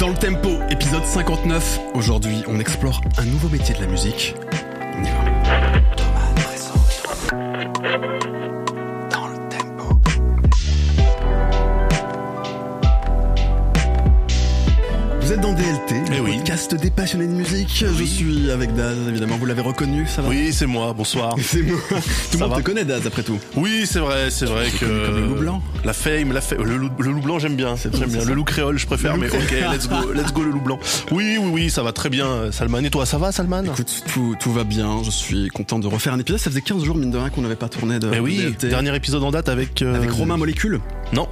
[0.00, 1.78] Dans le tempo, épisode 59.
[1.92, 4.34] Aujourd'hui, on explore un nouveau métier de la musique.
[4.96, 5.59] On y va.
[16.60, 17.84] Podcast des passionnés de musique.
[17.96, 19.36] Je suis avec Daz, évidemment.
[19.38, 21.34] Vous l'avez reconnu, ça va Oui, c'est moi, bonsoir.
[21.42, 21.78] C'est moi.
[21.88, 21.94] Tout
[22.34, 23.38] le monde va te connaît, Daz, après tout.
[23.56, 24.84] Oui, c'est vrai, c'est vrai que.
[25.06, 25.62] comme le loup blanc.
[25.84, 26.62] La fame, la fame.
[26.62, 27.76] Le, loup- le loup blanc, j'aime bien.
[27.76, 28.24] C'est J'aime bon, bien.
[28.26, 30.78] Le loup créole, je préfère, mais ok, let's go, let's go le loup blanc.
[31.10, 32.84] Oui, oui, oui, ça va très bien, Salman.
[32.84, 33.64] Et toi, ça va, Salman?
[33.64, 35.02] Écoute, tout, tout va bien.
[35.04, 36.40] Je suis content de refaire un épisode.
[36.40, 38.54] Ça faisait 15 jours, mine de rien, qu'on n'avait pas tourné de, Eh de oui,
[38.60, 39.82] dernier épisode en date avec.
[39.82, 40.80] euh, Avec Romain Molécule.
[41.12, 41.28] Non.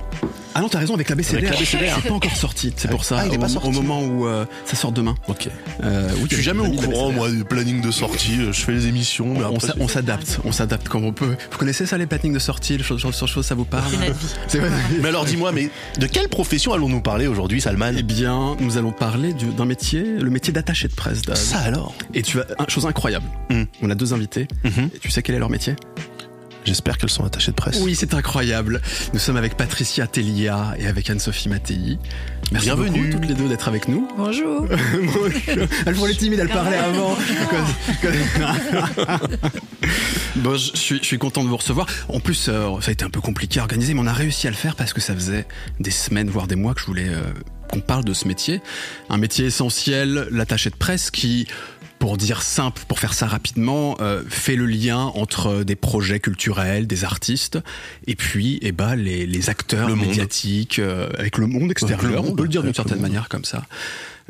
[0.55, 1.39] Ah non, t'as raison, avec la BCDR.
[1.39, 1.99] Avec la BCDR.
[2.03, 3.19] C'est pas encore sorti, c'est pour ça.
[3.21, 3.71] Ah, il est au, pas au sorti.
[3.71, 5.15] moment où euh, ça sort demain.
[5.29, 5.49] Ok.
[5.85, 8.39] Euh, oui, Je suis jamais au de courant, moi, du planning de sortie.
[8.47, 11.37] Je fais les émissions, mais On, on s'adapte, on s'adapte comme on peut.
[11.53, 13.93] Vous connaissez ça, les plannings de sortie, les choses, choses, choses, ça vous parle
[14.49, 14.71] C'est vrai.
[15.01, 15.71] Mais alors, dis-moi, mais
[16.01, 17.93] de quelle profession allons-nous parler aujourd'hui, Salman?
[17.97, 21.23] Eh bien, nous allons parler du- d'un métier, le métier d'attaché de presse.
[21.35, 21.95] Ça alors?
[22.15, 23.27] Et tu as une chose incroyable.
[23.51, 23.65] Hmm.
[23.83, 24.48] On a deux invités.
[24.65, 24.91] Mhm.
[24.95, 25.77] Et tu sais quel est leur métier?
[26.69, 27.80] J'espère qu'elles sont attachées de presse.
[27.80, 28.83] Oui, c'est incroyable.
[29.14, 31.98] Nous sommes avec Patricia Telia et avec Anne-Sophie Mattei.
[32.52, 33.00] Merci Bienvenue.
[33.00, 34.06] beaucoup toutes les deux d'être avec nous.
[34.19, 34.66] Bonjour.
[35.86, 37.16] elle pour les timides, elle parlait avant.
[40.36, 41.86] bon, je suis, je suis content de vous recevoir.
[42.11, 44.46] En plus, euh, ça a été un peu compliqué à organiser, mais on a réussi
[44.46, 45.46] à le faire parce que ça faisait
[45.80, 47.22] des semaines, voire des mois que je voulais euh,
[47.70, 48.61] qu'on parle de ce métier.
[49.08, 51.46] Un métier essentiel, l'attaché de presse qui
[51.99, 56.87] pour dire simple, pour faire ça rapidement, euh, fait le lien entre des projets culturels,
[56.87, 57.59] des artistes,
[58.07, 62.31] et puis eh ben, les, les acteurs Le médiatiques, euh, avec le monde extérieur, le
[62.31, 63.65] on peut le dire d'une certaine manière comme ça.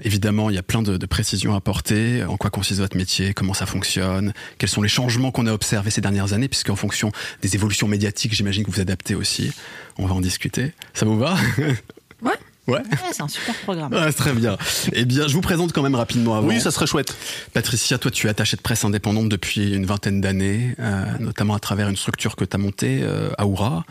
[0.04, 3.34] Évidemment, il y a plein de, de précisions à apporter, en quoi consiste votre métier,
[3.34, 7.10] comment ça fonctionne, quels sont les changements qu'on a observés ces dernières années, puisqu'en fonction
[7.42, 9.52] des évolutions médiatiques, j'imagine que vous adaptez aussi.
[9.98, 10.72] On va en discuter.
[10.94, 11.36] Ça vous va?
[12.22, 12.34] Ouais.
[12.68, 12.80] Ouais.
[12.80, 13.92] Ouais, c'est un super programme.
[13.92, 14.56] Ouais, très bien.
[14.92, 16.46] Eh bien, je vous présente quand même rapidement avant.
[16.46, 17.14] Oui, ça serait chouette.
[17.54, 21.60] Patricia, toi, tu es attachée de presse indépendante depuis une vingtaine d'années, euh, notamment à
[21.60, 23.84] travers une structure que tu as montée euh, à Oura,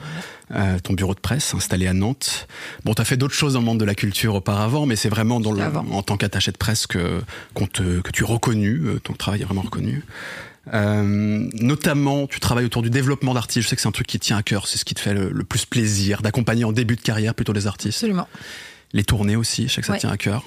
[0.56, 2.48] euh, ton bureau de presse installé à Nantes.
[2.86, 5.10] Bon, tu as fait d'autres choses dans le monde de la culture auparavant, mais c'est
[5.10, 7.22] vraiment dans le, en tant qu'attachée de presse que,
[7.56, 10.04] qu'on te, que tu es reconnu, euh, ton travail est vraiment reconnu.
[10.74, 13.64] Euh, notamment, tu travailles autour du développement d'artistes.
[13.64, 14.68] Je sais que c'est un truc qui tient à cœur.
[14.68, 17.54] C'est ce qui te fait le, le plus plaisir d'accompagner en début de carrière plutôt
[17.54, 17.98] les artistes.
[17.98, 18.28] Absolument.
[18.94, 20.00] Les tournées aussi, je sais que ça Ouais.
[20.00, 20.46] tient à cœur.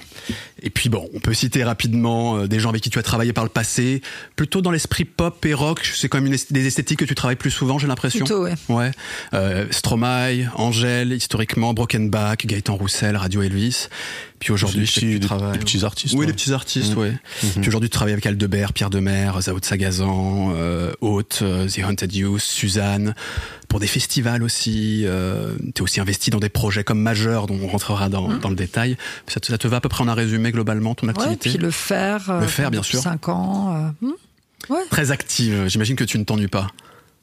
[0.63, 3.33] Et puis bon, on peut citer rapidement euh, des gens avec qui tu as travaillé
[3.33, 4.01] par le passé,
[4.35, 5.85] plutôt dans l'esprit pop et rock.
[5.93, 8.25] C'est quand même une est- des esthétiques que tu travailles plus souvent, j'ai l'impression.
[8.25, 8.55] Plutôt, ouais.
[8.67, 8.91] Ouais.
[9.35, 13.89] Euh, Stromae, Angèle, historiquement, Brokenback, Gaëtan Roussel, Radio Elvis.
[14.41, 15.51] Puis aujourd'hui, je sais que Des- tu des- travailles.
[15.53, 16.25] des petits artistes, Oui, ouais.
[16.25, 16.97] des petits artistes, Mhm.
[16.97, 17.13] ouais.
[17.59, 21.79] Puis aujourd'hui, tu travailles avec Aldebert, Pierre Demer, Zao de Sagazan, euh, Haute, euh, The
[21.87, 23.13] Haunted Youth, Suzanne.
[23.69, 25.03] Pour des festivals aussi.
[25.05, 28.49] Euh, tu es aussi investi dans des projets comme majeurs, dont on rentrera dans, dans
[28.49, 28.97] le détail.
[29.27, 31.51] Ça te, ça te va à peu près en un résumé globalement, ton Ouais, activité
[31.51, 32.29] puis le faire.
[32.29, 32.99] euh, Le faire, bien sûr.
[32.99, 33.93] Cinq ans.
[34.01, 34.73] euh, hmm.
[34.73, 34.79] Ouais.
[34.89, 35.65] Très active.
[35.67, 36.67] J'imagine que tu ne t'ennuies pas.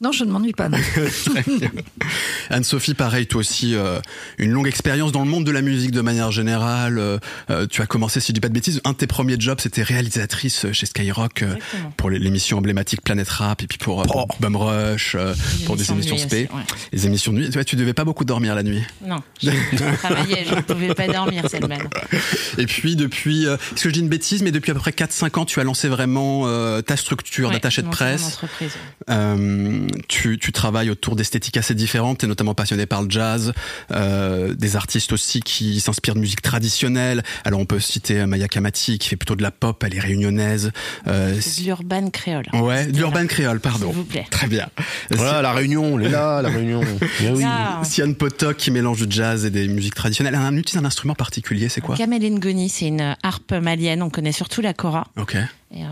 [0.00, 0.68] Non, je ne m'ennuie pas.
[2.50, 3.98] Anne-Sophie, pareil, toi aussi, euh,
[4.38, 6.98] une longue expérience dans le monde de la musique de manière générale.
[6.98, 7.18] Euh,
[7.50, 9.58] euh, tu as commencé, si je dis pas de bêtises, un de tes premiers jobs,
[9.60, 11.56] c'était réalisatrice chez Skyrock euh,
[11.96, 14.26] pour l'émission emblématique Planète Rap et puis pour, euh, pour Oh.
[14.40, 15.34] Bum Rush, euh,
[15.66, 16.62] pour des émissions de spé, ouais.
[16.92, 17.50] les émissions de nuit.
[17.66, 18.82] Tu devais pas beaucoup dormir la nuit.
[19.04, 19.50] Non, je
[19.96, 21.78] travaillais, je ne pouvais pas dormir, Selman.
[22.56, 24.90] Et puis depuis, euh, est-ce que je dis une bêtise, mais depuis à peu près
[24.92, 28.26] 4-5 ans, tu as lancé vraiment euh, ta structure Ouais, d'attaché de monter mon presse.
[28.34, 28.72] entreprise,
[29.08, 29.14] ouais.
[29.14, 33.52] Euh, tu, tu travailles autour d'esthétiques assez différentes, tu es notamment passionné par le jazz,
[33.90, 37.22] euh, des artistes aussi qui s'inspirent de musique traditionnelle.
[37.44, 40.70] Alors on peut citer Maya Kamati qui fait plutôt de la pop, elle est réunionnaise.
[41.06, 42.46] Euh, C'est de l'urban créole.
[42.52, 43.88] ouais, de l'urban créole, pardon.
[43.88, 44.26] S'il vous plaît.
[44.30, 44.68] Très bien.
[45.10, 46.80] Voilà, la réunion, on est là, la réunion.
[47.20, 47.44] Bien oui.
[47.46, 50.34] Ah, Sian Potok qui mélange du jazz et des musiques traditionnelles.
[50.40, 51.96] Elle utilise un instrument particulier, c'est quoi?
[51.96, 54.02] Kamel Ngoni, c'est une harpe malienne.
[54.02, 55.06] On connaît surtout la kora.
[55.16, 55.36] Ok.
[55.70, 55.86] Et euh,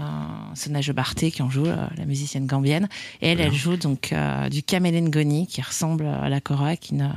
[0.54, 2.88] Sonage Barté qui en joue, euh, la musicienne gambienne.
[3.20, 6.94] Et elle, elle joue donc euh, du Kamel Ngoni qui ressemble à la kora, qui
[6.94, 7.12] est une-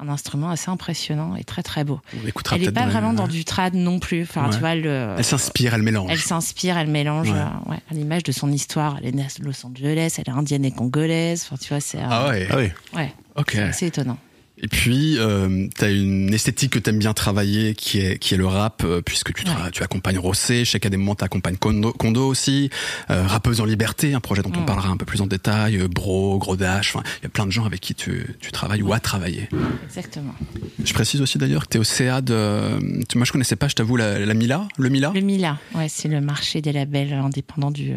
[0.00, 2.00] un instrument assez impressionnant et très très beau.
[2.14, 2.18] On
[2.54, 4.22] Elle n'est pas dans vraiment les- dans du trad non plus.
[4.22, 4.50] Enfin, Ouais.
[4.54, 6.08] tu vois, le, Elle s'inspire, elle mélange.
[6.12, 7.36] Elle s'inspire, elle mélange Ouais.
[7.36, 8.96] euh, ouais, à l'image de son histoire.
[9.00, 11.42] Elle est née à Los Angeles, elle est indienne et congolaise.
[11.46, 12.46] Enfin, tu vois, c'est euh, Ah ouais.
[12.48, 12.68] Ah oui.
[12.94, 13.50] ouais, Ok.
[13.54, 14.18] c'est assez étonnant.
[14.60, 18.34] Et puis, euh, tu as une esthétique que tu aimes bien travailler, qui est, qui
[18.34, 21.22] est le rap, euh, puisque tu, tu accompagnes Rossé, je sais qu'à des moments tu
[21.24, 22.68] accompagnes Kondo, Kondo aussi,
[23.10, 24.66] euh, Rappeuse en liberté, un projet dont on Mm.
[24.66, 27.52] parlera un peu plus en détail, euh, Bro, Gros Dash, il y a plein de
[27.52, 29.48] gens avec qui tu, tu travailles ou as travaillé.
[29.86, 30.34] Exactement.
[30.82, 33.04] Je précise aussi d'ailleurs que tu es au CA de...
[33.08, 35.12] tu- Moi je connaissais pas, je t'avoue, la, la Mila, le Mila?
[35.14, 37.92] Le Mila, ouais, c'est le marché des labels indépendants du.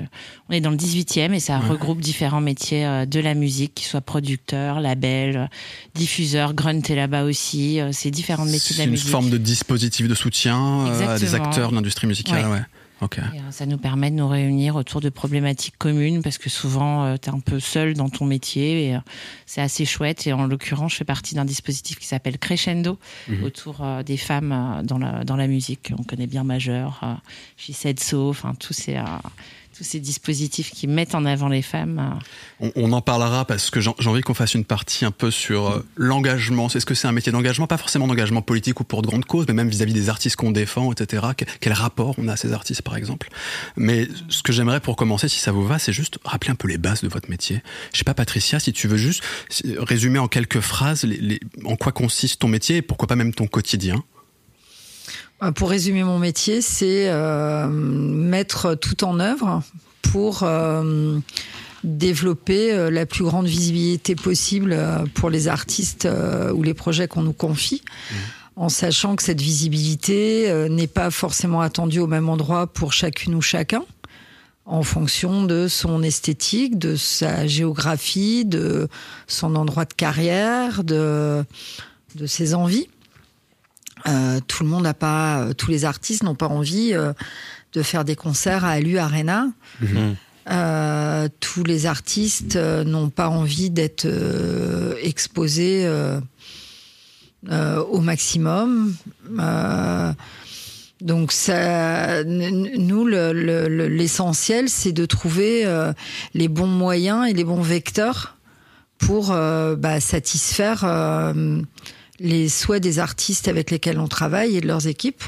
[0.50, 3.88] On est dans le 18e et ça regroupe différents métiers euh, de la musique, qu'ils
[3.88, 5.50] soient producteurs, labels,
[5.96, 7.80] diffuseurs, grunt est là-bas aussi.
[7.80, 9.08] Euh, c'est différents métiers de la C'est une musique.
[9.10, 11.50] forme de dispositif de soutien euh, à des Exactement.
[11.50, 12.52] acteurs de l'industrie musicale, Ouais.
[12.54, 12.62] ouais.
[13.02, 13.18] Ok.
[13.18, 17.18] Et, euh, ça nous permet de nous réunir autour de problématiques communes parce que souvent
[17.18, 19.00] tu es un peu seul dans ton métier et euh,
[19.48, 20.28] c'est assez chouette.
[20.28, 23.44] Et en l'occurrence, je fais partie d'un dispositif qui s'appelle Crescendo Mhm.
[23.44, 25.92] autour euh, des femmes euh, dans, la, dans la musique.
[25.98, 27.14] On connaît bien Majeur, euh,
[27.58, 29.04] She Said So, enfin tous ces, euh,
[29.82, 32.20] tous ces dispositifs qui mettent en avant les femmes.
[32.62, 32.70] euh.
[32.76, 35.86] On, en parlera parce que j'ai envie qu'on fasse une partie un peu sur euh,
[35.96, 36.68] l'engagement.
[36.68, 39.46] Est-ce que c'est un métier d'engagement Pas forcément d'engagement politique ou pour de grandes causes,
[39.48, 41.24] mais même vis-à-vis des artistes qu'on défend, etc.
[41.36, 43.30] Que- Quel rapport on a à ces artistes, par exemple?
[43.76, 46.68] Mais ce que j'aimerais pour commencer, si ça vous va, c'est juste rappeler un peu
[46.68, 47.64] les bases de votre métier.
[47.92, 51.08] Je sais pas, Patricia, si tu veux juste si- résumer en quelques phrases
[51.66, 54.04] en quoi consiste ton métier et pourquoi pas même ton quotidien.
[55.44, 59.64] Euh, Pour résumer mon métier, c'est euh, mettre tout en œuvre
[60.02, 61.18] pour euh,
[61.84, 64.78] développer euh, la plus grande visibilité possible
[65.14, 66.08] pour les artistes
[66.54, 67.82] ou les projets qu'on nous confie.
[68.56, 73.42] En sachant que cette visibilité n'est pas forcément attendue au même endroit pour chacune ou
[73.42, 73.84] chacun,
[74.66, 78.90] en fonction de son esthétique, de sa géographie, de
[79.26, 81.44] son endroit de carrière, de,
[82.16, 82.88] de ses envies.
[84.08, 87.14] Euh, tout le monde n'a pas, euh, tous les artistes n'ont pas envie euh,
[87.74, 89.48] de faire des concerts à Alu Arena.
[89.82, 90.16] Mhm.
[90.50, 96.20] Euh, tous les artistes euh, n'ont pas envie d'être euh, exposés euh,
[97.52, 98.96] euh, au maximum.
[99.40, 100.12] Euh,
[101.00, 105.94] donc ça, nous, le- le- le- l'essentiel, c'est de trouver euh,
[106.34, 108.36] les bons moyens et les bons vecteurs
[108.98, 111.62] pour euh, bah, satisfaire euh,
[112.22, 115.24] les souhaits des artistes avec lesquels on travaille et de leurs équipes.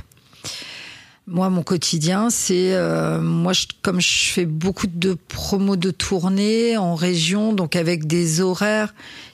[1.25, 6.75] Moi, mon quotidien, c'est euh, moi, je- comme je fais beaucoup de promos de tournée
[6.77, 8.93] en région, donc avec des horaires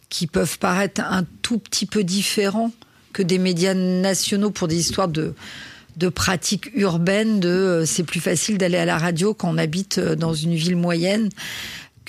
[0.10, 2.72] qui peuvent paraître un tout petit peu différents
[3.12, 5.34] que des médias nationaux pour des histoires de
[5.98, 9.98] de pratiques urbaines, de euh, c'est plus facile d'aller à la radio quand on habite
[9.98, 11.28] euh, dans une ville moyenne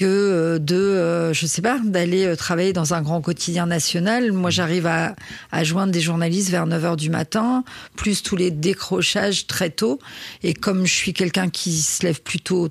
[0.00, 4.32] que euh, de, euh, je sais pas, d'aller euh, travailler dans un grand quotidien national.
[4.32, 5.14] Moi, j'arrive à,
[5.52, 7.64] à joindre des journalistes vers 9 heures du matin,
[7.96, 9.98] plus tous les décrochages très tôt.
[10.42, 12.70] Et comme je suis quelqu'un qui se lève plutôt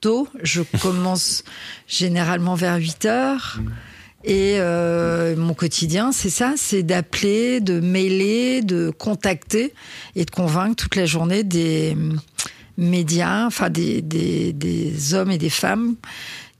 [0.00, 1.44] tôt, je commence
[1.86, 3.60] généralement vers 8 heures.
[4.24, 9.72] Et euh, mon quotidien, c'est ça, c'est d'appeler, de mailer, de contacter
[10.16, 11.96] et de convaincre toute la journée des
[12.76, 15.94] médias, enfin des, des, des hommes et des femmes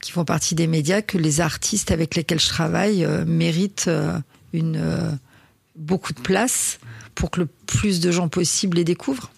[0.02, 4.18] qui font partie des médias que les artistes avec lesquels je travaille euh, méritent euh,
[4.52, 5.10] une euh,
[5.76, 6.78] beaucoup de place
[7.14, 9.30] pour que le plus de gens possible les découvrent.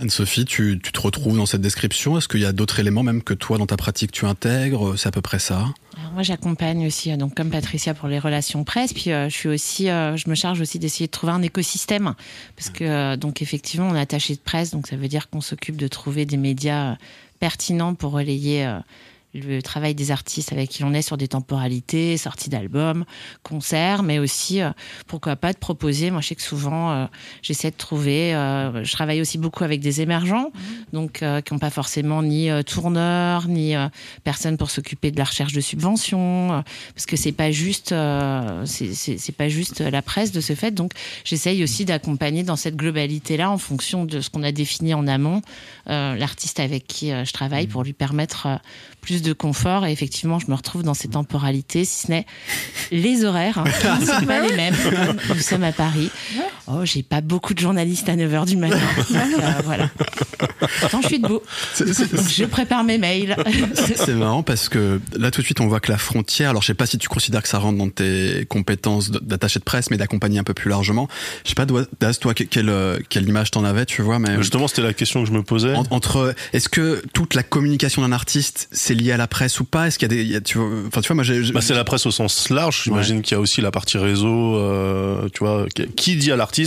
[0.00, 3.22] Anne-Sophie, tu, tu te retrouves dans cette description Est-ce qu'il y a d'autres éléments même
[3.22, 5.66] que toi dans ta pratique tu intègres C'est à peu près ça?
[5.98, 9.48] Alors moi, j'accompagne aussi, donc comme Patricia pour les relations presse, puis euh, je suis
[9.48, 12.14] aussi, euh, je me charge aussi d'essayer de trouver un écosystème,
[12.56, 15.40] parce que euh, donc effectivement, on est attaché de presse, donc ça veut dire qu'on
[15.40, 16.96] s'occupe de trouver des médias
[17.40, 18.64] pertinents pour relayer.
[19.34, 23.04] Le travail des artistes avec qui on est sur des temporalités, sorties d'albums,
[23.42, 24.70] concerts, mais aussi, euh,
[25.06, 26.10] pourquoi pas, de proposer.
[26.10, 27.06] Moi, je sais que souvent, euh,
[27.42, 28.34] j'essaie de trouver.
[28.34, 30.50] euh, je travaille aussi beaucoup avec des émergents,
[30.92, 33.74] donc euh, qui n'ont pas forcément ni tourneur, ni
[34.24, 36.62] personne pour s'occuper de la recherche de subventions,
[36.94, 37.94] parce que c'est pas juste,
[38.64, 40.70] c'est- pas juste la presse de ce fait.
[40.72, 40.92] Donc,
[41.24, 45.42] j'essaye aussi d'accompagner dans cette globalité-là, en fonction de ce qu'on a défini en amont,
[45.86, 48.56] l'artiste avec qui je travaille, pour lui permettre euh,
[49.18, 49.86] plus de confort.
[49.86, 52.26] Et effectivement, je me retrouve dans ces temporalités, si ce n'est
[52.90, 54.76] les horaires, hein, qui ne sont pas les mêmes.
[55.28, 56.10] Nous sommes à Paris.
[56.70, 58.76] Oh, j'ai pas beaucoup de journalistes à 9h du matin.
[58.98, 59.10] Donc,
[59.40, 59.88] euh, voilà.
[60.80, 61.40] Pourtant, je suis debout.
[61.78, 63.34] Je prépare mes mails.
[63.96, 66.66] C'est marrant parce que là tout de suite on voit que la frontière, alors je
[66.68, 69.96] sais pas si tu considères que ça rentre dans tes compétences d'attaché de presse mais
[69.96, 71.08] d'accompagner un peu plus largement.
[71.44, 71.64] Je sais pas
[72.00, 74.92] Daz, toi que- quelle, euh, quelle image t'en avais tu vois mais Justement, c'était la
[74.94, 75.74] question que je me posais.
[75.74, 79.64] en- entre est-ce que toute la communication d'un artiste c'est lié à la presse ou
[79.64, 79.86] pas?
[79.88, 81.60] Est-ce qu'il y a des il y a- tu vois enfin tu vois moi Bah,
[81.62, 82.82] c'est la presse au sens large.
[82.84, 84.56] J'imagine qu'il y a aussi la partie réseau.
[84.56, 86.57] euh, tu vois, qui dit à l'artiste,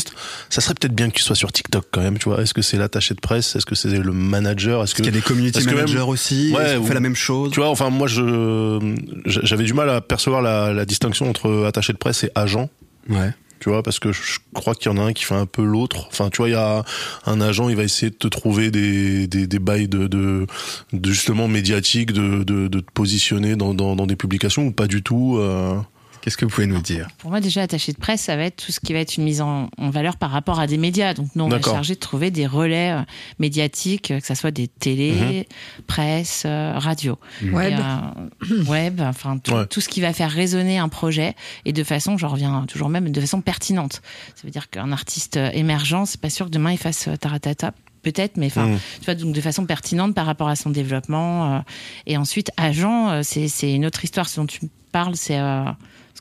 [0.49, 2.17] ça serait peut-être bien que tu sois sur TikTok quand même.
[2.17, 3.55] Tu vois, est-ce que c'est l'attaché de presse?
[3.55, 4.83] Est-ce que c'est le manager?
[4.83, 6.53] Est-ce qu'il y a des community même- managers aussi?
[6.55, 7.51] Ouais, ou- fait la même chose?
[7.51, 8.95] Tu vois, enfin moi, je
[9.25, 12.69] j'avais du mal à percevoir la, la distinction entre attaché de presse et agent.
[13.09, 13.33] Ouais.
[13.59, 15.63] Tu vois, parce que je crois qu'il y en a un qui fait un peu
[15.63, 16.07] l'autre.
[16.07, 16.83] Enfin, tu vois, il y a
[17.27, 20.47] un agent, il va essayer de te trouver des, des, des bails de, de,
[20.93, 24.87] de justement médiatiques, de, de, de te positionner dans, dans, dans des publications ou pas
[24.87, 25.37] du tout.
[25.39, 25.75] euh.
[26.21, 28.63] Qu'est-ce que vous pouvez nous dire Pour moi, déjà, attaché de presse, ça va être
[28.63, 31.15] tout ce qui va être une mise en, valeur par rapport à des médias.
[31.15, 33.01] Donc, nous, on est chargé de trouver des relais euh,
[33.39, 35.83] médiatiques, que ce soit des télés, mhm.
[35.87, 37.17] presse, euh, radio.
[37.41, 37.53] Mhm.
[37.53, 37.79] Web.
[38.67, 41.35] web, enfin, tout, ce qui va faire résonner un projet
[41.65, 44.01] et de façon, je reviens toujours même, de façon pertinente.
[44.35, 47.73] Ça veut dire qu'un artiste émergent, c'est pas sûr que demain il fasse taratata
[48.03, 48.79] peut-être, mais enfin, mhm.
[48.99, 51.63] tu vois, donc de façon pertinente par rapport à son développement.
[52.05, 54.29] et ensuite, agent, c'est une autre histoire.
[54.29, 54.61] Ce dont tu
[54.91, 55.39] parles, c'est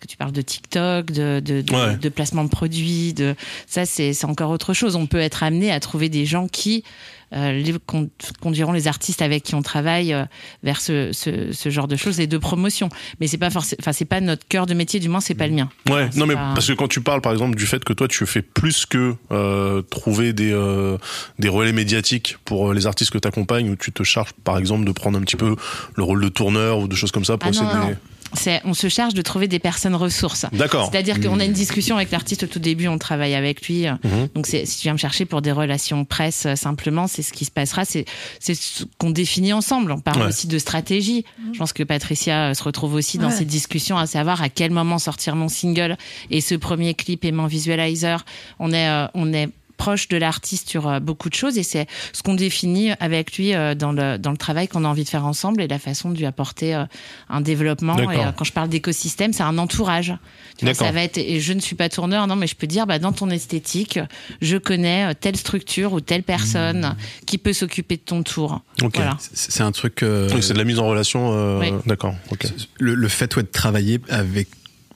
[0.00, 3.34] que tu parles de TikTok, de, de, de, placement de produits, de
[3.66, 4.96] ça c'est encore autre chose.
[4.96, 6.84] On peut être amené à trouver des gens qui
[7.32, 7.62] euh,
[8.40, 10.24] conduiront les artistes avec qui on travaille euh,
[10.64, 12.88] vers ce, ce, ce, genre de choses et de promotion.
[13.20, 15.46] Mais c'est pas forcément, enfin c'est pas notre cœur de métier, du moins c'est pas
[15.46, 15.68] le mien.
[15.88, 18.26] Ouais, non mais parce que quand tu parles par exemple du fait que toi tu
[18.26, 20.50] fais plus que euh, trouver des
[21.38, 24.84] des relais médiatiques pour les artistes que tu accompagnes, ou tu te charges par exemple
[24.84, 25.54] de prendre un petit peu
[25.94, 27.90] le rôle de tourneur ou de choses comme ça pour ah
[28.64, 30.46] on se charge de trouver des personnes ressources.
[30.52, 30.90] D'accord.
[30.90, 33.86] C'est-à-dire qu'on a une discussion avec l'artiste au tout début, on travaille avec lui.
[33.86, 34.28] Mhm.
[34.34, 37.44] Donc si tu viens me chercher pour des relations presse euh, simplement, c'est ce qui
[37.44, 38.04] se passera, c'est
[38.40, 39.92] ce qu'on définit ensemble.
[39.92, 41.24] On parle aussi de stratégie.
[41.52, 44.70] Je pense que Patricia euh, se retrouve aussi dans cette discussion à savoir à quel
[44.70, 45.96] moment sortir mon single
[46.30, 48.24] et ce premier clip aimant visualizer.
[48.58, 49.48] On est euh, on est
[49.80, 53.54] proche de l'artiste sur euh, beaucoup de choses et c'est ce qu'on définit avec lui
[53.54, 56.10] euh, dans le, dans le travail qu'on a envie de faire ensemble et la façon
[56.10, 56.84] de lui apporter euh,
[57.30, 57.96] un développement.
[57.98, 60.12] Et quand je parle d'écosystème, c'est un entourage.
[60.74, 62.98] ça va être, et je ne suis pas tourneur, non, mais je peux dire, bah,
[62.98, 63.98] dans ton esthétique,
[64.42, 67.24] je connais telle structure ou telle personne mmh.
[67.24, 68.60] qui peut s'occuper de ton tour.
[68.94, 69.16] Voilà.
[69.32, 70.00] C'est un truc.
[70.00, 71.60] c'est de la mise en relation.
[71.86, 72.14] D'accord.
[72.78, 74.48] Le, le, fait de travailler avec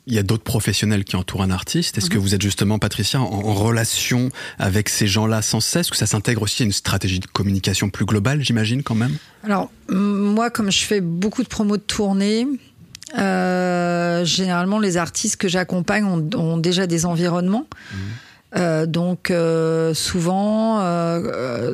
[0.06, 1.96] il y a d'autres professionnels qui entourent un artiste.
[1.96, 2.22] Est-ce que mhm.
[2.22, 6.62] vous êtes justement, Patricia, en, relation avec ces gens-là sans cesse que ça s'intègre aussi
[6.62, 9.16] à une stratégie de communication plus globale, j'imagine, quand même?
[9.44, 12.46] Alors, moi, comme je fais beaucoup de promos de tournée,
[13.16, 17.66] euh, généralement, les artistes que j'accompagne ont, déjà des environnements.
[17.92, 17.98] Mhm.
[18.56, 20.78] Euh, donc euh, souvent,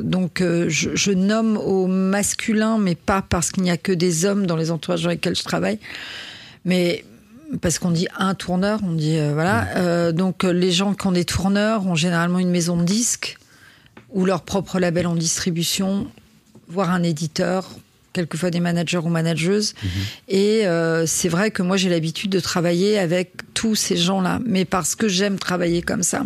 [0.01, 4.47] donc je, je, nomme au masculin, mais pas parce qu'il n'y a que des hommes
[4.47, 5.77] dans les entourages dans lesquels je travaille.
[6.65, 7.05] Mais
[7.59, 9.67] parce qu'on dit un tourneur, on dit euh, voilà.
[9.75, 13.37] Euh, donc euh, les gens qui ont des tourneurs ont généralement une maison de disques
[14.11, 16.07] ou leur propre label en distribution,
[16.67, 17.69] voire un éditeur,
[18.13, 19.73] quelquefois des managers ou manageuses.
[19.81, 19.89] Mhm.
[20.27, 20.63] Et
[21.05, 25.07] c'est vrai que moi j'ai l'habitude de travailler avec tous ces gens-là, mais parce que
[25.07, 26.25] j'aime travailler comme ça.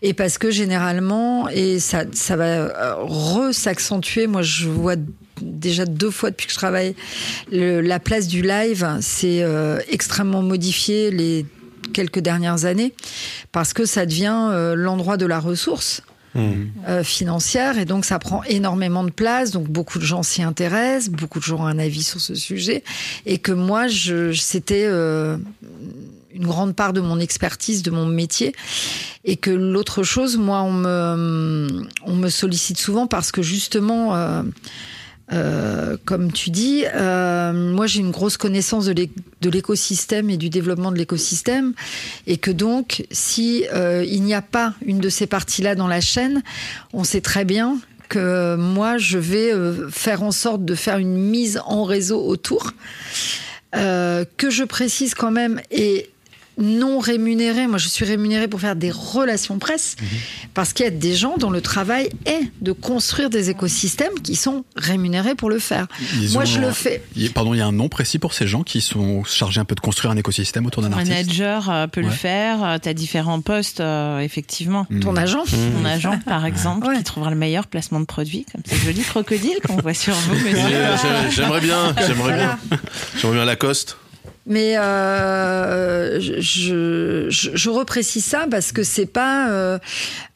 [0.00, 4.96] Et parce que généralement, et ça, ça va re-s'accentuer, moi je vois
[5.42, 6.94] déjà deux fois depuis que je travaille,
[7.50, 11.46] la place du live s'est euh, extrêmement modifiée les
[11.92, 12.94] quelques dernières années
[13.50, 16.02] parce que ça devient euh, l'endroit de la ressource.
[16.34, 16.64] Mmh.
[16.88, 21.10] Euh, financière et donc ça prend énormément de place donc beaucoup de gens s'y intéressent
[21.10, 22.84] beaucoup de gens ont un avis sur ce sujet
[23.26, 28.54] et que moi je, c'était une grande part de mon expertise de mon métier
[29.26, 34.42] et que l'autre chose moi on me on me sollicite souvent parce que justement
[35.32, 40.92] euh, comme tu dis, euh, moi j'ai une grosse connaissance de l'écosystème et du développement
[40.92, 41.72] de l'écosystème,
[42.26, 46.00] et que donc si euh, il n'y a pas une de ces parties-là dans la
[46.00, 46.42] chaîne,
[46.92, 49.52] on sait très bien que moi je vais
[49.90, 52.72] faire en sorte de faire une mise en réseau autour.
[53.72, 56.10] que je précise quand même, et
[56.58, 57.66] non rémunéré.
[57.66, 60.08] Moi, je suis rémunérée pour faire des relations presse mhm.
[60.54, 64.36] parce qu'il y a des gens dont le travail est de construire des écosystèmes qui
[64.36, 65.86] sont rémunérés pour le faire.
[66.32, 67.02] Moi, je le fais.
[67.34, 69.74] Pardon, il y a un nom précis pour ces gens qui sont chargés un peu
[69.74, 71.10] de construire un écosystème autour d'un artiste?
[71.10, 72.64] manager euh, peut le faire.
[72.64, 74.86] Euh, tu as différents postes, euh, effectivement.
[74.90, 75.00] Mhm.
[75.00, 75.44] Ton agent?
[75.44, 79.58] Ton agent, par exemple, qui trouvera le meilleur placement de produit, comme ce joli crocodile
[79.66, 80.36] qu'on voit sur vous.
[81.30, 82.58] J'aimerais bien, j'aimerais bien.
[83.16, 83.96] J'aimerais bien Lacoste.
[84.46, 89.78] Mais euh, je, je, je, reprécise ça parce que c'est pas euh,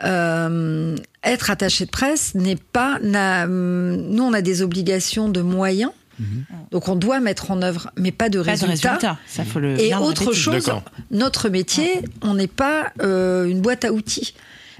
[0.04, 2.98] euh, être attaché de presse n'est pas.
[3.00, 5.90] Nous, on a des obligations de moyens.
[6.18, 6.44] Mhm.
[6.70, 9.18] Donc on doit mettre en œuvre, mais pas de résultats.
[9.26, 10.70] Ça, faut le Et autre chose,
[11.10, 14.34] notre métier, on n'est pas euh, une boîte à outils.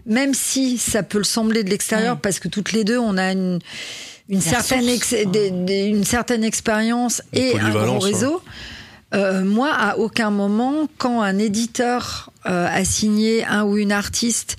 [0.07, 3.33] Même si ça peut le sembler de l'extérieur, parce que toutes les deux, on a
[3.33, 3.59] une,
[4.29, 8.41] une certaine, une certaine expérience et un gros réseau.
[9.15, 14.57] Euh, moi, à aucun moment, quand un éditeur euh, a signé un ou une artiste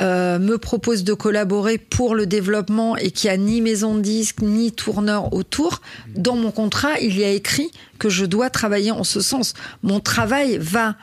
[0.00, 4.42] euh, me propose de collaborer pour le développement et qui a ni maison de disque
[4.42, 5.80] ni tourneur autour,
[6.14, 9.54] dans mon contrat, il y a écrit que je dois travailler en ce sens.
[9.82, 10.96] Mon travail va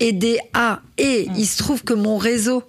[0.00, 2.64] aider à et il se trouve que mon réseau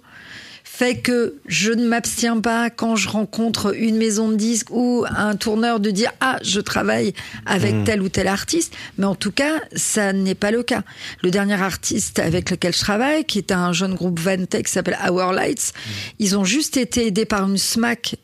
[0.82, 5.36] fait que je ne m'abstiens pas quand je rencontre une maison de disques ou un
[5.36, 7.14] tourneur de dire ah je travaille
[7.46, 7.84] avec Mmh.
[7.84, 10.82] tel ou tel artiste, mais en tout cas ça n'est pas le cas.
[11.22, 14.98] Le dernier artiste avec lequel je travaille, qui est un jeune groupe Ventec qui s'appelle
[15.08, 15.72] Our Lights,
[16.18, 18.16] ils ont juste été aidés par une SMAC,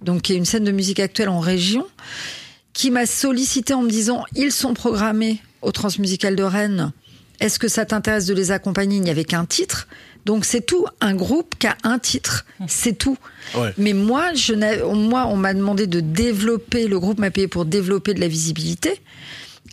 [0.00, 1.86] donc qui est une scène de musique actuelle en région,
[2.72, 6.92] qui m'a sollicité en me disant ils sont programmés au Transmusical de Rennes.
[7.40, 8.96] Est-ce que ça t'intéresse de les accompagner?
[8.96, 9.86] Il n'y avait qu'un titre.
[10.26, 13.16] Donc c'est tout, un groupe qui a un titre, c'est tout.
[13.54, 13.72] Ouais.
[13.78, 14.54] Mais moi, je
[14.94, 19.00] moi, on m'a demandé de développer, le groupe m'a payé pour développer de la visibilité.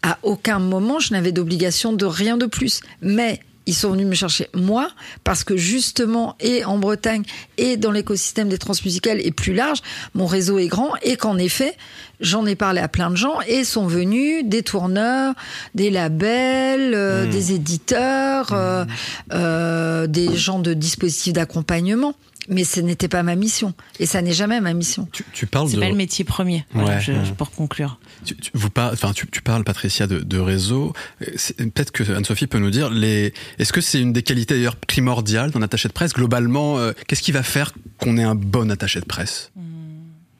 [0.04, 2.82] À aucun moment, je n'avais d'obligation de rien de plus.
[3.02, 4.90] Mais ils sont venus me chercher moi
[5.24, 7.24] parce que justement, et en Bretagne
[7.58, 9.80] et dans l'écosystème des transmusicales et plus large,
[10.16, 11.76] mon réseau est grand et qu'en effet,
[12.20, 15.36] j'en ai parlé à plein de gens et sont venus des tourneurs,
[15.76, 18.86] des labels, euh, des éditeurs, euh,
[19.34, 22.16] euh, des gens de dispositifs d'accompagnement.
[22.50, 25.08] Mais ce n'était pas ma mission et ça n'est jamais ma mission.
[25.12, 25.82] Tu, tu parles C'est de.
[25.82, 27.02] pas le métier premier, voilà, Ouais.
[27.02, 28.00] je- je- pour conclure.
[28.26, 30.94] Tu, tu- vous par- enfin, tu, tu parles, Patricia, de, de réseau.
[31.36, 34.78] C'est- Peut-être que Anne-Sophie peut nous dire, les, est-ce que c'est une des qualités d'ailleurs
[34.78, 36.14] primordiales d'un attaché de presse?
[36.14, 39.52] Globalement, euh, qu'est-ce qui va faire qu'on ait un bon attaché de presse?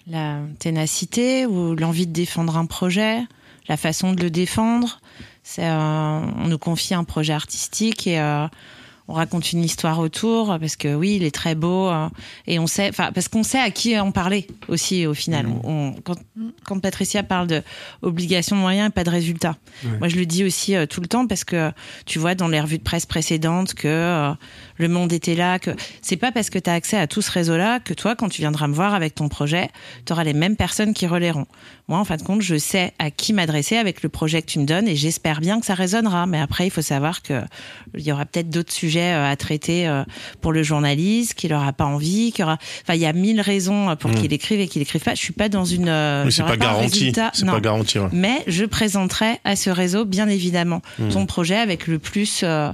[0.10, 3.20] La ténacité ou l'envie de défendre un projet,
[3.68, 5.02] la façon de le défendre?
[5.44, 8.48] C'est, euh, on nous confie un projet artistique et euh,
[9.10, 12.10] on raconte une histoire autour parce que oui, il est très beau euh,
[12.46, 15.48] et on sait, enfin parce qu'on sait à qui en parler aussi au final.
[15.64, 16.18] On- quand,
[16.66, 17.64] quand Patricia parle de
[18.02, 19.56] obligation de moyens et pas de résultats,
[20.00, 21.72] moi je le dis aussi euh, tout le temps parce que
[22.06, 24.32] tu vois dans les revues de presse précédentes que euh,
[24.78, 27.32] le monde était là, que c'est pas parce que tu as accès à tout ce
[27.32, 29.70] réseau-là que toi, quand tu viendras me voir avec ton projet,
[30.06, 31.46] tu auras les mêmes personnes qui relayeront.
[31.88, 34.60] Moi, en fin de compte, je sais à qui m'adresser avec le projet que tu
[34.60, 36.26] me donnes et j'espère bien que ça résonnera.
[36.28, 37.42] Mais après, il faut savoir que
[37.96, 40.04] il y aura peut-être d'autres sujets euh, à traiter euh,
[40.42, 43.96] pour le journaliste, qu'il aura pas envie, qu'il aura, enfin, il y a mille raisons
[43.96, 45.16] pour qu'il écrive et qu'il écrive pas.
[45.16, 47.14] Je suis pas dans une, euh, Mais c'est pas un garanti.
[47.34, 48.00] C'est pas garanti.
[48.00, 48.10] ouais.
[48.12, 50.82] Mais je présenterai à ce réseau, bien évidemment,
[51.12, 52.72] ton projet avec le plus, euh,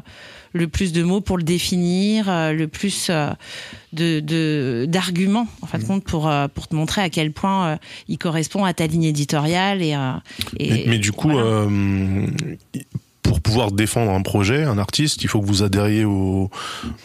[0.53, 3.29] le plus de mots pour le définir, euh, le plus euh,
[3.91, 7.79] de de- d'arguments, en fin de compte, pour euh, pour te montrer à quel point
[8.07, 9.91] il correspond à ta ligne éditoriale et.
[10.59, 11.45] et Mais, mais du coup, voilà.
[11.47, 12.27] euh,
[13.23, 16.51] pour pouvoir défendre un projet, un artiste, il faut que vous adhériez au,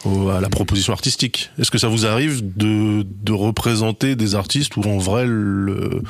[0.05, 1.49] au- à la proposition artistique.
[1.57, 6.03] Est-ce que ça vous arrive de, de représenter des artistes où en vrai le,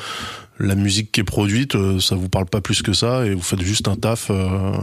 [0.60, 3.42] la musique qui est produite, euh, ça vous parle pas plus que ça et vous
[3.42, 4.74] faites juste un taf euh,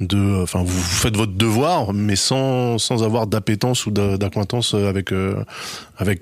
[0.00, 5.12] de, enfin vous, faites votre devoir, mais sans sans avoir d'appétence ou d'a- d'acquaintance avec
[5.12, 5.44] euh,
[5.98, 6.20] avec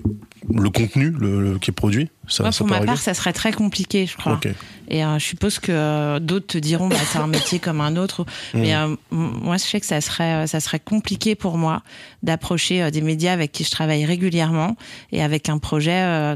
[0.53, 2.09] le contenu le, le- qui est produit.
[2.27, 4.33] Ça, Moi, ça pour ma part, ça serait très compliqué, je crois.
[4.33, 4.47] Ok.
[4.89, 7.95] Et euh, je suppose que euh, d'autres te diront, bah, c'est un métier comme un
[7.95, 8.25] autre.
[8.53, 11.81] Mais euh, moi, je sais que ça serait, euh, ça serait compliqué pour moi
[12.23, 14.75] d'approcher euh, des médias avec qui je travaille régulièrement
[15.11, 16.35] et avec un projet euh,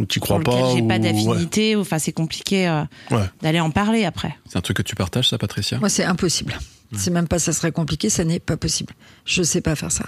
[0.00, 0.98] Ou tu pour crois pas j'ai ou- pas ouais.
[1.00, 1.76] d'affinité.
[1.76, 3.24] ou Enfin, c'est compliqué euh, Ouais.
[3.42, 4.36] d'aller en parler après.
[4.48, 5.78] C'est un truc que tu partages, ça, Patricia?
[5.78, 6.58] Moi, c'est impossible.
[6.96, 8.94] C'est même pas ça serait compliqué, ça n'est pas possible.
[9.24, 10.04] Je sais pas faire ça.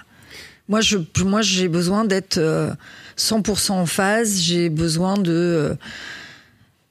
[0.68, 2.72] Moi, je, moi, j'ai besoin d'être euh,
[3.16, 4.40] 100% en phase.
[4.40, 5.75] J'ai besoin de euh,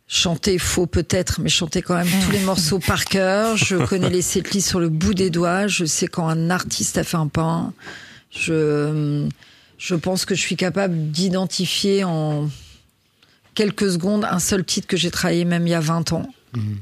[0.07, 3.57] chanter faux peut-être, mais chanter quand même tous les morceaux par cœur.
[3.57, 5.67] Je connais les setlists sur le bout des doigts.
[5.67, 7.73] Je sais quand un artiste a fait un pain.
[8.31, 9.27] Je,
[9.77, 12.49] je pense que je suis capable d'identifier en
[13.55, 16.29] quelques secondes un seul titre que j'ai travaillé même il y a 20 ans,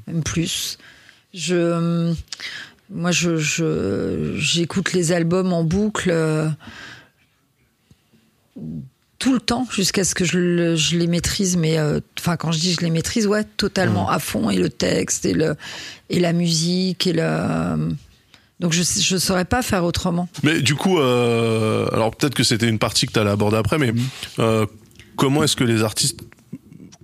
[0.07, 0.77] même plus.
[1.33, 2.13] Je,
[2.91, 6.47] moi, je, je- j'écoute les albums en boucle euh,
[9.19, 11.57] tout le temps jusqu'à ce que je, je les maîtrise.
[11.57, 14.69] Mais euh, enfin, quand je dis je les maîtrise, ouais, totalement à fond et le
[14.69, 15.55] texte et le
[16.09, 17.95] et la musique et le.
[18.59, 20.29] Donc je je saurais pas faire autrement.
[20.43, 23.77] Mais du coup, euh, alors peut-être que c'était une partie que tu allais aborder après,
[23.77, 23.93] mais
[24.39, 24.65] euh,
[25.15, 26.19] comment est-ce que les artistes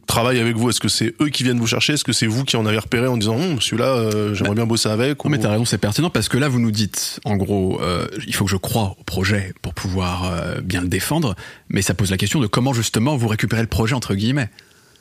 [0.10, 1.94] travaillent avec vous Est-ce que c'est eux qui viennent vous chercher?
[1.94, 4.66] Est-ce que c'est vous qui en avez repéré en disant Hum, celui-là, euh, j'aimerais bien
[4.66, 7.20] bosser avec Non, mais ou- t'as raison, c'est pertinent parce que là, vous nous dites,
[7.26, 10.88] en gros, euh, il faut que je croie au projet pour pouvoir euh, bien le
[10.90, 11.36] défendre,
[11.70, 14.50] mais ça pose la question de comment justement vous récupérez le projet entre guillemets.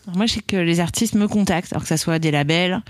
[0.06, 2.80] Alors moi, je sais que les artistes me contactent, alors que ça soit des labels,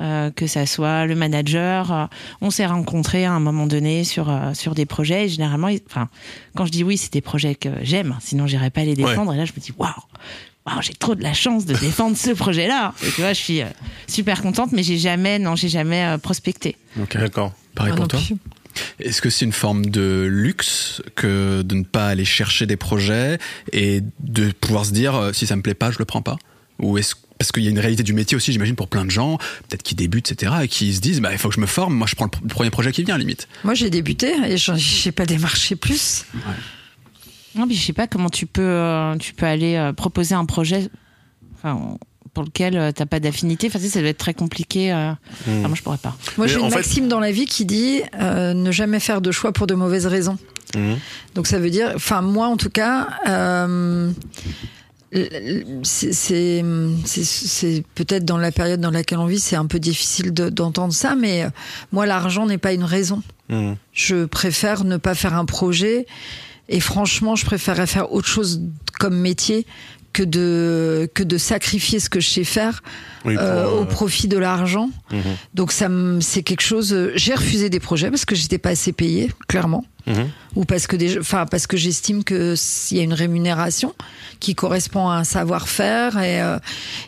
[0.00, 1.92] euh, que ça soit le manager.
[1.92, 2.04] euh,
[2.40, 5.26] on s'est rencontrés à un moment donné sur euh, sur des projets.
[5.26, 6.08] Et généralement, ils- enfin,
[6.56, 8.16] quand je dis oui, c'est des projets que j'aime.
[8.20, 9.32] Sinon, j'irais pas les défendre.
[9.34, 9.90] Et là, je me dis waouh.
[10.80, 12.94] J'ai trop de la chance de défendre ce projet-là.
[13.06, 13.66] Et tu vois, je suis euh,
[14.06, 16.76] super contente, mais j'ai jamais, non, j'ai jamais euh, prospecté.
[17.14, 17.52] D'accord.
[17.74, 18.20] Pareil Moi pour toi.
[18.20, 18.36] plus.
[18.98, 23.38] Est-ce que c'est une forme de luxe que de ne pas aller chercher des projets
[23.72, 26.38] et de pouvoir se dire euh, si ça me plaît pas, je le prends pas?
[26.80, 29.10] Ou est-ce parce qu'il y a une réalité du métier aussi, j'imagine, pour plein de
[29.10, 31.66] gens, peut-être qui débutent, etc., et qui se disent, bah, il faut que je me
[31.66, 33.48] forme, moi je prends le, pr- le premier projet qui vient, limite.
[33.64, 36.24] Moi, j'ai débuté et j'ai pas démarché plus.
[37.56, 40.44] Non, mais je sais pas comment tu peux, euh, tu peux aller euh, proposer un
[40.44, 40.88] projet
[41.56, 41.96] enfin,
[42.32, 43.68] pour lequel euh, t'as pas d'affinité.
[43.68, 44.92] Enfin, tu sais, ça doit être très compliqué.
[44.92, 45.12] euh.
[45.46, 45.58] Hmm.
[45.60, 46.16] Enfin, moi, je pourrais pas.
[46.36, 49.30] Moi, j'ai une fait- maxime dans la vie qui dit euh, ne jamais faire de
[49.30, 50.36] choix pour de mauvaises raisons.
[50.74, 50.96] Mhm.
[51.36, 54.10] Donc ça veut dire, enfin moi en tout cas, euh,
[55.84, 56.62] c'est
[57.94, 61.14] peut-être dans la période dans laquelle on vit, c'est un peu difficile de- d'entendre ça,
[61.14, 61.46] mais
[61.92, 63.22] moi l'argent n'est pas une raison.
[63.48, 63.76] Mhm.
[63.92, 66.06] Je préfère ne pas faire un projet
[66.68, 68.60] et franchement, je préférerais faire autre chose
[68.98, 69.66] comme métier
[70.12, 72.82] que de que de sacrifier ce que je sais faire
[73.24, 74.90] Oui, pour, euh, euh, au profit de l'argent.
[75.10, 75.20] mhm.
[75.54, 76.92] Donc ça me- c'est quelque chose.
[76.92, 79.84] euh, J'ai refusé des projets parce que j'étais pas assez payée, clairement,
[80.54, 83.94] Ou parce que des, enfin parce que j'estime que s'il y a une rémunération
[84.38, 86.58] qui correspond à un savoir-faire et euh,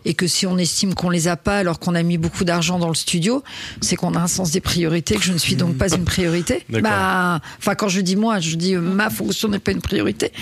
[0.07, 2.79] et que si on estime qu'on les a pas alors qu'on a mis beaucoup d'argent
[2.79, 3.45] dans le studio,
[3.83, 6.65] c'est qu'on a un sens des priorités que je ne suis donc pas une priorité.
[6.83, 10.33] Bah, enfin quand je dis moi, je dis euh, ma fonction n'est pas une priorité.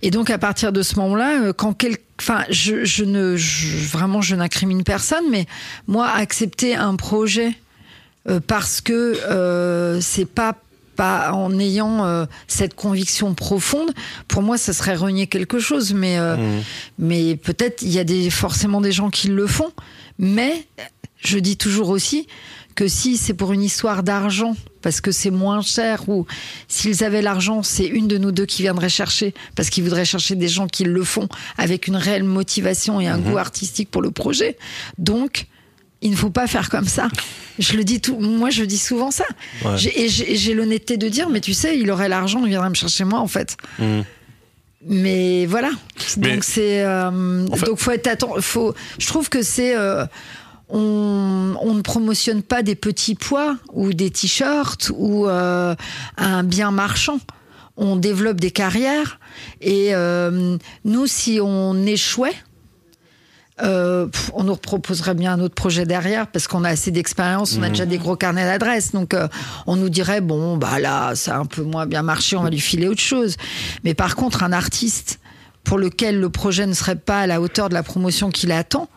[0.00, 3.78] Et donc à partir de ce moment-là, euh, quand quel Enfin, je, je ne, je-
[3.88, 5.46] vraiment, je n'incrimine personne, mais
[5.88, 7.52] moi, accepter un projet
[8.28, 8.92] euh, parce que
[9.28, 10.56] euh, c'est pas
[11.02, 13.90] pas en ayant euh, cette conviction profonde,
[14.28, 15.94] pour moi, ça serait renier quelque chose.
[15.94, 16.62] Mais euh, Mhm.
[16.98, 19.72] mais peut-être il y a des, forcément des gens qui le font.
[20.18, 20.64] Mais
[21.24, 22.28] je dis toujours aussi
[22.76, 26.24] que si c'est pour une histoire d'argent, parce que c'est moins cher, ou
[26.68, 30.36] s'ils avaient l'argent, c'est une de nous deux qui viendrait chercher, parce qu'ils voudraient chercher
[30.36, 34.10] des gens qui le font avec une réelle motivation et un goût artistique pour le
[34.12, 34.56] projet.
[34.98, 35.46] Donc,
[36.02, 37.08] il ne faut pas faire comme ça.
[37.58, 39.24] Je le dis tout, moi je dis souvent ça.
[39.64, 39.76] Ouais.
[39.76, 42.48] J'ai- Et j'ai et j'ai l'honnêteté de dire, mais tu sais, il aurait l'argent, il
[42.48, 43.56] viendrait me chercher moi en fait.
[43.78, 44.04] Mhm.
[44.84, 45.70] Mais voilà.
[46.18, 49.76] Mais- donc c'est euh, En fait- donc faut être atten- faut je trouve que c'est
[49.76, 50.04] euh,
[50.68, 55.74] on, on ne promotionne pas des petits pois ou des t-shirts ou euh,
[56.16, 57.20] un bien marchand.
[57.76, 59.18] On développe des carrières
[59.60, 59.92] et
[60.84, 62.34] nous si on échouait
[63.62, 67.62] euh, on nous proposerait bien un autre projet derrière parce qu'on a assez d'expérience, on
[67.62, 68.92] a déjà des gros carnets d'adresses.
[68.92, 69.28] Donc euh,
[69.66, 72.50] on nous dirait bon bah là ça a un peu moins bien marché, on va
[72.50, 73.36] lui filer autre chose.
[73.84, 75.18] Mais par contre un artiste
[75.64, 78.88] pour lequel le projet ne serait pas à la hauteur de la promotion qu'il attend,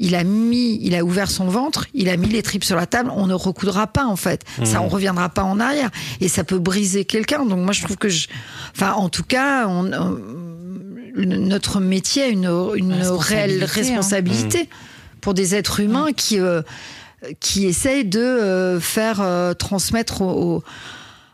[0.00, 2.86] il a mis, il a ouvert son ventre, il a mis les tripes sur la
[2.86, 4.42] table, on ne recoudra pas en fait.
[4.64, 7.44] Ça, on reviendra pas en arrière et ça peut briser quelqu'un.
[7.46, 8.26] Donc moi je trouve que, je,
[8.74, 9.92] enfin en tout cas, on-
[11.16, 13.66] notre métier a une, une réelle Responsabilité, hein.
[13.74, 14.68] responsabilité
[15.20, 16.62] pour des êtres humains qui euh,
[17.40, 20.64] qui essayent de euh, faire euh, transmettre au- au-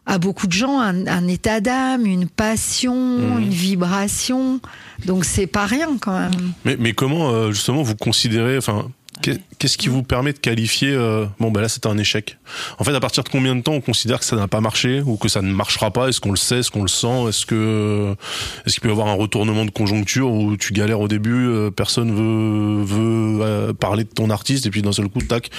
[0.07, 4.61] à beaucoup de gens un, un état d'âme, une passion, une vibration.
[5.07, 6.53] Donc c'est pas rien quand même.
[6.65, 8.91] Mais, mais comment euh, justement vous considérez, enfin,
[9.23, 12.39] qu'est-ce qui vous permet de qualifier euh, bon bah là c'était un échec.
[12.79, 15.03] En fait, à partir de combien de temps on considère que ça n'a pas marché
[15.05, 16.09] ou que ça ne marchera pas?
[16.09, 16.59] Est-ce qu'on le sait?
[16.59, 17.29] Est-ce qu'on le sent?
[17.29, 18.15] Est-ce que
[18.67, 21.71] est-ce qu'il peut y avoir un retournement de conjoncture où tu galères au début, euh,
[21.71, 25.51] personne veut veut euh, parler de ton artiste et puis d'un seul coup tac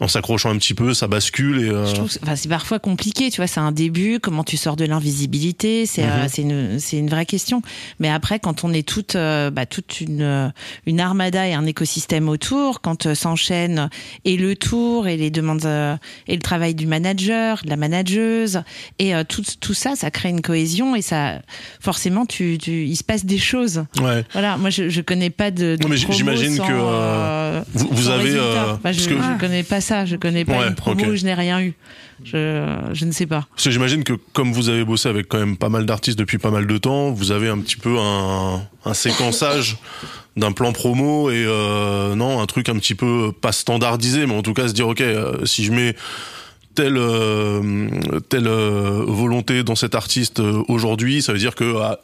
[0.00, 2.78] en s'accrochant un petit peu, ça bascule et euh, Je trouve que- enfin, c'est parfois
[2.78, 6.08] compliqué, tu vois, c'est un début, comment tu sors de l'invisibilité, c'est Mhm.
[6.10, 7.62] euh, c'est une, c'est une vraie question.
[7.98, 10.52] Mais après, quand on est toute, euh, bah, toute une,
[10.86, 13.90] une armada et un écosystème autour, quand s'enchaîne
[14.24, 15.66] et le tour et les demandes
[16.26, 18.62] et le travail du manager, de la manageuse
[18.98, 21.40] et tout, tout ça, ça crée une cohésion et ça,
[21.80, 23.84] forcément, tu, tu, il se passe des choses.
[24.00, 24.24] ouais.
[24.32, 25.76] Voilà, moi je, je connais pas de.
[25.76, 29.62] de Non, mais j'imagine que, euh, vous- avez, euh, Enfin, je, parce que- je connais
[29.62, 31.08] pas ça, je connais pas Ouais, une promo ok.
[31.10, 31.74] où je n'ai rien eu.
[32.24, 33.46] Je, je ne sais pas.
[33.50, 36.38] Parce que j'imagine que comme vous avez bossé avec quand même pas mal d'artistes depuis
[36.38, 39.76] pas mal de temps, vous avez un petit peu un, un séquençage
[40.36, 44.42] d'un plan promo et euh, non un truc un petit peu pas standardisé, mais en
[44.42, 45.96] tout cas se dire ok euh, si je mets
[46.74, 47.62] telle euh,
[48.28, 51.98] telle volonté dans cet artiste aujourd'hui, ça veut dire que ah,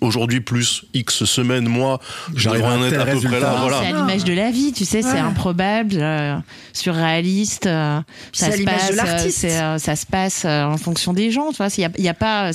[0.00, 2.00] aujourd'hui plus X semaines mois,
[2.34, 3.56] J'arrive à un être à peu près là.
[3.60, 3.80] Voilà.
[3.82, 5.18] C'est à l'image de la vie, tu sais, c'est Ouais.
[5.18, 6.36] improbable, euh,
[6.72, 7.66] surréaliste.
[7.66, 8.00] euh,
[8.32, 11.12] C'est ça à se l'image passe, de euh, euh, ça se passe euh, en fonction
[11.12, 11.68] des gens, tu vois.
[11.76, 12.50] Il y a, il y a pas,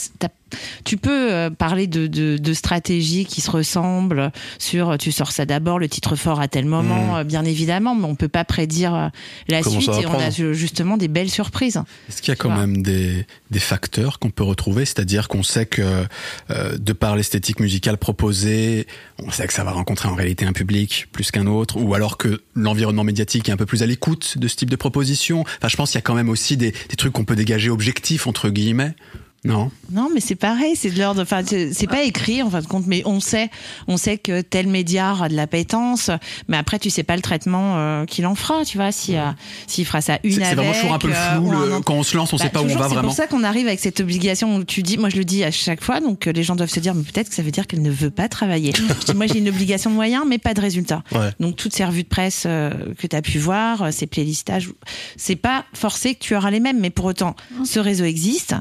[0.86, 5.46] tu peux euh, parler de, de, de stratégies qui se ressemblent sur, tu sors ça
[5.46, 8.94] d'abord, le titre fort à tel moment, euh, bien évidemment, mais on peut pas prédire
[8.96, 9.08] euh,
[9.50, 11.82] la Comment suite et on a justement des belles surprises.
[12.08, 14.86] Est-ce qu'il y a quand même des, des facteurs qu'on peut retrouver?
[14.86, 16.06] C'est-à-dire qu'on sait que,
[16.52, 18.88] euh, de par l'esthétique musicale proposée,
[19.20, 22.18] on sait que ça va rencontrer en réalité un public plus qu'un autre, ou alors
[22.18, 25.42] que l'environnement médiatique est un peu plus à l'écoute de ce type de proposition.
[25.42, 27.70] Enfin, je pense qu'il y a quand même aussi des, des trucs qu'on peut dégager
[27.70, 28.96] objectifs, entre guillemets.
[29.46, 29.70] Non.
[29.92, 31.22] Non, mais c'est pareil, c'est de l'ordre.
[31.22, 33.50] Enfin, c'est c'est pas écrit en fin de compte, mais on sait,
[33.88, 36.10] on sait que tel média a de l'appétence,
[36.48, 39.32] mais après tu sais pas le traitement euh, qu'il en fera, tu vois, si euh,
[39.68, 40.58] s'il fera ça une C'est c'est avec.
[40.60, 41.52] vraiment toujours un peu le euh, flou.
[41.52, 43.02] le- quand on se lance, on Bah, sait pas où on va C'est vraiment.
[43.10, 45.52] pour ça qu'on arrive avec cette obligation où tu dis, moi je le dis à
[45.52, 47.68] chaque fois, donc euh, les gens doivent se dire, mais peut-être que ça veut dire
[47.68, 48.72] qu'elle ne veut pas travailler.
[49.02, 51.04] Je dis, moi j'ai une obligation de moyens, mais pas de résultat.
[51.12, 51.30] Ouais.
[51.42, 54.70] Donc toutes ces revues de presse euh, que tu as pu voir, ces playlistages,
[55.18, 58.56] c'est pas forcé que tu auras les mêmes, mais pour autant, ce réseau existe.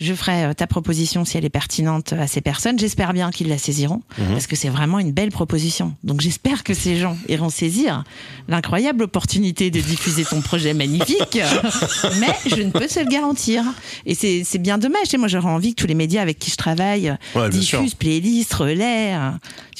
[0.00, 2.78] Je ferai euh, ta proposition si elle est pertinente à ces personnes.
[2.78, 5.94] J'espère bien qu'ils la saisiront, parce que c'est vraiment une belle proposition.
[6.04, 8.04] Donc j'espère que ces gens iront saisir
[8.48, 11.38] l'incroyable opportunité de diffuser ton projet magnifique,
[12.20, 13.64] mais je ne peux te le garantir.
[14.06, 15.06] Et c'est bien dommage.
[15.06, 18.54] Sais, moi, j'aurais envie que tous les médias avec qui je travaille Ouais, diffusent, playlists,
[18.54, 19.14] relais.
[19.14, 19.30] euh,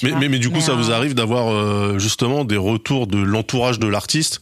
[0.03, 3.19] Mais, mais, mais du coup, ça euh, vous arrive d'avoir euh, justement des retours de
[3.19, 4.41] l'entourage de l'artiste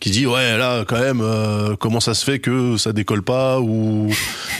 [0.00, 3.60] qui dit ouais là quand même euh, comment ça se fait que ça décolle pas
[3.60, 4.10] ou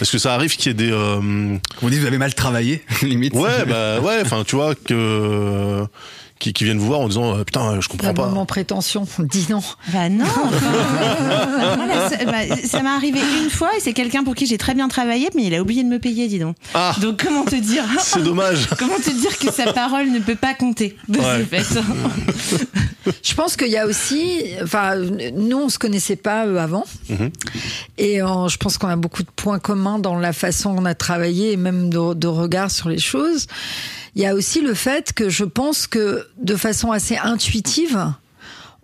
[0.00, 2.82] est-ce que ça arrive qu'il y ait des euh, On dit vous avez mal travaillé,
[3.02, 3.34] limite.
[3.34, 5.84] ouais bah ouais enfin tu vois que
[6.44, 9.06] qui, qui viennent vous voir en disant euh, putain je comprends La pas maman prétention,
[9.18, 9.62] dis non.
[9.92, 10.24] Bah non.
[11.76, 14.74] Voilà, ça bah, ça m'est arrivé une fois et c'est quelqu'un pour qui j'ai très
[14.74, 16.56] bien travaillé, mais il a oublié de me payer, dis donc.
[16.74, 16.94] Ah.
[17.00, 20.52] Donc comment te dire c'est dommage Comment te dire que sa parole ne peut pas
[20.54, 21.46] compter de Ouais.
[21.62, 22.66] ce fait
[23.22, 24.96] Je pense qu'il y a aussi, enfin,
[25.34, 27.30] nous on se connaissait pas euh, avant, Mhm.
[27.98, 30.94] et je pense qu'on a beaucoup de points communs dans la façon dont on a
[30.94, 33.46] travaillé et même de, de regard sur les choses.
[34.16, 38.12] Il y a aussi le fait que je pense que de façon assez intuitive,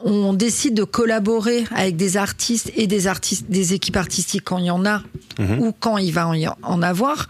[0.03, 4.67] on décide de collaborer avec des artistes et des artistes, des équipes artistiques quand il
[4.67, 5.03] y en a
[5.59, 6.31] ou quand il va
[6.63, 7.29] en avoir,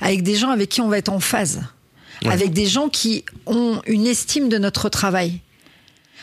[0.00, 1.62] avec des gens avec qui on va être en phase,
[2.24, 5.40] avec des gens qui ont une estime de notre travail.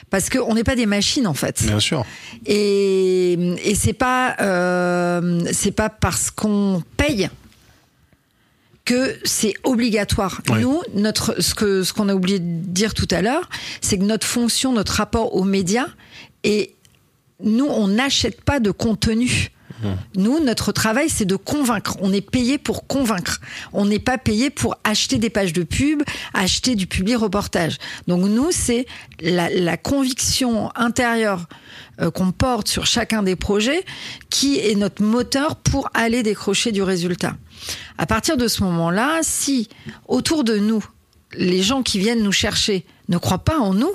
[0.10, 1.63] Parce qu'on n'est pas des machines en fait.
[1.65, 2.04] bien sûr
[2.46, 7.30] Et, et c'est pas euh, c'est pas parce qu'on paye
[8.89, 10.41] que c'est obligatoire.
[10.49, 10.62] Ouais.
[10.62, 13.47] Nous, notre ce que ce qu'on a oublié de dire tout à l'heure,
[13.82, 15.86] c'est que notre fonction, notre rapport aux médias,
[16.43, 16.73] et
[17.43, 19.52] nous, on n'achète pas de contenu.
[20.15, 21.95] Nous, notre travail, c'est de convaincre.
[22.02, 23.39] On est payé pour convaincre.
[23.71, 27.78] On n'est pas payé pour acheter des pages de pub, acheter du public reportage.
[28.08, 28.88] Donc nous, c'est
[29.21, 31.47] la, la conviction intérieure
[32.14, 33.84] qu'on porte sur chacun des projets
[34.30, 37.36] qui est notre moteur pour aller décrocher du résultat.
[37.98, 39.68] À partir de ce moment-là, si
[40.08, 40.84] autour de nous,
[41.34, 43.94] les gens qui viennent nous chercher ne croient pas en nous,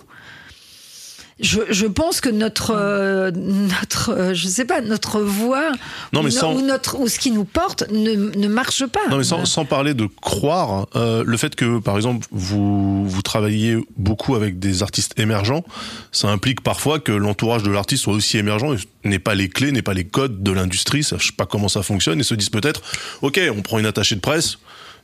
[1.40, 5.70] je, je pense que notre euh, notre euh, je sais pas notre voix
[6.12, 8.86] Non, mais ou, no- sans- ou notre ou ce qui nous porte ne, ne marche
[8.86, 9.00] pas.
[9.10, 13.22] Non mais sans, sans parler de croire, euh, le fait que par exemple vous vous
[13.22, 15.64] travaillez beaucoup avec des artistes émergents,
[16.12, 19.72] ça implique parfois que l'entourage de l'artiste soit aussi émergent, et n'ait pas les clés,
[19.72, 22.80] n'ait pas les codes de l'industrie, sache pas comment ça fonctionne et se disent peut-être,
[23.22, 24.58] ok, on prend une attachée de presse.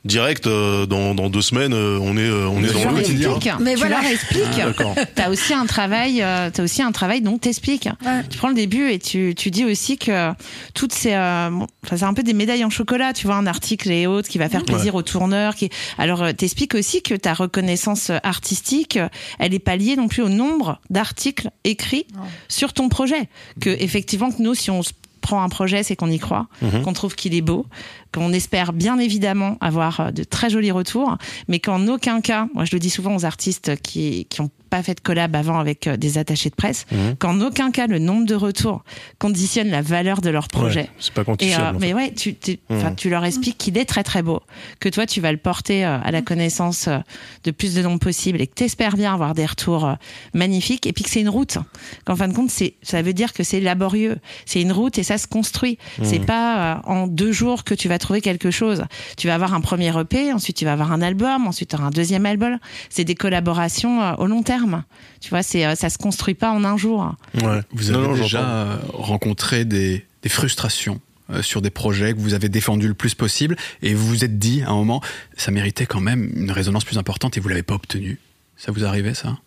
[0.06, 3.60] Direct euh, dans, dans deux semaines euh, on est euh, on est dans le monde.
[3.60, 4.00] Mais tu voilà.
[4.00, 4.42] leur expliques.
[4.54, 4.94] Ah, d'accord.
[5.14, 7.88] T'as aussi un travail, euh, t'as aussi un travail donc t'expliques.
[8.06, 8.22] Ouais.
[8.30, 10.32] Tu prends le début et tu, tu dis aussi que
[10.72, 13.90] toutes ces, euh, bon, c'est un peu des médailles en chocolat, tu vois, un article
[13.90, 15.54] et autres qui va faire plaisir aux tourneurs.
[15.54, 18.98] Qui, alors euh, t'expliques aussi que ta reconnaissance artistique,
[19.38, 22.06] elle est pas liée non plus au nombre d'articles écrits
[22.48, 23.28] sur ton projet.
[23.60, 26.46] Que effectivement que nous, si on se prend un projet, c'est qu'on y croit,
[26.82, 27.66] qu'on trouve qu'il est beau,
[28.12, 31.16] qu'on espère bien évidemment avoir euh, de très jolis retours,
[31.48, 34.84] mais qu'en aucun cas, moi je le dis souvent aux artistes qui qui ont pas
[34.84, 36.86] fait de collab avant avec euh, des attachés de presse,
[37.18, 38.84] qu'en aucun cas le nombre de retours
[39.18, 40.82] conditionne la valeur de leur projet.
[40.82, 41.64] Ouais, c'est pas Et, quantifiable.
[41.64, 41.86] euh, en fait.
[41.86, 42.36] mais ouais, tu,
[42.70, 44.40] enfin, tu leur expliques qu'il est très très beau,
[44.78, 46.98] que toi tu vas le porter euh, à la connaissance euh,
[47.42, 49.94] de plus de nombre possible et que tu espères bien avoir des retours euh,
[50.34, 51.58] magnifiques et puis que c'est une route.
[52.04, 54.18] Qu'en fin de compte, c'est, ça veut dire que c'est laborieux.
[54.46, 55.78] C'est une route et ça se construit.
[56.02, 58.84] C'est pas euh, en deux jours que tu vas trouver quelque chose.
[59.16, 61.86] Tu vas avoir un premier EP, ensuite tu vas avoir un album, ensuite tu auras
[61.86, 62.58] un deuxième album.
[62.88, 64.84] C'est des collaborations euh, au long terme.
[65.20, 67.14] Tu vois, c'est, euh, ça se construit pas en un jour.
[67.42, 67.60] Ouais.
[67.72, 71.00] Vous avez non, déjà rencontré des, des frustrations
[71.32, 74.38] euh, sur des projets que vous avez défendus le plus possible et vous vous êtes
[74.38, 75.00] dit à un moment,
[75.36, 78.18] ça méritait quand même une résonance plus importante et vous l'avez pas obtenu.
[78.56, 79.38] Ça vous arrivait ça?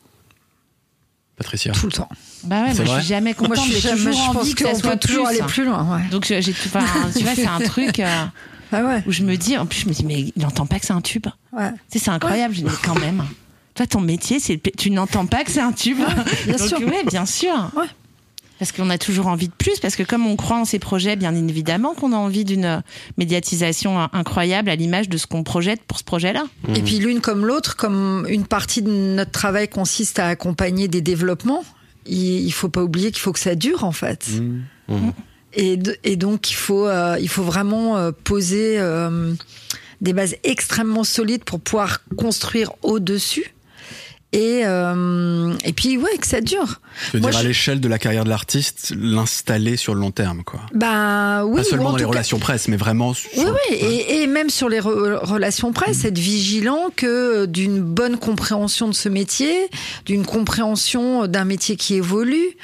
[1.37, 2.09] Patricia tout le temps.
[2.43, 4.35] Bah ouais, moi je suis jamais Moi, contente, je, suis j'ai jamais- toujours je pense
[4.37, 5.35] envie que ça soit toujours plus.
[5.39, 5.95] aller plus loin.
[5.97, 6.03] Ouais.
[6.11, 6.81] Donc j'ai, enfin,
[7.17, 8.25] tu vois, c'est un truc euh,
[8.71, 9.03] Ah ouais.
[9.07, 10.93] où je me dis, en plus je me dis, mais il n'entend pas que c'est
[10.93, 11.25] un tube.
[11.51, 11.71] ouais.
[11.91, 12.53] Tu sais, c'est incroyable.
[12.53, 13.23] Je dis, mais quand même.
[13.75, 15.97] Toi, ton métier, c'est tu n'entends pas que c'est un tube.
[16.45, 16.79] bien Donc, sûr.
[16.79, 17.71] ouais, bien sûr.
[17.75, 17.85] Ouais.
[18.63, 21.17] Parce qu'on a toujours envie de plus, parce que comme on croit en ces projets,
[21.17, 22.81] bien évidemment qu'on a envie d'une
[23.17, 26.45] médiatisation incroyable à l'image de ce qu'on projette pour ce projet-là.
[26.73, 31.01] Et puis l'une comme l'autre, comme une partie de notre travail consiste à accompagner des
[31.01, 31.65] développements,
[32.05, 34.29] il, faut pas oublier qu'il faut que ça dure en fait.
[35.55, 39.33] Et, de- et donc, il faut, euh, il faut vraiment euh, poser euh,
[39.99, 43.52] des bases extrêmement solides pour pouvoir construire au-dessus.
[44.33, 46.81] Et, euh, et puis, ouais, que ça dure.
[47.07, 50.09] Je veux Moi, dire, à l'échelle de la carrière de l'artiste, l'installer sur le long
[50.09, 50.61] terme, quoi.
[50.73, 53.13] Bah oui, Pas seulement en dans les cas- relations presse, mais vraiment.
[53.13, 57.79] sur- Oui, oui, et, et même sur les re- relations presse, être vigilant que d'une
[57.79, 59.53] bonne compréhension de ce métier,
[60.07, 62.57] d'une compréhension d'un métier qui évolue,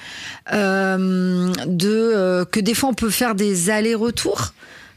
[0.54, 4.54] euh, de euh, que des fois on peut faire des allers-retours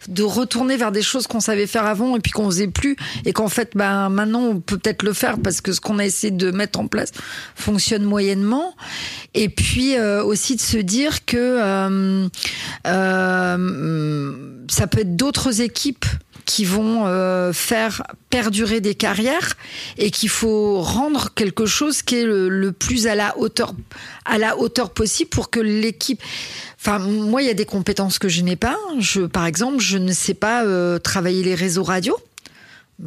[0.09, 3.33] de retourner vers des choses qu'on savait faire avant et puis qu'on faisait plus et
[3.33, 6.31] qu'en fait ben maintenant on peut peut-être le faire parce que ce qu'on a essayé
[6.31, 7.13] de mettre en place
[7.55, 8.75] fonctionne moyennement.
[9.35, 12.29] Et puis euh, aussi de se dire que euh,
[12.87, 14.33] euh,
[14.69, 16.07] ça peut être d'autres équipes
[16.45, 19.57] qui vont euh, faire perdurer des carrières
[19.99, 23.75] et qu'il faut rendre quelque chose qui est le, le plus à la hauteur
[24.25, 26.23] à la hauteur possible pour que l'équipe
[26.85, 28.77] Enfin, moi, il y a des compétences que je n'ai pas.
[28.99, 32.17] Je, par exemple, je ne sais pas euh, travailler les réseaux radio.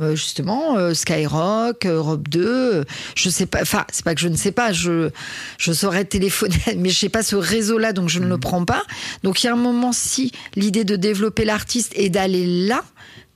[0.01, 2.83] Euh, justement, euh, Skyrock, Europe 2, euh,
[3.15, 3.61] je sais pas.
[3.61, 4.73] Enfin, c'est pas que je ne sais pas.
[4.73, 5.09] Je
[5.57, 8.83] je saurais téléphoner, mais je sais pas ce réseau-là, donc je ne le prends pas.
[9.23, 12.83] Donc, il y a un moment, si l'idée de développer l'artiste est d'aller là,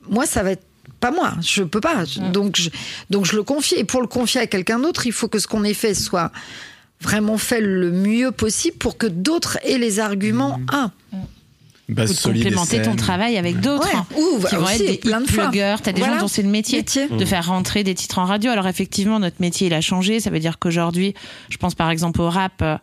[0.08, 0.64] moi, ça va être
[1.00, 2.04] pas moi, je peux pas.
[2.34, 2.70] Donc, je,
[3.10, 3.76] donc je le confie.
[3.76, 6.32] Et pour le confier à quelqu'un d'autre, il faut que ce qu'on ait fait soit
[7.02, 10.60] vraiment fait le mieux possible pour que d'autres aient les arguments.
[10.72, 10.92] Ah,
[11.90, 13.96] Base de complémenter ton travail avec d'autres Ouais.
[13.96, 15.76] hein, Ou, qui vont aussi, être des plein de pluggers.
[15.84, 16.16] T'as des Voilà.
[16.16, 17.08] gens dont c'est le métier, Métier.
[17.08, 18.52] de faire rentrer des titres en radio.
[18.52, 20.20] Alors effectivement, notre métier il a changé.
[20.20, 21.14] Ça veut dire qu'aujourd'hui,
[21.50, 22.62] je pense par exemple au rap.
[22.62, 22.78] euh,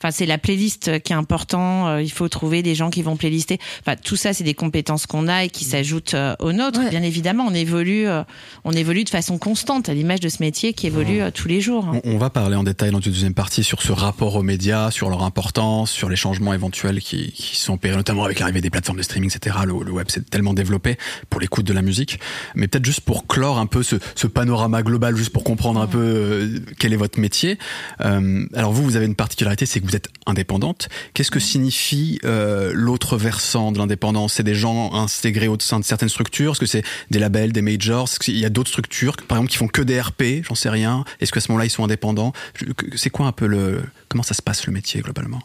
[0.00, 1.88] Enfin, c'est la playlist qui est important.
[1.88, 3.58] euh, Il faut trouver des gens qui vont playlister.
[3.80, 6.78] Enfin, tout ça, c'est des compétences qu'on a et qui s'ajoutent euh, aux nôtres.
[6.80, 6.90] Ouais.
[6.90, 8.22] Bien évidemment, on évolue, euh,
[8.64, 11.60] on évolue de façon constante à l'image de ce métier qui évolue euh, tous les
[11.60, 11.84] jours.
[11.86, 12.00] hein.
[12.04, 14.90] On, on va parler en détail dans une deuxième partie sur ce rapport aux médias,
[14.90, 18.70] sur leur importance, sur les changements éventuels qui, qui sont opérés, notamment avec l'arrivée des
[18.70, 19.56] plateformes de streaming, etc.
[19.66, 20.96] Le, le web s'est tellement développé
[21.28, 22.18] pour l'écoute de la musique.
[22.54, 25.86] Mais peut-être juste pour clore un peu ce, ce panorama global, juste pour comprendre un
[25.86, 27.58] peu euh, quel est votre métier.
[28.00, 30.88] Euh, alors vous, vous avez une particularité, c'est que vous êtes indépendante.
[31.12, 34.34] Qu'est-ce que signifie euh, l'autre versant de l'indépendance?
[34.34, 36.52] C'est des gens intégrés au sein de certaines structures?
[36.52, 38.08] Est-ce que c'est des labels, des majors?
[38.08, 40.70] Est-ce qu'il y a d'autres structures, par exemple, qui font que des RP J'en sais
[40.70, 41.04] rien.
[41.20, 42.32] Est-ce qu'à ce moment-là, ils sont indépendants?
[42.96, 43.82] C'est quoi un peu le...
[44.08, 45.40] Comment ça se passe le métier globalement?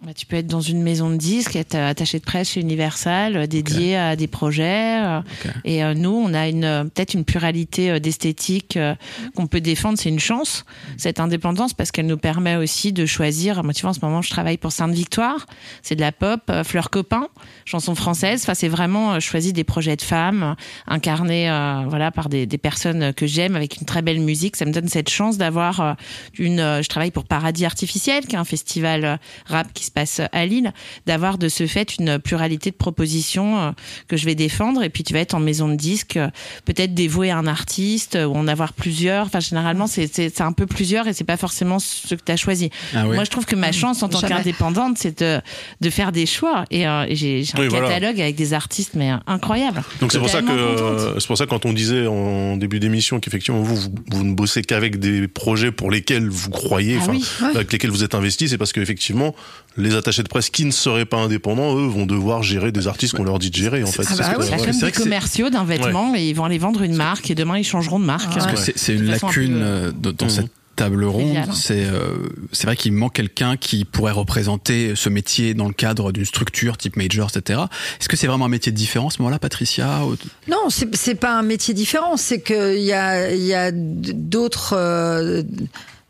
[0.00, 3.36] Bah, tu peux être dans une maison de disques, être attaché de presse chez Universal,
[3.36, 5.02] euh, dédié à des projets.
[5.02, 5.20] euh.
[5.64, 8.94] Et euh, nous, on a une peut-être une pluralité d'esthétique euh,
[9.34, 9.98] qu'on peut défendre.
[9.98, 10.64] C'est une chance,
[10.96, 13.64] cette indépendance, parce qu'elle nous permet aussi de choisir.
[13.64, 15.46] Moi, tu vois, en ce moment, je travaille pour Sainte-Victoire.
[15.82, 17.26] C'est de la pop, euh, Fleur Copain,
[17.64, 18.42] chanson française.
[18.44, 20.54] Enfin, c'est vraiment choisi des projets de femmes,
[20.86, 21.48] incarnés
[21.88, 24.54] voilà, par des, des personnes que j'aime, avec une très belle musique.
[24.54, 25.96] Ça me donne cette chance d'avoir
[26.38, 26.58] une...
[26.82, 30.72] je travaille pour Paradis Artificiel, qui est un festival rap qui se passe à Lille,
[31.06, 33.70] d'avoir de ce fait une pluralité de propositions euh,
[34.06, 34.82] que je vais défendre.
[34.82, 36.28] Et puis tu vas être en maison de disques, euh,
[36.64, 39.26] peut-être dévoué à un artiste euh, ou en avoir plusieurs.
[39.26, 42.32] Enfin, généralement, c'est c'est- c'est un peu plusieurs et c'est pas forcément ce que tu
[42.32, 42.70] as choisi.
[42.94, 43.14] Ah oui.
[43.16, 45.40] Moi, je trouve que ma chance en tant qu'indépendante, c'est de,
[45.80, 46.64] de faire des choix.
[46.70, 47.88] Et euh, et j'ai j'ai un Oui, voilà.
[47.88, 49.82] catalogue avec des artistes, mais euh, incroyables.
[50.00, 53.20] Donc c'est pour ça que c'est pour ça que quand on disait en début d'émission
[53.20, 57.12] qu'effectivement vous, vous vous ne bossez qu'avec des projets pour lesquels vous croyez, Ah enfin
[57.12, 57.56] oui, ouais.
[57.56, 59.34] avec lesquels vous êtes investi, c'est parce qu'effectivement
[59.78, 63.14] les attachés de presse qui ne seraient pas indépendants, eux, vont devoir gérer des artistes
[63.16, 64.02] qu'on leur dit de gérer en fait.
[64.06, 64.72] Ah bah C'est oui.
[64.82, 67.64] Ouais, des commerciaux d'un vêtement et ils vont aller vendre une marque et demain ils
[67.64, 68.34] changeront de marque.
[68.34, 68.72] Parce que Ouais.
[68.76, 70.30] c'est une un lacune peu, euh, dans Mhm.
[70.30, 71.36] cette table ronde.
[71.54, 72.14] C'est euh,
[72.52, 76.76] c'est vrai qu'il manque quelqu'un qui pourrait représenter ce métier dans le cadre d'une structure
[76.76, 77.60] type major, etc.
[78.00, 80.16] Est-ce que c'est vraiment un métier différent à ce moment-là, Patricia ou-
[80.48, 82.16] Non, c'est pas un métier différent.
[82.16, 84.74] C'est qu'il y a, il y a d'autres.
[84.76, 85.42] euh,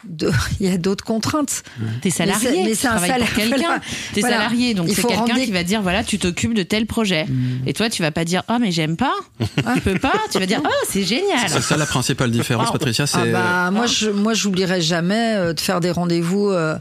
[0.09, 1.63] de- il y a d'autres contraintes.
[2.03, 3.81] T'es salarié, Mais c'est- un travailles pour salaire, quelqu'un.
[4.15, 4.37] T'es Voilà.
[4.37, 7.27] salarié, donc c'est quelqu'un rendre qui va dire voilà, tu t'occupes de tel projet.
[7.67, 9.15] Et toi, tu vas pas dire oh mais j'aime pas,
[9.75, 10.15] tu peux pas.
[10.33, 11.49] Tu vas dire oh c'est génial.
[11.49, 12.71] C'est ça la principale différence.
[12.73, 13.07] Patricia.
[13.07, 16.77] C'est Ah bah, moi, je, moi, j'oublierai jamais euh, de faire des rendez-vous euh,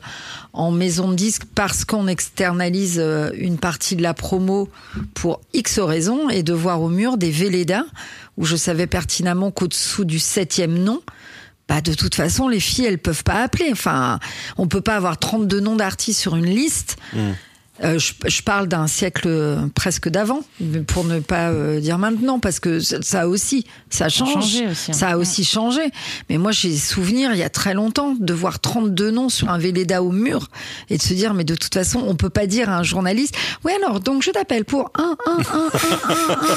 [0.53, 4.69] en maison de disque parce qu'on externalise euh, une partie de la promo
[5.13, 7.85] pour X raisons et de voir au mur des Véleda
[8.37, 11.01] où je savais pertinemment qu'au-dessous du septième nom,
[11.67, 13.69] bah de toute façon, les filles, elles peuvent pas appeler.
[13.71, 14.19] Enfin,
[14.57, 16.97] on peut pas avoir 32 noms d'artistes sur une liste.
[17.83, 19.29] Euh, je, je, parle d'un siècle
[19.75, 20.41] presque d'avant,
[20.87, 24.63] pour ne pas euh, dire maintenant, parce que ça, aussi, ça change.
[24.73, 25.81] Ça a aussi changé.
[26.29, 29.57] Mais moi, j'ai souvenir, il y a très longtemps, de voir 32 noms sur un
[29.57, 30.47] Véleda au mur
[30.89, 33.35] et de se dire, mais de toute façon, on peut pas dire à un journaliste,
[33.63, 35.63] ouais, alors, donc je t'appelle pour 1, 1, 1, 1,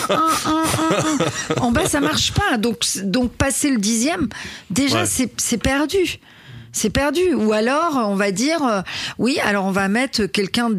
[0.09, 0.54] 1, 1,
[1.50, 2.56] 1, 1, En bas, ça marche pas.
[2.56, 4.28] Donc, donc passer le dixième,
[4.70, 6.18] déjà, c'est perdu
[6.72, 7.35] c'est perdu.
[7.35, 8.80] Ou alors, on va dire, euh,
[9.18, 10.70] oui, alors on va mettre quelqu'un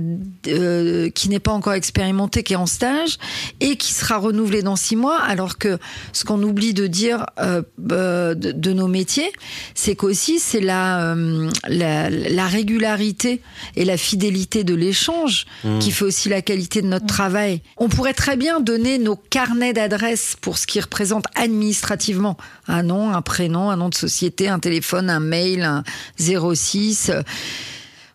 [0.48, 3.18] euh, qui n'est pas encore expérimenté, qui est en stage,
[3.60, 5.78] et qui sera renouvelé dans six mois, alors que
[6.14, 7.62] ce qu'on oublie de dire euh,
[7.92, 9.32] euh, de, de nos métiers,
[9.76, 13.42] c'est qu'aussi, c'est la, euh, la, la régularité
[13.76, 15.46] et la fidélité de l'échange
[15.80, 17.62] qui fait aussi la qualité de notre travail.
[17.78, 22.38] On pourrait très bien donner nos carnets d'adresses pour ce qui représente administrativement
[22.68, 25.81] un nom, un prénom, un nom de société, un téléphone, un mail, un
[26.18, 27.22] 06, euh,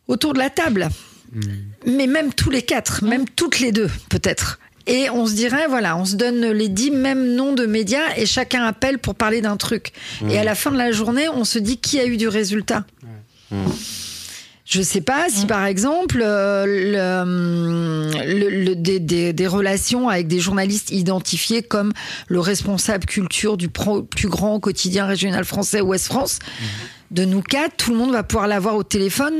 [0.08, 0.88] autour de la table.
[1.86, 4.58] Mais même tous les quatre, même toutes les deux, peut-être.
[4.86, 8.24] Et on se dirait, voilà, on se donne les dix mêmes noms de médias et
[8.24, 9.92] chacun appelle pour parler d'un truc.
[10.30, 12.84] Et à la fin de la journée, on se dit qui a eu du résultat.
[14.68, 20.26] Je sais pas si par exemple euh, le, le- le- des, des- des relations avec
[20.26, 21.92] des journalistes identifiés comme
[22.26, 26.40] le responsable culture du pro- plus grand quotidien régional français Ouest France,
[27.10, 29.34] de nous quatre, tout le monde va pouvoir l'avoir au téléphone.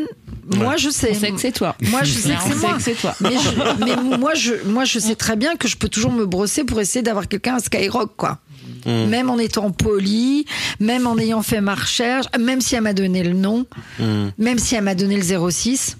[0.54, 1.10] Moi, je sais.
[1.12, 1.74] On sait que c'est toi.
[1.90, 2.76] Moi, je sais que on c'est sait moi.
[2.76, 3.14] que c'est toi.
[3.20, 6.24] Mais, je- mais moi, je, moi, je sais très bien que je peux toujours me
[6.24, 8.38] brosser pour essayer d'avoir quelqu'un à Skyrock, quoi.
[8.86, 9.06] Mm.
[9.06, 10.46] Même en étant poli,
[10.78, 13.66] même en ayant fait ma recherche, même si elle m'a donné le nom,
[13.98, 14.28] Mm.
[14.38, 15.96] même si elle m'a donné le 06.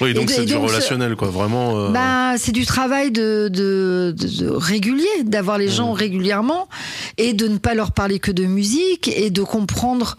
[0.00, 1.28] Oui, donc c'est du donc, relationnel, quoi.
[1.28, 1.78] Vraiment.
[1.78, 6.68] euh, Bah, c'est du travail de, de, de- de régulier, d'avoir les gens régulièrement
[7.18, 10.16] et de ne pas leur parler que de musique et de comprendre,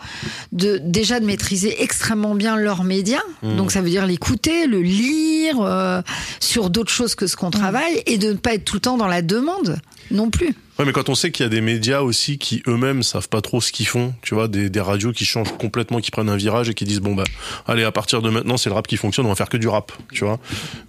[0.52, 3.20] de déjà de maîtriser extrêmement bien leurs médias.
[3.42, 6.02] Donc ça veut dire l'écouter, le lire euh,
[6.40, 8.98] sur d'autres choses que ce qu'on travaille et de ne pas être tout le temps
[8.98, 9.78] dans la demande
[10.12, 10.54] non plus.
[10.82, 13.42] Ouais, mais quand on sait qu'il y a des médias aussi qui eux-mêmes savent pas
[13.42, 16.36] trop ce qu'ils font, tu vois, des, des radios qui changent complètement, qui prennent un
[16.38, 17.24] virage et qui disent bon bah
[17.68, 19.68] allez à partir de maintenant c'est le rap qui fonctionne, on va faire que du
[19.68, 20.40] rap, tu vois.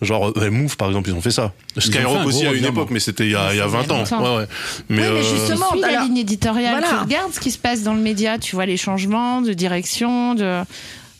[0.01, 1.53] Genre euh, Move par exemple ils ont fait ça.
[1.76, 3.88] Skyrock aussi à une époque, mais c'était il y a, il y a Ça faisait
[3.88, 4.22] 20 ans.
[4.22, 4.47] Ouais, ouais.
[4.88, 6.88] Mais, Oui, mais euh, justement, Tu suis la ligne éditoriale, Voilà.
[6.88, 10.34] tu regardes ce qui se passe dans le média, tu vois les changements de direction,
[10.34, 10.62] de.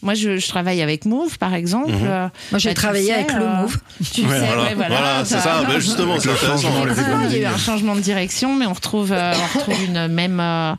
[0.03, 1.93] Moi, je, je travaille avec Move, par exemple.
[1.93, 2.07] Mhm.
[2.07, 3.79] Euh, Moi, j'ai bah, tu travaillé sais, avec le euh, Move.
[4.13, 5.63] Tu Ouais, sais, voilà, ouais, voilà, voilà, c'est ça.
[5.67, 6.69] Bah, justement, c'est intéressant.
[6.89, 9.85] Ah, il y a eu un changement de direction, mais on retrouve, euh, on retrouve
[9.85, 10.75] une même, euh,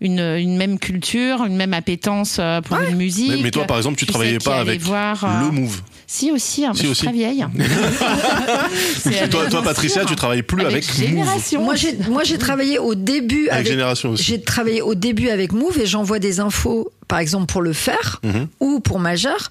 [0.00, 3.30] une, une même culture, une même appétence pour une musique.
[3.30, 5.80] Mais, mais toi par exemple tu sais travaillais pas avec voir, le Move.
[6.06, 6.98] Si aussi, hein, Si je aussi.
[7.00, 7.44] suis très vieille.
[9.50, 10.10] Toi, Patricia sûr.
[10.10, 10.84] tu travailles plus avec.
[10.94, 11.62] Génération.
[11.62, 14.22] Moi, j'ai, moi, j'ai travaillé au début Avec avec, Génération aussi.
[14.24, 18.20] J'ai travaillé au début avec Move et j'envoie des infos, par exemple pour le faire
[18.22, 18.48] Mhm.
[18.60, 19.50] ou pour Majeur,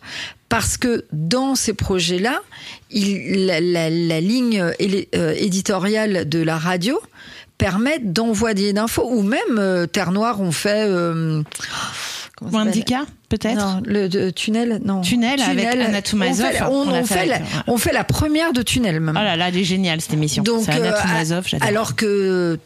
[0.50, 2.42] parce que dans ces projets-là,
[2.92, 7.00] la, la- la ligne euh, éditoriale de la radio
[7.58, 10.86] permet d'envoyer d'infos ou même euh, Terre Noire, on fait.
[10.88, 11.42] Euh,
[12.52, 15.02] Wandika, peut-être non, le de, tunnel, non.
[15.02, 17.60] Tunnel avec Anna Toumazov, On fait, on, on l'a on fait fait la, avec, ouais.
[17.68, 19.16] on fait la première de tunnel même.
[19.20, 20.44] Oh là là, elle est géniale cette émission.
[20.44, 21.68] Donc, c'est Anna euh, Toumazov, j'adore.
[21.68, 22.60] alors que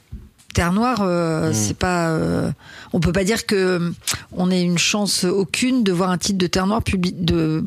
[0.53, 2.09] Terre Noire, euh, c'est pas.
[2.09, 2.49] euh,
[2.93, 3.91] on peut pas dire que euh,
[4.31, 7.61] on ait une chance aucune de voir un titre de Terre Noire publi- de euh,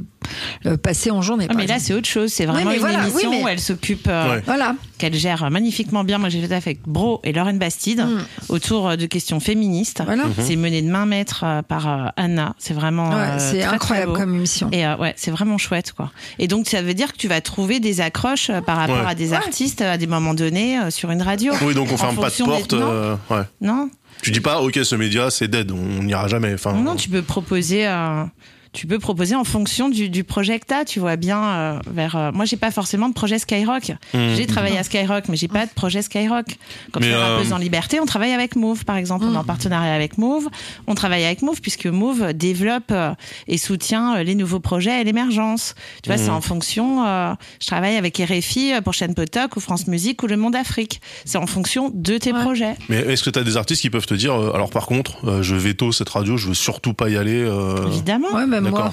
[0.83, 1.47] passer en journée.
[1.49, 2.33] Ah, mais là, c'est autre chose.
[2.33, 4.43] C'est vraiment une voilà, oui, émission mais- où elle s'occupe, euh, Ouais.
[4.47, 4.75] voilà.
[4.99, 6.18] qu'elle gère magnifiquement bien.
[6.18, 8.18] Moi, j'ai fait avec Bro et Lauren Bastide Mm.
[8.51, 10.03] autour euh, de questions féministes.
[10.05, 10.25] Voilà.
[10.39, 12.55] C'est mené de main maître euh, par euh, Anna.
[12.59, 13.09] C'est vraiment.
[13.09, 14.68] Ouais, euh, c'est très, incroyable comme émission.
[14.73, 16.11] Et euh, ouais, c'est vraiment chouette, quoi.
[16.39, 19.07] Et donc, ça veut dire que tu vas trouver des accroches euh, par rapport Ouais.
[19.11, 21.53] à des artistes euh, à des moments donnés euh, sur une radio.
[21.62, 22.73] Oui donc on ferme pas de fonction des- porte.
[22.75, 23.43] Non, euh, ouais.
[23.62, 23.89] non,
[24.23, 26.53] Tu dis pas ok ce média c'est dead, on n'ira jamais.
[26.53, 26.75] Enfin.
[26.75, 27.87] Non, tu peux proposer.
[27.87, 28.25] euh,
[28.73, 32.14] tu peux proposer en fonction du, du projet que t'as, tu vois bien euh, vers.
[32.16, 33.91] euh, moi, j'ai pas forcément de projet Skyrock.
[34.14, 34.18] Mmh.
[34.37, 36.47] J'ai travaillé à Skyrock, mais j'ai pas de projet Skyrock.
[36.93, 39.25] Quand Mais, tu es euh, rappeuse en liberté, on travaille avec Move, par exemple.
[39.29, 40.49] On est en partenariat avec Move.
[40.87, 43.12] On travaille avec Move puisque Move développe euh,
[43.49, 45.75] et soutient euh, les nouveaux projets et l'émergence.
[46.03, 46.25] Tu vois, Mmh.
[46.25, 47.05] c'est en fonction.
[47.07, 51.01] euh, je travaille avec RFI pour Chaîne Potoc ou France Musique ou Le Monde Afrique.
[51.25, 52.41] C'est en fonction de tes Ouais.
[52.43, 52.75] projets.
[52.89, 55.27] Mais est-ce que tu as des artistes qui peuvent te dire euh, alors par contre
[55.27, 57.43] euh, je veto cette radio, je veux surtout pas y aller.
[57.43, 58.29] euh, Évidemment.
[58.33, 58.91] Ouais, même moi.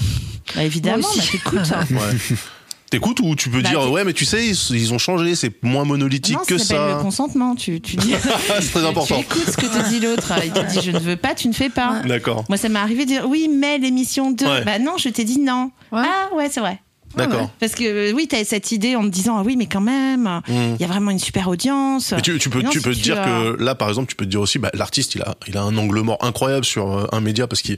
[0.55, 0.99] Bah, évidemment.
[0.99, 1.71] Moi bah, t'écoutes.
[1.91, 2.37] Ouais.
[2.89, 5.61] T'écoutes ou tu peux Bah, dire ouais mais tu sais ils, ils ont changé c'est
[5.61, 6.95] moins monolithique non, que ça s'appelle ça.
[6.97, 7.53] le consentement.
[7.55, 8.13] Tu, tu dis.
[8.61, 9.15] c'est très tu- important.
[9.15, 10.31] Tu écoutes ce que te dit l'autre.
[10.45, 12.01] Il te dit je ne veux pas, tu ne fais pas.
[12.05, 12.45] D'accord.
[12.47, 14.45] Moi, ça m'est arrivé de dire oui, mais l'émission 2.
[14.45, 14.63] Ouais.
[14.63, 15.71] Bah non, je t'ai dit non.
[15.91, 15.99] Ouais.
[16.05, 16.79] Ah ouais, c'est vrai.
[17.17, 17.49] D'accord.
[17.59, 20.53] Parce que oui, t'as cette idée en te disant ah oui, mais quand même, il
[20.53, 20.77] Mmh.
[20.79, 22.13] y a vraiment une super audience.
[22.15, 23.89] Mais tu, tu peux, Non, tu si peux te tu dire as- que là, par
[23.89, 26.19] exemple, tu peux te dire aussi, bah, l'artiste, il a, il a un angle mort
[26.21, 27.77] incroyable sur euh, un média parce qu'il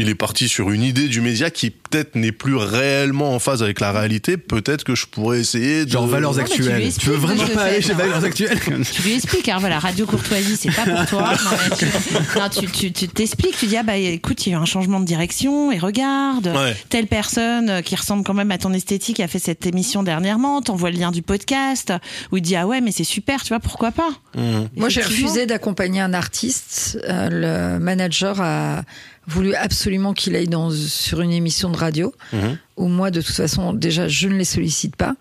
[0.00, 3.62] il est parti sur une idée du média qui, peut-être n'est plus réellement en phase
[3.62, 5.90] avec la réalité, peut-être que je pourrais essayer de...
[5.90, 6.92] Genre valeurs Non, tu actuelles.
[6.98, 7.98] Tu veux vraiment pas aller chez non.
[7.98, 8.58] valeurs actuelles
[8.92, 11.32] Tu lui expliques, hein, voilà, Radio Courtoisie, c'est pas pour toi.
[11.44, 14.64] Non, tu, non, tu, t'expliques, tu dis, ah bah écoute, il y a eu un
[14.64, 16.74] changement de direction, et regarde, Ouais.
[16.88, 20.62] telle personne euh, qui ressemble quand même à ton esthétique a fait cette émission dernièrement,
[20.62, 21.92] t'envoies le lien du podcast,
[22.32, 24.10] où il dit, ah ouais, mais c'est super, tu vois, pourquoi pas?
[24.34, 24.40] Mmh.
[24.76, 26.98] Moi, j'ai refusé d'accompagner un artiste.
[27.08, 28.82] Euh, le manager a
[29.30, 32.58] voulu absolument qu'il aille dans, sur une émission de radio, Mhm.
[32.76, 35.14] où moi, de toute façon, déjà, je ne les sollicite pas.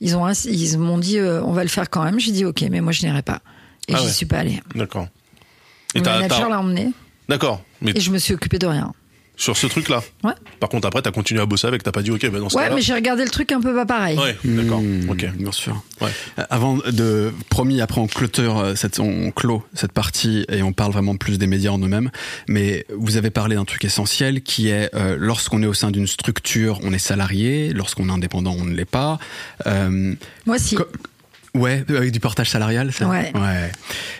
[0.00, 2.20] Ils ont, ils m'ont dit, euh, on va le faire quand même.
[2.20, 3.40] J'ai dit, ok, mais moi, je n'irai pas.
[3.88, 4.12] Et Ah j'y ouais.
[4.12, 4.60] suis pas allée.
[4.74, 5.08] D'accord.
[5.94, 6.92] Et t'as- manager l'a emmené
[7.28, 7.62] D'accord.
[7.82, 8.92] Mais et je me suis occupée de rien.
[9.38, 10.02] Sur ce truc-là.
[10.24, 10.32] Ouais.
[10.60, 12.56] Par contre, après, t'as continué à bosser avec, t'as pas dit, ok, ben dans ce
[12.56, 14.18] Ouais, mais j'ai regardé le truc un peu pas pareil.
[14.18, 14.82] Ouais, d'accord.
[14.82, 15.24] Mmh, Ok.
[15.36, 15.80] Bien sûr.
[16.00, 16.10] Ouais.
[16.38, 20.72] Euh, Avant de promis, après on clôture euh, cette, on clôt cette partie et on
[20.72, 22.10] parle vraiment plus des médias en eux-mêmes.
[22.48, 26.06] Mais vous avez parlé d'un truc essentiel qui est euh, lorsqu'on est au sein d'une
[26.08, 27.72] structure, on est salarié.
[27.72, 29.18] Lorsqu'on est indépendant, on ne l'est pas.
[29.66, 30.14] Euh,
[30.46, 30.76] Moi, si.
[31.54, 33.06] Ouais, avec du portage salarial, ça.
[33.08, 33.32] Ouais.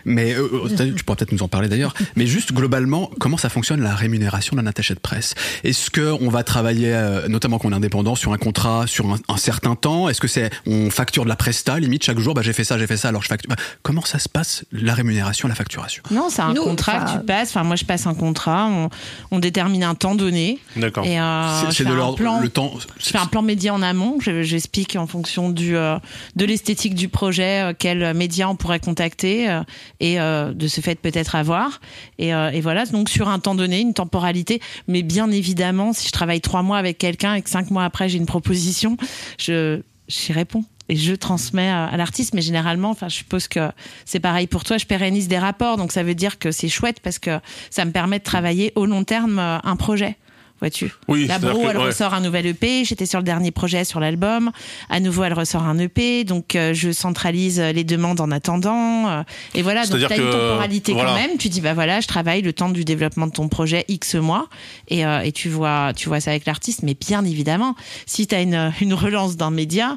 [0.04, 0.48] Mais euh,
[0.80, 1.94] euh, tu pourras peut-être nous en parler d'ailleurs.
[2.16, 5.34] Mais juste globalement, comment ça fonctionne la rémunération d'un attaché de presse?
[5.64, 9.06] Est-ce que on va travailler, euh, notamment quand on est indépendant, sur un contrat sur
[9.12, 10.08] un, un certain temps?
[10.08, 12.78] Est-ce que c'est on facture de la presta limite chaque jour Bah j'ai fait ça,
[12.78, 13.48] j'ai fait ça, alors je facture.
[13.50, 16.02] Bah, comment ça se passe la rémunération, la facturation?
[16.10, 17.50] Non, c'est un Nous, contrat que tu passes.
[17.50, 18.66] Enfin, moi, je passe un contrat.
[18.70, 18.88] On,
[19.30, 20.58] on détermine un temps donné.
[20.76, 21.04] D'accord.
[21.04, 22.40] Et euh, C'est- de un l'ordre plan.
[22.40, 22.72] le temps.
[22.98, 24.18] Je fais un plan média en amont.
[24.20, 25.98] Je- J'explique en fonction du euh,
[26.36, 29.64] de l'esthétique du projet euh, quel média on pourrait contacter euh,
[29.98, 31.80] et euh, de ce fait peut-être avoir.
[32.18, 32.86] Et, voilà.
[32.86, 34.60] Donc sur un temps donné, une temporalité.
[34.86, 38.08] Mais bien évidemment, si je travaille trois mois avec quelqu'un et que cinq mois après
[38.08, 38.96] j'ai une proposition,
[39.36, 40.64] je j'y réponds.
[40.90, 43.68] Et je transmets à l'artiste, mais généralement, enfin, je suppose que
[44.06, 44.78] c'est pareil pour toi.
[44.78, 47.90] Je pérennise des rapports, donc ça veut dire que c'est chouette parce que ça me
[47.90, 50.16] permet de travailler au long terme un projet.
[50.60, 51.84] Vois-tu Oui, La Bro, que- elle ouais.
[51.86, 52.84] ressort un nouvel EP.
[52.84, 54.50] J'étais sur le dernier projet sur l'album.
[54.90, 56.24] À nouveau, elle ressort un EP.
[56.24, 59.08] Donc, euh, je centralise les demandes en attendant.
[59.08, 59.22] euh,
[59.54, 59.86] et voilà.
[59.86, 61.10] Donc, t'as une temporalité voilà.
[61.10, 61.38] quand même.
[61.38, 64.48] Tu dis, bah voilà, je travaille le temps du développement de ton projet X mois.
[64.88, 66.82] Et, euh, et tu vois, tu vois ça avec l'artiste.
[66.82, 69.96] Mais bien évidemment, si t'as une, une relance d'un média,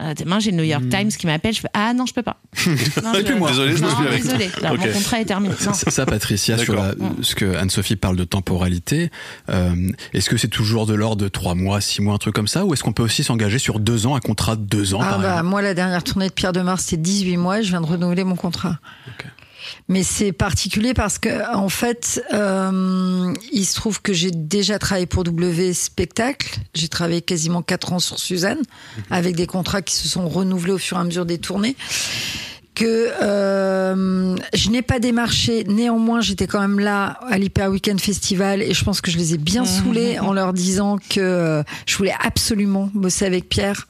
[0.00, 0.88] euh, demain, j'ai le New York Hmm.
[0.90, 1.52] Times qui m'appelle.
[1.54, 2.36] Je fais, ah non, je peux pas.
[3.02, 3.50] Non, puis moi.
[3.50, 4.22] Désolé, je non, avec.
[4.22, 4.48] désolé.
[4.62, 4.80] Là, Ok.
[4.86, 5.54] Mon contrat est terminé.
[5.66, 5.72] Non.
[5.74, 9.10] Ça, ça, Patricia, sur la- ce que Anne-Sophie parle de temporalité,
[9.50, 9.74] euh,
[10.12, 12.64] est-ce que c'est toujours de l'ordre de trois mois, six mois, un truc comme ça,
[12.64, 15.10] ou est-ce qu'on peut aussi s'engager sur deux ans, un contrat de deux ans Ah
[15.10, 17.80] par bah, moi, la dernière tournée de Pierre de Mars, c'était 18 mois je viens
[17.80, 18.78] de renouveler mon contrat.
[19.08, 19.26] Ok.
[19.88, 25.06] Mais c'est particulier parce que, en fait, euh, il se trouve que j'ai déjà travaillé
[25.06, 26.60] pour W Spectacle.
[26.74, 28.60] J'ai travaillé quasiment 4 ans sur Suzanne,
[29.10, 31.74] avec des contrats qui se sont renouvelés au fur et à mesure des tournées.
[32.78, 35.64] Que euh, je n'ai pas démarché.
[35.64, 39.34] Néanmoins, j'étais quand même là à l'Hyper Weekend Festival et je pense que je les
[39.34, 43.88] ai bien saoulés en leur disant que euh, je voulais absolument bosser avec Pierre.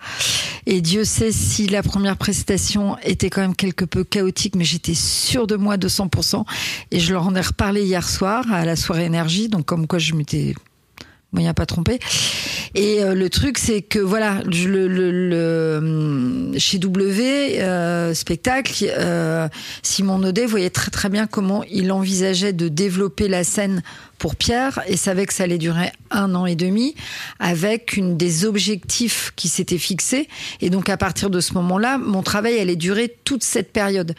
[0.65, 4.95] Et Dieu sait si la première prestation était quand même quelque peu chaotique, mais j'étais
[4.95, 6.45] sûre de moi de 100%.
[6.91, 9.99] Et je leur en ai reparlé hier soir à la soirée énergie, donc comme quoi
[9.99, 10.55] je m'étais
[11.33, 11.99] moyen pas trompé.
[12.75, 19.49] Et euh, le truc, c'est que voilà, le, le, le- chez W euh, spectacle, euh,
[19.83, 23.83] Simon Naudet voyait très très bien comment il envisageait de développer la scène
[24.19, 26.95] pour Pierre et savait que ça allait durer un an et demi
[27.39, 30.29] avec une des objectifs qui s'étaient fixés.
[30.61, 34.15] Et donc à partir de ce moment-là, mon travail allait durer toute cette période.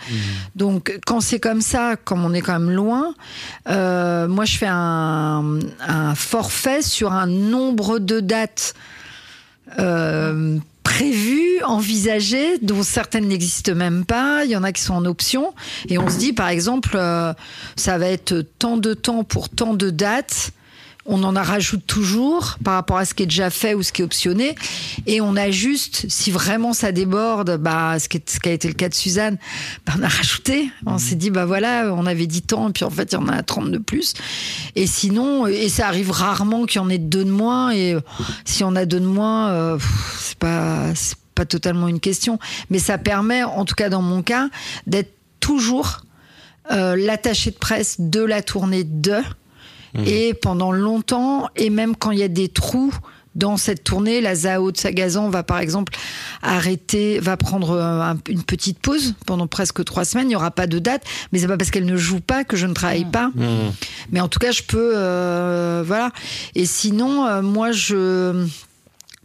[0.55, 3.13] Donc quand c'est comme ça, comme on est quand même loin,
[3.69, 8.75] euh, moi je fais un, un forfait sur un nombre de dates
[9.77, 14.45] euh, prévues, envisagées, dont certaines n'existent même pas.
[14.45, 15.53] Il y en a qui sont en option.
[15.87, 17.33] Et on se dit, par exemple, euh,
[17.75, 20.51] ça va être tant de temps pour tant de dates.
[21.11, 23.91] On en a rajoute toujours par rapport à ce qui est déjà fait ou ce
[23.91, 24.53] qui est optionné.
[25.07, 28.67] Et on ajuste, si vraiment ça déborde, bah, ce, qui est- ce qui a été
[28.67, 29.37] le cas de Suzanne,
[29.87, 30.69] bah, on a rajouté.
[30.85, 33.17] On s'est dit, bah voilà, on avait 10 temps, et puis en fait, il y
[33.17, 34.13] en a 30 de plus.
[34.75, 37.71] Et sinon, et ça arrive rarement qu'il y en ait deux de moins.
[37.71, 38.01] Et euh,
[38.45, 39.79] si on a deux de moins, euh,
[40.19, 42.37] c'est pas, c'est pas totalement une question.
[42.69, 44.49] Mais ça permet, en tout cas dans mon cas,
[44.85, 46.01] d'être toujours
[46.71, 49.15] euh, l'attaché de presse de la tournée de.
[50.05, 52.93] Et pendant longtemps, et même quand il y a des trous
[53.35, 55.93] dans cette tournée, la Zao de Sagazan va par exemple
[56.41, 60.25] arrêter, va prendre un- une petite pause pendant presque trois semaines.
[60.25, 62.57] Il n'y aura pas de date, mais c'est pas parce qu'elle ne joue pas que
[62.57, 63.31] je ne travaille pas.
[64.11, 66.11] Mais en tout cas, je peux, euh, voilà.
[66.55, 68.45] Et sinon, euh, moi, je,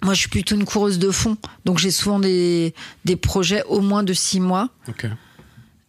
[0.02, 3.80] moi, je suis plutôt une coureuse de fond, donc j'ai souvent des des projets au
[3.80, 4.68] moins de six mois.
[4.88, 5.06] Ok.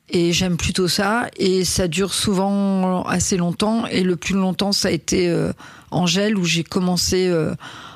[0.10, 1.30] Et j'aime plutôt ça.
[1.38, 3.86] Et ça dure souvent assez longtemps.
[3.88, 5.51] Et le plus longtemps, ça a été euh,
[5.91, 7.56] Angèle, où j'ai commencé euh,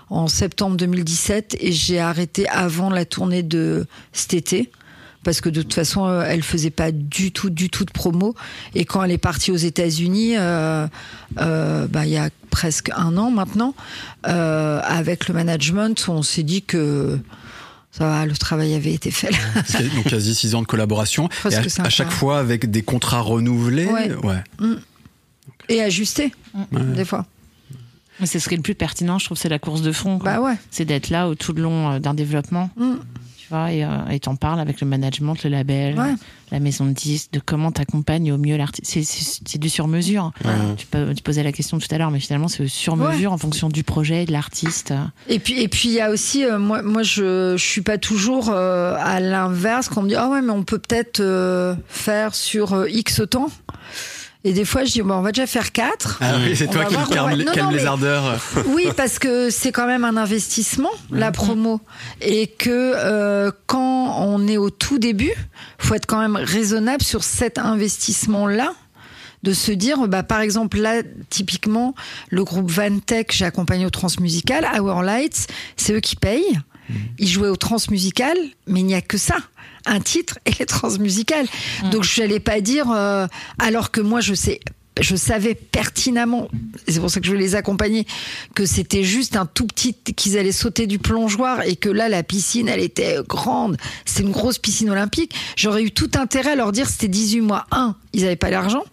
[0.10, 4.72] en septembre 2017 et j'ai arrêté avant la tournée de cet été
[5.24, 8.36] parce que de toute façon, euh, elle faisait pas du tout, du tout de promo.
[8.76, 10.88] Et quand elle est partie aux États-Unis, euh,
[11.40, 13.76] euh, bah, il y a presque un an maintenant,
[14.28, 17.20] euh, avec le management, on s'est dit que
[18.00, 19.30] ça va, le travail avait été fait.
[19.96, 21.30] Donc quasi six ans de collaboration.
[21.52, 23.86] Et à, chaque fois avec des contrats renouvelés.
[23.88, 24.12] Ouais.
[24.24, 24.42] ouais.
[25.68, 26.82] Et ajusté, Ouais.
[26.96, 27.26] des fois.
[28.20, 30.18] Mais c'est ce qui est le plus pertinent, je trouve, c'est la course de fond.
[30.20, 30.34] quoi.
[30.34, 30.56] Bah ouais.
[30.72, 32.70] C'est d'être là au tout le long euh, d'un développement.
[32.76, 32.96] Mm.
[33.50, 36.14] Tu vois, et euh, et t'en parles avec le management, le label, Ouais.
[36.52, 38.86] la maison de disques, de comment t'accompagnes au mieux l'artiste.
[38.86, 40.32] C'est- C'est c'est du sur-mesure.
[40.78, 43.68] Tu, peux- tu posais la question tout à l'heure, mais finalement, c'est sur-mesure en fonction
[43.70, 44.94] du projet, de l'artiste.
[45.28, 47.98] Et puis, et puis il y a aussi, euh, moi, moi, je, je suis pas
[47.98, 51.74] toujours euh, à l'inverse quand on me dit, ah ouais, mais on peut peut-être euh,
[51.88, 53.50] faire sur euh, X temps.
[54.46, 56.20] Et des fois, je dis, bon, on va déjà faire 4.
[56.22, 58.40] Ah oui, c'est toi qui voir, calme, Non, calme non, les mais- ardeurs.
[58.68, 61.82] Oui, parce que c'est quand même un investissement, la promo.
[62.22, 65.34] Et que euh, quand on est au tout début,
[65.78, 68.74] faut être quand même raisonnable sur cet investissement-là.
[69.44, 71.96] De se dire, bah, par exemple, là, typiquement,
[72.30, 76.60] le groupe Vantech, j'ai accompagné au Transmusical, Our Lights, c'est eux qui payent.
[77.20, 78.36] Ils jouaient au Transmusical,
[78.68, 79.36] mais il n'y a que ça.
[79.86, 81.48] Un titre et les Transmusicales.
[81.92, 83.28] Donc, je n'allais pas dire, euh,
[83.58, 84.60] alors que moi, je sais
[85.02, 86.50] je savais pertinemment,
[86.88, 88.06] c'est pour ça que je les accompagner,
[88.56, 92.24] que c'était juste un tout petit, qu'ils allaient sauter du plongeoir et que là, la
[92.24, 93.78] piscine, elle était grande.
[94.06, 95.34] C'est une grosse piscine olympique.
[95.56, 97.66] J'aurais eu tout intérêt à leur dire c'était 18 mois.
[97.72, 98.84] Un, ils n'avaient pas l'argent.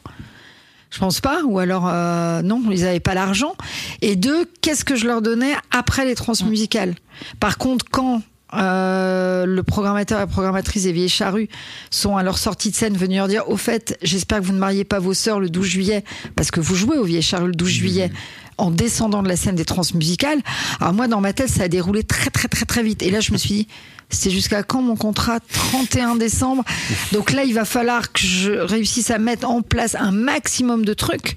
[0.90, 1.42] Je pense pas.
[1.44, 3.54] Ou alors, euh, non, ils n'avaient pas l'argent.
[4.00, 6.94] Et deux, qu'est-ce que je leur donnais après les transmusicales?
[7.40, 8.22] Par contre, quand
[8.56, 11.48] euh, le programmateur et la programmatrice des Vieilles Charrues
[11.90, 14.58] sont à leur sortie de scène venus leur dire au fait j'espère que vous ne
[14.58, 16.04] mariez pas vos sœurs le 12 juillet
[16.36, 18.10] parce que vous jouez aux Vieilles Charrues le 12 juillet
[18.58, 20.40] en descendant de la scène des transmusicales.
[20.80, 23.02] Alors moi dans ma tête ça a déroulé très très très très vite.
[23.02, 23.68] Et là je me suis dit
[24.08, 25.40] c'est jusqu'à quand mon contrat?
[25.40, 26.64] 31 décembre.
[27.12, 30.94] Donc là il va falloir que je réussisse à mettre en place un maximum de
[30.94, 31.36] trucs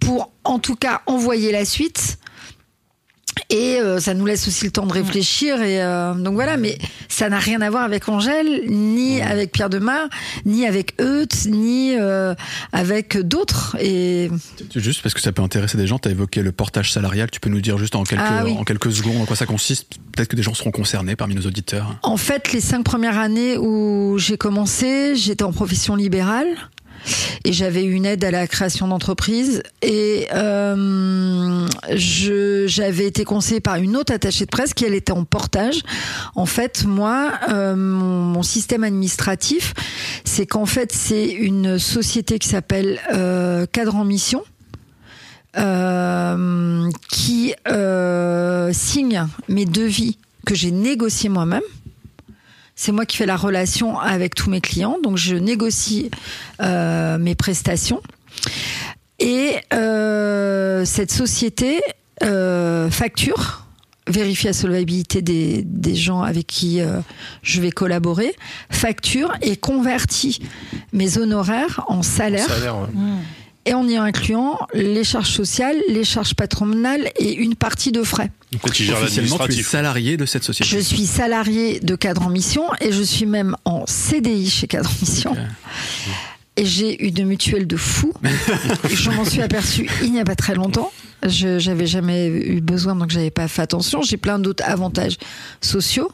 [0.00, 2.18] pour en tout cas envoyer la suite
[3.50, 5.60] et euh, ça nous laisse aussi le temps de réfléchir.
[5.62, 6.78] Et euh, donc voilà, mais
[7.08, 10.08] ça n'a rien à voir avec Angèle, ni avec Pierre Demar,
[10.44, 12.34] ni avec Eutz, ni euh,
[12.72, 13.76] avec d'autres.
[13.80, 14.30] Et
[14.74, 17.40] Juste parce que ça peut intéresser des gens, tu as évoqué le portage salarial, tu
[17.40, 18.54] peux nous dire juste en quelques, Ah oui.
[18.58, 19.94] en quelques secondes en quoi ça consiste?
[20.12, 21.96] Peut-être que des gens seront concernés parmi nos auditeurs.
[22.02, 26.46] en fait, les cinq premières années où j'ai commencé, j'étais en profession libérale.
[27.44, 33.96] Et j'avais une aide à la création d'entreprise et euh, j'avais été conseillée par une
[33.96, 35.80] autre attachée de presse qui elle était en portage.
[36.34, 39.72] En fait, moi, euh, mon, système administratif,
[40.24, 44.42] c'est qu'en fait c'est une société qui s'appelle euh, Cadre en Mission.
[47.10, 47.54] qui
[48.72, 51.62] signe mes devis que j'ai négociés moi-même.
[52.76, 56.10] C'est moi qui fais la relation avec tous mes clients, donc je négocie
[56.60, 58.02] euh, mes prestations.
[59.20, 61.80] Et euh, cette société
[62.22, 63.64] euh, facture,
[64.06, 67.00] vérifie la solvabilité des, des gens avec qui euh,
[67.42, 68.34] je vais collaborer,
[68.70, 70.40] facture et convertit
[70.92, 72.88] mes honoraires en salaire Salaire, ouais.
[73.66, 78.30] Et en y incluant les charges sociales, les charges patronales et une partie de frais.
[78.54, 80.70] En fait, il gère Officiellement, tu es salarié de cette société.
[80.70, 84.90] Je suis salarié de Cadre en Mission et je suis même en CDI chez Cadre
[84.90, 85.36] en Mission.
[86.56, 88.12] Et j'ai une mutuelle de fou.
[88.90, 90.92] je m'en suis aperçue il n'y a pas très longtemps.
[91.24, 94.02] Je j'avais jamais eu besoin, donc j'avais pas fait attention.
[94.02, 95.16] J'ai plein d'autres avantages
[95.60, 96.12] sociaux.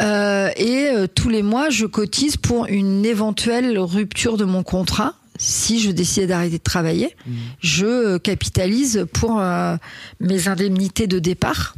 [0.00, 5.14] Euh, et euh, tous les mois, je cotise pour une éventuelle rupture de mon contrat.
[5.38, 7.16] Si je décidais d'arrêter de travailler,
[7.60, 9.76] je euh, capitalise pour euh,
[10.20, 11.74] mes indemnités de départ.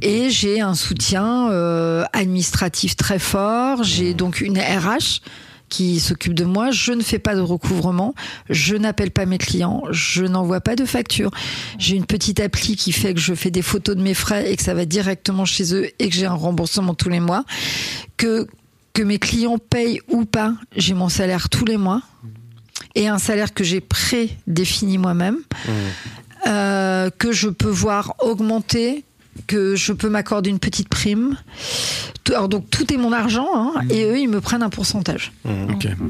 [0.00, 3.82] Et j'ai un soutien euh, administratif très fort.
[3.82, 5.20] J'ai donc une RH
[5.68, 6.70] qui s'occupe de moi.
[6.70, 8.14] Je ne fais pas de recouvrement.
[8.48, 9.82] Je n'appelle pas mes clients.
[9.90, 11.30] Je n'envoie pas de facture.
[11.78, 14.56] J'ai une petite appli qui fait que je fais des photos de mes frais et
[14.56, 17.44] que ça va directement chez eux et que j'ai un remboursement tous les mois.
[18.16, 18.46] Que,
[18.92, 22.02] que mes clients payent ou pas, j'ai mon salaire tous les mois.
[22.94, 25.38] Et un salaire que j'ai prédéfini moi-même.
[26.46, 29.04] Euh, que je peux voir augmenter,
[29.46, 31.36] que je peux m'accorder une petite prime.
[32.28, 35.32] Alors donc tout est mon argent hein, et eux ils me prennent un pourcentage.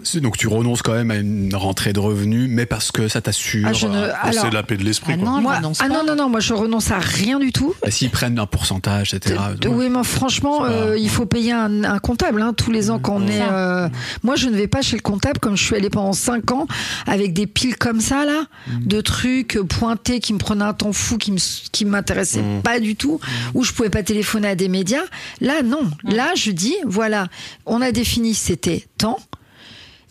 [0.05, 3.21] C'est- Donc tu renonces quand même à une rentrée de revenus, mais parce que ça
[3.21, 3.67] t'assure.
[3.67, 5.13] Ah, ne- euh, c'est la paix de l'esprit.
[5.15, 7.75] Ah non, moi, ah non non non moi je renonce à rien du tout.
[7.83, 9.37] bah, S'ils prennent un pourcentage, etc.
[9.59, 12.99] De- oui, mais franchement, euh, il faut payer un, un comptable hein, tous les ans
[12.99, 13.41] quand on est.
[13.41, 13.89] euh,
[14.23, 16.67] Moi, je ne vais pas chez le comptable comme je suis allée pendant 5 ans
[17.07, 21.17] avec des piles comme ça là, de trucs pointés qui me prenaient un temps fou,
[21.17, 21.39] qui me
[21.73, 23.12] qui m'intéressaient pas du tout,
[23.55, 25.05] où je pouvais pas téléphoner à des médias.
[25.41, 25.91] Là, non.
[26.05, 27.29] Là, je dis voilà,
[27.67, 29.19] on a défini c'était temps.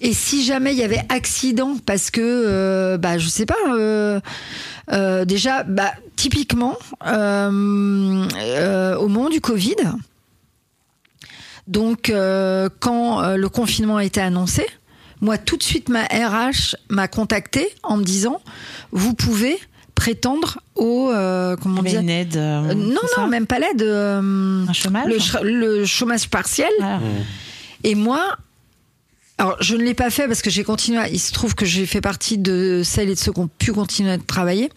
[0.02, 4.20] Et si jamais il y avait accident, parce que, euh, bah, je sais pas, euh,
[4.92, 6.76] euh, déjà, bah, typiquement,
[7.06, 9.76] euh, au moment du Covid,
[11.68, 12.12] donc
[12.80, 14.66] quand le confinement a été annoncé,
[15.22, 18.42] moi tout de suite ma RH m'a contacté en me disant,
[18.92, 19.58] vous pouvez
[20.06, 22.36] prétendre au euh, comment Il y dire une aide.
[22.38, 26.72] euh, Euh, non non même pas l'aide euh, Un chômage le, ch- le chômage partiel
[26.80, 27.00] Voilà.
[27.84, 28.36] et moi,
[29.38, 30.98] alors je ne l'ai pas fait parce que j'ai continué.
[30.98, 33.50] à- il se trouve que j'ai fait partie de celles et de ceux qui ont
[33.60, 34.70] pu continuer de travailler.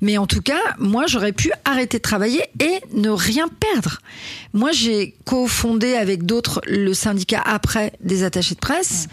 [0.00, 3.98] Mais en tout cas, moi, j'aurais pu arrêter de travailler et ne rien perdre.
[4.52, 9.06] Moi, j'ai cofondé avec d'autres le syndicat après des attachés de presse.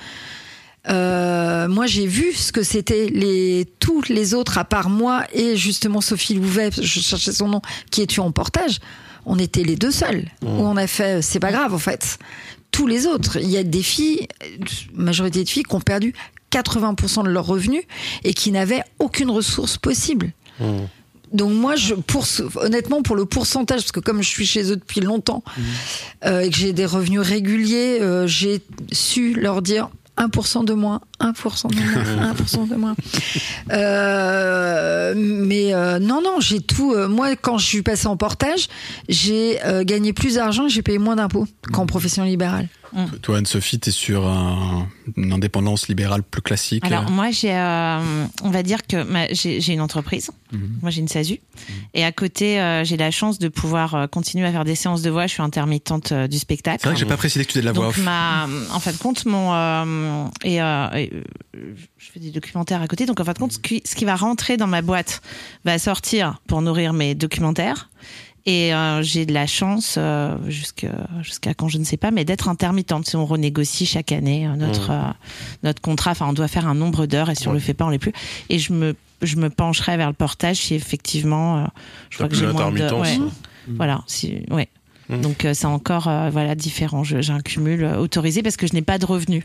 [0.89, 5.55] Euh, moi, j'ai vu ce que c'était les tous les autres à part moi et
[5.55, 7.61] justement Sophie Louvet, je cherchais son nom,
[7.91, 8.79] qui est tuée en portage.
[9.25, 11.21] On était les deux seuls où on a fait.
[11.21, 12.17] C'est pas grave en fait.
[12.71, 14.27] Tous les autres, il y a des filles,
[14.93, 16.13] majorité de filles, qui ont perdu
[16.51, 17.83] 80% de leurs revenus
[18.23, 20.31] et qui n'avaient aucune ressource possible.
[21.31, 22.25] Donc moi, je, pour
[22.57, 25.43] honnêtement, pour le pourcentage, parce que comme je suis chez eux depuis longtemps
[26.25, 28.61] euh, et que j'ai des revenus réguliers, euh, j'ai
[28.91, 31.01] su leur dire 1% de moins,
[31.31, 32.95] 1% de moins, 1% de moins.
[33.71, 36.93] Euh, mais euh, non, non, j'ai tout.
[36.93, 38.67] euh, moi, quand je suis passée en portage,
[39.09, 42.67] j'ai euh, gagné plus d'argent et j'ai payé moins d'impôts qu'en profession libérale.
[43.23, 46.85] Toi, Anne-Sophie, t'es sur un- une indépendance libérale plus classique.
[46.85, 47.99] Alors moi j'ai, euh,
[48.43, 50.29] on va dire que ma- j'ai j'ai une entreprise.
[50.51, 50.77] Mhm.
[50.83, 51.39] Moi j'ai une SASU
[51.95, 55.09] et à côté euh, j'ai la chance de pouvoir continuer à faire des séances de
[55.09, 55.25] voix.
[55.25, 56.81] Je suis intermittente euh, du spectacle.
[56.81, 58.03] C'est vrai que j'ai pas précisé que tu faisais de la voix Donc off.
[58.03, 59.49] ma, en fin de compte, mon
[60.43, 61.12] et, euh, et, euh,
[61.53, 63.05] je fais des documentaires à côté.
[63.05, 65.21] Donc en fin de compte, ce qui, ce qui va rentrer dans ma boîte
[65.65, 67.89] va sortir pour nourrir mes documentaires.
[68.45, 72.25] Et euh, j'ai de la chance euh, jusqu'à jusqu'à quand je ne sais pas, mais
[72.25, 73.07] d'être intermittente.
[73.07, 75.01] Si on renégocie chaque année euh, notre euh,
[75.63, 77.85] notre contrat, enfin on doit faire un nombre d'heures et si on le fait pas,
[77.85, 78.11] on l'est plus.
[78.49, 81.65] Et je me je me pencherai vers le portage si effectivement euh,
[82.09, 83.17] je crois que j'ai moins de ouais.
[83.17, 83.75] Mmh.
[83.77, 84.67] Voilà, si, ouais.
[85.09, 87.05] Donc euh, c'est encore euh, voilà différent.
[87.05, 89.43] Je- J'ai un cumul euh, autorisé parce que je n'ai pas de revenus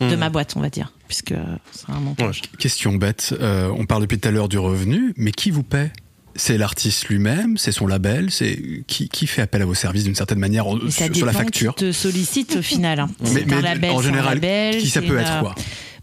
[0.00, 0.18] de Mmh.
[0.18, 1.34] ma boîte, on va dire, puisque
[1.72, 2.42] c'est un montage.
[2.58, 3.34] Question bête.
[3.40, 5.92] euh, on parle depuis tout à l'heure du revenu, mais qui vous paie?
[6.36, 10.14] C'est l'artiste lui-même, c'est son label, c'est qui, qui fait appel à vos services d'une
[10.14, 11.74] certaine manière ça sur, sur la facture?
[11.74, 13.00] qui te sollicite au final.
[13.00, 13.10] hein.
[13.20, 15.32] Mais- C'est mais un label, en c'est un général, label, qui ça peut une, être
[15.32, 15.54] euh, quoi?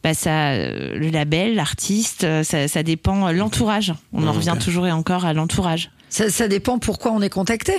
[0.03, 3.93] bah ça, euh, le label, l'artiste, euh, ça, ça dépend euh, l'entourage.
[4.13, 5.89] On en revient toujours et encore à l'entourage.
[6.09, 7.73] Ça, ça dépend pourquoi on est contacté.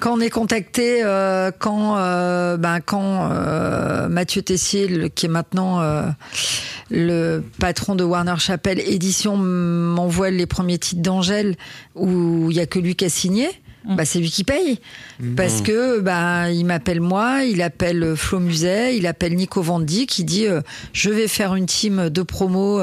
[0.00, 5.28] Quand on est contacté, euh, quand, euh, ben, quand euh, Mathieu Tessier, le- qui est
[5.28, 6.02] maintenant euh,
[6.90, 11.56] le patron de Warner Chappell Édition, m'envoie les premiers titres d'Angèle
[11.94, 13.48] où il y a que lui qui a signé.
[13.84, 14.78] Bah, c'est lui qui paye.
[15.36, 20.22] Parce que bah il m'appelle moi, il appelle Flo Muset, il appelle Nico Vandy qui
[20.22, 20.60] dit euh,
[20.92, 22.80] je vais faire une team de promo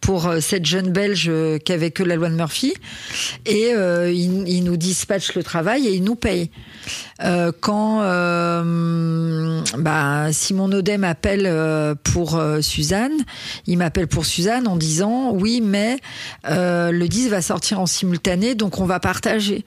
[0.00, 2.74] pour euh, cette jeune belge euh, qui avait que la loi de Murphy
[3.46, 6.50] et euh, il, il nous dispatche le travail et il nous paye.
[7.22, 7.98] Euh, quand
[9.78, 13.12] bah, Simon Naudet m'appelle pour Suzanne,
[13.66, 15.98] il m'appelle pour Suzanne en disant oui mais
[16.44, 19.64] le 10 va sortir en simultané donc on va partager.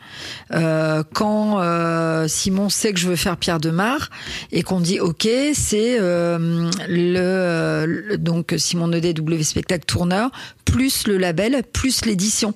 [0.50, 4.10] Quand Simon sait que je veux faire Pierre Demar
[4.52, 6.70] et qu'on dit ok c'est le,
[8.18, 10.21] donc Simon Naudet W spectacle tourneur
[10.66, 12.54] plus le label plus l'édition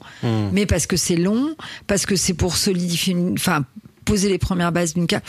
[0.53, 1.55] mais parce que c'est long
[1.87, 3.63] parce que c'est pour solidifier une- enfin
[4.05, 5.25] poser les premières bases d'une carte.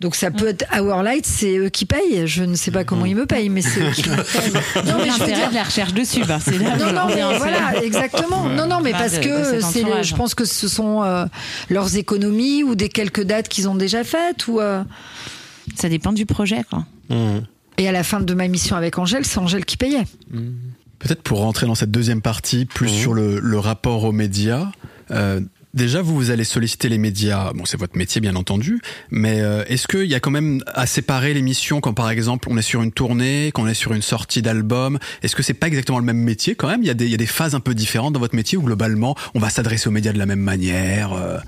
[0.00, 2.26] Donc ça peut être Hourlight, c'est eux qui payent.
[2.26, 4.84] Je ne sais pas comment ils me payent, mais c'est eux qui me payent.
[4.84, 7.06] Non, mais je veux l'intérêt dire, de la recherche dessus, c'est là où non, non,
[7.06, 8.44] mais voilà, exactement.
[8.50, 11.24] Non, non, mais parce de- de que c'est, le- je pense que ce sont euh,
[11.70, 14.60] leurs économies ou des quelques dates qu'ils ont déjà faites ou.
[14.60, 14.84] euh,
[15.76, 16.84] Ça dépend du projet, quoi.
[17.08, 17.38] Mmh.
[17.78, 20.04] Et à la fin de ma mission avec Angèle, c'est Angèle qui payait.
[21.00, 24.68] Peut-être pour rentrer dans cette deuxième partie, plus sur le, le rapport aux médias.
[25.10, 25.40] euh,
[25.74, 27.52] déjà, vous, vous allez solliciter les médias.
[27.54, 28.80] Bon, c'est votre métier, bien entendu.
[29.10, 32.48] Mais euh, est-ce qu'il y a quand même à séparer les missions quand, par exemple,
[32.50, 34.98] on est sur une tournée, quand on est sur une sortie d'album?
[35.22, 36.82] Est-ce que c'est pas exactement le même métier quand même?
[36.82, 38.58] Il y, a des, il y a des phases un peu différentes dans votre métier
[38.58, 41.38] où globalement, on va s'adresser aux médias de la même manière euh,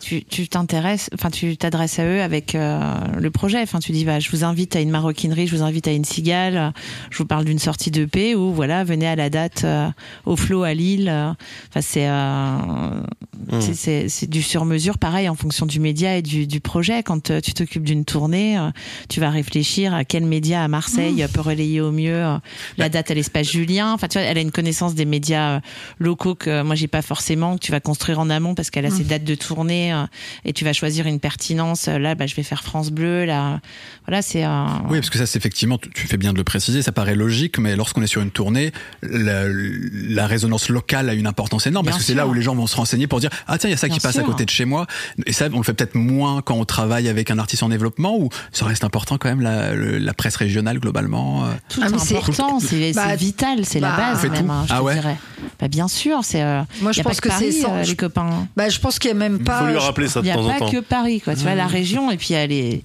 [0.00, 2.80] tu tu t'intéresses, enfin tu t'adresses à eux avec euh,
[3.18, 3.60] le projet.
[3.62, 6.04] Enfin tu dis bah je vous invite à une maroquinerie, je vous invite à une
[6.04, 6.72] cigale,
[7.10, 9.88] je vous parle d'une sortie de paix ou voilà venez à la date euh,
[10.26, 11.08] au flot à Lille.
[11.68, 13.00] Enfin c'est euh,
[13.50, 13.60] Mmh.
[13.62, 17.02] c'est- c'est c'est du sur mesure pareil en fonction du média et du, du projet.
[17.02, 18.70] Quand euh, tu t'occupes d'une tournée, euh,
[19.08, 22.36] tu vas réfléchir à quel média à Marseille peut relayer au mieux euh,
[22.76, 23.92] la date à l'espace Julien.
[23.94, 25.60] Enfin tu vois elle a une connaissance des médias
[25.98, 28.90] locaux que moi j'ai pas forcément que tu vas construire en amont parce qu'elle a
[28.90, 30.04] ses dates de tournée euh,
[30.44, 31.88] et tu vas choisir une pertinence.
[31.88, 33.24] Euh, Là, bah, je vais faire France Bleu.
[33.24, 33.60] Là,
[34.06, 34.44] voilà, c'est.
[34.44, 36.92] euh, Oui, parce que ça, c'est effectivement, tu tu fais bien de le préciser, ça
[36.92, 38.72] paraît logique, mais lorsqu'on est sur une tournée,
[39.02, 42.42] la, la résonance locale a une importance énorme, Bien parce que c'est là où les
[42.42, 44.22] gens vont se renseigner pour dire, ah tiens, il y a ça qui passe à
[44.22, 44.86] côté de chez moi.
[45.26, 48.16] Et ça, on le fait peut-être moins quand on travaille avec un artiste en développement,
[48.18, 51.44] ou ça reste important quand même, la, presse régionale globalement.
[51.44, 51.52] euh.
[51.68, 54.46] tout Ah, est important, c'est Bah, c'est vital, c'est la bah, base On fait même,
[54.46, 55.16] tout hein, je Ah ouais dirais.
[55.60, 56.42] Bah, bien sûr, c'est.
[56.42, 58.46] euh, Moi, y je pense que, que c'est euh, je- les copains.
[58.56, 59.69] Bah, je pense qu'il y a même pas.
[59.70, 61.34] Faut lui je- rappeler ça Il de n'y a temps pas que Paris, quoi.
[61.34, 62.82] Tu vois, la région, et puis elle est.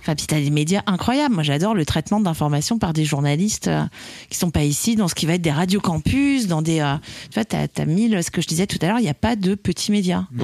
[0.00, 1.34] Enfin, puis t'as des médias incroyables.
[1.34, 3.82] Moi, j'adore le traitement d'informations par des journalistes euh,
[4.30, 6.80] qui sont pas ici, dans ce qui va être des radios campus, dans des.
[6.80, 6.94] euh,
[7.30, 8.22] tu vois, t'as as mille.
[8.22, 10.24] Ce que je disais tout à l'heure, il n'y a pas de petits médias.
[10.32, 10.42] Mmh.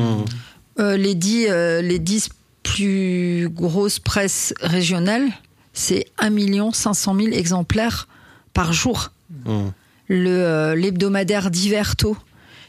[0.80, 2.28] Euh, les dix, euh, les dix
[2.62, 5.28] plus grosses presses régionales,
[5.72, 8.09] c'est 1 500 000 exemplaires
[8.53, 9.12] par jour.
[9.47, 9.61] Mmh.
[10.09, 12.16] Le euh, l'hebdomadaire Diverto,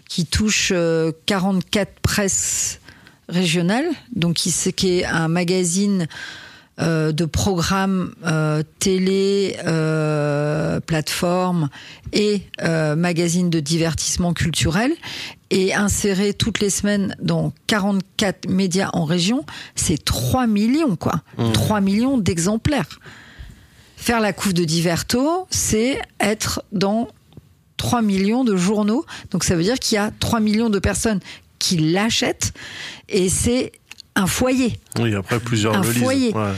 [0.08, 2.80] qui touche euh, 44 presses
[3.30, 6.08] régionales, donc qui, est un magazine
[6.82, 11.70] euh, de programmes euh, télé, euh, plateforme
[12.12, 14.92] et euh, magazine de divertissement culturel
[15.52, 19.46] et inséré toutes les semaines dans 44 médias en région,
[19.76, 21.22] c'est 3 millions quoi.
[21.54, 23.00] 3 millions d'exemplaires.
[23.96, 27.08] Faire la couve de Diverto, c'est être dans
[27.78, 29.06] 3 millions de journaux.
[29.32, 31.20] Donc ça veut dire qu'il y a 3 millions de personnes
[31.60, 32.54] qui l'achètent
[33.10, 33.72] et c'est
[34.18, 34.80] un foyer.
[35.00, 36.34] Oui, après plusieurs Un le foyer.
[36.34, 36.52] Ouais.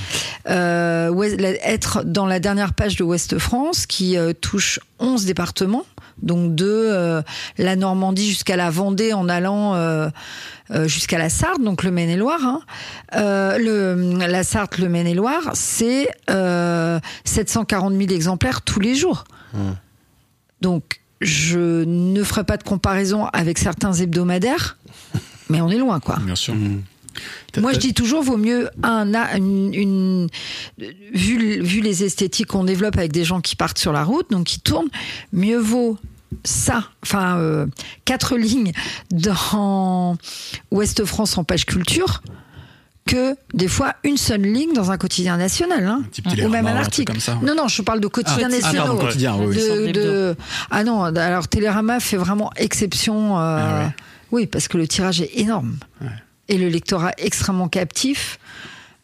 [0.47, 5.85] Euh, être dans la dernière page de Ouest France qui euh, touche 11 départements,
[6.21, 7.23] donc de euh,
[7.57, 9.75] la Normandie jusqu'à la Vendée en allant
[10.85, 12.41] jusqu'à la Sarthe, donc le Maine-et-Loire.
[12.43, 12.61] hein.
[13.13, 19.23] Le, la Sarthe, le Maine-et-Loire, c'est euh, 740 000 exemplaires tous les jours.
[20.61, 24.77] Donc je ne ferai pas de comparaison avec certains hebdomadaires,
[25.49, 26.17] mais on est loin, quoi.
[26.21, 26.55] Bien sûr.
[26.55, 26.81] Mmh.
[27.59, 30.27] Moi, je dis toujours, vaut mieux un, a- une, une-
[31.13, 34.45] vu, vu les esthétiques qu'on développe avec des gens qui partent sur la route, donc
[34.45, 34.89] qui tournent,
[35.33, 35.97] mieux vaut
[36.43, 37.65] ça, enfin euh,
[38.05, 38.71] quatre lignes
[39.11, 40.17] dans
[40.71, 42.21] Ouest France en page culture
[43.07, 46.75] que des fois une seule ligne dans un quotidien national, hein, Un ou même un
[46.75, 47.13] article.
[47.13, 47.39] truc comme ça.
[47.41, 48.85] Non, non, je parle de quotidiens Ah, ah, nationaux.
[48.85, 49.55] pardon, quotidien, oui, oui.
[49.55, 49.91] de, oui.
[49.93, 50.35] de-
[50.69, 53.39] ah non, alors Télérama fait vraiment exception.
[53.39, 53.95] euh, Ah ouais.
[54.31, 55.77] Oui, parce que le tirage est énorme
[56.49, 58.39] et le lectorat extrêmement captif.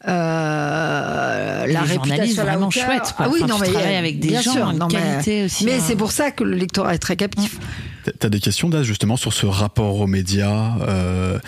[0.05, 2.85] Euh, la réputation à la vraiment hauteur.
[2.85, 3.25] chouettes, quoi.
[3.25, 5.83] Ah oui, Enfin, non, mais avec des gens, sûr, mais- qualité aussi, Mais hein.
[5.85, 7.57] c'est pour ça que le lectorat est très captif.
[7.59, 7.65] T'as-
[8.19, 10.77] T'as des questions, Daz, justement, sur ce rapport aux médias.
[10.87, 11.39] euh,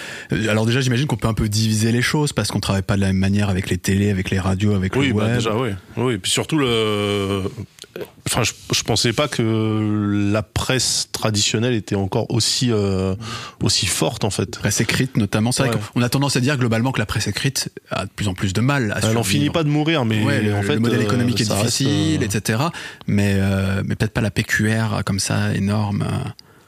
[0.49, 3.01] alors déjà, j'imagine qu'on peut un peu diviser les choses parce qu'on travaille pas de
[3.01, 5.35] la même manière avec les télés, avec les radios, avec Oui, le bah web.
[5.35, 5.69] déjà, oui.
[5.97, 7.43] Oui, et puis surtout le.
[8.27, 13.15] Enfin, je, je pensais pas que la presse traditionnelle était encore aussi euh,
[13.63, 14.57] aussi forte en fait.
[14.59, 15.53] Presse écrite, notamment.
[15.53, 18.27] C'est vrai qu'on a tendance à dire globalement que la presse écrite a de plus
[18.27, 19.25] en plus de mal à Elle en survivre.
[19.27, 21.61] finit pas de mourir, mais Ouais, le, en fait, le modèle euh, économique est reste,
[21.65, 22.63] difficile, euh, etc.
[23.07, 26.05] Mais, euh, mais peut-être pas la PQR comme ça, énorme.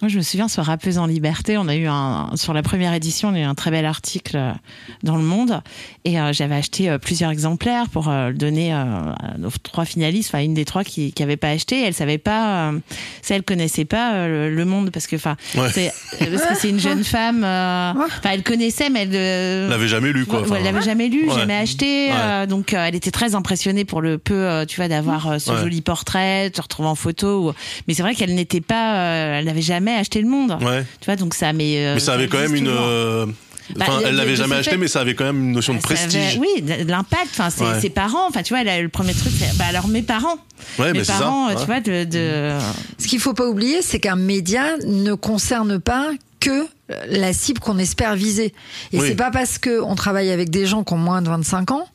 [0.01, 2.93] Moi, je me souviens sur Rappeuse en liberté, on a eu un sur la première
[2.93, 4.51] édition, on a eu un très bel article euh,
[5.01, 5.61] dans le Monde,
[6.05, 9.85] et euh, j'avais acheté euh, plusieurs exemplaires pour euh, le donner euh, à nos trois
[9.85, 12.79] finalistes, enfin une des trois qui qui avait pas acheté, elle savait pas, euh,
[13.23, 15.69] ça elle connaissait pas euh, le, le Monde parce que enfin Ouais.
[15.71, 20.41] c'est une jeune femme, euh, enfin elle connaissait mais elle euh, l'avait jamais lu quoi.
[20.47, 21.33] Ouais, elle l'avait jamais lu, Ouais.
[21.39, 22.09] jamais acheté.
[22.09, 22.13] Ouais.
[22.15, 25.39] euh, donc euh, elle était très impressionnée pour le peu, euh, tu vois, d'avoir euh,
[25.39, 25.59] ce Ouais.
[25.61, 27.49] joli portrait, de se retrouver en photo.
[27.49, 27.53] ou-
[27.87, 30.57] Mais c'est vrai qu'elle n'était pas, euh, elle n'avait jamais acheté le monde.
[30.61, 30.85] Ouais.
[30.99, 31.85] Tu vois, donc ça, mais.
[31.85, 32.67] euh, Mais ça avait quand même une.
[32.67, 33.25] euh,
[33.75, 35.73] Bah, Enfin, a- elle l'avait jamais acheté, fait- mais ça avait quand même une notion
[35.73, 36.39] de avait- prestige.
[36.39, 37.27] oui, de de l'impact.
[37.31, 37.81] Enfin, c'est Ouais.
[37.81, 38.25] ses parents.
[38.29, 40.37] Enfin, tu vois, le premier truc, c'est bah alors mes parents.
[40.79, 41.19] Ouais, mes mais c'est ça.
[41.19, 41.55] parents, ouais.
[41.59, 42.05] tu vois, de.
[42.05, 42.57] de...
[42.97, 46.65] Ce qu'il faut pas oublier, c'est qu'un média ne concerne pas que
[47.09, 48.53] la cible qu'on espère viser.
[48.93, 49.07] Et Oui.
[49.09, 51.89] c'est pas parce que on travaille avec des gens qui ont moins de 25 ans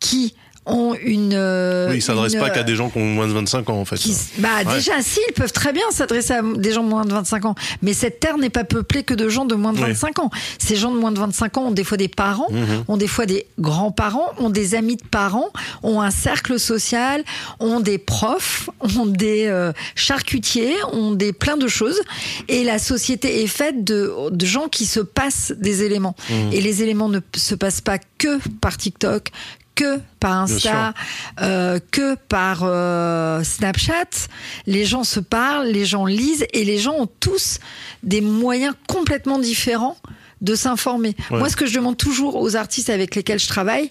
[0.00, 0.34] qui
[0.66, 1.32] ont une.
[1.34, 3.80] euh, Oui, ils s'adressent pas qu'à euh, des gens qui ont moins de 25 ans,
[3.80, 3.96] en fait.
[3.96, 4.74] qui, bah Ouais.
[4.76, 7.54] déjà, si, ils peuvent très bien s'adresser à des gens de moins de 25 ans.
[7.82, 9.88] Mais cette terre n'est pas peuplée que de gens de moins de Oui.
[9.88, 10.30] 25 ans.
[10.58, 12.84] Ces gens de moins de 25 ans ont des fois des parents, Mhm.
[12.88, 15.50] ont des fois des grands-parents, ont des amis de parents,
[15.82, 17.22] ont un cercle social,
[17.60, 22.00] ont des profs, ont des euh, charcutiers, ont des plein de choses.
[22.48, 26.14] Et la société est faite de, de gens qui se passent des éléments.
[26.30, 26.52] Mhm.
[26.52, 29.28] Et les éléments ne se passent pas que par TikTok,
[29.74, 30.42] que par.
[30.44, 30.94] Insta,
[31.40, 34.28] euh, que par euh, Snapchat.
[34.66, 37.58] Les gens se parlent, les gens lisent et les gens ont tous
[38.02, 39.96] des moyens complètement différents
[40.40, 41.16] de s'informer.
[41.30, 41.38] Ouais.
[41.38, 43.90] Moi, ce que je demande toujours aux artistes avec lesquels je travaille,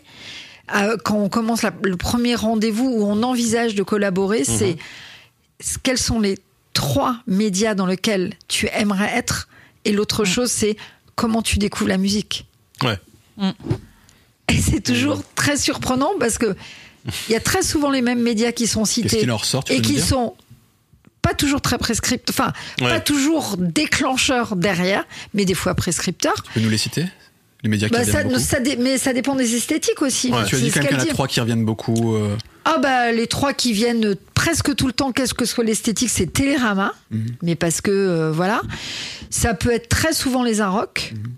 [0.76, 4.78] euh, quand on commence la- le premier rendez-vous où on envisage de collaborer, c'est
[5.84, 6.38] quels sont les
[6.74, 9.48] trois médias dans lesquels tu aimerais être?
[9.86, 10.78] Et l'autre chose, c'est
[11.16, 12.46] comment tu découvres la musique.
[12.84, 12.98] Ouais.
[14.54, 16.56] Et c'est toujours très surprenant parce que
[17.28, 20.00] il y a très souvent les mêmes médias qui sont cités qui ressort et qui
[20.00, 20.36] sont
[21.22, 22.90] pas toujours très prescripteurs, enfin Ouais.
[22.90, 26.36] pas toujours déclencheurs derrière, mais des fois prescripteurs.
[26.46, 27.06] Tu peux nous les citer
[27.64, 30.32] Les médias qui Bah, ça, beaucoup ça mais ça dépend des esthétiques aussi.
[30.32, 30.44] Ouais.
[30.46, 32.16] Tu as dit ce quand même qu'il y en a trois qui reviennent beaucoup.
[32.16, 32.36] euh,
[32.66, 36.28] Ah bah les trois qui viennent presque tout le temps, qu'est-ce que soit l'esthétique, c'est
[36.32, 37.28] Télérama, Mhm.
[37.42, 38.62] mais parce que euh, voilà,
[39.30, 41.32] ça peut être très souvent les Inrocks Mhm.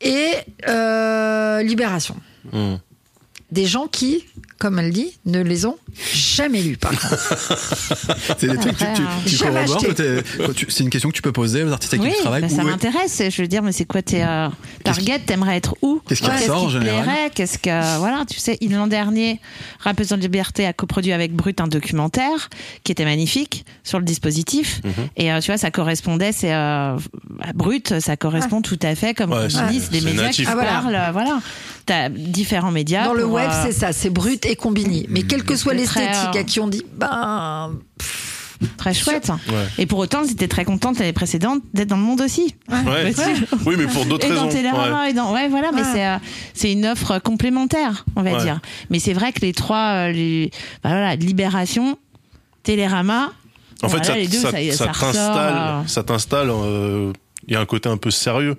[0.00, 0.30] et
[0.68, 2.16] euh, Libération.
[2.52, 2.87] Mmh.
[3.50, 4.24] Des gens qui,
[4.58, 5.76] comme elle dit, ne les ont
[6.12, 6.76] jamais lus.
[8.38, 11.22] C'est des trucs que tu, tu, euh, tu corrobores, tu- C'est une question que tu
[11.22, 12.42] peux poser aux artistes avec Oui, qui tu travailles.
[12.42, 13.22] bah, ça m'intéresse.
[13.30, 14.48] Je veux dire, mais c'est quoi tes euh,
[14.84, 15.18] targets?
[15.20, 16.00] T'aimerais être où?
[16.06, 17.30] Qu'est-ce qui Qu'est-ce ressort, en qui te général plairait?
[17.34, 19.40] Qu'est-ce que voilà Tu sais, il- l'an dernier,
[19.80, 22.50] Rappeuse en liberté a coproduit avec Brut un documentaire
[22.84, 24.80] qui était magnifique sur le dispositif.
[24.84, 24.92] Mhm.
[25.16, 26.32] Et euh, tu vois, ça correspondait.
[26.32, 26.96] C'est euh,
[27.40, 30.44] à Brut, ça correspond tout à fait comme Ouais, on dit, des médias natif.
[30.46, 30.70] qui Ah, voilà.
[30.70, 30.94] parlent.
[30.94, 31.40] euh, Voilà,
[31.86, 33.04] t'as différents médias.
[33.06, 35.06] Dans le pour, web, euh, c'est ça, c'est brut et combini.
[35.08, 37.72] Mais quelle que soit l'esthétique, euh, à qui on dit, ben,
[38.76, 39.28] très chouette.
[39.48, 39.54] Ouais.
[39.78, 42.54] Et pour autant, j'étais très contente l'année précédente d'être dans le monde aussi.
[42.68, 43.12] Ouais.
[43.66, 44.46] Oui, mais pour d'autres et raisons.
[44.46, 45.10] dans Télérama Ouais.
[45.10, 46.16] et dans ouais voilà mais c'est euh,
[46.54, 48.42] c'est une offre complémentaire on va Ouais.
[48.42, 48.60] dire
[48.90, 50.50] mais c'est vrai que les trois euh, les
[50.82, 51.96] bah voilà Libération
[52.64, 53.30] Télérama
[53.82, 57.12] En fait, ça, les deux, ça, ça- ça ça ressort, t'installe, euh.
[57.38, 58.56] Ça euh, Il y a un côté un peu sérieux.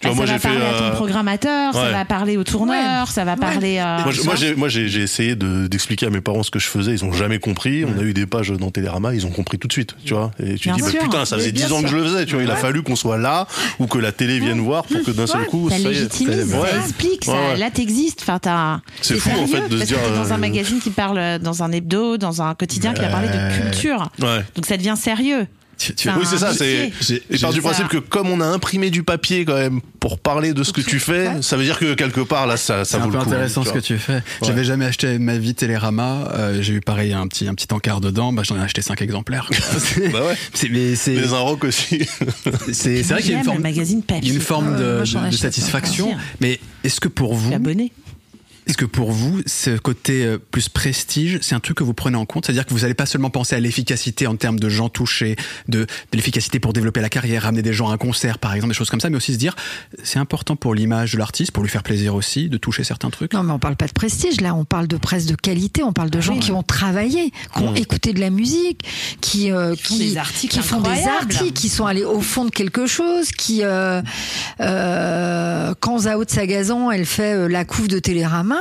[0.00, 0.48] Tu vois, moi ça j'ai va fait.
[0.48, 1.92] parler à euh, ton programmateur ça ouais.
[1.92, 5.66] va parler au tourneur ça va parler euh, Moi, moi, j'ai, moi, j'ai, essayé de,
[5.66, 6.92] d'expliquer à mes parents ce que je faisais.
[6.92, 7.84] Ils ont jamais compris.
[7.84, 9.14] On a eu des pages dans Télérama.
[9.14, 9.96] Ils ont compris tout de suite.
[10.04, 10.30] Tu vois.
[10.38, 12.26] Et tu Bien dis, bah, putain, ça faisait bien 10 ans que je le faisais.
[12.26, 12.42] Tu vois.
[12.42, 13.46] Il a fallu qu'on soit là
[13.78, 16.78] ou que la télé vienne voir pour que d'un seul coup, ça ça légitimise, ça
[16.78, 17.56] explique, ça, Ouais, ouais.
[17.56, 18.20] là t'existes.
[18.22, 18.80] Enfin, t'as.
[19.00, 21.62] C'est fou, en fait, de se dire, dans un euh, magazine qui parle, euh, dans
[21.62, 24.08] un hebdo, dans un quotidien qui va parler de culture.
[24.18, 25.46] Donc ça devient sérieux.
[25.80, 26.52] Tu- tu- Enfin, Oui, c'est ça.
[26.52, 26.90] C'est.
[27.40, 30.52] part j'ai- du principe que comme on a imprimé du papier quand même pour parler
[30.52, 32.96] de ce que tu fais, ça veut dire que quelque part là, ça, ça C'est
[32.96, 33.30] un vaut peu le coup.
[33.30, 34.22] intéressant tu ce que tu fais.
[34.42, 36.28] J'avais jamais acheté ma vie Télérama.
[36.34, 38.30] euh, j'ai eu pareil un petit un petit encart dedans.
[38.32, 39.46] Bah, j'en ai acheté cinq exemplaires.
[39.48, 39.56] quoi.
[39.78, 40.36] C'est- Bah ouais.
[40.54, 42.06] c'est mais c'est Les Inrock aussi.
[42.72, 44.32] c'est c'est vrai qu'il y a une forme magazine il papier.
[44.34, 46.14] une forme de, satisfaction.
[46.40, 47.50] Mais est-ce que pour vous.
[48.70, 52.16] Est-ce que pour vous, ce côté euh, plus prestige, c'est un truc que vous prenez
[52.16, 52.46] en compte?
[52.46, 55.34] C'est-à-dire que vous n'allez pas seulement penser à l'efficacité en termes de gens touchés,
[55.66, 58.72] de, de l'efficacité pour développer la carrière, ramener des gens à un concert, par exemple,
[58.72, 59.56] des choses comme ça, mais aussi se dire,
[60.04, 63.32] c'est important pour l'image de l'artiste, pour lui faire plaisir aussi, de toucher certains trucs?
[63.32, 65.92] Non, mais on parle pas de prestige, là, on parle de presse de qualité, on
[65.92, 66.38] parle de gens oui.
[66.40, 68.84] qui ont travaillé, qui ont écouté de la musique,
[69.20, 71.34] qui, euh, font qui, des articles qui font des incroyables.
[71.34, 74.00] articles, qui sont allés au fond de quelque chose, qui, euh,
[74.60, 78.59] euh, quand Zao de Sagazan, elle fait euh, la couve de Télérama,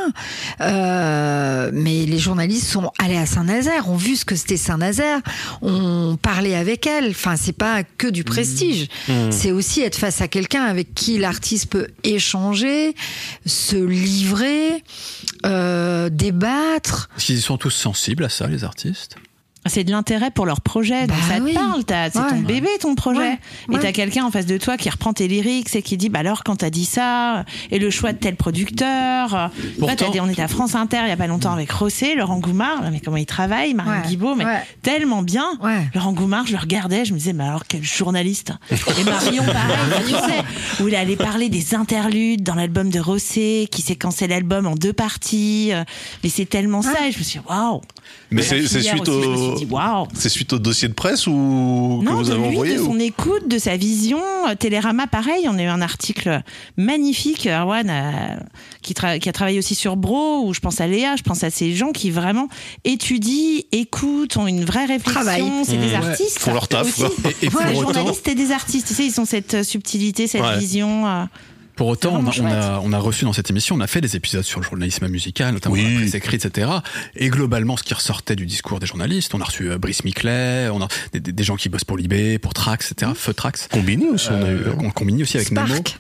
[0.62, 5.22] euh, mais les journalistes sont allés à Saint-Nazaire, ont vu ce que c'était Saint-Nazaire,
[5.62, 7.10] ont parlé avec elle.
[7.10, 8.88] Enfin, c'est pas que du prestige,
[9.30, 12.96] c'est aussi être face à quelqu'un avec qui l'artiste peut échanger,
[13.46, 14.84] se livrer,
[15.46, 17.10] euh, débattre.
[17.18, 19.16] Est-ce qu'ils sont tous sensibles à ça, les artistes?
[19.70, 21.54] C'est de l'intérêt pour leur projet, donc Bah ça te oui.
[21.54, 21.84] parle.
[21.86, 22.30] t'as- C'est Ouais.
[22.30, 23.20] ton bébé, ton projet.
[23.20, 23.40] Ouais.
[23.70, 23.80] Et Ouais.
[23.80, 26.44] t'as quelqu'un en face de toi qui reprend tes lyrics et qui dit bah alors
[26.44, 29.52] quand t'as dit ça et le choix de tel producteur.
[29.80, 32.84] Pourtant- on était à France Inter il y a pas longtemps avec Rossé, Laurent Goumard,
[32.92, 34.08] mais comment il travaille, Ouais.
[34.08, 34.62] Guibault, mais Ouais.
[34.82, 35.46] tellement bien.
[35.62, 35.88] Ouais.
[35.94, 38.54] Laurent Goumard, je le regardais, je me disais mais alors quel journaliste.
[38.72, 43.68] Et Marion pareil, tu sais, où il allait parler des interludes dans l'album de Rossé,
[43.72, 45.70] qui séquençait l'album en deux parties.
[45.74, 45.84] euh,
[46.24, 47.82] Mais c'est tellement ça et je me suis dit waouh.
[48.32, 50.08] Mais c'est, suite aussi, au, suis dit waouh.
[50.14, 51.32] c'est suite au dossier de presse ou
[52.02, 54.20] que Non, vous de avez lui, envoyé de ou- son écoute, de sa vision.
[54.60, 56.44] Télérama, pareil, on a eu un article
[56.78, 58.12] magnifique, Erwan, euh,
[58.84, 61.44] qui, tra- qui a travaillé aussi sur Bro, où je pense à Léa, je pense
[61.44, 62.48] à ces gens qui vraiment
[62.86, 65.12] étudient, écoutent, ont une vraie réflexion.
[65.22, 65.52] Travaillent.
[65.64, 65.96] C'est des Ouais.
[65.96, 66.38] artistes.
[66.40, 67.04] Font leur taf, aussi.
[67.42, 69.64] Et, et Ouais, les autant, journalistes et des artistes, tu sais, ils ont cette euh,
[69.64, 70.58] subtilité, cette Ouais.
[70.60, 71.08] vision.
[71.08, 71.24] euh,
[71.80, 74.02] Pour autant, on a, on, a, on a reçu dans cette émission, on a fait
[74.02, 75.94] des épisodes sur le journalisme musical, notamment Oui.
[75.94, 76.70] la presse écrite, etc.
[77.16, 80.68] Et globalement, ce qui ressortait du discours des journalistes, on a reçu euh, Brice Miclet,
[80.74, 83.14] on a des, des- gens qui bossent pour Libé, pour Trax, etc.
[83.16, 83.70] Feu Trax.
[83.72, 84.56] Combiné aussi, on a eu.
[84.58, 85.68] Euh, on combine aussi avec Nemo.
[85.68, 86.00] Spark.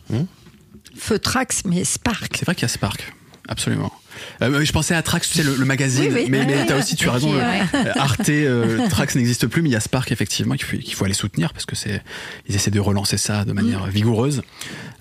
[0.98, 2.36] Feu Trax, mais Spark.
[2.38, 3.14] C'est vrai qu'il y a Spark,
[3.48, 3.94] absolument.
[4.42, 6.28] Euh, je pensais à Trax, tu sais, le, le magazine, Oui, oui.
[6.30, 6.80] mais, mais Ouais, t'as ouais.
[6.82, 7.40] aussi, tu as raison, le-
[8.00, 11.54] Arte, euh, Trax n'existe plus, mais il y a Spark, effectivement, qu'il faut, aller soutenir,
[11.54, 12.02] parce que c'est,
[12.48, 13.90] ils essaient de relancer ça de manière Mm.
[13.90, 14.42] vigoureuse.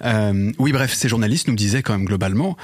[0.05, 2.57] Euh, oui, bref, ces journalistes nous disaient quand même globalement,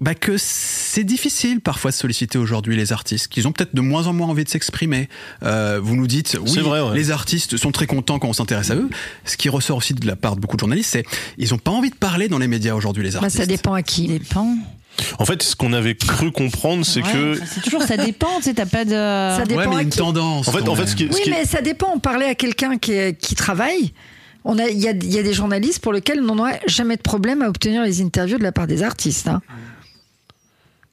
[0.00, 4.06] bah, que c'est difficile parfois de solliciter aujourd'hui les artistes, qu'ils ont peut-être de moins
[4.06, 5.08] en moins envie de s'exprimer.
[5.42, 6.94] Euh, vous nous dites, oui, C'est vrai, ouais.
[6.94, 8.88] les artistes sont très contents quand on s'intéresse à eux.
[9.24, 11.04] Ce qui ressort aussi de la part de beaucoup de journalistes, c'est
[11.36, 13.38] ils ont pas envie de parler dans les médias aujourd'hui, les Bah, artistes.
[13.38, 14.06] ça dépend à qui.
[14.06, 14.56] dépend.
[15.18, 17.40] En fait, ce qu'on avait cru comprendre, c'est Ouais, que.
[17.46, 18.90] c'est toujours ça dépend, tu sais, t'as pas de.
[18.90, 19.98] Ça dépend Ouais, mais il y à a une qui.
[19.98, 20.48] tendance.
[20.48, 20.86] En fait, en fait, même.
[20.88, 21.92] ce qui, ce Oui, qui est- mais ça dépend.
[21.94, 23.92] On parlait à quelqu'un qui, qui travaille.
[24.44, 26.96] On a, il y a, il y a des journalistes pour lesquels on n'aurait jamais
[26.96, 29.28] de problème à obtenir les interviews de la part des artistes.
[29.28, 29.42] hein.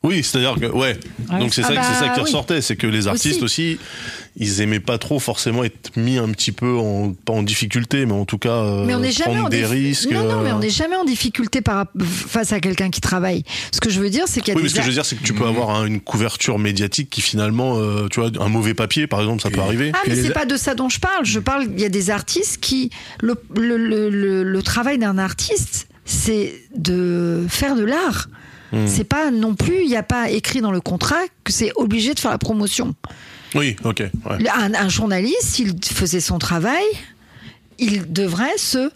[0.06, 0.98] Oui, c'est-à-dire que ouais.
[1.32, 1.40] Ouais.
[1.40, 2.26] Donc c'est Ah ça, que- c'est ça bah qui oui.
[2.26, 3.78] ressortait, c'est que les artistes aussi.
[4.38, 8.12] ils aimaient pas trop forcément être mis un petit peu en pas en difficulté, mais
[8.12, 10.12] en tout cas euh, Mais on prendre en des risques.
[10.12, 10.56] Non, non, mais euh.
[10.56, 13.44] on n'est jamais en difficulté par, face à quelqu'un qui travaille.
[13.72, 14.94] Ce que je veux dire, c'est qu'il y a Oui, mais ce que je veux
[14.94, 18.30] dire, c'est que tu peux avoir un- une couverture médiatique qui finalement, euh, tu vois,
[18.40, 19.92] un mauvais papier, par exemple, ça peut arriver.
[19.96, 21.24] Ah, mais les- c'est pas de ça dont je parle.
[21.26, 22.90] Je parle, il y a des artistes qui.
[23.22, 28.28] Le, le, le, le- le travail d'un artiste, c'est de faire de l'art.
[28.74, 28.88] Hmm.
[28.88, 32.14] C'est pas non plus, il n'y a pas écrit dans le contrat que c'est obligé
[32.14, 32.96] de faire la promotion.
[33.54, 34.00] Oui, ok.
[34.00, 34.38] ouais.
[34.40, 36.84] Le- Un, un journaliste, s'il faisait son travail,
[37.78, 38.92] il devrait se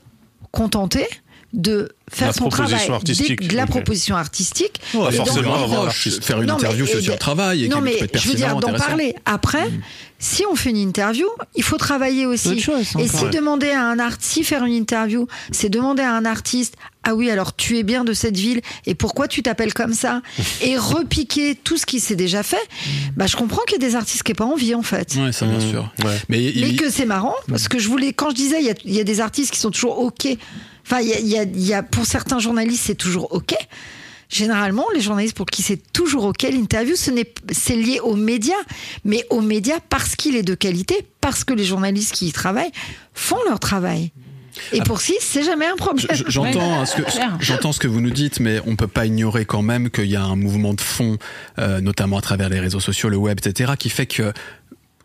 [0.51, 1.07] contenter
[1.53, 4.79] de faire La son proposition travail, de la proposition artistique.
[4.93, 6.23] Pas Et donc- forcément avoir l'artiste.
[6.23, 7.65] Faire une Non, mais- interview, c'est et aussi de- un travail.
[7.65, 9.15] Et non, mais je veux dire, d'en parler.
[9.25, 9.67] Après,
[10.19, 11.25] si on fait une interview,
[11.55, 12.59] il faut travailler aussi.
[12.59, 13.29] Chose, Et si Ouais.
[13.31, 17.31] demander à un artiste, si faire une interview, c'est demander à un artiste, ah oui,
[17.31, 20.21] alors tu es bien de cette ville, et pourquoi tu t'appelles comme ça?
[20.61, 22.57] Et repiquer tout ce qui s'est déjà fait,
[23.17, 25.15] bah, je comprends qu'il y a des artistes qui n'ont pas envie, en fait.
[25.15, 25.91] Ouais, ça, bien Mmh, sûr.
[26.05, 26.17] ouais.
[26.29, 28.69] Mais, il- Mais que c'est marrant, parce que je voulais, quand je disais, il y
[28.71, 30.27] a, il y a des artistes qui sont toujours OK.
[30.91, 33.53] Enfin, il y a, y a- il y a- pour certains journalistes, c'est toujours OK.
[34.29, 38.53] Généralement, les journalistes pour qui c'est toujours OK, l'interview, ce n'est, c'est lié aux médias,
[39.03, 42.71] mais aux médias parce qu'il est de qualité, parce que les journalistes qui y travaillent
[43.15, 44.11] font leur travail.
[44.73, 46.05] Et pour si, c'est jamais un problème.
[46.11, 47.37] Je- je- J'entends ce que clair.
[47.39, 50.15] j'entends ce que vous nous dites, mais on peut pas ignorer quand même qu'il y
[50.17, 51.17] a un mouvement de fond,
[51.59, 54.33] euh, notamment à travers les réseaux sociaux, le web, etc., qui fait que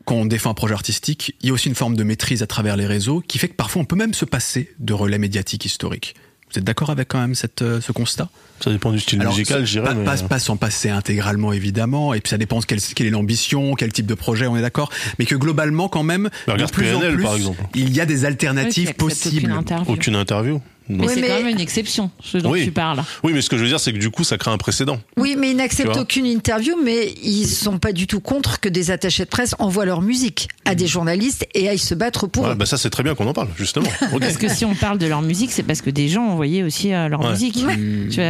[0.05, 2.47] quand on défend un projet artistique, il y a aussi une forme de maîtrise à
[2.47, 5.65] travers les réseaux, qui fait que parfois on peut même se passer de relais médiatiques
[5.65, 6.15] historiques.
[6.53, 8.29] Vous êtes d'accord avec quand même cette, euh, ce constat?
[8.61, 9.87] Ça dépend du style Alors, musical, je dirais.
[9.87, 13.09] pas, mais- pas, pas s'en passer intégralement évidemment, et puis ça dépend de quelle, quelle
[13.09, 16.57] est l'ambition, quel type de projet, on est d'accord, mais que globalement quand même, Bah,
[16.57, 17.61] de plus en plus, par exemple.
[17.75, 19.51] il y a des alternatives aucune possibles.
[19.51, 19.93] interview.
[19.93, 20.61] Aucune interview.
[20.89, 22.65] Mais Oui, c'est mais- quand même une exception, ce dont Oui.
[22.65, 23.03] tu parles.
[23.23, 25.01] Oui, mais ce que je veux dire, c'est que du coup, ça crée un précédent.
[25.17, 28.91] Oui, mais ils n'acceptent aucune interview, mais ils sont pas du tout contre que des
[28.91, 32.51] attachés de presse envoient leur musique à des journalistes et aillent se battre pour Ouais,
[32.51, 32.55] eux.
[32.55, 33.89] bah ça, c'est très bien qu'on en parle, justement.
[34.21, 36.93] Parce que si on parle de leur musique, c'est parce que des gens envoyaient aussi
[36.93, 37.31] euh, leur Ouais.
[37.31, 37.59] musique.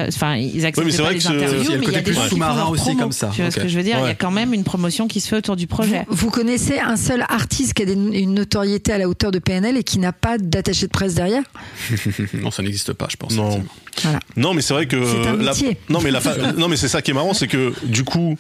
[0.09, 1.97] Enfin, ils acceptent Oui, pas les interviews, il y a le mais il y côté
[1.97, 2.99] a des plus gens qui font sous-marin leur aussi promo.
[3.01, 3.31] comme ça.
[3.35, 3.99] Tu vois ce que je veux dire?
[4.01, 6.05] Il y a quand même une promotion qui se fait autour du projet.
[6.09, 9.77] Vous connaissez un seul artiste qui a des- une notoriété à la hauteur de PNL
[9.77, 11.43] et qui n'a pas d'attaché de presse derrière?
[12.45, 13.35] non, ça n'existe pas, je pense.
[13.35, 13.65] Non.
[14.03, 14.21] Voilà.
[14.37, 15.53] Non, mais c'est vrai que un la-
[15.89, 18.37] non, mais la fa- non, mais c'est ça qui est marrant, c'est que du coup.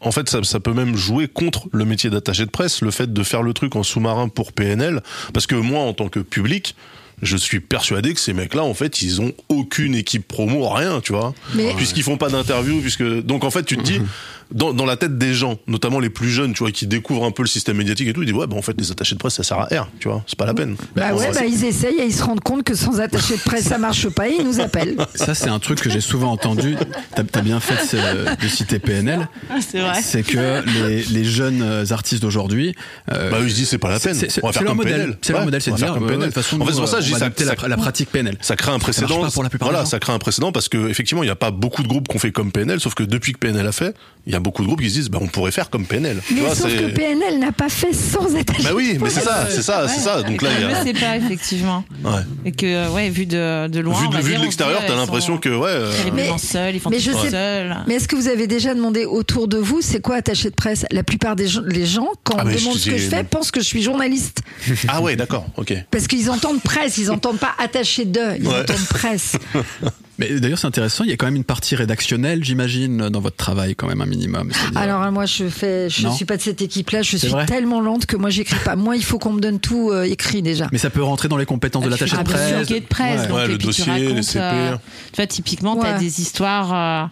[0.00, 3.12] En fait, ça, ça peut même jouer contre le métier d'attaché de presse, le fait
[3.12, 5.02] de faire le truc en sous-marin pour PNL,
[5.34, 6.76] parce que moi, en tant que public,
[7.20, 11.12] je suis persuadé que ces mecs-là, en fait, ils ont aucune équipe promo, rien, tu
[11.14, 14.00] vois, Mais- puisqu'ils font pas d'interview, puisque donc en fait, tu te dis,
[14.52, 17.30] dans, dans la tête des gens, notamment les plus jeunes, tu vois, qui découvrent un
[17.30, 19.20] peu le système médiatique et tout, ils disent ouais, bah en fait, les attachés de
[19.20, 20.76] presse, ça sert à rien, tu vois, c'est pas la peine.
[20.96, 23.42] Bah ouais, Ouais, bah ils essayent et ils se rendent compte que sans attaché de
[23.42, 24.96] presse ça marche pas et ils nous appellent.
[25.14, 26.76] Ça, c'est un truc que j'ai souvent entendu.
[27.14, 29.28] T'as as bien fait de, de citer PNL.
[29.60, 30.00] c'est vrai.
[30.02, 32.74] C'est que les, les jeunes euh, artistes d'aujourd'hui.
[33.12, 34.14] euh, Bah, eux, ils se disent, c'est pas la peine.
[34.14, 35.00] c'est- c'est- On va c'est faire leur comme modèle.
[35.00, 35.18] PNL.
[35.22, 35.86] C'est leur modèle, c'est de dire.
[35.86, 36.20] faire comme PNL.
[36.20, 37.76] De toute façon, En fait, c'est pour ça que je dis ça, ça- la, la
[37.76, 38.36] pratique PNL.
[38.40, 39.20] ça crée un marche précédent.
[39.22, 41.30] pas pour la plupart des voilà, ça crée un précédent parce que effectivement, il n'y
[41.32, 43.72] a pas beaucoup de groupes qu'on fait comme PNL, sauf que depuis que PNL a
[43.72, 43.94] fait,
[44.26, 46.20] il y a beaucoup de groupes qui se disent, bah, on pourrait faire comme PNL.
[46.26, 49.20] Tu Mais vois, sauf que PNL n'a pas fait sans attaché Bah oui, mais c'est
[49.20, 50.22] ça, c'est ça, c'est ça.
[50.22, 50.84] Donc là, il y a.
[50.84, 51.84] sais pas, effectivement.
[52.04, 52.20] Ouais.
[52.44, 54.00] Et que, ouais, vu de, de loin.
[54.00, 55.68] Vu de, vu l'extérieur, t'as l'impression que ouais.
[55.70, 57.76] euh, Mais- seuls, ils font mais tout je sais- seuls.
[57.86, 60.86] Mais est-ce que vous avez déjà demandé autour de vous, c'est quoi attaché de presse?
[60.90, 63.50] La plupart des gens, les gens, quand Ah, on demande ce que je fais, pensent
[63.50, 64.42] que je suis journaliste.
[64.88, 65.74] Ah ouais, d'accord, ok.
[65.90, 69.32] Parce qu'ils entendent presse, ils entendent pas attaché de, ils entendent presse.
[70.18, 71.04] Mais d'ailleurs, c'est intéressant.
[71.04, 74.06] Il y a quand même une partie rédactionnelle, j'imagine, dans votre travail, quand même un
[74.06, 74.50] minimum.
[74.74, 76.12] Alors moi je fais, je Non.
[76.14, 77.02] suis pas de cette équipe-là.
[77.02, 78.74] Je suis vrai tellement lente que moi j'écris pas.
[78.76, 80.66] Moi il faut qu'on me donne tout euh, écrit déjà.
[80.72, 82.68] Mais ça peut rentrer dans les compétences de Ah, l'attaché de presse.
[82.68, 83.28] de presse, Ouais.
[83.28, 84.40] donc, Ouais, et le dossier, les racontes, CP.
[84.44, 84.76] euh,
[85.12, 86.74] tu vois, typiquement, tu as des histoires.
[86.74, 87.06] euh,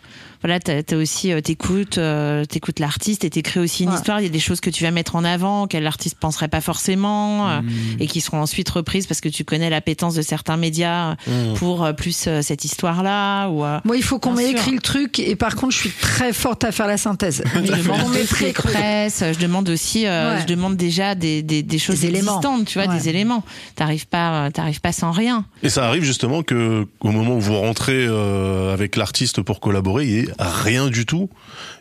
[0.47, 3.97] voilà, t'as as aussi, euh, t'écoutes, euh, t'écoutes l'artiste et t'écris aussi une Ouais.
[3.97, 4.21] histoire.
[4.21, 6.61] Il y a des choses que tu vas mettre en avant, que l'artiste penserait pas
[6.61, 7.71] forcément, euh, Mmh.
[8.01, 11.55] et qui seront ensuite reprises parce que tu connais l'appétence de certains médias Mmh.
[11.57, 13.49] pour euh, plus euh, cette histoire-là.
[13.49, 15.91] Ou, euh, Moi il faut qu'on m'ait écrit le truc et par contre je suis
[15.91, 17.43] très forte à faire la synthèse.
[17.55, 18.73] je Mais il faut qu'on demande m'ait des écrit le truc.
[18.73, 20.43] presse, je demande aussi, euh, Ouais.
[20.43, 22.37] je demande déjà des, des, des choses Des éléments.
[22.37, 22.97] existantes, tu vois, Ouais.
[22.99, 23.43] des éléments.
[23.75, 25.45] T'arrives pas, euh, t'arrives pas sans rien.
[25.65, 30.05] Et ça arrive justement que au moment où vous rentrez euh, avec l'artiste pour collaborer,
[30.05, 31.29] il y ait rien du tout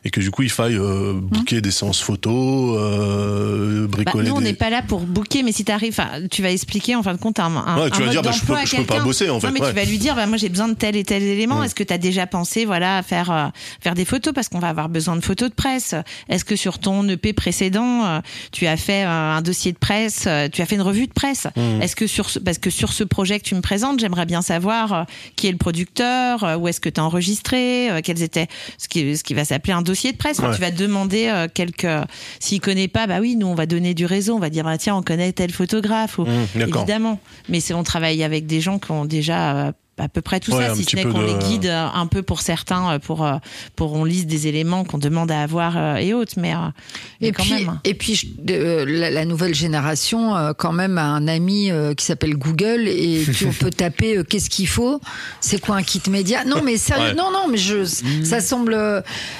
[0.03, 4.35] et que du coup il faille euh, booker des séances photos, euh, Bah, bricoler nous,
[4.35, 4.45] on des...
[4.45, 5.99] n'est pas là pour booker, mais si t'arrives,
[6.31, 8.21] tu vas expliquer en fin de compte un, un, Ouais, tu un vas mode dire,
[8.21, 9.69] bah, je peux- je peux pas bosser, en fait, Non, mais ouais.
[9.69, 11.63] tu vas lui dire, bah, moi, j'ai besoin de tel et tel élément.
[11.63, 13.47] Est-ce que tu as déjà pensé, voilà, à faire euh,
[13.81, 14.33] faire des photos?
[14.33, 15.95] Parce qu'on va avoir besoin de photos de presse.
[16.29, 18.19] Est-ce que sur ton EP précédent, euh,
[18.51, 21.47] tu as fait un dossier de presse, tu as fait une revue de presse?
[21.55, 21.81] Mm.
[21.81, 24.41] Est-ce que sur ce, parce que sur ce projet que tu me présentes, j'aimerais bien
[24.41, 25.05] savoir
[25.35, 28.44] qui est le producteur, où est-ce que tu as enregistré, quels étaient
[28.77, 30.39] ce qui ce qui va s'appeler un dossier de presse.
[30.39, 30.53] Ouais.
[30.53, 31.87] Tu vas demander euh, quelques
[32.39, 34.77] s'il connaît pas, bah oui, nous on va donner du réseau, on va dire bah
[34.77, 37.19] tiens, on connaît tel photographe ou Mmh, évidemment.
[37.49, 40.51] Mais c'est on travaille avec des gens qui ont déjà euh, à peu près tout
[40.53, 42.99] Ouais, ça, si ce n'est qu'on de- les guide euh, un peu pour certains, euh,
[42.99, 43.35] pour euh,
[43.75, 46.53] pour on lise des éléments qu'on demande à avoir et autres, mais,
[47.21, 47.79] mais Et quand puis, même.
[47.85, 52.87] et puis je- la, la nouvelle génération, quand même, a un ami qui s'appelle Google
[52.87, 54.99] et tu, on peut taper euh, qu'est-ce qu'il faut,
[55.39, 56.43] c'est quoi un kit média?
[56.45, 57.13] Non, mais sérieux, Ouais.
[57.13, 57.83] non, non, mais je,
[58.23, 58.75] ça semble.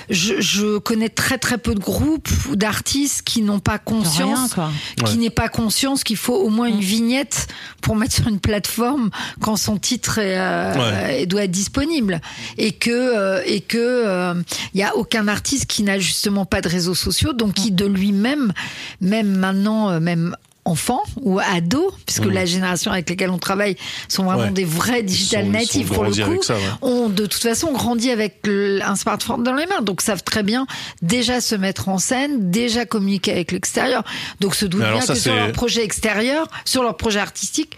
[0.10, 4.56] Je, je connais très très peu de groupes ou d'artistes qui n'ont pas conscience,
[4.98, 5.16] qui Ouais.
[5.16, 7.48] n'est pas conscience qu'il faut au moins une vignette
[7.82, 9.10] pour mettre sur une plateforme
[9.42, 11.26] quand son titre est, euh, Ouais.
[11.26, 12.22] doit être disponible
[12.58, 14.34] et que euh, et que euh,
[14.74, 17.86] il y a aucun artiste qui n'a justement pas de réseaux sociaux donc qui de
[17.86, 18.54] lui-même
[19.02, 20.36] même maintenant euh, même
[20.68, 23.76] enfant ou ado puisque la génération avec lesquelles on travaille
[24.08, 24.50] sont vraiment Ouais.
[24.52, 26.62] des vrais digital natifs pour le coup avec ça, ouais.
[26.82, 30.66] ont de toute façon grandi avec un smartphone dans les mains, donc savent très bien
[31.04, 34.04] déjà se mettre en scène, déjà communiquer avec l'extérieur.
[34.40, 37.78] Donc se doutent bien ça, que sur leur projet extérieur, sur leur projet artistique,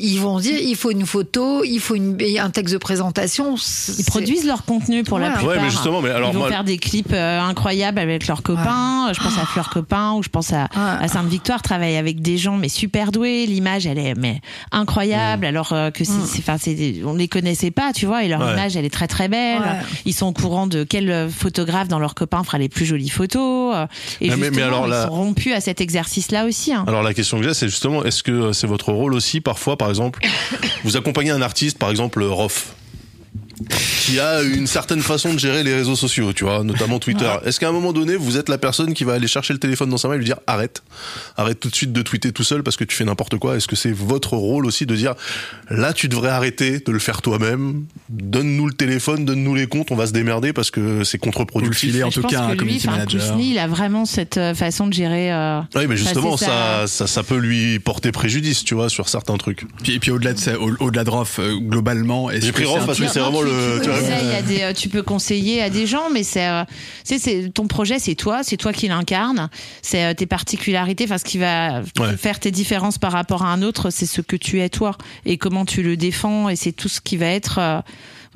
[0.00, 3.56] ils vont dire il faut une photo, il faut une, un texte de présentation.
[3.98, 5.56] Ils produisent leur contenu pour la plupart.
[5.56, 8.42] Ouais, mais justement, mais alors ils vont moi- faire des clips euh, incroyables avec leurs
[8.42, 9.12] copains.
[9.12, 11.62] Je pense à Fleur Copain ou je pense à, à Sainte-Victoire.
[11.62, 13.46] Travaille avec des gens mais super doués.
[13.46, 14.40] L'image, elle est mais
[14.72, 15.44] incroyable.
[15.44, 15.48] Mm.
[15.48, 16.56] Alors euh, que c'est, c'est, enfin,
[17.04, 18.24] on les connaissait pas, tu vois.
[18.24, 18.52] Et leur Ouais.
[18.52, 19.60] image, elle est très très belle.
[19.60, 19.80] Ouais.
[20.04, 23.08] Ils sont au courant de quel euh, photographe dans leurs copains fera les plus jolies
[23.08, 23.74] photos.
[23.74, 23.86] euh,
[24.20, 26.72] Et Mais- mais- justement, mais alors ils sont rompus à cet exercice-là aussi.
[26.72, 26.84] hein.
[26.86, 29.76] Alors la question que j'ai, c'est justement, est-ce que euh, c'est votre rôle aussi, parfois,
[29.76, 30.20] par exemple,
[30.84, 32.74] vous accompagnez un artiste, par exemple Rof,
[34.00, 37.30] qui a une certaine façon de gérer les réseaux sociaux, tu vois, notamment Twitter.
[37.44, 39.90] Est-ce qu'à un moment donné, vous êtes la personne qui va aller chercher le téléphone
[39.90, 40.82] dans sa main et lui dire arrête,
[41.36, 43.68] arrête tout de suite de tweeter tout seul parce que tu fais n'importe quoi Est-ce
[43.68, 45.14] que c'est votre rôle aussi de dire
[45.70, 49.96] là, tu devrais arrêter de le faire toi-même, donne-nous le téléphone, donne-nous les comptes, on
[49.96, 51.78] va se démerder parce que c'est contre-productif.
[51.90, 53.20] filez en je tout cas un lui, manager.
[53.32, 55.32] Kouchny, il a vraiment cette euh, façon de gérer.
[55.32, 59.36] euh, Oui, mais justement, ça, ça, ça peut lui porter préjudice, tu vois, sur certains
[59.36, 59.64] trucs.
[59.86, 62.82] Et puis au-delà de ça, au- au-delà de Rof, euh, globalement, est-ce que c'est Rof
[62.82, 63.80] un parce que truc- c'est vraiment le.
[63.82, 66.64] tu, à des, euh, tu peux conseiller à des gens, mais c'est, euh,
[67.04, 69.48] c'est, c'est ton projet, c'est toi, c'est toi qui l'incarne,
[69.82, 72.16] c'est euh, tes particularités, enfin ce qui va Ouais.
[72.16, 74.96] faire tes différences par rapport à un autre, c'est ce que tu es toi
[75.26, 77.80] et comment tu le défends et c'est tout ce qui va être, euh,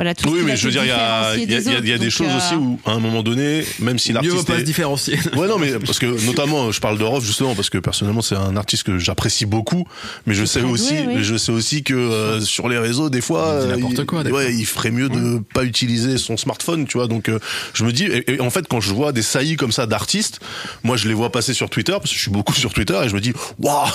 [0.02, 1.42] voilà, tout ce Oui, qui mais je veux dire, il y a, y a, des
[1.42, 4.12] il y a- y des choses euh, aussi où, à un moment donné, même si
[4.12, 5.16] Mieux vaut l'artiste pas se différencier.
[5.36, 8.34] Ouais, non, mais parce que notamment, je parle de Rof justement parce que personnellement, c'est
[8.34, 9.86] un artiste que j'apprécie beaucoup,
[10.26, 11.14] mais je sais aussi, doué, oui.
[11.18, 14.22] mais je sais aussi que euh, sur les réseaux, des fois, Il euh, n'importe quoi,
[14.22, 17.06] ouais, il ferait mieux de pas utiliser son smartphone, tu vois.
[17.06, 17.38] Donc, euh,
[17.72, 20.40] je me dis, et, et en fait, quand je vois des saillies comme ça d'artistes,
[20.82, 23.08] moi, je les vois passer sur Twitter parce que je suis beaucoup sur Twitter et
[23.08, 23.86] je me dis, waouh.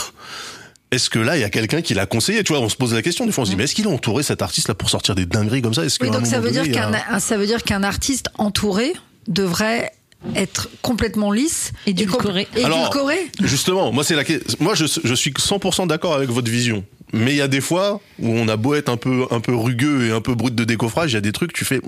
[0.91, 2.43] Est-ce que là, il y a quelqu'un qui l'a conseillé?
[2.43, 3.25] Tu vois, on se pose la question.
[3.25, 5.25] Des fois, on se dit, mais est-ce qu'il a entouré cet artiste-là pour sortir des
[5.25, 5.83] dingueries comme ça?
[5.83, 8.29] Est-ce Oui, donc ça veut, dire donné, a- qu'un, un- ça veut dire qu'un artiste
[8.37, 8.93] entouré
[9.27, 9.91] devrait
[10.35, 12.47] être complètement lisse Édulcoré.
[12.55, 14.23] Et Alors, édulcoré Justement, moi c'est la
[14.59, 16.83] moi je, je suis 100% d'accord avec votre vision.
[17.13, 19.53] Mais il y a des fois où on a beau être un peu un peu
[19.55, 21.79] rugueux et un peu brut de décoffrage, il y a des trucs tu fais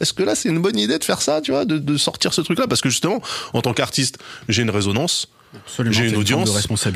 [0.00, 2.34] est-ce que là c'est une bonne idée de faire ça, tu vois, de, de sortir
[2.34, 3.22] ce truc là parce que justement
[3.52, 4.18] en tant qu'artiste,
[4.48, 5.28] j'ai une résonance,
[5.90, 6.50] j'ai une audience,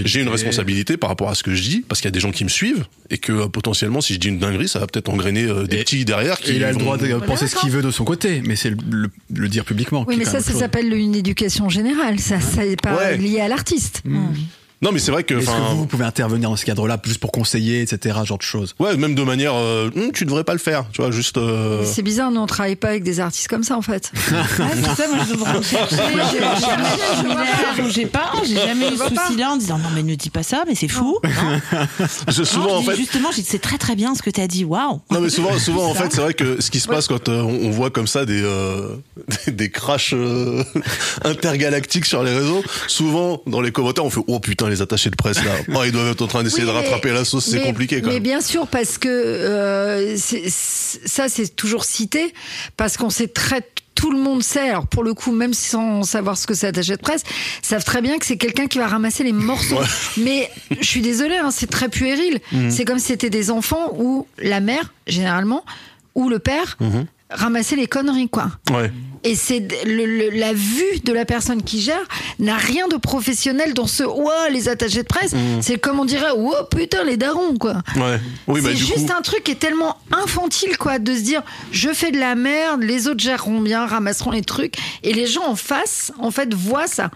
[0.05, 2.20] j'ai une responsabilité par rapport à ce que je dis parce qu'il y a des
[2.20, 4.87] gens qui me suivent et que euh, potentiellement si je dis une dinguerie, ça va
[4.87, 7.12] peut-être engrainer euh, des Et- petits derrière qui Et il a le vont- droit de
[7.24, 10.05] penser ce qu'il veut de son côté, mais c'est le, le- le dire publiquement.
[10.09, 12.19] Oui, mais ça, ça s'appelle une éducation générale.
[12.19, 13.16] Ça, ça n'est pas Ouais.
[13.16, 14.03] lié à l'artiste.
[14.82, 15.34] Non, mais c'est vrai que.
[15.34, 18.42] Est-ce que vous, vous pouvez intervenir dans ce cadre-là, juste pour conseiller, etc., genre de
[18.42, 18.74] choses?
[18.80, 21.36] Ouais, même de manière, euh, Hum, tu devrais pas le faire, tu vois, juste.
[21.38, 24.10] euh, C'est bizarre, nous on travaille pas avec des artistes comme ça en fait.
[24.32, 24.44] Ah,
[24.74, 25.96] c'est ça, moi je devrais rechercher.
[25.96, 29.26] Moi, j'ai Je- jamais je- eu similaire où j'ai pas, j'ai jamais eu ce pas.
[29.26, 31.18] souci-là en disant non mais ne dis pas ça, mais c'est fou.
[31.22, 31.30] Non.
[32.28, 32.96] je- Non, souvent, je en fait.
[32.96, 34.64] justement, j'ai dit, c'est très très bien ce que tu as dit.
[34.64, 35.00] Waouh.
[35.10, 37.40] Non mais souvent, souvent en fait, c'est vrai que ce qui se passe quand euh,
[37.42, 38.96] on, on voit comme ça des euh,
[39.46, 40.62] des, des crashs euh,
[41.24, 45.16] intergalactiques sur les réseaux, souvent dans les commentaires on fait oh putain les attachés de
[45.16, 47.47] presse là, oh, ils doivent être en train d'essayer Oui, de mais- rattraper la sauce,
[47.51, 52.32] c'est compliqué quand Mais bien sûr, parce que euh, ça, c'est toujours cité,
[52.77, 53.62] parce qu'on sait très.
[53.94, 56.97] Tout le monde sait, alors pour le coup, même sans savoir ce que c'est attaché
[56.97, 57.23] de presse,
[57.61, 59.78] savent très bien que c'est quelqu'un qui va ramasser les morceaux.
[60.16, 60.51] Mais
[60.81, 62.40] je suis désolée, hein, c'est très puéril.
[62.53, 62.70] Mhm.
[62.70, 65.62] C'est comme si c'était des enfants où la mère, généralement,
[66.15, 67.07] ou le père, Mhm.
[67.34, 68.50] Ramassait les conneries, quoi.
[68.70, 68.90] Ouais.
[69.24, 72.02] Et c'est la vue de la personne qui gère
[72.40, 75.32] n'a rien de professionnel dans ce ouah les attachés de presse.
[75.60, 77.82] C'est comme on dirait oh putain les darons quoi.
[77.94, 78.18] Ouais.
[78.48, 79.16] Oui bah c'est juste coup.
[79.16, 82.82] un truc qui est tellement infantile quoi de se dire je fais de la merde,
[82.82, 86.88] les autres géreront bien, ramasseront les trucs et les gens en face en fait voient
[86.88, 87.12] ça.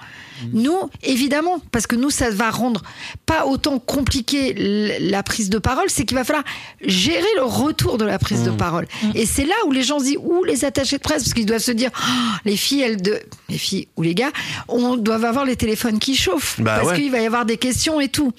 [0.53, 2.83] Nous, évidemment, parce que nous, ça va rendre
[3.27, 4.55] pas autant compliqué
[5.01, 6.45] la prise de parole, c'est qu'il va falloir
[6.85, 8.87] gérer le retour de la prise de parole.
[9.15, 11.47] Et c'est là où les gens se disent, ou les attachés de presse, parce qu'ils
[11.47, 13.19] doivent se dire, Ah, les filles, elles de,
[13.49, 14.31] les filles ou les gars,
[14.69, 16.97] on doivent avoir les téléphones qui chauffent, Bah parce ouais.
[17.01, 18.33] qu'il va y avoir des questions et tout.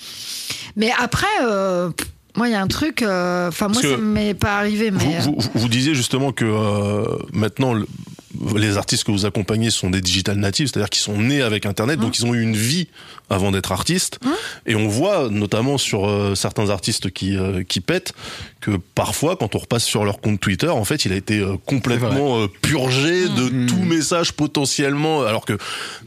[0.75, 1.89] Mais après, euh,
[2.35, 4.99] moi, il y a un truc, euh, enfin, moi, ça m'est pas arrivé, mais.
[5.21, 7.87] Vous, euh, vous, vous disiez justement que euh, maintenant le-
[8.55, 11.99] les artistes que vous accompagnez sont des digital natives, c'est-à-dire qu'ils sont nés avec Internet,
[11.99, 12.87] donc ils ont eu une vie
[13.29, 14.19] avant d'être artistes.
[14.65, 18.13] Et on voit notamment sur euh, certains artistes qui euh, qui pètent
[18.59, 21.55] que parfois, quand on repasse sur leur compte Twitter, en fait, il a été euh,
[21.65, 25.23] complètement euh, purgé de tout message potentiellement.
[25.23, 25.53] Alors que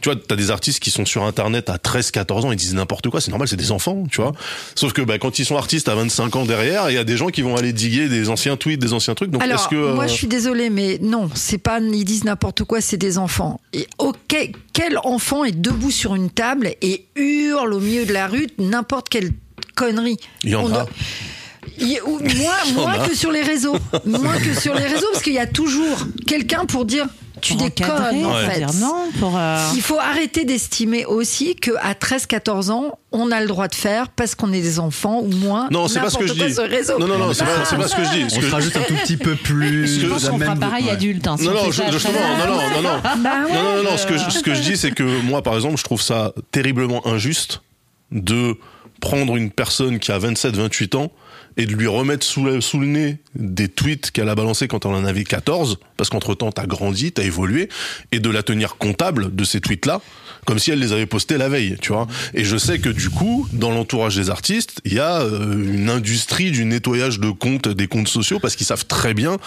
[0.01, 2.75] tu vois, t'as des artistes qui sont sur Internet à 13, 14 ans, ils disent
[2.75, 4.33] n'importe quoi, c'est normal, c'est des enfants, tu vois.
[4.75, 7.17] Sauf que bah, quand ils sont artistes à 25 ans derrière, il y a des
[7.17, 9.31] gens qui vont aller diguer des anciens tweets, des anciens trucs.
[9.31, 12.63] Donc Alors, que euh, moi, je suis désolée, mais non, c'est pas, ils disent n'importe
[12.63, 13.61] quoi, c'est des enfants.
[13.73, 18.27] Et ok, quel enfant est debout sur une table et hurle au milieu de la
[18.27, 19.31] rue n'importe quelle
[19.75, 20.17] connerie?
[20.43, 20.69] Il y en On a.
[20.69, 20.89] doit-
[21.79, 21.99] Il
[22.75, 23.75] moins que sur les réseaux.
[24.05, 27.07] Moins que sur les réseaux, parce qu'il y a toujours quelqu'un pour dire
[27.41, 28.65] tu déconnes, en fait.
[28.79, 29.37] non, pour.
[29.37, 34.07] euh, Il faut arrêter d'estimer aussi qu'à 13-14 ans, on a le droit de faire
[34.09, 35.67] parce qu'on est des enfants ou moins.
[35.71, 36.55] Non, c'est pas ce que je dis.
[36.99, 38.29] Non, non, non, c'est pas, ce que je dis.
[38.29, 39.99] Ce On que sera je- juste un tout petit peu plus.
[40.01, 40.91] Je pense à qu'on fera pareil ouais.
[40.91, 41.27] adulte.
[41.27, 42.37] hein, si Non, on non, je- à justement, 13 ans.
[42.47, 43.01] non, non, non, non.
[43.17, 43.53] Bah ouais.
[43.53, 45.77] Non, non, non, ce que, je- ce que je dis, c'est que moi, par exemple,
[45.77, 47.61] je trouve ça terriblement injuste
[48.11, 48.55] de
[49.01, 51.11] prendre une personne qui a 27, 28 ans
[51.57, 55.05] et de lui remettre sous, le- nez des tweets qu'elle a balancés quand elle en
[55.05, 57.69] avait 14, parce qu'entre temps, t'as grandi, t'as évolué,
[58.11, 60.01] et de la tenir comptable de ces tweets-là,
[60.45, 62.07] comme si elle les avait postés la veille, tu vois.
[62.33, 65.89] Et je sais que du coup, dans l'entourage des artistes, il y a euh, une
[65.89, 69.37] industrie du nettoyage de comptes, des comptes sociaux, parce qu'ils savent très bien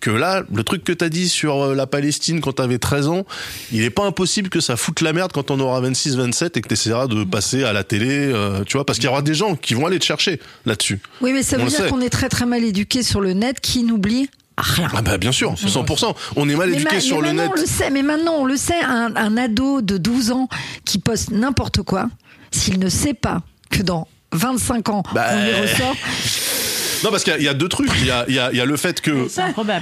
[0.00, 3.26] que là, le truc que t'as dit sur euh, la Palestine quand t'avais 13 ans,
[3.72, 6.60] il est pas impossible que ça foute la merde quand on aura 26, 27 et
[6.60, 9.34] que t'essaieras de passer à la télé, euh, tu vois, parce qu'il y aura des
[9.34, 11.00] gens qui vont aller te chercher là-dessus.
[11.20, 13.60] Oui, mais ça On veut dire qu'on est très très mal éduqué sur le net,
[13.60, 14.28] qui n'oublie
[14.60, 14.88] rien.
[14.96, 16.14] Ah bah bien sûr, 100%.
[16.36, 17.52] On est mal Mais éduqué ma- sur mais le maintenant, net.
[17.56, 20.48] on le sait, mais maintenant on le sait, un, un ado de 12 ans
[20.84, 22.08] qui poste n'importe quoi,
[22.50, 25.96] s'il ne sait pas que dans 25 ans Bah, on lui ressort,
[27.04, 27.90] Non, parce qu'il y a- il y, a deux trucs.
[27.98, 29.26] Il y a, il y a- il y a le fait que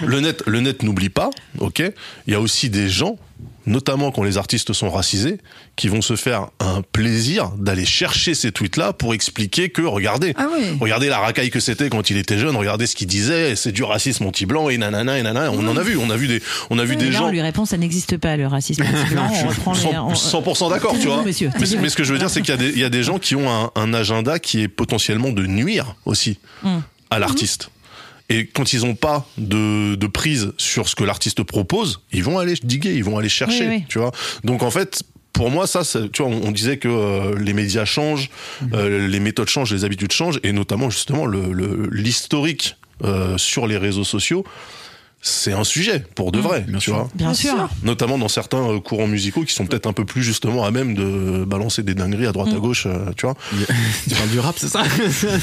[0.06, 1.82] le net, le net n'oublie pas, ok.
[2.26, 3.18] Il y a aussi des gens,
[3.69, 5.39] notamment quand les artistes sont racisés,
[5.77, 10.47] qui vont se faire un plaisir d'aller chercher ces tweets-là pour expliquer que, regardez, Ah
[10.53, 10.77] oui.
[10.81, 13.82] regardez la racaille que c'était quand il était jeune, regardez ce qu'il disait, c'est du
[13.85, 15.53] racisme anti-blanc et nanana et nanana.
[15.53, 17.27] On en a vu, on a vu des, on a vu Et des là, gens.
[17.27, 19.31] on lui répond, ça n'existe pas, le racisme anti-blanc.
[19.45, 19.81] On reprend les.
[19.81, 21.23] 100%, on- 100% d'accord, tu vois.
[21.23, 22.90] monsieur, mais, ce que je veux dire, c'est qu'il y, a des- il y a
[22.90, 26.78] des gens qui ont un, un agenda qui est potentiellement de nuire aussi Mm.
[27.11, 27.70] à l'artiste.
[28.30, 32.38] Et quand ils n'ont pas de, de prise sur ce que l'artiste propose, ils vont
[32.38, 33.84] aller diguer, ils vont aller chercher, Oui, oui.
[33.88, 34.12] tu vois.
[34.44, 35.02] Donc en fait,
[35.32, 35.82] pour moi, ça,
[36.12, 38.28] tu vois, on, disait que euh, les médias changent,
[38.74, 43.66] euh, les méthodes changent, les habitudes changent, et notamment justement le le- l'historique euh, sur
[43.66, 44.44] les réseaux sociaux.
[45.20, 46.95] C'est un sujet pour de vrai, bien tu sûr.
[46.95, 47.69] vois Bien sûr.
[47.82, 50.95] notamment dans certains euh, courants musicaux qui sont peut-être un peu plus justement à même
[50.95, 53.35] de balancer des dingueries à droite à gauche, euh, tu vois.
[54.09, 54.85] Tu parles du rap, c'est ça?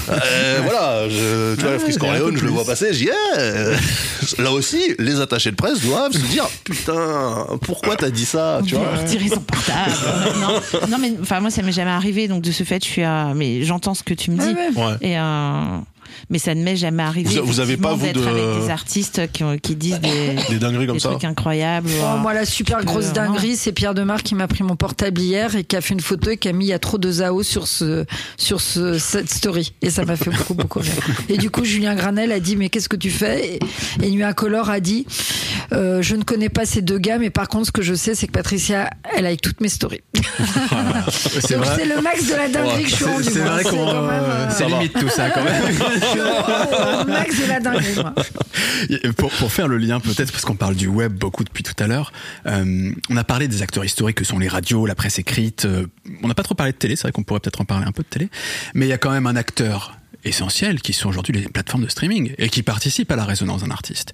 [0.10, 2.52] Euh, voilà, je, tu vois, Ouais, Frisk il y a un Corleone, peu je le
[2.52, 7.46] vois passer, je dis, eh, là aussi, les attachés de presse doivent se dire, putain,
[7.62, 8.92] pourquoi t'as dit ça, tu On vois?
[8.92, 9.92] va retirer son portable.
[10.42, 13.04] non, non, mais enfin moi ça m'est jamais arrivé donc de ce fait je suis
[13.04, 14.56] à mais j'entends ce que tu me dis.
[14.80, 14.94] Ouais.
[15.02, 15.78] et euh,
[16.30, 17.40] mais ça ne m'est jamais arrivé.
[17.40, 20.60] Vous- vous avez pas, vous, de- avec des artistes qui, ont- qui disent des, Des
[20.60, 21.10] dingueries comme des ça.
[21.10, 21.90] trucs incroyables.
[22.02, 25.20] Oh, moi, la super grosse euh, dinguerie, c'est Pierre Demar qui m'a pris mon portable
[25.22, 26.98] hier et qui a fait une photo et qui a mis il y a trop
[26.98, 28.06] de Zao sur ce
[28.38, 30.92] sur ce cette story et ça m'a fait beaucoup beaucoup rire.
[31.30, 33.60] Et du coup, Julien Granel a dit mais qu'est-ce que tu fais?
[34.02, 35.06] Et, et Nuit Incolore a dit
[35.72, 38.16] euh, je ne connais pas ces deux gars, mais par contre, ce que je sais,
[38.16, 40.02] c'est que Patricia, elle like toutes mes stories.
[41.10, 41.76] C'est Donc vrai.
[41.78, 43.24] c'est le max de la dinguerie que je suis C'est rendue.
[43.32, 43.88] c'est vrai qu'on.
[43.90, 45.64] euh, C'est limite tout ça quand même.
[46.14, 47.96] au- au max de la dinguerie.
[47.96, 48.14] moi.
[49.18, 51.88] Pour, pour faire le lien peut-être, parce qu'on parle du web beaucoup depuis tout à
[51.88, 52.12] l'heure,
[52.46, 55.66] euh, on a parlé des acteurs historiques que sont les radios, la presse écrite.
[55.66, 55.86] euh,
[56.24, 57.92] on n'a pas trop parlé de télé, c'est vrai qu'on pourrait peut-être en parler un
[57.92, 58.30] peu de télé,
[58.74, 61.90] mais il y a quand même un acteur essentiel qui sont aujourd'hui les plateformes de
[61.90, 64.12] streaming et qui participent à la résonance d'un artiste.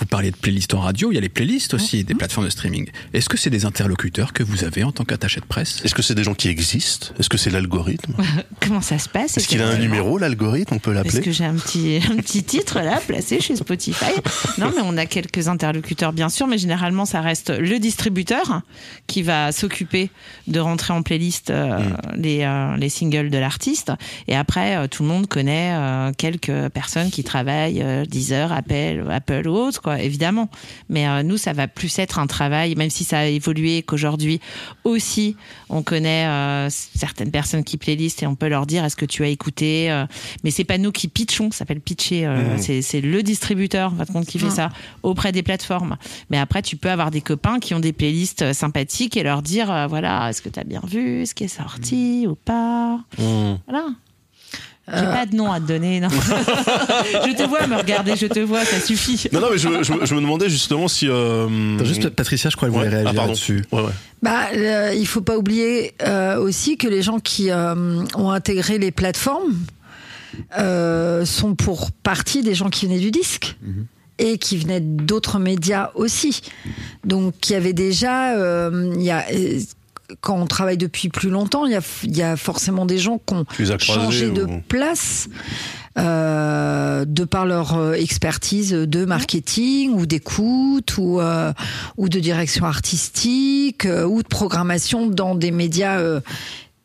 [0.00, 2.50] Vous parliez de playlists en radio, il y a les playlists aussi des plateformes de
[2.50, 2.88] streaming.
[3.12, 5.80] Est-ce que c'est des interlocuteurs que vous avez en tant qu'attaché de presse?
[5.84, 7.08] Est-ce que c'est des gens qui existent?
[7.18, 8.14] Est-ce que c'est l'algorithme?
[8.60, 9.36] Comment ça se passe?
[9.36, 10.74] Est-ce qu'il a un numéro, l'algorithme?
[10.74, 14.06] On peut Est-ce l'appeler que j'ai un petit, un petit titre là placé chez Spotify?
[14.58, 18.62] Non, mais on a quelques interlocuteurs bien sûr, mais généralement ça reste le distributeur
[19.06, 20.10] qui va s'occuper
[20.48, 21.78] de rentrer en playlist euh,
[22.16, 23.92] les, euh, les singles de l'artiste.
[24.28, 29.04] Et après, euh, tout le monde connaît euh, quelques personnes qui travaillent, euh, Deezer, Apple,
[29.10, 30.48] Apple ou autres, quoi, évidemment.
[30.88, 34.40] Mais euh, nous, ça va plus être un travail, même si ça a évolué, qu'aujourd'hui
[34.84, 35.36] aussi,
[35.68, 39.24] on connaît euh, certaines personnes qui playlistent et on peut leur dire est-ce que tu
[39.24, 40.04] as écouté euh,
[40.44, 42.58] mais c'est pas nous qui pitchons ça s'appelle pitcher euh, Mhm.
[42.58, 44.50] c'est c'est le distributeur en fin de compte qui fait Mhm.
[44.54, 44.68] ça
[45.02, 45.96] auprès des plateformes
[46.30, 49.70] mais après tu peux avoir des copains qui ont des playlists sympathiques et leur dire
[49.70, 53.00] euh, voilà est-ce que tu as bien vu ce qui est sorti ou pas?
[53.18, 53.54] Mmh.
[53.68, 53.86] voilà
[54.94, 56.08] j'ai pas de nom à te donner non.
[56.10, 60.06] je te vois me regarder je te vois ça suffit Non, non, mais je, je-
[60.06, 61.06] je me demandais justement si.
[61.08, 61.46] euh,
[61.76, 62.94] Attends, Juste Patricia, je crois qu'elle voulait ouais.
[63.02, 63.32] réagir Ah, pardon.
[63.32, 63.64] là-dessus.
[63.72, 63.92] Ouais, ouais.
[64.22, 68.78] Bah, euh, il faut pas oublier euh, aussi que les gens qui euh, ont intégré
[68.78, 69.54] les plateformes
[70.58, 73.56] euh, sont pour partie des gens qui venaient du disque.
[74.22, 76.42] Et qui venaient d'autres médias aussi.
[77.06, 78.34] Donc, il y avait déjà.
[78.36, 79.24] euh, il y a,
[80.20, 83.18] quand on travaille depuis plus longtemps, il y a, il y a forcément des gens
[83.24, 83.44] qui ont
[83.78, 85.28] changé de ou- place
[85.98, 91.52] euh, de par leur euh, expertise de marketing ou d'écoute ou euh,
[91.96, 96.00] ou de direction artistique euh, ou de programmation dans des médias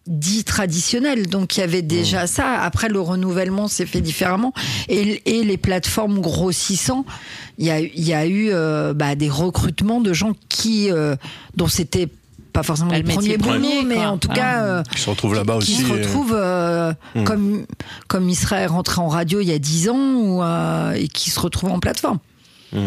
[0.08, 1.28] dits traditionnels.
[1.28, 2.60] Donc il y avait déjà ça.
[2.62, 4.54] Après le renouvellement s'est fait différemment
[4.90, 7.06] et, et les plateformes grossissant,
[7.58, 8.52] il y a, il y a eu
[8.96, 10.90] bah, des recrutements de gens qui
[11.56, 12.08] dont c'était
[12.56, 14.08] pas forcément le premier, boulots, mais quoi.
[14.08, 14.42] en tout Voilà.
[14.42, 15.76] cas euh, Qui se retrouvent là-bas qui aussi.
[15.84, 17.24] se et- retrouvent euh, Hmm.
[17.24, 17.66] comme
[18.08, 21.30] comme Israël est rentré en radio il y a 10 ans ou, euh, et qui
[21.30, 22.20] se retrouvent en plateforme.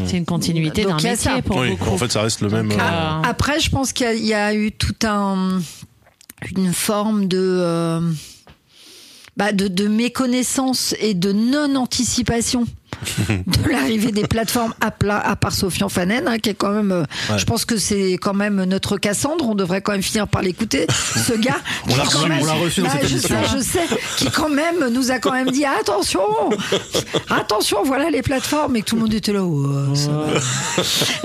[0.07, 1.43] c'est une continuité d'un Donc, il y a métier ça.
[1.43, 2.71] pour Oui, beaucoup en fait, ça reste le même.
[2.73, 5.61] Euh, euh, Après, je pense qu'il y, a- il y a eu tout un
[6.57, 8.01] une forme de euh,
[9.37, 12.65] bah, de, de méconnaissance et de non anticipation
[13.29, 16.93] de l'arrivée des plateformes à plat, à part Sofiane Fanen, hein, qui est quand même,
[16.93, 17.39] euh, Ouais.
[17.39, 20.87] je pense que c'est quand même notre Cassandre, on devrait quand même finir par l'écouter,
[21.27, 21.57] ce gars.
[21.91, 23.37] On l'a qui, quand reçu, même- on l'a reçu dans Bah, cette je émission.
[23.45, 26.21] sais, je sais, qui quand même nous a quand même dit attention,
[27.31, 29.43] attention, voilà les plateformes, et que tout le monde était là.
[29.45, 30.41] ouais, va.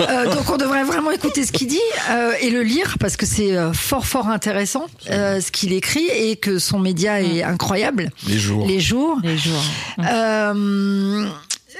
[0.00, 1.78] Euh, donc on devrait vraiment écouter ce qu'il dit
[2.10, 6.36] euh, et le lire parce que c'est fort fort intéressant euh, ce qu'il écrit et
[6.36, 8.10] que son média est incroyable.
[8.26, 8.66] Les jours.
[8.66, 9.18] Les jours.
[9.22, 9.62] les jours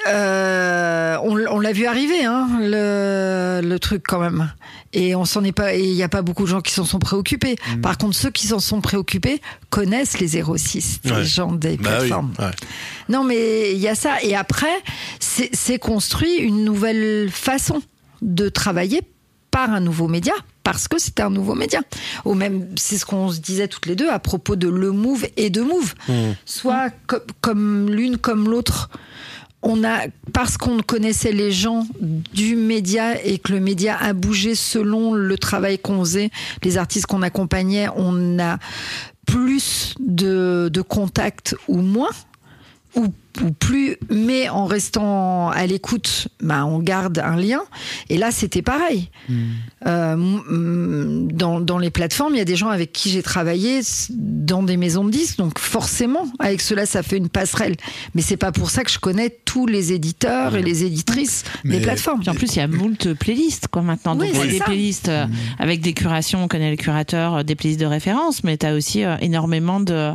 [0.07, 4.53] Euh, on, on l'a vu arriver, hein, le, le truc quand même.
[4.93, 5.75] Et on s'en est pas.
[5.75, 7.57] Il n'y a pas beaucoup de gens qui s'en sont préoccupés.
[7.77, 7.81] Mm.
[7.81, 9.41] Par contre, ceux qui s'en sont préoccupés
[9.71, 11.19] connaissent les 06, Ouais.
[11.19, 12.33] les gens des Bah oui, plateformes.
[12.39, 12.51] ouais.
[13.09, 14.23] Non, mais il y a ça.
[14.23, 14.73] Et après,
[15.21, 17.83] c'est construit une nouvelle façon
[18.23, 19.03] de travailler
[19.51, 20.33] par un nouveau média
[20.65, 21.81] parce que c'était un nouveau média.
[22.25, 25.27] Au même, c'est ce qu'on se disait toutes les deux à propos de le move
[25.37, 25.95] et de move.
[26.47, 28.89] Soit co- comme l'une comme l'autre.
[29.67, 34.55] On a parce qu'on connaissait les gens du média et que le média a bougé
[34.55, 36.31] selon le travail qu'on faisait,
[36.63, 38.59] les artistes qu'on accompagnait, on a
[39.27, 42.11] plus de, de contacts ou moins
[42.95, 43.07] ou,
[43.43, 47.63] ou plus, mais en restant à l'écoute, bah, on garde un lien.
[48.09, 49.09] Et là, c'était pareil.
[49.87, 53.23] Euh, m- m- dans, dans les plateformes, il y a des gens avec qui j'ai
[53.23, 53.81] travaillé
[54.11, 57.75] dans des maisons de disques, donc forcément, avec cela, ça fait une passerelle.
[58.15, 61.77] Mais c'est pas pour ça que je connais tous les éditeurs et les éditrices Mais-
[61.79, 62.23] des plateformes.
[62.27, 64.17] En plus, il y a moult playlists quoi maintenant.
[64.19, 64.65] Oui, Donc, il y a c'est des ça.
[64.65, 65.27] playlists euh,
[65.59, 68.75] avec des curations, on connaît les curateurs, euh, des playlists de référence, mais tu as
[68.75, 70.13] aussi euh, énormément de,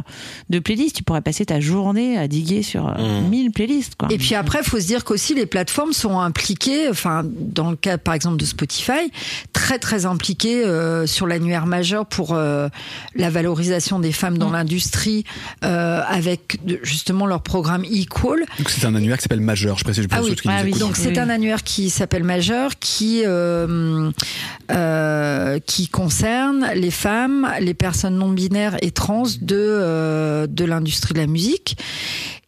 [0.50, 0.96] de playlists.
[0.96, 3.96] Tu pourrais passer ta journée à diguer sur euh, 1000 playlists.
[3.96, 4.10] Quoi.
[4.12, 7.76] Et puis après, il faut se dire qu'aussi les plateformes sont impliquées, enfin, dans le
[7.76, 9.12] cas par exemple de Spotify,
[9.54, 12.68] très très impliqués euh, sur l'annuaire majeur pour euh,
[13.16, 14.54] la valorisation des femmes dans Mm.
[14.54, 15.24] l'industrie
[15.64, 18.40] euh, avec justement leur programme Equal.
[18.58, 20.72] Donc c'est un annuaire qui s'appelle Majeur, je précise pour Ah oui, qui ah oui.
[20.74, 21.20] Donc c'est oui.
[21.20, 24.12] un annuaire qui s'appelle Majeur, qui euh,
[24.72, 31.14] euh, qui concerne les femmes, les personnes non binaires et trans de euh, de l'industrie
[31.14, 31.78] de la musique.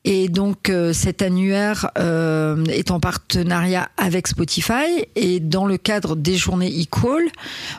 [0.03, 6.15] Et donc euh, cet annuaire euh, est en partenariat avec Spotify et dans le cadre
[6.15, 7.21] des journées Equal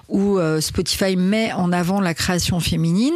[0.09, 3.15] où euh, Spotify met en avant la création féminine,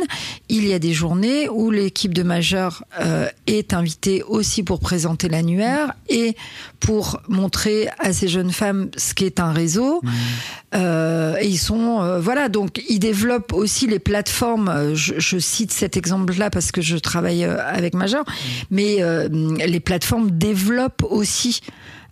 [0.49, 5.28] il y a des journées où l'équipe de Majeur euh, est invitée aussi pour présenter
[5.28, 6.35] l'annuaire et
[6.81, 10.01] pour montrer à ces jeunes femmes ce qu'est un réseau.
[10.77, 14.69] Euh, et ils sont euh, voilà donc ils développent aussi les plateformes.
[14.69, 18.24] euh, Je, je cite cet exemple-là parce que je travaille avec Major,
[18.70, 19.28] mais euh,
[19.65, 21.61] les plateformes développent aussi.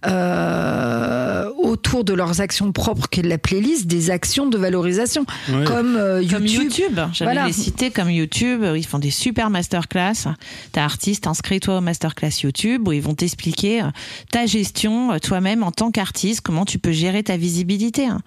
[0.06, 5.64] Euh, autour de leurs actions propres qu'est la playlist, des actions de valorisation, Ouais.
[5.64, 6.34] comme euh, YouTube.
[6.34, 7.48] Comme YouTube, j'avais Voilà.
[7.48, 10.28] les comme YouTube, ils font des super masterclass.
[10.72, 13.86] T'es artiste, inscris-toi au masterclass YouTube, où ils vont t'expliquer euh,
[14.30, 18.06] ta gestion euh, toi-même en tant qu'artiste, comment tu peux gérer ta visibilité.
[18.06, 18.20] hein.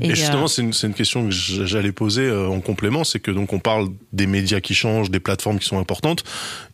[0.00, 3.20] Et, euh, justement, c'est une, c'est une question que j'allais poser euh, en complément, c'est
[3.20, 6.24] que donc on parle des médias qui changent, des plateformes qui sont importantes,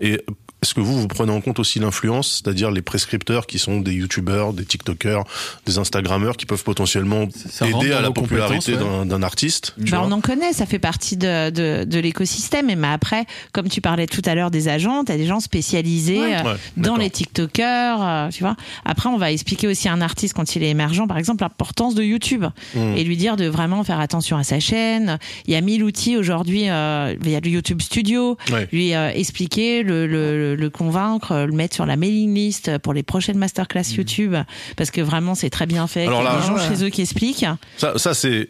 [0.00, 0.20] et
[0.62, 3.92] est-ce que vous, vous prenez en compte aussi l'influence, c'est-à-dire les prescripteurs qui sont des
[3.92, 5.24] youtubeurs, des tiktokers,
[5.66, 10.12] des instagrammeurs qui peuvent potentiellement Ça aider à la popularité d'un artiste Bah, vois on
[10.12, 12.68] en connaît, ça fait partie de, de, de l'écosystème.
[12.70, 15.40] Et mais après, comme tu parlais tout à l'heure des agents, tu as des gens
[15.40, 16.36] spécialisés Ouais.
[16.36, 18.56] euh, Ouais, dans les TikTokers, euh, tu vois.
[18.84, 21.94] Après, on va expliquer aussi à un artiste quand il est émergent, par exemple, l'importance
[21.94, 22.94] de YouTube Mmh.
[22.96, 25.18] et lui dire de vraiment faire attention à sa chaîne.
[25.46, 26.68] Il y a mille outils aujourd'hui.
[26.68, 28.36] euh, il y a le YouTube Studio.
[28.52, 28.68] Ouais.
[28.72, 32.92] Lui euh, expliquer, le, le, le convaincre, euh, le mettre sur la mailing list pour
[32.92, 34.34] les prochaines masterclass YouTube,
[34.76, 36.06] parce que vraiment c'est très bien fait.
[36.06, 36.08] Mmh.
[36.08, 36.76] Alors Il y a des gens Ouais.
[36.76, 37.46] chez eux qui expliquent.
[37.76, 38.48] Ça, ça c'est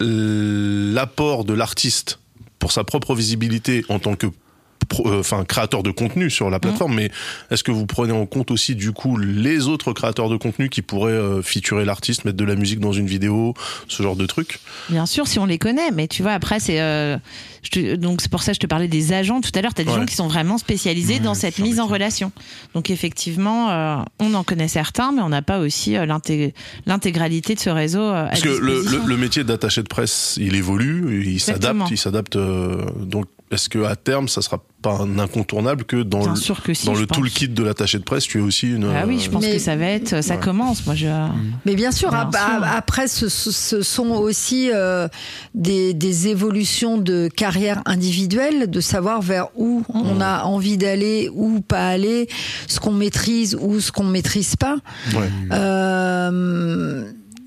[0.00, 2.18] l'apport de l'artiste
[2.58, 4.26] pour sa propre visibilité en tant que
[5.06, 7.10] enfin créateur de contenu sur la plateforme mais
[7.50, 10.82] est-ce que vous prenez en compte aussi du coup les autres créateurs de contenu qui
[10.82, 13.54] pourraient euh, featurer l'artiste mettre de la musique dans une vidéo
[13.88, 14.58] ce genre de truc
[14.88, 16.80] Bien sûr, si on les connaît, mais tu vois, après, c'est.
[16.80, 17.16] euh,
[17.98, 19.72] donc, c'est pour ça que je te parlais des agents tout à l'heure.
[19.74, 20.00] Tu as des Ouais.
[20.00, 22.32] gens qui sont vraiment spécialisés Ouais, dans cette mise en relation.
[22.74, 26.54] Donc, effectivement, euh, on en connaît certains, mais on n'a pas aussi euh, l'inté-
[26.86, 28.00] l'intégralité de ce réseau.
[28.00, 31.90] euh, à parce que le, le, le métier d'attaché de presse il évolue il s'adapte
[31.90, 36.20] il s'adapte euh, donc est-ce que à terme ça sera pas un incontournable que dans
[36.22, 36.86] Bien le, sûr que si.
[36.86, 37.18] dans le pense.
[37.18, 39.58] toolkit de l'attaché de presse tu es aussi une Ah oui, je pense Mais- que
[39.60, 40.22] ça va être.
[40.24, 40.40] Ça Ouais.
[40.40, 40.84] commence.
[40.86, 41.06] Moi, je.
[41.64, 42.28] Mais bien sûr, Bien
[42.64, 45.06] après, ce, ce- ce sont aussi euh,
[45.54, 51.60] des, des évolutions de carrière individuelle, de savoir vers où on a envie d'aller, où
[51.60, 52.26] pas aller,
[52.66, 54.76] ce qu'on maîtrise ou ce qu'on maîtrise pas.
[55.14, 55.28] Ouais.
[55.52, 57.04] Euh,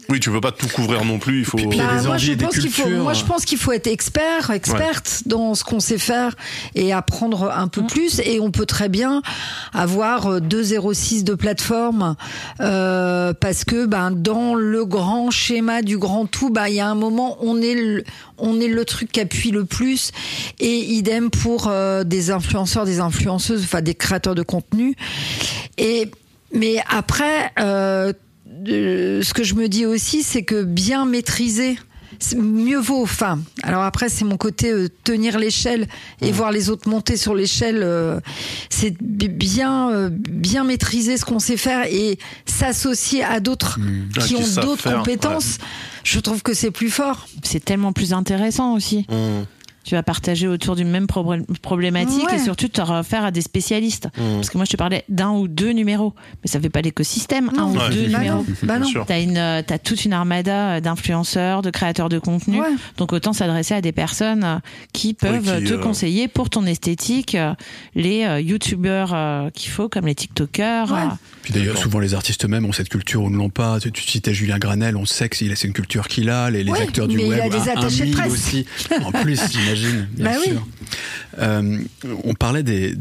[0.09, 1.99] oui tu veux pas tout couvrir non plus il faut Puis- puis il y a
[2.01, 5.55] des moi, je pense qu'il faut, moi, je pense qu'il faut être expert, experte dans
[5.55, 6.35] ce qu'on sait faire
[6.75, 8.19] et apprendre un peu plus.
[8.23, 9.21] Et on peut très bien
[9.73, 12.15] avoir euh, 2,06 de plateforme
[12.61, 16.87] euh, parce que ben dans le grand schéma du grand tout, bah il y a
[16.87, 18.03] un moment on est le,
[18.37, 20.11] on est le truc qui appuie le plus.
[20.59, 24.95] Et idem pour euh, des influenceurs, des influenceuses, enfin des créateurs de contenu.
[25.77, 26.09] Et
[26.53, 27.51] mais après.
[27.59, 28.13] Euh,
[28.57, 31.77] de- ce que je me dis aussi, c'est que bien maîtriser,
[32.37, 33.01] mieux vaut.
[33.03, 35.87] Enfin, alors après, c'est mon côté euh, tenir l'échelle
[36.21, 37.81] et voir les autres monter sur l'échelle.
[37.83, 38.19] euh,
[38.69, 43.79] c'est bi- bien, euh, bien maîtriser ce qu'on sait faire et s'associer à d'autres
[44.17, 45.57] Ah, qui qui ont d'autres compétences.
[46.03, 47.27] Je trouve que c'est plus fort.
[47.43, 49.05] C'est tellement plus intéressant aussi.
[49.09, 49.43] Mmh.
[49.85, 52.35] Tu vas partager autour d'une même problé- problématique Ouais.
[52.37, 54.07] et surtout tu auras affaire à des spécialistes.
[54.17, 54.35] Mmh.
[54.35, 56.13] Parce que moi, je te parlais d'un ou deux numéros,
[56.43, 57.51] mais ça fait pas l'écosystème.
[57.57, 57.89] Un ou Ouais.
[57.91, 58.45] deux bah numéros.
[58.63, 59.03] non, bah.
[59.07, 62.59] T'as une, euh, t'as toute une armada d'influenceurs, de créateurs de contenu.
[62.59, 62.67] Ouais.
[62.97, 64.57] Donc autant s'adresser à des personnes euh,
[64.93, 67.53] qui peuvent qui, te euh, conseiller pour ton esthétique euh,
[67.93, 70.91] les euh, youtubeurs euh, qu'il faut, comme les tiktokers.
[70.91, 70.97] Ouais.
[70.99, 73.79] euh, Puis d'ailleurs, souvent les artistes eux-mêmes ont cette culture ou ne l'ont pas.
[73.79, 76.49] Tu, tu citais Julien Granel, on sait que c'est une culture qu'il a.
[76.49, 78.33] Les, les Ouais, acteurs du mais il web, a des un attachés de presse.
[78.33, 78.65] aussi.
[79.03, 79.39] En plus,
[79.75, 80.53] j'imagine, bien Bah oui.
[81.39, 81.79] Euh,
[82.23, 82.95] on parlait des,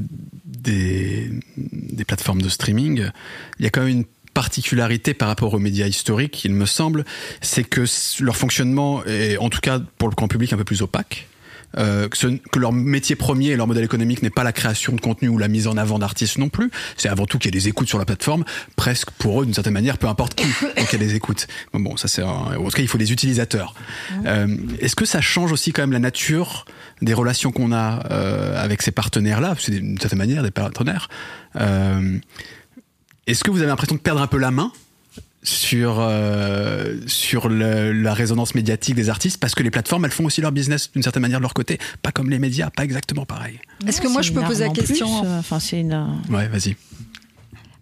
[0.44, 3.10] des, des plateformes de streaming.
[3.58, 7.04] Il y a quand même une particularité par rapport aux médias historiques, il me semble,
[7.40, 7.84] c'est que
[8.20, 11.28] leur fonctionnement est, en tout cas pour le grand public, un peu plus opaque.
[11.76, 14.92] Euh, que, ce- que leur métier premier et leur modèle économique n'est pas la création
[14.94, 16.70] de contenu ou la mise en avant d'artistes non plus.
[16.96, 18.44] C'est avant tout qu'il y ait des écoutes sur la plateforme,
[18.76, 21.46] presque pour eux d'une certaine manière, peu importe qui, donc il y a des écoutes.
[21.72, 23.74] Bon, bon, ça c'est en tout cas il faut des utilisateurs.
[24.24, 26.64] Euh, Est-ce que ça change aussi quand même la nature
[27.02, 29.56] des relations qu'on a euh, avec ces partenaires-là?
[29.58, 31.08] C'est d'une certaine manière des partenaires.
[31.60, 32.18] Euh,
[33.26, 34.70] Est-ce que vous avez l'impression de perdre un peu la main?
[35.44, 40.24] Sur euh, sur le- la résonance médiatique des artistes parce que les plateformes elles font
[40.24, 43.26] aussi leur business d'une certaine manière de leur côté pas comme les médias pas exactement
[43.26, 45.92] pareil Est-ce que moi, je peux poser la en plus, question euh, Enfin, c'est une.
[45.92, 46.76] euh, ouais vas-y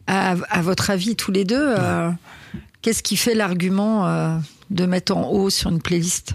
[0.08, 2.10] à, à votre avis, tous les deux, euh,
[2.82, 4.36] qu'est-ce qui fait l'argument euh,
[4.70, 6.34] de mettre en haut sur une playlist?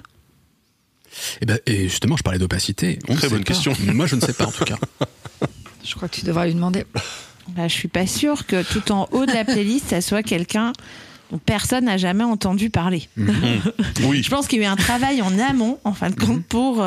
[1.41, 3.43] Et, ben, et justement je parlais d'opacité Très bonne pas.
[3.43, 3.73] question.
[3.93, 4.77] moi je ne sais pas en tout cas
[5.83, 6.85] Je crois que tu devrais lui demander.
[7.49, 10.71] Bah, je suis pas sûre que tout en haut de la playlist, ça soit quelqu'un
[11.31, 13.07] dont personne n'a jamais entendu parler.
[14.03, 14.21] Oui.
[14.23, 16.85] Je pense qu'il y a eu un travail en amont, en fin de compte, pour.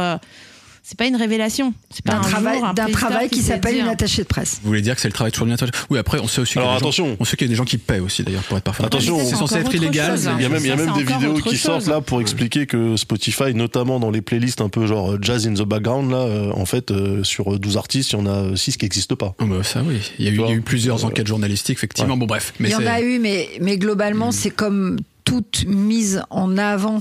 [0.91, 1.73] Euh, c'est pas une révélation.
[1.91, 4.59] C'est pas un travail, d'un travail qui s'appelle une attachée de presse.
[4.63, 6.55] vous voulez dire que c'est le travail toujours d'une attache oui après on sait aussi
[6.55, 7.17] qu'il y a Alors, des gens- attention.
[7.21, 9.19] on sait qu'il y a des gens qui paient aussi d'ailleurs pour être parfois Attention.
[9.25, 10.37] c'est censé être illégal chose, hein.
[10.39, 11.61] Il y a même, il y a même des vidéos qui chose.
[11.61, 15.55] sortent là pour expliquer que Spotify, notamment dans les playlists un peu genre jazz in
[15.55, 18.77] the background, là, euh, en fait, euh, sur 12 artistes, il y en a 6
[18.77, 19.35] qui n'existent pas.
[19.39, 21.07] Bah ça oui, il y a eu, Tu il y a eu vois, plusieurs euh,
[21.09, 22.17] enquêtes journalistiques effectivement.
[22.17, 24.99] Bon bref, mais Il y en a eu, mais, mais globalement, c'est comme
[25.31, 27.01] toute mise en avant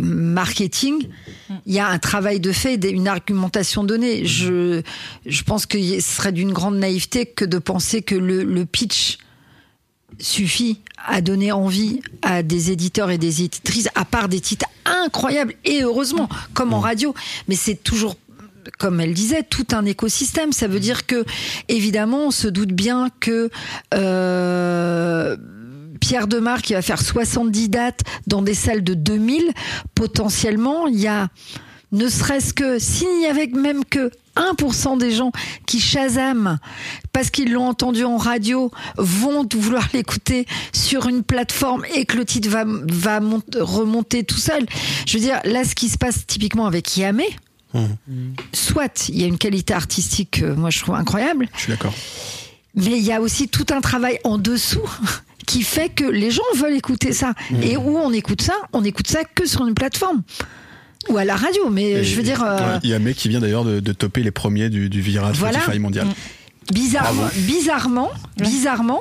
[0.00, 1.08] marketing.
[1.66, 4.24] Il y a un travail de fait, une argumentation donnée.
[4.24, 4.82] Je,
[5.26, 9.18] je pense que ce serait d'une grande naïveté que de penser que le, le pitch
[10.20, 15.54] suffit à donner envie à des éditeurs et des éditrices, à part des titres incroyables,
[15.64, 17.16] et heureusement, comme en radio.
[17.48, 18.14] Mais c'est toujours
[18.78, 20.52] comme elle disait, tout un écosystème.
[20.52, 21.24] Ça veut dire que,
[21.68, 23.50] évidemment, on se doute bien que
[23.94, 25.36] euh,
[26.00, 29.52] Pierre Demar, qui va faire 70 dates dans des salles de 2000,
[29.94, 31.28] potentiellement, il y a,
[31.92, 35.32] ne serait-ce que, s'il n'y avait même que 1% des gens
[35.66, 36.58] qui chasament
[37.12, 42.24] parce qu'ils l'ont entendu en radio vont vouloir l'écouter sur une plateforme et que le
[42.24, 44.64] titre va, va mont- remonter tout seul.
[45.06, 47.26] Je veux dire, là, ce qui se passe typiquement avec Yamé,
[48.52, 51.92] soit il y a une qualité artistique, euh, moi je trouve incroyable, je suis d'accord.
[52.74, 54.88] mais il y a aussi tout un travail en dessous
[55.46, 57.34] qui fait que les gens veulent écouter ça.
[57.62, 60.22] Et où on écoute ça On écoute ça que sur une plateforme.
[61.08, 63.16] Ou à la radio, mais Et- je veux dire, euh, Il y a un mec
[63.16, 65.58] qui vient d'ailleurs de, de topper les premiers du, du virage Voilà.
[65.60, 66.06] Spotify mondial.
[66.72, 69.00] bizarrement, bizarrement, bizarrement,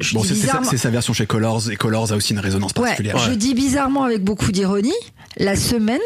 [0.00, 2.32] je Bon, dis c'est sa, bizarrement- c'est sa version chez Colors et Colors a aussi
[2.32, 3.18] une résonance Ouais, particulière.
[3.18, 4.92] je dis bizarrement avec beaucoup d'ironie,
[5.36, 6.00] la semaine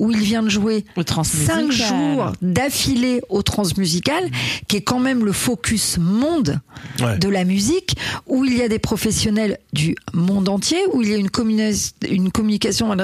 [0.00, 1.56] où il vient de jouer Au Transmusical.
[1.56, 4.28] cinq jours d'affilée au transmusical,
[4.66, 6.60] qui est quand même le focus monde
[7.00, 7.16] Ouais.
[7.18, 7.96] de la musique,
[8.26, 11.92] où il y a des professionnels du monde entier, où il y a une, communi-
[12.10, 12.94] une communication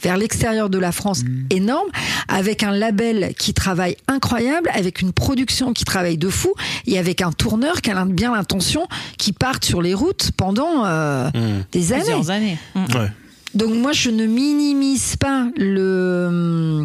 [0.00, 1.88] vers l'extérieur de la France énorme,
[2.28, 6.54] avec un label qui travaille incroyable, avec une production qui travaille de fou,
[6.86, 8.86] et avec un tourneur qui a bien l'intention
[9.18, 9.32] qui
[9.64, 11.40] sur les routes pendant euh, Mmh.
[11.72, 12.02] des années.
[12.02, 12.58] Plusieurs années.
[12.74, 12.84] Mm.
[12.96, 13.10] Ouais.
[13.54, 16.84] Donc moi je ne minimise pas le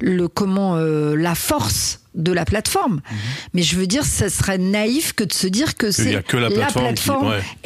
[0.00, 3.00] le comment euh, la force de la plateforme,
[3.54, 6.36] mais je veux dire ça serait naïf que de se dire que c'est a que
[6.36, 7.08] la plateforme qui-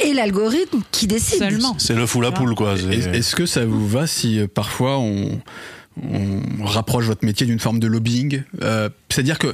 [0.05, 0.09] ouais.
[0.09, 1.39] et l'algorithme qui décide.
[1.39, 1.75] Seulement.
[1.79, 2.75] C'est l'œuf ou la poule, quoi.
[2.75, 5.39] Est- Est-ce que ça vous va si euh, parfois on,
[6.03, 9.53] on rapproche votre métier d'une forme de lobbying Euh, C'est-à-dire que euh,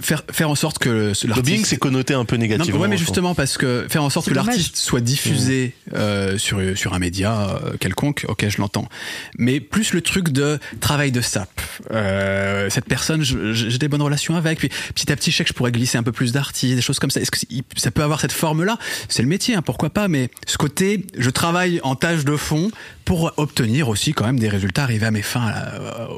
[0.00, 2.80] faire, faire en sorte que Lobbying, c'est connoté un peu Non, négativement.
[2.80, 6.94] ouais, mais justement parce que faire en sorte que l'artiste soit diffusé euh, sur sur
[6.94, 8.88] un média euh, quelconque, ok, je l'entends.
[9.36, 11.50] Mais plus le truc de travail de sap.
[11.90, 14.58] Euh, cette personne, j'ai des bonnes relations avec.
[14.60, 16.82] Puis petit à petit, je sais que je pourrais glisser un peu plus d'artistes, des
[16.82, 17.20] choses comme ça.
[17.20, 17.38] Est-ce que
[17.76, 18.78] ça peut avoir cette forme-là?
[19.08, 20.08] C'est le métier, hein, pourquoi pas.
[20.08, 22.70] Mais ce côté, je travaille en tâche de fond
[23.04, 25.46] pour obtenir aussi quand même des résultats, arriver à mes fins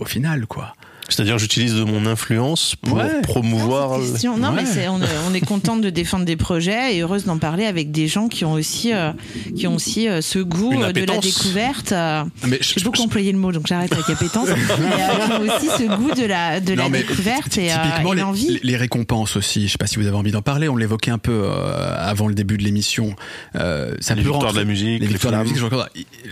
[0.00, 0.74] au final, quoi.
[1.10, 3.20] C'est-à-dire, j'utilise de mon influence pour Ouais.
[3.22, 3.98] promouvoir.
[3.98, 4.62] Non, question- non, Ouais.
[4.74, 7.90] mais on, est, on est contente de défendre des projets et heureuse d'en parler avec
[7.90, 9.12] des gens qui ont aussi, euh,
[9.56, 11.92] qui ont aussi euh, ce goût euh, de la découverte.
[11.92, 14.48] euh, Mais je- J'ai beaucoup je- employé le mot, donc j'arrête avec appétence.
[14.78, 17.74] mais euh, qui ont aussi ce goût de la, de la Non, découverte et, euh,
[17.82, 18.48] typiquement et les, l'envie.
[18.48, 19.66] les- les récompenses aussi.
[19.66, 20.68] Je sais pas si vous avez envie d'en parler.
[20.68, 23.14] On l'évoquait un peu euh, avant le début de l'émission.
[23.56, 25.58] Euh, ça Les peut victoires rentrer- de la musique, les les victoires de la musique.
[25.58, 25.88] je regarde.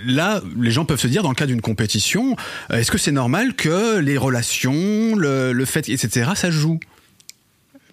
[0.06, 2.36] Là, les gens peuvent se dire dans le cas d'une compétition,
[2.72, 6.78] est-ce que c'est normal que les relations, le, le fait, etc., ça joue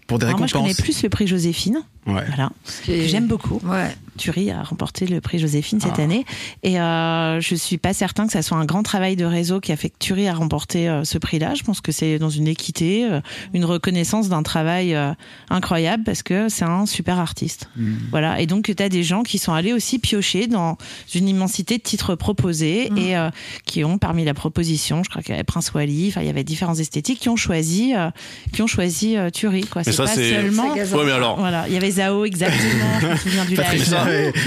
[0.08, 1.82] pour des Alors moi, je connais récompenses plus le prix Joséphine.
[2.06, 2.24] Ouais.
[2.28, 2.52] Voilà.
[2.86, 3.60] J'aime beaucoup.
[3.64, 3.96] Ouais.
[4.18, 6.04] Thury a remporté le prix Joséphine cette Ah.
[6.04, 6.26] année.
[6.64, 9.72] Et euh, je suis pas certain que ça soit un grand travail de réseau qui
[9.72, 11.54] a fait que Thury a remporté euh, ce prix-là.
[11.56, 13.22] Je pense que c'est dans une équité, euh,
[13.54, 15.14] une reconnaissance d'un travail euh,
[15.50, 17.70] incroyable parce que c'est un super artiste.
[18.12, 18.40] Voilà.
[18.42, 20.78] Et donc, tu as des gens qui sont allés aussi piocher dans
[21.14, 23.30] une immensité de titres proposés et euh,
[23.66, 26.30] qui ont, parmi la proposition, je crois qu'il y avait Prince Wally, enfin, il y
[26.30, 28.10] avait différents esthétiques qui ont choisi, euh,
[28.54, 29.62] qui ont choisi euh, Thury.
[29.66, 29.82] Quoi.
[29.86, 30.74] Mais C'est ça, pas c'est- seulement.
[30.74, 31.38] Ouais, mais alors.
[31.40, 33.96] Voilà, il y avait Zao exactement, je me souviens du live.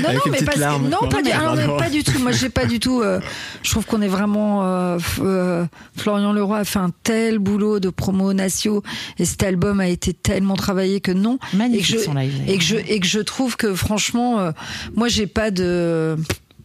[0.03, 0.59] Non, non, mais que-
[0.91, 2.19] non, pas, du, ah, mais pas du tout.
[2.19, 3.01] Moi, j'ai pas du tout.
[3.03, 3.21] euh,
[3.63, 4.65] je trouve qu'on est vraiment.
[4.65, 5.65] euh, euh,
[5.97, 8.83] Florian Leroy a fait un tel boulot de promo natio
[9.19, 11.39] et cet album a été tellement travaillé que non.
[11.55, 12.35] Magnifique et que je, son live.
[12.47, 14.51] Et que je et que je trouve que franchement, euh,
[14.95, 16.17] moi, j'ai pas de.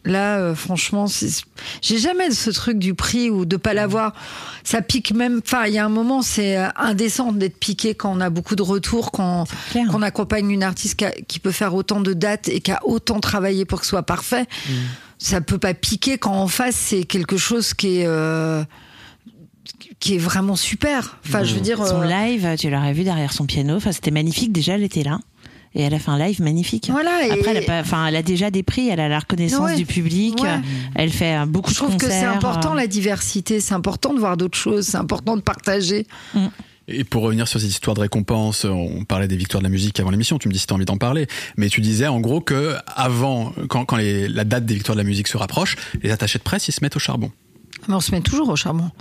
[0.06, 1.06] Là, euh, franchement,
[1.82, 4.14] j'ai jamais ce truc du prix ou de pas l'avoir.
[4.66, 5.40] Ça pique même.
[5.46, 8.56] Enfin, il y a un moment, c'est euh, indécent d'être piqué quand on a beaucoup
[8.58, 9.46] de retours, quand
[9.88, 12.80] qu'on accompagne une artiste qui, a- qui peut faire autant de dates et qui a
[12.86, 14.46] autant travaillé pour que ce soit parfait.
[15.20, 18.62] Ça peut pas piquer quand en face c'est quelque chose qui est euh,
[20.00, 21.18] qui est vraiment super.
[21.26, 21.78] Enfin, je veux dire.
[21.88, 23.76] Son euh, live, tu l'aurais vu derrière son piano.
[23.78, 24.52] Enfin, c'était magnifique.
[24.52, 25.20] Déjà, elle était là.
[25.76, 26.90] Et elle a fait un live magnifique.
[26.92, 29.20] Voilà, et- Après, elle a, pas, enfin, elle a déjà des prix, elle a la
[29.20, 29.76] reconnaissance Ouais.
[29.76, 30.60] du public, Ouais.
[30.96, 32.20] elle fait beaucoup Je de trouve que concerts.
[32.20, 36.06] c'est important euh, la diversité, c'est important de voir d'autres choses, c'est important de partager.
[36.88, 40.00] Et pour revenir sur cette histoire de récompense, on parlait des victoires de la musique
[40.00, 41.28] avant l'émission, tu me dis si tu as envie d'en parler,
[41.58, 45.02] mais tu disais en gros que avant, quand, quand les- la date des victoires de
[45.02, 47.32] la musique se rapproche, les attachés de presse, ils se mettent au charbon.
[47.88, 48.92] Mais on se met toujours au charbon.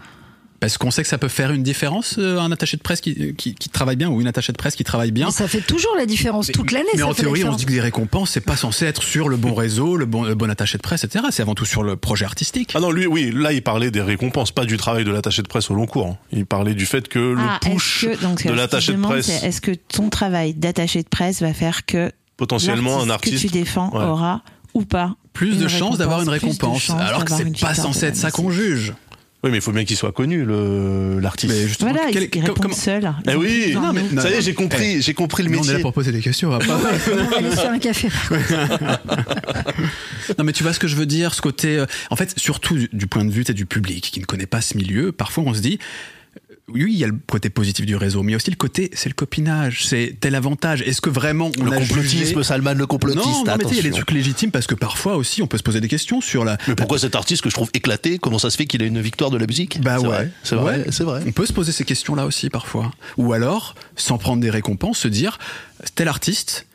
[0.62, 3.34] Parce qu'on sait que ça peut faire une différence, euh, un attaché de presse qui,
[3.34, 5.26] qui, qui travaille bien ou une attachée de presse qui travaille bien.
[5.26, 6.86] Mais ça fait toujours la différence toute l'année.
[6.94, 9.02] Mais ça en fait théorie, on se dit que les récompenses, c'est pas censé être
[9.02, 11.24] sur le bon réseau, le bon, le bon attaché de presse, etc.
[11.32, 12.70] C'est avant tout sur le projet artistique.
[12.76, 15.48] Ah non, lui, oui, là, il parlait des récompenses, pas du travail de l'attaché de
[15.48, 16.06] presse au long cours.
[16.06, 16.16] hein.
[16.30, 19.28] Il parlait du fait que le ah, push que- donc, de ce l'attaché de presse,
[19.42, 23.34] Est-ce que ton travail d'attaché de presse va faire que potentiellement un artiste.
[23.34, 24.04] que tu défends Ouais.
[24.04, 24.42] aura
[24.74, 26.88] ou pas Plus de chances d'avoir une récompense.
[26.90, 28.92] Alors que c'est pas censé être ça qu'on juge.
[29.44, 31.52] Oui, mais il faut bien qu'il soit connu, le l'artiste.
[31.52, 33.12] Mais justement, Voilà, quel- il, répond seul.
[33.28, 35.66] Eh oui, Non, mais- ça y est, j'ai compris, j'ai compris le Nous, on est
[35.66, 35.82] là métier.
[35.82, 36.48] pour poser des questions.
[36.50, 36.66] on va pas-
[37.12, 38.08] On va aller se faire un café.
[40.38, 41.76] Non, mais tu vois ce que je veux dire, ce côté.
[41.78, 44.60] euh, en fait, surtout du, du point de vue du public qui ne connaît pas
[44.60, 45.78] ce milieu, parfois on se dit.
[46.74, 48.56] Oui, il y a le côté positif du réseau, mais il y a aussi le
[48.56, 50.82] côté, c'est le copinage, c'est tel avantage.
[50.82, 52.42] Est-ce que vraiment on Le a complotisme, jugé...
[52.42, 53.24] Salman, le complotiste.
[53.26, 55.58] Non, non, mais il y a des trucs légitimes parce que parfois aussi on peut
[55.58, 56.56] se poser des questions sur la.
[56.68, 59.00] Mais pourquoi cet artiste que je trouve éclaté, comment ça se fait qu'il a une
[59.00, 59.80] victoire de la musique?
[59.80, 60.84] Bah C'est ouais, vrai, C'est vrai, Ouais.
[60.90, 61.22] c'est vrai.
[61.26, 62.90] On peut se poser ces questions-là aussi parfois.
[63.16, 65.38] Ou alors, sans prendre des récompenses, se dire
[65.94, 66.66] tel artiste,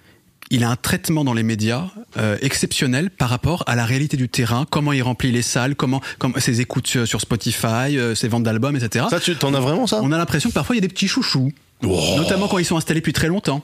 [0.50, 1.88] il a un traitement dans les médias
[2.18, 6.02] euh, exceptionnel par rapport à la réalité du terrain, comment il remplit les salles, comment,
[6.20, 9.06] comment ses écoutes sur, Spotify, euh, ses ventes d'albums, etc.
[9.10, 10.00] Ça, tu t'en as vraiment ça?
[10.02, 11.52] On a l'impression que parfois il y a des petits chouchous,
[11.84, 12.16] Oh.
[12.18, 13.64] notamment quand ils sont installés depuis très longtemps.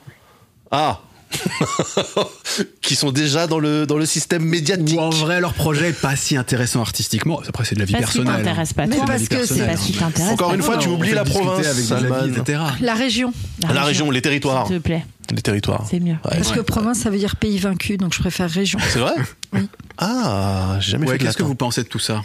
[0.70, 1.00] Ah
[2.82, 4.98] Qui sont déjà dans le, dans le système médiatique.
[4.98, 7.40] Ou en vrai leur projet est pas si intéressant artistiquement.
[7.48, 8.36] Après c'est de la vie Parce personnelle.
[8.36, 10.00] t'intéresse pas Mais parce que c'est Parce qu'il hein.
[10.10, 12.26] t'intéresse Encore pas une fois, tu oublies la province, avec la vie, Salman.
[12.42, 12.62] etc.
[12.80, 13.32] La région.
[13.72, 14.66] La région, les territoires.
[14.66, 15.04] S'il te plaît,
[15.34, 15.86] Les territoires.
[15.90, 16.16] c'est mieux.
[16.22, 18.78] Parce que province, ça veut dire pays vaincu, donc je préfère région.
[18.88, 19.14] C'est vrai
[19.52, 19.68] Oui.
[19.98, 22.22] Ah, j'ai jamais Ouais, qu'est-ce que vous pensez de tout ça?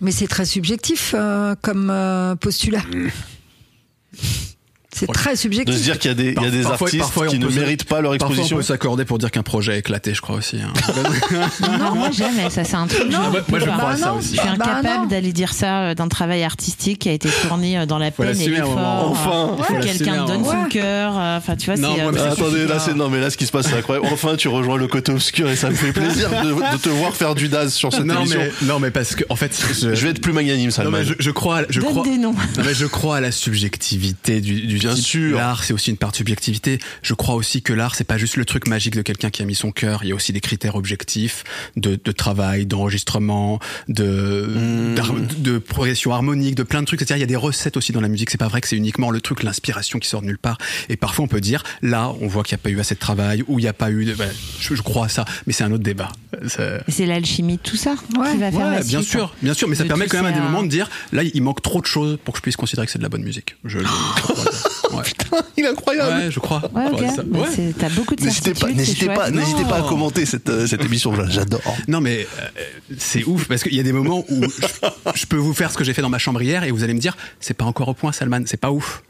[0.00, 2.82] Mais c'est très subjectif euh, comme euh, postulat.
[4.94, 5.74] C'est très De subjectif.
[5.74, 7.48] se dire qu'il y a des, il y a des Parfois- artistes parfois, qui ne
[7.48, 8.56] méritent pas leur Parfois, on exposition.
[8.58, 10.58] peut s'accorder pour dire qu'un projet est éclaté, je crois aussi.
[10.58, 10.72] hein.
[11.78, 13.10] Non, moi j'aime, et ça c'est un truc.
[13.10, 14.18] Non, je moi, je crois à ça non.
[14.18, 14.36] aussi.
[14.36, 15.06] Je suis Bah, incapable non.
[15.06, 18.38] d'aller dire ça euh, d'un travail artistique qui a été fourni euh, dans la peine
[18.38, 19.10] et l'effort.
[19.10, 19.56] Enfin.
[19.80, 20.68] quelqu'un donne son Ouais.
[20.70, 21.14] cœur.
[21.16, 22.02] euh, Enfin, tu vois, Non, c'est.
[22.02, 24.06] moi, mais ça attendez, là, c'est, non, mais là, ce qui se passe, c'est incroyable.
[24.12, 27.12] Enfin, tu rejoins le côté obscur et ça me fait plaisir de, de te voir
[27.14, 28.38] faire du Daz sur cette non, émission.
[28.40, 30.98] mais, non, mais parce que, en fait, je, Je vais être plus magnanime, non, Salman.
[30.98, 32.32] mais je, je crois, je Donne crois, des noms.
[32.32, 35.36] non, mais je crois à la subjectivité du, du Bien sûr.
[35.36, 36.78] L'art, c'est aussi une part de subjectivité.
[37.02, 39.44] Je crois aussi que l'art, c'est pas juste le truc magique de quelqu'un qui a
[39.44, 40.00] mis son cœur.
[40.04, 41.44] Il y a aussi des critères objectifs
[41.76, 44.94] de, de travail, d'enregistrement, de, Hmm.
[44.94, 47.00] d'har- de progression harmonique, de plein de trucs.
[47.00, 48.30] C'est-à-dire, il y a des recettes aussi dans la musique.
[48.30, 50.58] C'est pas vrai que c'est uniquement le truc, l'inspiration qui sort de nulle part.
[50.88, 53.00] Et parfois, on peut dire, là, on voit qu'il n'y a pas eu assez de
[53.00, 54.30] travail, ou il n'y a pas eu de, ben,
[54.60, 55.24] je, je crois à ça.
[55.46, 56.08] Mais c'est un autre débat.
[56.48, 58.30] C'est- l'alchimie de tout ça Ouais.
[58.32, 59.10] qui va faire Ouais, la bien suite.
[59.10, 61.22] sûr, bien sûr, mais ça De permet quand même à des moments de dire, là,
[61.24, 63.22] il manque trop de choses pour que je puisse considérer que c'est de la bonne
[63.24, 63.56] musique.
[63.64, 63.84] Je, le-
[64.92, 65.02] ouais.
[65.56, 66.16] Il est incroyable.
[66.24, 66.62] Ouais, je crois.
[66.74, 67.00] Ouais, ok.
[67.00, 69.88] Ouais, T'as beaucoup de N'hésitez pas, n'hésitez pas, n'hésitez pas à Non.
[69.88, 71.12] commenter cette, euh, cette émission.
[71.28, 71.60] J'adore.
[71.88, 72.62] Non, mais euh,
[72.98, 75.78] c'est ouf parce qu'il y a des moments où je, je peux vous faire ce
[75.78, 77.88] que j'ai fait dans ma chambre hier et vous allez me dire, c'est pas encore
[77.88, 79.02] au point, Salman, c'est pas ouf.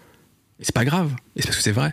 [0.60, 1.10] Et c'est pas grave.
[1.36, 1.92] Et c'est parce que c'est vrai.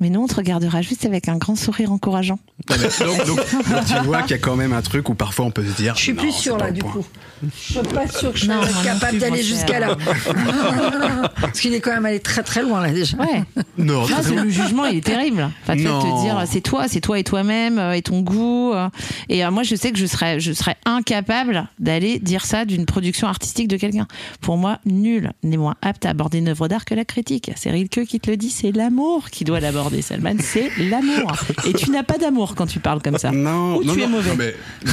[0.00, 2.38] Mais nous, on te regardera juste avec un grand sourire encourageant.
[2.68, 5.14] Non, mais donc, donc, donc tu vois qu'il y a quand même un truc où
[5.14, 5.94] parfois on peut se dire.
[5.96, 6.92] Je suis non, plus sûre là du point.
[6.92, 7.06] coup.
[7.42, 9.96] Je suis pas sûre que je Non, non capable d'aller jusqu'à là.
[11.40, 13.16] Parce qu'il est quand même allé très très loin là déjà.
[13.18, 13.42] Ouais.
[13.78, 15.50] Non, Non, très- c'est- le jugement, il est terrible.
[15.62, 16.00] Enfin, Non.
[16.00, 18.72] te dire, c'est toi, c'est toi et toi-même euh, et ton goût.
[18.74, 18.88] euh.
[19.28, 22.86] Et euh, moi, je sais que je serais, je serais incapable d'aller dire ça d'une
[22.86, 24.06] production artistique de quelqu'un.
[24.40, 27.50] Pour moi, nul n'est moins apte à aborder une œuvre d'art que la critique.
[27.56, 30.36] C'est Rilke qui te le dit, c'est l'amour qui doit l'aborder, Salman.
[30.40, 31.32] C'est l'amour.
[31.66, 33.30] Et tu n'as pas d'amour quand tu parles comme ça.
[33.30, 34.30] Non, Ou non, tu es mauvais.
[34.30, 34.54] Non, mais,
[34.86, 34.92] non.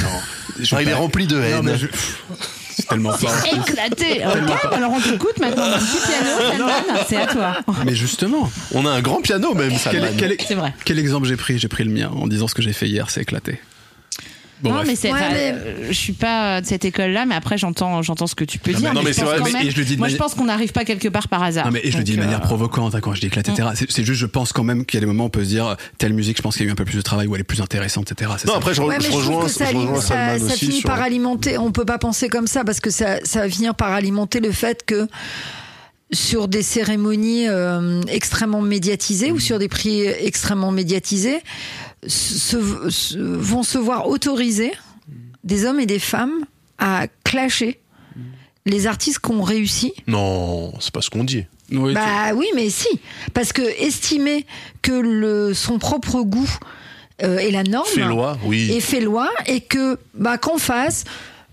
[0.60, 1.62] Je il est rempli de haine.
[1.62, 1.86] mais je-
[2.76, 3.30] C'est tellement fort.
[3.46, 4.22] Éclaté.
[4.26, 5.64] Ok, alors on t'écoute maintenant.
[5.78, 7.56] Petit piano, Salman, c'est à toi.
[7.86, 10.08] Mais justement, On a un grand piano, même, Salman.
[10.46, 10.74] C'est vrai.
[10.84, 11.58] quel exemple j'ai pris?
[11.58, 13.60] J'ai pris le mien en disant ce que j'ai fait hier, c'est éclaté.
[14.64, 14.88] Bon, non, bref.
[14.88, 15.12] mais c'est.
[15.12, 18.44] Ouais, mais- euh, Je suis pas de cette école-là, mais après j'entends, j'entends ce que
[18.44, 18.88] tu peux Non, dire.
[18.88, 20.14] mais- non, mais je c'est vrai, mais- même- et je le dis de moi, je
[20.14, 21.66] manière- pense qu'on n'arrive pas quelque part par hasard.
[21.66, 23.68] Non mais et je le dis de manière euh, provocante hein, quand je déclate, etc.
[23.74, 25.44] C'est- C'est juste, je pense quand même qu'il y a des moments où on peut
[25.44, 27.26] se dire telle musique, je pense qu'il y a eu un peu plus de travail
[27.28, 28.32] ou elle est plus intéressante, etc.
[28.38, 28.58] C'est Non, ça.
[28.58, 31.58] après, je, Ouais, mais je je rejoins, que ça, je rejoins ça- finit par alimenter.
[31.58, 34.50] On peut pas penser comme ça parce que ça, ça va finir par alimenter le
[34.52, 35.06] fait que
[36.12, 41.40] sur des cérémonies euh, extrêmement médiatisées ou sur des prix extrêmement médiatisés,
[42.08, 44.72] se- se- vont se voir autoriser
[45.44, 46.44] des hommes et des femmes
[46.78, 47.80] à clasher
[48.66, 51.44] les artistes qui ont réussi Non, c'est pas ce qu'on dit.
[51.70, 52.88] Oui, tu- bah oui, mais si.
[53.34, 54.46] Parce que estimer
[54.82, 56.50] que le, son propre goût
[57.22, 58.70] euh, est la norme Fait loi, oui.
[58.72, 61.04] et fait loi et que bah, qu'on fasse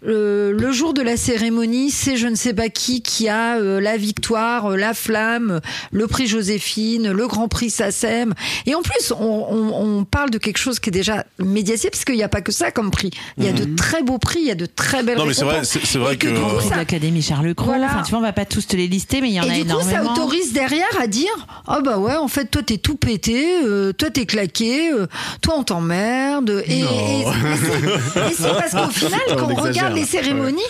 [0.07, 3.79] euh, le jour de la cérémonie, c'est je ne sais pas qui qui a euh,
[3.79, 5.61] la victoire, euh, la flamme,
[5.91, 8.33] le prix Joséphine, le grand prix SACEM.
[8.65, 12.03] Et en plus, on, on- on parle de quelque chose qui est déjà médiatisé, parce
[12.05, 13.11] qu'il n'y a pas que ça comme prix.
[13.37, 15.21] Il y a de très beaux prix, il y a de très belles Mhm.
[15.21, 16.27] Non, mais c'est vrai, c'est vrai que.
[16.27, 17.65] que Grand tout Prix ça- de l'Académie Charles Cros.
[17.67, 17.85] Voilà.
[17.87, 19.55] Enfin, tu vois, on va pas tous te les lister, mais il y en a
[19.55, 20.13] Et du coup, ça énormément.
[20.13, 24.09] autorise derrière à dire Ah bah ouais, en fait, toi t'es tout pété, euh, toi
[24.09, 25.05] t'es claqué, euh,
[25.41, 26.63] toi on t'emmerde.
[26.67, 30.61] Et, et, et c'est- et c'est parce qu'au final, quand on exagère, regarde les cérémonies,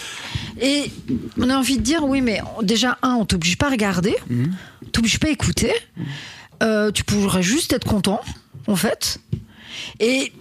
[0.61, 0.91] et
[1.37, 4.53] on a envie de dire Oui, mais déjà, un, on t'oblige pas à regarder, Mhm.
[4.85, 5.73] on t'oblige pas à écouter,
[6.63, 8.21] euh, tu pourrais juste être content,
[8.67, 9.19] en fait.
[9.99, 10.31] Et.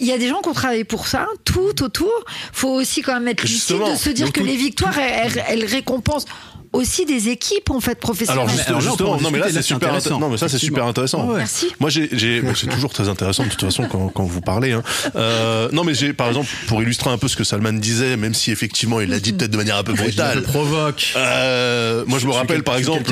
[0.00, 2.10] Il y a des gens qui ont travaillé pour ça, tout autour.
[2.52, 6.24] faut aussi quand même être lucide de se dire que tout- les victoires, elles récompensent
[6.72, 8.46] aussi des équipes en fait professionnelles.
[8.66, 10.18] Alors, justement, non mais là c'est super intéressant.
[10.18, 11.26] Non mais ça c'est super intéressant.
[11.28, 11.38] Ouais.
[11.38, 11.68] Merci.
[11.80, 14.72] Moi j'ai, j'ai, bah, c'est toujours très intéressant de toute façon quand, quand vous parlez.
[14.72, 14.82] Hein.
[15.16, 18.34] Euh, non mais j'ai par exemple pour illustrer un peu ce que Salman disait, même
[18.34, 20.38] si effectivement il l'a dit peut-être de manière un peu Je brutale.
[20.38, 21.12] le provoque.
[21.16, 23.04] Euh, moi je me rappelle par je exemple,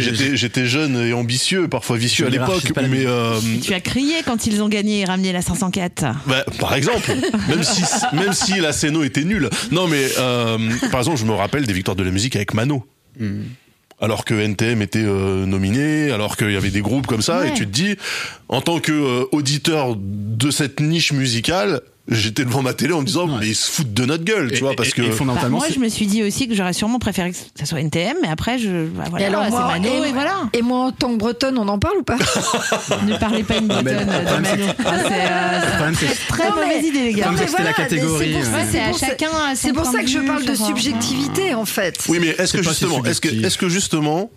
[0.00, 4.14] j'étais, j'étais jeune et ambitieux, parfois vicieux Je à l'époque, mais euh, Tu as crié
[4.24, 6.04] quand ils ont gagné et ramené la 504.
[6.26, 7.12] Bah, par exemple,
[7.48, 9.50] même si même si la scéno était nulle.
[9.70, 10.58] Non mais euh,
[10.90, 12.83] par exemple, je me rappelle des victoires de la musique avec Mano.
[14.00, 17.50] Alors que NTM était euh, nominé, alors qu'il y avait des groupes comme ça, Ouais.
[17.50, 17.96] et tu te dis,
[18.48, 23.06] en tant que euh, auditeur de cette niche musicale, j'étais devant ma télé en me
[23.06, 25.08] disant, mais ils se foutent de notre gueule, tu Et- vois, parce et- que et
[25.08, 27.64] Bah, fondamentalement, moi, c'est- je me suis dit aussi que j'aurais sûrement préféré que ça
[27.64, 30.34] soit NTM, mais après, je, bah, voilà, Et alors c'est moi, Mano, et, et, voilà.
[30.52, 32.16] et moi en tant que bretonne, on en parle ou pas
[33.06, 34.08] ne parlez pas une mais bretonne.
[34.10, 37.30] Ah, c'est, euh, c'est très Non, mais- mauvaise idée, les gars.
[37.30, 38.64] mais que c'était la voilà, catégorie, c'est pour ça- ouais.
[38.66, 39.06] c'est c'est à pour ça-
[39.94, 41.98] C'est que je parle de subjectivité en fait.
[42.08, 43.46] oui, mais est-ce C'est que justement, est-ce que subjectif.
[43.46, 44.30] est-ce que justement,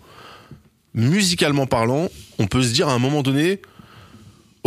[0.94, 2.08] musicalement parlant,
[2.38, 3.60] on peut se dire à un moment donné.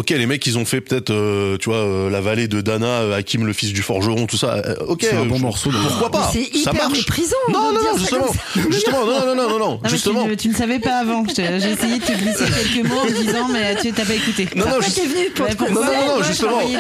[0.02, 2.88] Ok, les mecs, ils ont fait peut-être, euh, tu vois, euh, la vallée de Dana,
[2.88, 4.56] euh, Hakim, le fils du forgeron, tout ça.
[4.56, 6.30] euh, ok, C'est un bon je- morceau de- Pourquoi pas?
[6.34, 6.98] C'est Ça hyper marche.
[6.98, 8.62] méprisant Non, non, non, ça justement, ça.
[8.72, 10.28] justement, non, non, non, non, non, justement.
[10.28, 11.24] tu, tu ne savais pas avant.
[11.28, 14.48] J'ai essayé de te glisser quelques mots en me disant, mais tu t'as pas écouté.
[14.56, 16.52] Non, non, juste- venu pour Non, non, non, justement.
[16.52, 16.80] Non, euh,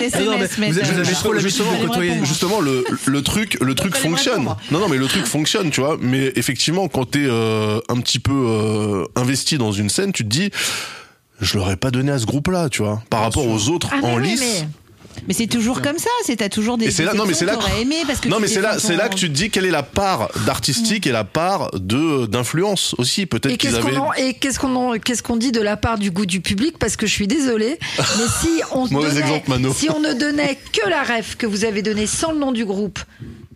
[1.99, 2.26] répondre.
[2.26, 4.45] Justement, le, le truc, le truc fonctionne.
[4.72, 5.98] Non, non, mais le truc fonctionne, tu vois.
[6.02, 10.30] Mais effectivement, quand t'es euh, un petit peu euh, investi dans une scène, tu te
[10.30, 10.49] dis,
[11.42, 14.18] je l'aurais pas donné à ce groupe-là, tu vois, par rapport aux autres Ah, en
[14.18, 14.40] oui, lice.
[14.40, 14.68] mais-
[15.28, 17.46] Mais c'est toujours comme ça, c'est t'as toujours des Et c'est là, non mais c'est
[17.46, 19.50] là, que aimé parce que non mais c'est là, c'est là que tu te dis
[19.50, 23.26] quelle est la part d'artistique et la part de d'influence aussi.
[23.26, 24.22] Peut-être Et qu'ils qu'est-ce avaient.
[24.30, 26.78] et qu'est-ce qu'on qu'est-ce qu'on dit de la part du goût du public?
[26.80, 28.04] Parce que je suis désolée, mais
[28.42, 29.74] si on donnait, exemple, Mano.
[29.74, 32.64] si on ne donnait que la ref que vous avez donnée sans le nom du
[32.64, 33.00] groupe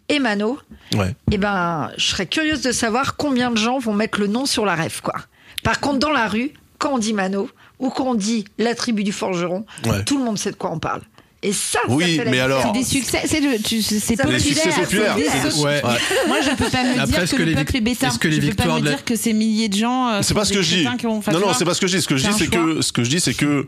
[0.10, 0.60] et Mano,
[0.94, 1.16] Ouais.
[1.32, 4.66] eh ben, je serais curieuse de savoir combien de gens vont mettre le nom sur
[4.66, 5.16] la ref, quoi.
[5.64, 7.49] Par contre, dans la rue, quand on dit Mano
[7.80, 10.03] ou quand on dit la tribu du forgeron, Ouais.
[10.06, 11.02] tout le monde sait de quoi on parle.
[11.43, 14.15] Et ça, ça Oui, la alors- C'est des succès, c'est le- tu- c'est Ça fait
[14.23, 14.39] populaire.
[14.41, 15.81] succès populaires, c'est c'est des- des- Ouais.
[16.27, 18.07] Moi, je peux pas me Après, dire que, que le les peuple vic- est bêta.
[18.07, 20.10] est-ce que les je peux pas me la- dire que ces milliers de gens.
[20.10, 20.84] euh, C'est pas ce des que je dis.
[20.85, 22.02] non, non, c'est pas ce que je dis.
[22.02, 23.68] Ce que je dis, c'est que ce que je dis, c'est que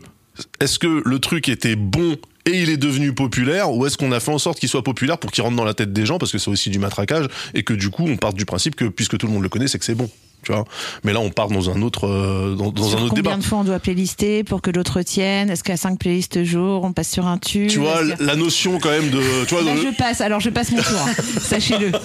[0.60, 2.16] est-ce que le truc était bon
[2.46, 5.18] et il est devenu populaire ou est-ce qu'on a fait en sorte qu'il soit populaire
[5.18, 7.62] pour qu'il rentre dans la tête des gens parce que c'est aussi du matraquage et
[7.62, 9.78] que du coup on part du principe que puisque tout le monde le connaît c'est
[9.78, 10.08] que c'est bon?
[10.42, 10.64] Tu vois
[11.04, 13.58] mais là on part dans un autre euh, dans, un autre combien débat de fois
[13.58, 17.26] on doit playlister pour que l'autre retienne Est-ce qu'à 5 playlists jour, on passe sur
[17.26, 17.68] un tube?
[17.68, 20.50] Tu vois la notion quand même de tu vois Là, de- je passe, alors je
[20.50, 21.12] passe mon tour, hein.
[21.40, 21.90] sachez-le.
[21.90, 21.98] Non,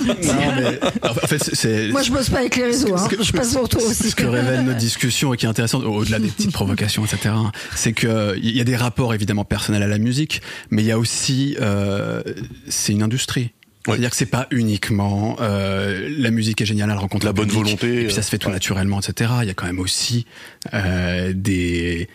[0.57, 0.79] mais
[1.09, 1.91] en fait.
[1.91, 3.07] Moi, je bosse pas avec les réseaux, hein.
[3.19, 4.11] je passe mon tour aussi.
[4.11, 7.35] Ce que révèle notre discussion et qui est intéressant, au-delà des petites provocations, etc.,
[7.75, 10.91] c'est que il y a des rapports évidemment personnels à la musique, mais il y
[10.91, 12.21] a aussi, euh,
[12.67, 13.51] c'est une industrie.
[13.85, 17.47] C'est-à-dire que c'est pas uniquement euh, la musique est géniale, elle rencontre La le bonne
[17.47, 18.53] public, volonté, et puis ça se fait tout ouais.
[18.53, 19.31] naturellement, etc.
[19.41, 20.25] Il y a quand même aussi
[20.73, 22.07] euh, des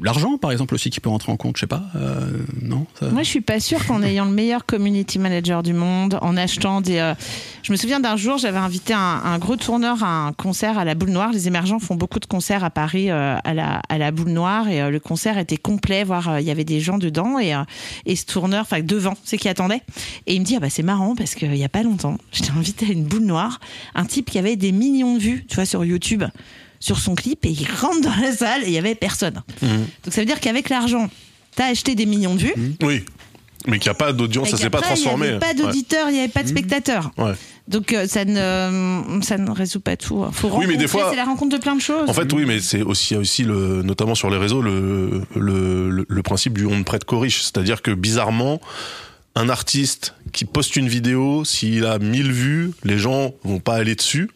[0.00, 1.56] l'argent, par exemple, aussi qui peut rentrer en compte.
[1.56, 1.82] Je sais pas.
[1.96, 2.30] euh,
[2.60, 2.86] non.
[3.10, 6.80] Moi, je suis pas sûre qu'en ayant le meilleur community manager du monde, en achetant
[6.80, 6.98] des.
[6.98, 7.14] euh,
[7.62, 10.94] Je me souviens d'un jour, j'avais invité un, gros tourneur à un concert à la
[10.94, 11.30] Boule Noire.
[11.32, 15.00] Les émergents font beaucoup de concerts à Paris euh, à la Boule Noire et le
[15.00, 17.54] concert était complet, voire il y avait des gens dedans et
[18.06, 19.82] et ce tourneur, enfin devant, c'est qui attendait.
[20.26, 22.50] Et il me dit ah bah c'est marrant parce qu'il y a pas longtemps, j'étais
[22.50, 23.60] invité à une Boule Noire,
[23.94, 26.24] un type qui avait des millions de vues, tu vois, sur YouTube
[26.82, 29.40] sur son clip et il rentre dans la salle et il y avait personne.
[29.62, 29.86] Mhm.
[30.04, 31.08] Donc ça veut dire qu'avec l'argent,
[31.54, 32.54] t'as acheté des millions de vues.
[32.82, 33.04] Oui.
[33.68, 35.26] Mais qu'il n'y a pas d'audience, ça s'est pas transformé.
[35.26, 37.12] Il n'y avait pas d'auditeurs, il n'y avait pas de spectateurs.
[37.16, 37.34] Ouais.
[37.68, 40.24] Donc euh, ça ne, ça ne résout pas tout.
[40.32, 42.10] Faut Oui, mais des fois- c'est la rencontre de plein de choses.
[42.10, 46.04] En fait, oui, mais c'est aussi, aussi le, notamment sur les réseaux, le, le, le,
[46.08, 47.42] le principe du on ne prête qu'aux riches.
[47.42, 48.60] C'est-à-dire que bizarrement,
[49.36, 53.94] un artiste qui poste une vidéo, s'il a 1000 vues, les gens vont pas aller
[53.94, 54.28] dessus.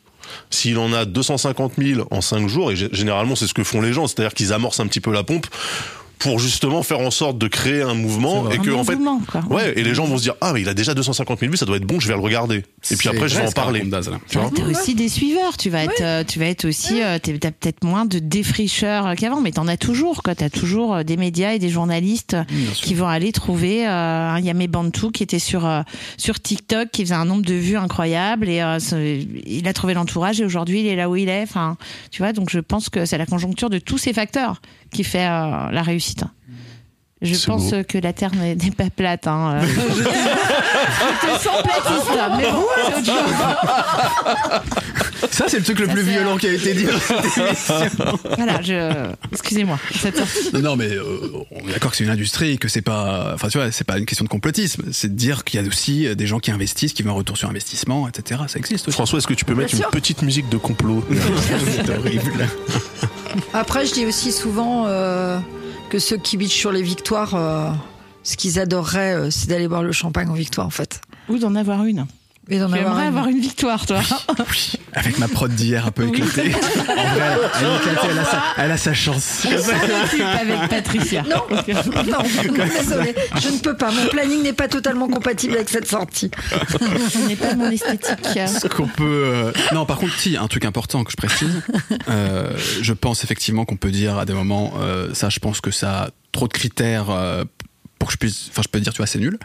[0.50, 3.80] S'il en a 250 000 en 5 jours, et gé- généralement c'est ce que font
[3.80, 5.46] les gens, c'est-à-dire qu'ils amorcent un petit peu la pompe
[6.18, 8.96] pour justement faire en sorte de créer un mouvement et Un que en fait
[9.30, 9.42] quoi.
[9.50, 11.58] ouais et les gens vont se dire ah mais il a déjà 250 000 vues
[11.58, 12.64] ça doit être bon je vais le regarder.
[12.90, 13.82] Et puis après je vais en parler.
[14.28, 17.38] tu T'as aussi des suiveurs, tu vas être, euh, tu vas être aussi, euh, t'es-
[17.38, 20.34] t'as peut-être moins de défricheurs qu'avant, mais t'en as toujours, quoi.
[20.34, 22.36] T'as toujours euh, des médias et des journalistes
[22.74, 25.82] qui vont aller trouver euh, un Yamé Bantou qui était sur euh,
[26.16, 28.78] sur TikTok, qui faisait un nombre de vues incroyable et euh,
[29.46, 31.42] il a trouvé l'entourage et aujourd'hui il est là où il est.
[31.42, 31.76] Enfin,
[32.10, 34.60] tu vois, donc je pense que c'est la conjoncture de tous ces facteurs
[34.90, 36.24] qui fait euh, la réussite.
[37.22, 37.82] Je pense beau.
[37.88, 39.26] que la Terre n'est pas plate.
[39.26, 39.62] Hein.
[39.62, 39.66] euh.
[39.66, 43.32] je, te, sens platiste, mais bon, c'est autre chose.
[45.30, 47.38] Ça, c'est le truc le plus c'est violent un- qui a été dit dans cette
[47.38, 48.18] émission.
[48.36, 49.10] Voilà, je.
[49.32, 49.78] Excusez-moi.
[50.52, 53.32] Non, non, mais euh, on est d'accord que c'est une industrie et que c'est pas,
[53.34, 54.84] enfin tu vois, c'est pas une question de complotisme.
[54.92, 57.38] C'est de dire qu'il y a aussi des gens qui investissent, qui veulent un retour
[57.38, 58.42] sur investissement, etc.
[58.46, 58.94] Ça existe aussi.
[58.94, 61.02] François est-ce que tu peux mettre une petite musique de complot?
[61.66, 62.46] C'est horrible.
[63.52, 65.38] Après, je dis aussi souvent euh,
[65.90, 67.70] que ceux qui bitchent sur les victoires, euh,
[68.22, 71.00] ce qu'ils adoreraient, euh, c'est d'aller boire le champagne en victoire, en fait.
[71.28, 72.06] Ou d'en avoir une.
[72.48, 73.98] Et d'en Tu avoir avoir une victoire, toi.
[74.38, 76.54] Oui, avec ma prod d'hier un peu éclatée.
[76.54, 79.46] En vrai, elle est éclatée, elle a sa, elle a sa chance.
[79.46, 81.22] On avec Patricia.
[81.22, 82.18] Non, non,
[82.78, 83.90] désolé, je ne peux pas.
[83.90, 86.30] Mon planning n'est pas totalement compatible avec cette sortie.
[87.10, 88.16] Ce n'est pas mon esthétique.
[88.24, 89.04] Ce qu'on peut.
[89.34, 91.62] euh, Non, par contre, si, un truc important que je précise.
[92.08, 95.72] euh, je pense effectivement qu'on peut dire à des moments, euh, ça, je pense que
[95.72, 97.10] ça a trop de critères.
[97.10, 97.44] euh,
[98.06, 99.36] pour que je puisse, enfin, je peux dire, tu vois, c'est nul.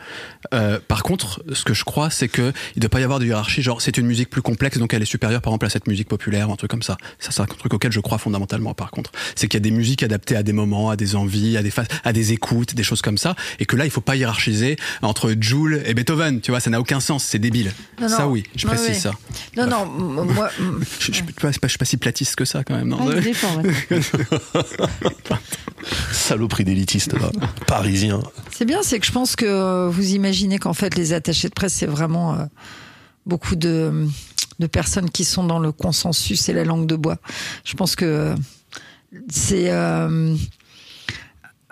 [0.54, 3.18] Euh, par contre, ce que je crois, c'est que il ne doit pas y avoir
[3.18, 3.64] de hiérarchie.
[3.64, 6.08] Genre, c'est une musique plus complexe, donc elle est supérieure, par exemple, à cette musique
[6.08, 6.96] populaire un truc comme ça.
[7.18, 8.76] Ça, c'est un truc auquel je crois fondamentalement.
[8.76, 11.58] Par contre, c'est qu'il y a des musiques adaptées à des moments, à des envies,
[11.58, 14.00] à des phases, à des écoutes, des choses comme ça, et que là, il faut
[14.02, 16.40] pas hiérarchiser entre Joule et Beethoven.
[16.42, 17.24] Tu vois, ça n'a aucun sens.
[17.24, 17.72] C'est débile.
[18.00, 19.14] Non, ça, oui, je précise ça.
[19.58, 20.50] Non, non, m- moi,
[21.00, 22.90] Je, je, je, suis pas- je suis pas si platiste que ça quand même.
[22.90, 23.74] Non Ah, il défend, ouais.
[26.12, 27.32] saloperie d'élitiste là
[27.68, 28.22] parisien
[28.54, 31.54] c'est bien, c'est que je pense que euh, vous imaginez qu'en fait, les attachés de
[31.54, 32.46] presse, c'est vraiment euh,
[33.26, 34.08] beaucoup de,
[34.60, 37.18] de personnes qui sont dans le consensus et la langue de bois.
[37.64, 38.36] Je pense que euh,
[39.30, 39.72] c'est.
[39.72, 40.36] euh,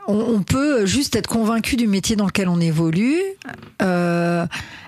[0.07, 3.19] on, peut juste être convaincu du métier dans lequel on évolue,
[3.81, 4.45] euh,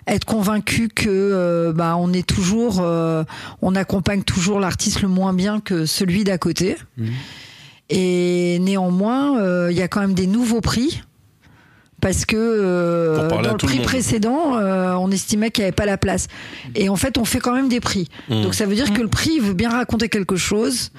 [0.08, 3.24] être convaincu que euh, bah, on est toujours, euh,
[3.62, 6.76] on accompagne toujours l'artiste le moins bien que celui d'à côté.
[7.90, 11.04] Et néanmoins, il y a quand même des nouveaux prix.
[12.02, 15.98] Parce que euh, dans le prix précédent, euh, on estimait qu'il n'y avait pas la
[15.98, 16.28] place.
[16.76, 18.08] Et en fait, on fait quand même des prix.
[18.28, 18.42] Mmh.
[18.42, 20.92] Donc ça veut dire que le prix veut bien raconter quelque chose.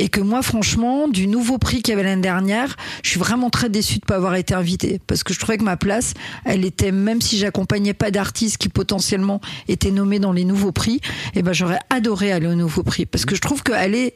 [0.00, 3.50] Et que moi, franchement, du nouveau prix qu'il y avait l'année dernière, je suis vraiment
[3.50, 4.98] très déçue de ne pas avoir été invitée.
[5.06, 6.14] Parce que je trouvais que ma place,
[6.46, 11.02] elle était, même si j'accompagnais pas d'artistes qui potentiellement étaient nommés dans les nouveaux prix,
[11.34, 13.04] eh ben, j'aurais adoré aller au nouveau prix.
[13.04, 14.14] Parce que je trouve qu'aller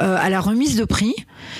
[0.00, 1.16] euh, à la remise de prix,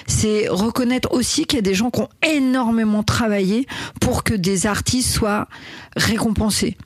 [0.07, 3.67] c'est reconnaître aussi qu'il y a des gens qui ont énormément travaillé
[4.01, 5.49] pour que des artistes soient
[5.97, 6.77] récompensés.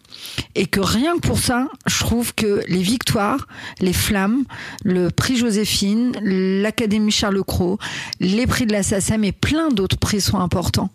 [0.55, 3.47] Et que rien que pour ça, je trouve que les victoires,
[3.81, 4.45] les flammes,
[4.85, 7.79] le prix Joséphine, l'Académie Charles Cros,
[8.21, 10.91] les prix de la SACEM et plein d'autres prix sont importants.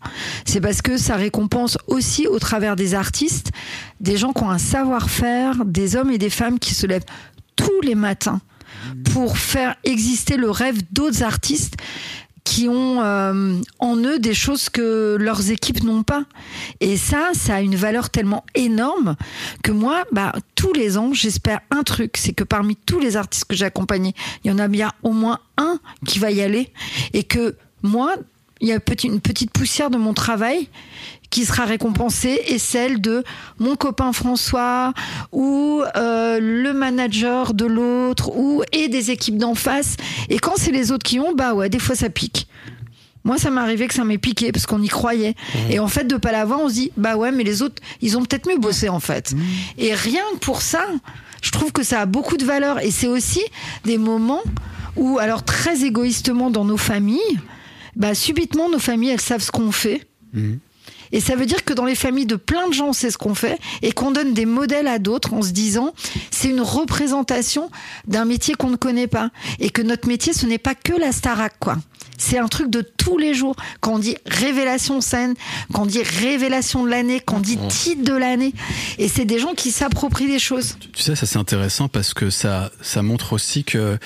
[0.46, 3.52] C'est parce que ça récompense aussi au travers des artistes,
[4.00, 7.06] des gens qui ont un savoir-faire, des hommes et des femmes qui se lèvent
[7.56, 8.42] tous les matins
[9.14, 11.76] pour faire exister le rêve d'autres artistes
[12.46, 16.24] qui ont euh, en eux des choses que leurs équipes n'ont pas.
[16.80, 19.18] Et ça, ça a une valeur tellement énorme
[19.64, 23.46] que moi, bah, tous les ans, j'espère un truc, c'est que parmi tous les artistes
[23.46, 24.14] que j'ai accompagnés,
[24.44, 26.72] il y en a bien au moins un qui va y aller
[27.14, 28.16] et que moi,
[28.62, 30.70] il y a une petite poussière de mon travail
[31.36, 33.26] qui sera récompensée et celle de
[33.60, 34.94] mon copain François
[35.34, 39.98] ou euh, le manager de l'autre ou et des équipes d'en face
[40.30, 42.48] et quand c'est les autres qui ont bah ouais des fois ça pique
[43.26, 45.36] Moi, ça m'est arrivé que ça m'ait piqué parce qu'on y croyait.
[45.72, 48.16] Et en fait, de pas l'avoir, on se dit, bah ouais, mais les autres, ils
[48.18, 49.34] ont peut-être mieux bossé en fait.
[49.80, 50.86] Et rien que pour ça,
[51.42, 52.80] je trouve que ça a beaucoup de valeur.
[52.82, 53.42] Et c'est aussi
[53.84, 54.44] des moments
[54.96, 57.40] où, alors très égoïstement dans nos familles,
[57.98, 60.02] bah subitement nos familles, elles savent ce qu'on fait.
[61.12, 63.36] Et ça veut dire que dans les familles de plein de gens, c'est ce qu'on
[63.36, 65.94] fait et qu'on donne des modèles à d'autres en se disant
[66.32, 67.70] c'est une représentation
[68.08, 69.30] d'un métier qu'on ne connaît pas
[69.60, 71.78] et que notre métier ce n'est pas que la starac quoi.
[72.18, 73.56] C'est un truc de tous les jours.
[73.82, 75.34] Quand on dit révélation scène,
[75.74, 78.54] quand on dit révélation de l'année, quand on dit titre de l'année.
[78.98, 80.78] Et c'est des gens qui s'approprient des choses.
[80.94, 83.98] Tu sais, ça c'est intéressant parce que ça, ça montre aussi que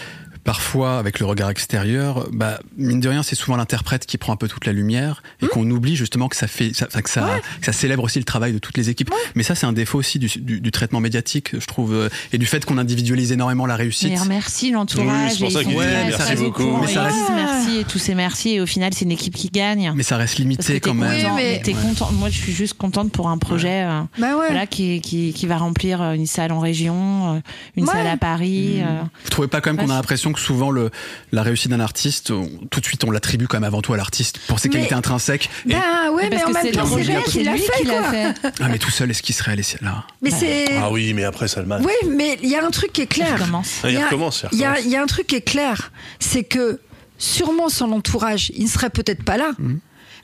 [0.44, 4.36] parfois, avec le regard extérieur, bah, mine de rien, c'est souvent l'interprète qui prend un
[4.36, 7.42] peu toute la lumière et qu'on oublie justement que ça fait, ça, que ça, Ouais.
[7.60, 9.12] que ça célèbre aussi le travail de toutes les équipes.
[9.36, 12.38] Mais ça, c'est un défaut aussi du, du, du traitement médiatique, je trouve, euh, et
[12.38, 14.10] du fait qu'on individualise énormément la réussite.
[14.12, 15.42] Mais remercie l'entourage.
[15.42, 16.78] Oui, très, merci beaucoup.
[16.82, 19.50] Mais ça reste- merci et tous ces merci et au final c'est une équipe qui
[19.50, 19.92] gagne.
[19.96, 21.12] Mais ça reste limité quand même.
[21.22, 22.12] content, Oui, mais- mais t'es content.
[22.14, 24.46] Moi, je suis juste contente pour un projet euh, Bah ouais.
[24.48, 27.42] voilà, qui, qui, qui va remplir euh, une salle en région,
[27.76, 27.92] une Ouais.
[27.94, 28.82] salle à Paris.
[28.82, 29.02] euh.
[29.24, 30.00] Vous trouvez pas quand même qu'on a Ouais.
[30.30, 30.90] L'impression que souvent le,
[31.32, 33.98] la réussite d'un artiste, on- tout de suite on l'attribue quand même avant tout à
[33.98, 35.50] l'artiste pour ses Mais- qualités intrinsèques.
[35.68, 38.04] Et- Bah ouais, mais en même temps, c'est lui qui l'a fait, quoi.
[38.12, 38.34] fait.
[38.62, 40.06] ah mais tout seul, est-ce qu'il serait allé là?
[40.22, 40.78] Mais c'est.
[40.78, 41.82] Ah oui, mais après, ça le mal.
[41.86, 43.38] Oui, mais il y a un truc qui est clair.
[43.38, 43.80] Commence.
[43.84, 44.86] Ah, il y a- recommence, il Il y, a- recommence.
[44.86, 46.80] il y a un truc qui est clair, c'est que
[47.18, 49.52] sûrement son entourage, il ne serait peut-être pas là,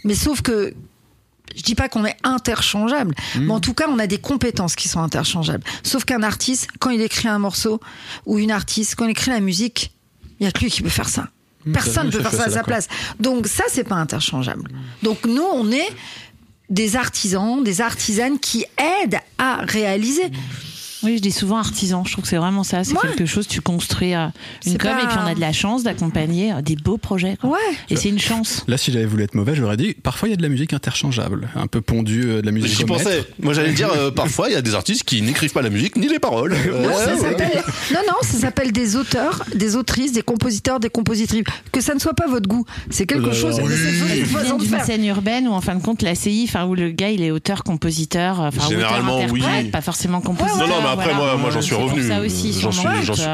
[0.04, 0.74] mais sauf que
[1.56, 4.88] je dis pas qu'on est interchangeable, mais en tout cas, on a des compétences qui
[4.90, 5.64] sont interchangeables.
[5.84, 7.80] Sauf qu'un artiste, quand il écrit un morceau
[8.26, 9.92] ou une artiste, quand il écrit la musique,
[10.40, 11.30] il y a que lui qui peut faire ça.
[11.74, 12.88] Personne ne peut faire ça à sa place.
[13.20, 14.70] Donc ça, c'est pas interchangeable.
[15.02, 15.90] Donc nous, on est
[16.70, 20.30] des artisans, des artisanes qui aident à réaliser.
[21.06, 22.04] Oui, je dis souvent artisan.
[22.06, 22.84] Je trouve que c'est vraiment ça.
[22.84, 23.00] C'est Ouais.
[23.04, 24.28] quelque chose, tu construis euh,
[24.66, 27.38] une com pas- et puis on a de la chance d'accompagner euh, des beaux projets.
[27.40, 27.52] quoi.
[27.52, 27.58] Ouais.
[27.90, 28.64] Et c'est une chance.
[28.68, 30.74] Là, si j'avais voulu être mauvais, j'aurais dit parfois il y a de la musique
[30.74, 32.76] interchangeable, un peu pondue, euh, de la musique.
[32.78, 33.24] J'y pensais.
[33.40, 35.96] Moi, j'allais dire, euh, parfois, il y a des artistes qui n'écrivent pas la musique
[35.96, 36.56] ni les paroles.
[36.66, 37.20] Non, Ouais, ça ouais.
[37.22, 37.64] s'appelle-
[37.94, 41.44] non, non, ça s'appelle des auteurs, des autrices, des compositeurs, des compositrices.
[41.72, 43.60] Que ça ne soit pas votre goût, c'est quelque là chose.
[43.64, 43.74] oui.
[43.76, 47.10] c'est d'une scène urbaine où en fin de compte la CI, enfin où le gars
[47.12, 49.70] il est auteur, compositeur, enfin Généralement, auteur, interprète, oui.
[49.72, 50.68] pas forcément compositeur.
[50.68, 51.34] Non, non, mais après, voilà.
[51.34, 52.08] moi, moi j'en suis C'est pour revenu.
[52.08, 52.82] ça aussi, J'en suis,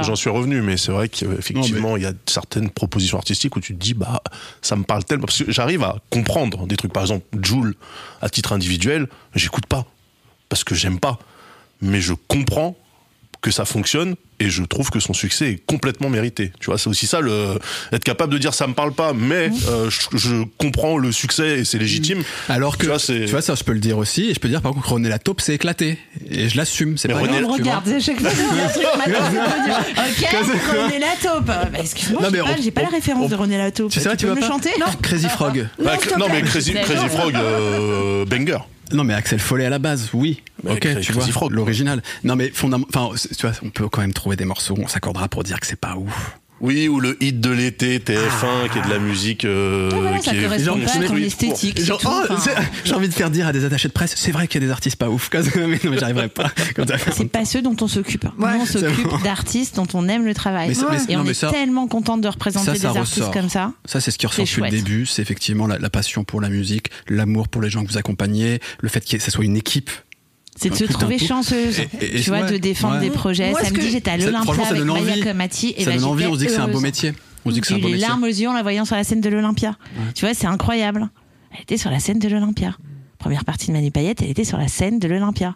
[0.04, 3.74] suis- suis revenu, mais c'est vrai qu'effectivement, il y a certaines propositions artistiques où tu
[3.76, 4.22] te dis, bah,
[4.62, 5.26] ça me parle tellement.
[5.26, 6.94] Parce que j'arrive à comprendre des trucs.
[6.94, 7.76] Par exemple, Joule,
[8.22, 9.86] à titre individuel, j'écoute pas.
[10.50, 11.18] Parce que j'aime pas.
[11.82, 12.76] Mais je comprends
[13.42, 16.51] que ça fonctionne et je trouve que son succès est complètement mérité.
[16.59, 17.59] Tu vois, c'est aussi ça, le,
[17.93, 19.53] être capable de dire ça me parle pas, mais Mmh.
[19.69, 22.23] euh, je, je comprends le succès et c'est légitime.
[22.49, 24.61] Alors que Tu vois, tu ça, je peux le dire aussi, et je peux dire
[24.61, 25.97] par contre René la taupe s'est éclaté,
[26.30, 26.97] et je l'assume.
[26.97, 28.31] C'est pas René- grave, tu regarde, c'est pas dire,
[29.97, 31.45] Ok, René Latope.
[31.45, 33.91] Bah, excuse-moi, Non, j'ai pas, on- j'ai pas la référence on- de René Latope.
[33.91, 34.69] Tu sais, tu peux vas me pas chanter
[35.01, 35.68] Crazy Frog.
[35.84, 37.07] Bah, non, mais Crazy, non.
[37.09, 38.57] Frog, euh, banger.
[38.93, 40.41] Non, mais Axel Follet à la base, oui.
[40.63, 42.01] Mais ok, tu vois, l'original.
[42.23, 45.27] Non, mais fondamentalement, enfin, tu vois, on peut quand même trouver des morceaux, on s'accordera
[45.27, 46.39] pour dire que c'est pas ouf.
[46.62, 50.18] Oui, ou le hit de l'été, TF1, qui est de la musique euh, Ah, voilà,
[50.20, 51.74] qui ça est Genre, pas à esthétique.
[51.80, 52.36] c'est Genre, tout, oh,
[52.86, 54.68] j'ai envie de faire dire à des attachés de presse, c'est vrai qu'il y a
[54.68, 55.30] des artistes pas ouf.
[55.34, 55.42] mais
[55.84, 56.52] non, mais j'arriverai pas.
[57.14, 58.26] C'est pas ceux dont on s'occupe.
[58.40, 60.68] On s'occupe d'artistes dont on aime le travail.
[60.70, 62.80] Mais ça- mais- et non, on mais est ça- tellement contente de représenter ça, des
[62.80, 63.74] ça artistes comme ça.
[63.86, 65.06] Ça, c'est ce qui ressort C'est depuis le début.
[65.08, 68.60] C'est effectivement la, la passion pour la musique, l'amour pour les gens que vous accompagnez,
[68.82, 69.90] le fait que ça soit une équipe.
[70.56, 71.80] C'est de se trouver chanceuse.
[72.02, 73.02] Et- tu vois, ouais, de défendre ouais.
[73.02, 73.52] des projets.
[73.52, 75.23] Moi, Samedi, que- j'étais à l'Olympia avec Maya.
[75.23, 75.73] Komati.
[75.78, 77.14] Et ça bah, donne envie, on se dit que c'est un beau métier.
[77.45, 78.07] On se dit que c'est un J'ai eu beau les métier.
[78.07, 79.78] larmes aux yeux en la voyant sur la scène de l'Olympia.
[80.14, 81.10] Tu vois, c'est incroyable.
[81.53, 82.76] Elle était sur la scène de l'Olympia.
[83.18, 85.56] Première partie de Manu Payette, elle était sur la scène de l'Olympia.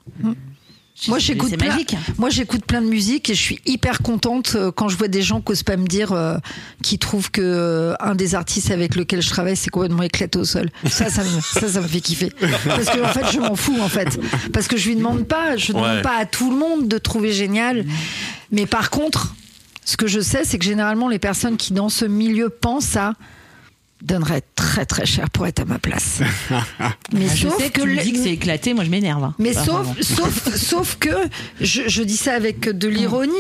[1.09, 1.95] Moi, j'écoute plein, magique.
[2.17, 5.21] moi, j'écoute plein de musique et je suis hyper contente euh, quand je vois des
[5.21, 6.37] gens qui osent pas me dire euh,
[6.83, 10.45] qui trouvent que euh, un des artistes avec lequel je travaille c'est complètement éclaté au
[10.45, 10.69] sol.
[10.89, 12.31] Ça, ça me, ça, ça me fait kiffer.
[12.65, 14.17] Parce que en fait, je m'en fous en fait.
[14.53, 15.81] Parce que je lui demande pas, je Ouais.
[15.81, 17.85] demande pas à tout le monde de trouver génial.
[18.51, 19.35] Mais par contre,
[19.83, 23.13] ce que je sais, c'est que généralement les personnes qui dans ce milieu pensent à
[24.01, 26.19] donneraient très très cher pour être à ma place.
[27.13, 28.89] Mais Ah, Je sauf sais que tu me le- dis que c'est éclaté, moi je
[28.89, 29.23] m'énerve.
[29.23, 29.35] hein.
[29.39, 31.09] mais Enfin, sauf, sauf, sauf que
[31.61, 33.33] je, je dis ça avec de l'ironie,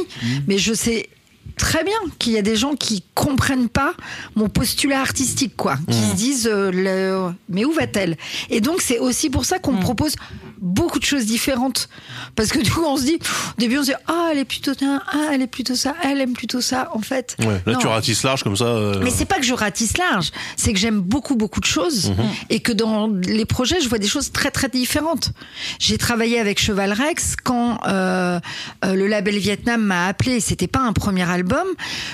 [0.47, 1.09] mais je sais
[1.57, 3.93] très bien qu'il y a des gens qui comprennent pas
[4.35, 8.17] mon postulat artistique, quoi, qui se disent euh, le- mais où va-t-elle?
[8.49, 10.15] Et donc c'est aussi pour ça qu'on me propose
[10.59, 11.89] beaucoup de choses différentes.
[12.35, 13.15] Parce que du coup, on se dit,
[13.57, 15.95] au début, on se dit, ah, elle est plutôt ça, ah, elle est plutôt ça,
[16.03, 17.35] elle aime plutôt ça, en fait.
[17.39, 17.61] Ouais.
[17.65, 17.79] Là, Non.
[17.79, 18.65] tu ratisses large comme ça.
[18.65, 22.09] euh, Mais c'est pas que je ratisse large, c'est que j'aime beaucoup beaucoup de choses
[22.09, 22.25] Mhm.
[22.49, 25.31] et que dans les projets, je vois des choses très très différentes.
[25.79, 28.39] J'ai travaillé avec Cheval Rex quand euh,
[28.83, 30.39] euh, le label Vietnam m'a appelé.
[30.39, 31.67] C'était pas un premier album.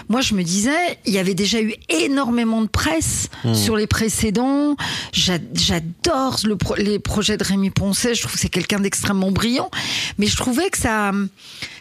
[0.10, 3.56] Moi, je me disais, il y avait déjà eu énormément de presse Mhm.
[3.56, 4.76] sur les précédents.
[5.14, 8.14] J'a- J'adore le pro- les projets de Rémi Poncet.
[8.16, 9.70] Je trouve que c'est quelqu'un d'extrêmement brillant,
[10.18, 11.12] mais je trouvais que ça,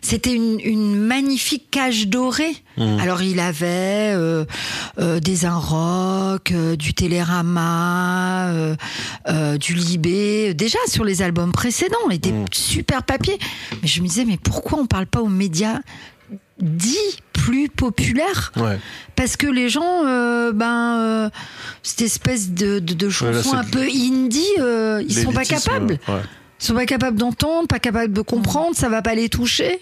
[0.01, 2.55] c'était une, une magnifique cage dorée.
[3.01, 4.47] Alors il avait euh,
[4.99, 8.49] euh, des Inrock, euh, du Télérama,
[9.29, 13.39] euh, du Libé, déjà sur les albums précédents, et des super papiers.
[13.83, 15.81] Mais je me disais, mais pourquoi on parle pas aux médias
[16.62, 16.97] dits
[17.32, 18.78] plus populaires Ouais.
[19.16, 21.31] parce que les gens, euh, ben, euh,
[21.82, 25.99] cette espèce de, de, de Ouais, c'est un peu indie, euh, ils sont pas capables.
[26.09, 26.20] ouais.
[26.61, 29.81] Ils sont pas capables d'entendre, pas capables de comprendre, ça va pas les toucher.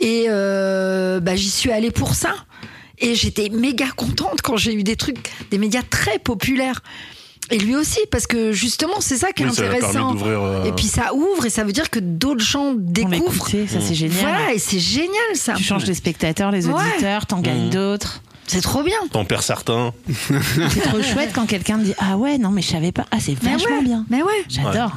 [0.00, 2.34] Et bah, j'y suis allée pour ça.
[2.98, 6.82] Et j'étais méga contente quand j'ai eu des trucs, des médias très populaires.
[7.52, 10.16] Et lui aussi, parce que justement, c'est ça qui est Oui, intéressant.
[10.24, 13.48] euh, Et puis ça ouvre, et ça veut dire que d'autres gens découvrent.
[13.48, 14.18] ça c'est génial.
[14.20, 15.54] Voilà, et c'est génial ça.
[15.54, 16.74] Tu changes les spectateurs, les Ouais.
[16.74, 17.70] auditeurs, t'en gagnes Mhm.
[17.70, 18.22] d'autres.
[18.46, 18.96] C'est trop bien.
[19.12, 19.92] T'en perds certains.
[20.28, 23.06] C'est trop chouette quand quelqu'un dit Ah ouais, non, mais je savais pas.
[23.10, 24.04] Ah, c'est Mais vachement ouais, bien.
[24.10, 24.92] Mais ouais, J'adore.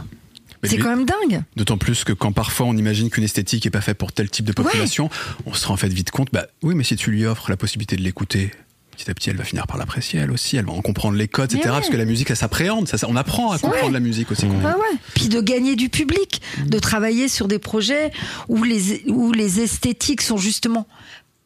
[0.64, 1.44] C'est quand même dingue.
[1.56, 4.46] D'autant plus que quand parfois on imagine qu'une esthétique est pas faite pour tel type
[4.46, 5.12] de population,
[5.46, 7.56] on se rend en fait vite compte, bah oui, mais si tu lui offres la
[7.58, 8.50] possibilité de l'écouter,
[8.96, 11.28] petit à petit, elle va finir par l'apprécier elle aussi, elle va en comprendre les
[11.28, 11.72] codes, Mais etc.
[11.74, 11.80] ouais.
[11.82, 13.92] Parce que la musique, ça s'appréhende, ça, ça- on apprend à comprendre vrai.
[13.92, 14.46] la musique aussi.
[14.46, 14.64] Mmh.
[14.66, 14.98] Ouais, ouais.
[15.14, 18.12] Puis de gagner du public, de travailler sur des projets
[18.48, 20.88] où les, où les esthétiques sont justement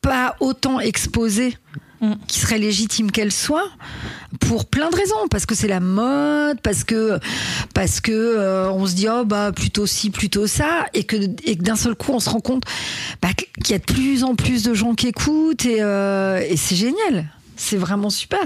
[0.01, 1.57] pas autant exposées
[2.01, 2.13] Mm.
[2.29, 3.67] qui seraient légitimes qu'elles soient
[4.39, 7.19] pour plein de raisons parce que c'est la mode parce que
[7.73, 11.57] parce que euh, on se dit oh bah plutôt ci plutôt ça et que et
[11.57, 12.63] que d'un seul coup on se rend compte
[13.21, 16.55] bah, qu'il y a de plus en plus de gens qui écoutent et, euh, et
[16.55, 17.25] c'est génial
[17.59, 18.43] c'est vraiment super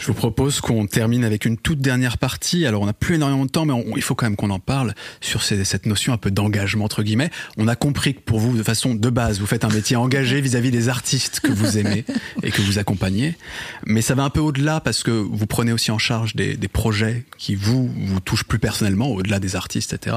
[0.00, 2.64] Je vous propose qu'on termine avec une toute dernière partie.
[2.64, 4.58] Alors, on n'a plus énormément de temps, mais on- il faut quand même qu'on en
[4.58, 7.30] parle sur ces- cette notion un peu d'engagement, entre guillemets.
[7.58, 10.40] On a compris que pour vous, de façon de base, vous faites un métier engagé
[10.40, 12.06] vis-à-vis des artistes que vous aimez
[12.42, 13.36] et que vous accompagnez.
[13.84, 16.68] Mais ça va un peu au-delà parce que vous prenez aussi en charge des, des
[16.68, 20.16] projets qui vous, vous touchent plus personnellement, au-delà des artistes, etc.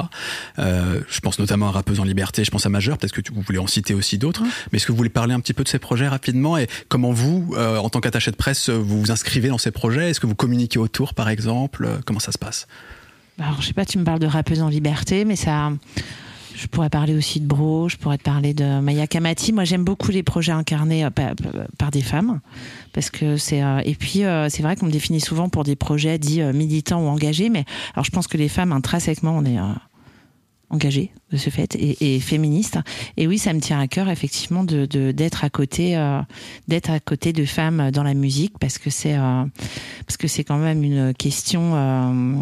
[0.60, 3.34] Euh, je pense notamment à Rappeuse en Liberté, je pense à Majeur, peut-être que tu-
[3.34, 4.44] vous voulez en citer aussi d'autres.
[4.72, 7.12] Mais est-ce que vous voulez parler un petit peu de ces projets rapidement et comment
[7.12, 10.10] vous, euh, en tant qu'attaché de presse, vous vous inscrivez dans ces projets?
[10.10, 11.86] Est-ce que vous communiquez autour, par exemple?
[11.86, 12.68] Euh, Comment ça se passe?
[13.38, 15.72] Alors, je sais pas, tu me parles de rappeuse en liberté, mais ça.
[16.56, 19.52] Je pourrais parler aussi de Bro, je pourrais te parler de Maya Kamati.
[19.52, 22.42] Moi, j'aime beaucoup les projets incarnés euh, par, des femmes,
[22.94, 23.64] parce que c'est.
[23.64, 27.08] euh, et puis, c'est vrai qu'on me définit souvent pour des projets dits militants ou
[27.08, 29.58] engagés, mais alors je pense que les femmes intrinsèquement, on est
[30.70, 32.78] engagées de ce fait et, et féministes.
[33.18, 36.22] Et oui, ça me tient à cœur effectivement de de- d'être à côté, euh,
[36.68, 39.44] d'être à côté de femmes dans la musique, parce que c'est euh,
[40.06, 41.72] parce que c'est quand même une question.
[41.76, 42.36] euh,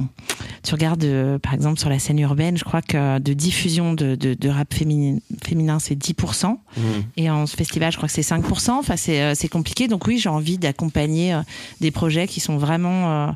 [0.64, 4.34] tu regardes, par exemple, sur la scène urbaine, je crois que de diffusion de, de,
[4.34, 6.58] de rap féminin, féminin c'est 10%.
[7.18, 8.72] Et en festival, je crois que c'est 5%.
[8.72, 9.88] Enfin, c'est, compliqué.
[9.88, 11.40] Donc oui, j'ai envie d'accompagner
[11.80, 13.34] des projets qui sont vraiment,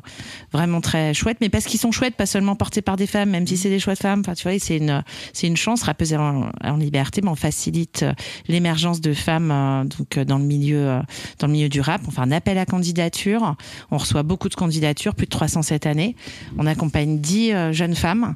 [0.52, 1.38] vraiment très chouettes.
[1.40, 3.78] Mais parce qu'ils sont chouettes, pas seulement portés par des femmes, même si c'est des
[3.80, 4.20] chouettes femmes.
[4.20, 5.02] Enfin, tu vois, c'est une,
[5.32, 5.82] c'est une chance.
[5.82, 8.12] Rappeuse en, en liberté, mais on facilite euh,
[8.48, 11.00] l'émergence de femmes euh, donc euh, dans le milieu,
[11.38, 12.02] dans le milieu du rap.
[12.06, 13.56] On fait un appel à candidature.
[13.90, 16.16] On reçoit beaucoup de candidatures, plus de 300 cette année.
[16.58, 18.34] On accompagne 10 euh, jeunes femmes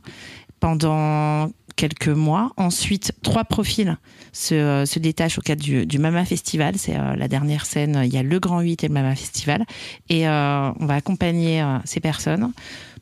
[0.58, 2.52] pendant quelques mois.
[2.56, 3.96] Ensuite, trois profils
[4.32, 6.74] se, détachent au cadre du, Mama Festival.
[6.76, 8.02] C'est la dernière scène.
[8.04, 9.64] Il y a le Grand 8 et le Mama Festival.
[10.10, 12.52] Et on va accompagner ces personnes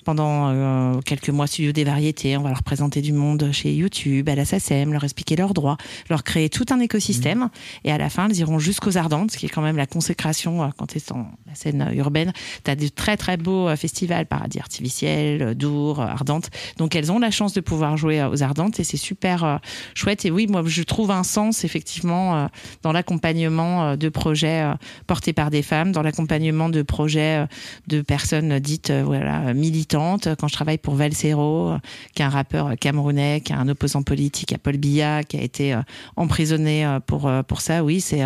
[0.04, 2.36] pendant euh, quelques mois studio des variétés.
[2.36, 5.76] On va leur présenter du monde chez YouTube, à la SACEM, leur expliquer leurs droits,
[6.08, 7.50] leur créer tout un écosystème.
[7.84, 10.62] Et à la fin, elles iront jusqu'aux Ardentes, ce qui est quand même la consécration
[10.62, 12.32] euh, quand tu es dans la scène euh, urbaine.
[12.64, 16.50] Tu as de très très beaux festivals, Paradis Artificiel, Dour, Ardentes.
[16.76, 19.60] Donc elles ont la chance de pouvoir jouer aux Ardentes et c'est super
[19.94, 20.24] chouette.
[20.24, 22.48] Et oui, moi je trouve un sens effectivement
[22.82, 24.64] dans l'accompagnement de projets
[25.06, 27.46] portés par des femmes, dans l'accompagnement de projets
[27.88, 29.97] de personnes dites voilà militantes.
[30.38, 31.74] Quand je travaille pour Valsero,
[32.14, 35.42] qui est un rappeur camerounais, qui est un opposant politique à Paul Biya, qui a
[35.42, 35.80] été euh,
[36.16, 38.22] emprisonné euh, pour euh, pour ça, oui, c'est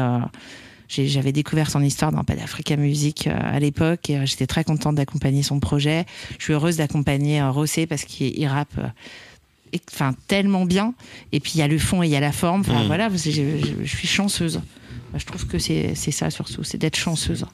[0.89, 5.59] j'avais découvert son histoire dans Africa Music à l'époque et j'étais très contente d'accompagner son
[5.59, 6.05] projet.
[6.39, 8.78] Je suis heureuse d'accompagner Rossé parce qu'il il rappe
[9.90, 10.93] enfin tellement bien
[11.32, 12.86] et puis il y a le fond et il y a la forme enfin Mm.
[12.89, 14.61] voilà je, je- je suis chanceuse
[15.16, 17.47] je trouve que c'est c'est ça surtout c'est d'être chanceuse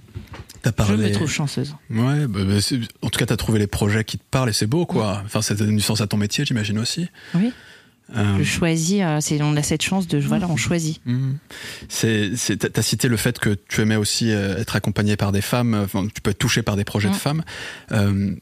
[0.65, 1.75] Je me trouve chanceuse.
[1.91, 2.55] Ouais, bah, bah,
[3.03, 5.23] en tout cas, t'as trouvé les projets qui te parlent et c'est beau, quoi.
[5.25, 7.09] Enfin, ça donne du sens à ton métier, j'imagine aussi.
[7.35, 7.53] Oui.
[8.17, 11.01] Euh, euh, on a cette chance de, voilà, on choisit.
[11.05, 11.37] Mhm.
[11.91, 15.43] C'est, c'est, t'as- cité le fait que tu aimais aussi euh, être accompagné par des
[15.43, 15.75] femmes.
[15.75, 17.19] Enfin, tu peux être touché par des projets de Mhm.
[17.21, 17.45] femmes.
[17.93, 18.35] Euh,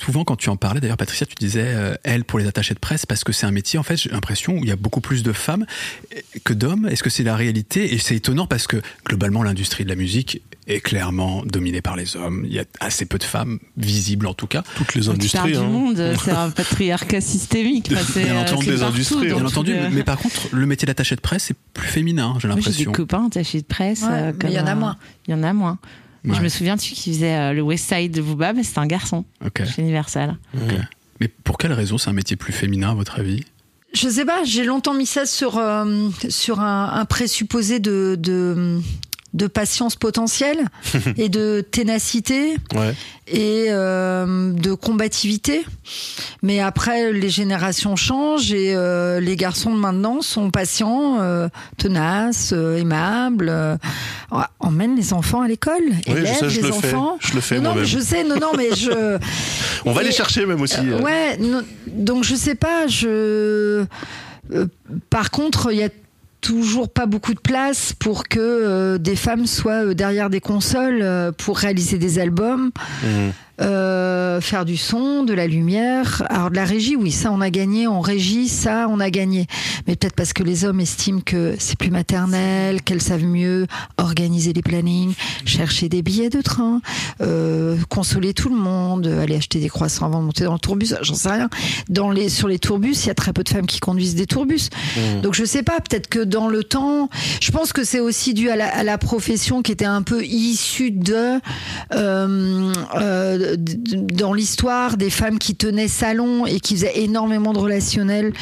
[0.00, 2.78] souvent, quand tu en parlais, d'ailleurs, Patricia, tu disais euh, elle pour les attachés de
[2.78, 3.78] presse parce que c'est un métier.
[3.78, 5.66] En fait, j'ai l'impression où il y a beaucoup plus de femmes
[6.44, 6.86] que d'hommes.
[6.90, 7.94] Est-ce que c'est la réalité?
[7.94, 12.16] Et c'est étonnant parce que globalement, l'industrie de la musique est clairement dominée par les
[12.16, 12.44] hommes.
[12.46, 14.62] Il y a assez peu de femmes visibles, en tout cas.
[14.76, 15.38] Toutes les industries.
[15.38, 15.62] parles du hein.
[15.62, 17.88] monde, c'est un patriarcat systémique.
[17.90, 21.16] Enfin, c'est, Bien euh, entendu, les industries, Bien entendu, mais par contre, le métier d'attaché
[21.16, 22.92] de presse est plus féminin, j'ai Moi, j'ai des l'impression.
[22.92, 24.02] copains attachés de presse.
[24.02, 24.96] Ouais, euh, mais il y en a euh, moins.
[25.26, 25.78] Il y en a moins.
[26.28, 26.36] Ouais.
[26.36, 28.80] Je me souviens de celui qui faisait euh, le West Side de Booba, mais c'était
[28.80, 29.24] un garçon.
[29.56, 30.36] Chez Universal.
[31.20, 33.44] Mais pour quelle raison c'est un métier plus féminin, à votre avis?
[33.94, 38.80] Je sais pas, j'ai longtemps mis ça sur, euh, sur un, un présupposé de, de,
[39.34, 40.58] de patience potentielle
[41.18, 42.94] et de ténacité Ouais.
[43.26, 45.64] et euh, de combativité.
[46.42, 52.52] Mais après, les générations changent et euh, les garçons de maintenant sont patients, euh, tenaces,
[52.52, 53.52] aimables,
[54.60, 56.94] emmènent les enfants à l'école, Oui, je élèvent sais, je les le fais.
[56.94, 57.18] enfants.
[57.20, 57.90] Je le fais non, non, mais moi-même.
[57.90, 59.18] je sais, non, non, mais je.
[59.84, 60.80] On va Et- les chercher même aussi.
[60.80, 63.84] Ouais, non, donc je sais pas, je.
[65.10, 65.88] par contre, il y a
[66.40, 71.00] toujours pas beaucoup de place pour que euh, des femmes soient euh, derrière des consoles
[71.02, 72.70] euh, pour réaliser des albums,
[73.02, 73.32] Mhm.
[73.60, 76.22] Euh, faire du son, de la lumière.
[76.28, 77.86] Alors de la régie, oui, ça on a gagné.
[77.86, 79.46] En régie, ça on a gagné.
[79.86, 83.66] Mais peut-être parce que les hommes estiment que c'est plus maternel, qu'elles savent mieux
[83.96, 85.14] organiser les plannings,
[85.44, 86.80] chercher des billets de train,
[87.20, 90.94] euh, consoler tout le monde, aller acheter des croissants avant de monter dans le tourbus.
[91.02, 91.50] J'en sais rien.
[91.88, 94.26] Dans les sur les tourbus, il y a très peu de femmes qui conduisent des
[94.26, 94.70] tourbus.
[95.22, 95.80] Donc je sais pas.
[95.80, 97.08] Peut-être que dans le temps,
[97.40, 100.24] je pense que c'est aussi dû à la, à la profession qui était un peu
[100.24, 101.40] issue de
[101.92, 108.32] euh, euh, dans l'histoire des femmes qui tenaient salon et qui faisaient énormément de relationnel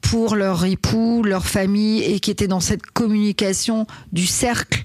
[0.00, 4.82] pour leur époux, leur famille et qui étaient dans cette communication du cercle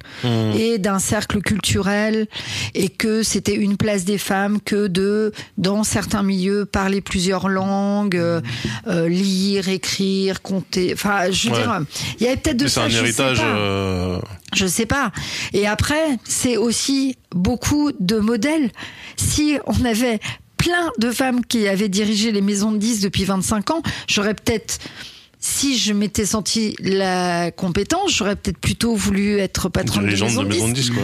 [0.57, 2.27] et d'un cercle culturel
[2.73, 8.15] et que c'était une place des femmes que de dans certains milieux parler plusieurs langues,
[8.17, 8.41] euh,
[8.87, 10.91] euh, lire, écrire, compter.
[10.93, 11.61] Enfin, je veux Ouais.
[11.63, 11.81] dire,
[12.19, 12.83] il y avait peut-être de Mais C'est ça.
[12.85, 13.37] un je sais héritage.
[13.39, 13.43] pas.
[13.45, 14.19] euh,
[14.53, 15.11] Je sais pas.
[15.53, 18.69] Et après, c'est aussi beaucoup de modèles.
[19.17, 20.19] Si on avait
[20.65, 24.79] plein de femmes qui avaient dirigé les maisons de 10 depuis 25 ans, j'aurais peut-être
[25.39, 30.41] si je m'étais senti la compétence, j'aurais peut-être plutôt voulu être patronne de dirigeante maison
[30.43, 30.81] de de maison de 10.
[30.81, 31.03] disques, quoi.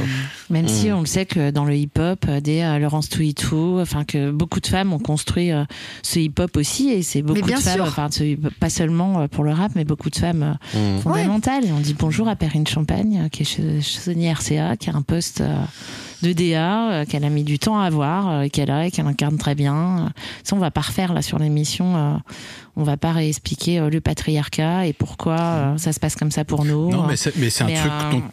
[0.49, 4.03] Même si on le sait que dans le hip-hop, euh, des euh, Laurence Touitou, enfin
[4.03, 5.63] que beaucoup de femmes ont construit euh,
[6.01, 9.51] ce hip-hop aussi, et c'est beaucoup bien de femmes, enfin ce pas seulement pour le
[9.51, 11.01] rap, mais beaucoup de femmes euh, Mhm.
[11.01, 11.65] fondamentales.
[11.65, 15.03] Et on dit bonjour à Perrine Champagne, qui est chez- chansonnière RCA, qui a un
[15.03, 15.55] poste euh,
[16.21, 19.07] de DA, euh, qu'elle a mis du temps à avoir, euh, qu'elle a, et qu'elle
[19.07, 20.05] incarne très bien.
[20.05, 20.09] Euh,
[20.43, 22.19] Ça, on va pas refaire là sur l'émission.
[22.75, 26.63] on va pas réexpliquer le patriarcat et pourquoi euh, ça se passe comme ça pour
[26.65, 26.89] nous.
[26.89, 28.23] Non, Euh, mais c'est, un mais, truc dont,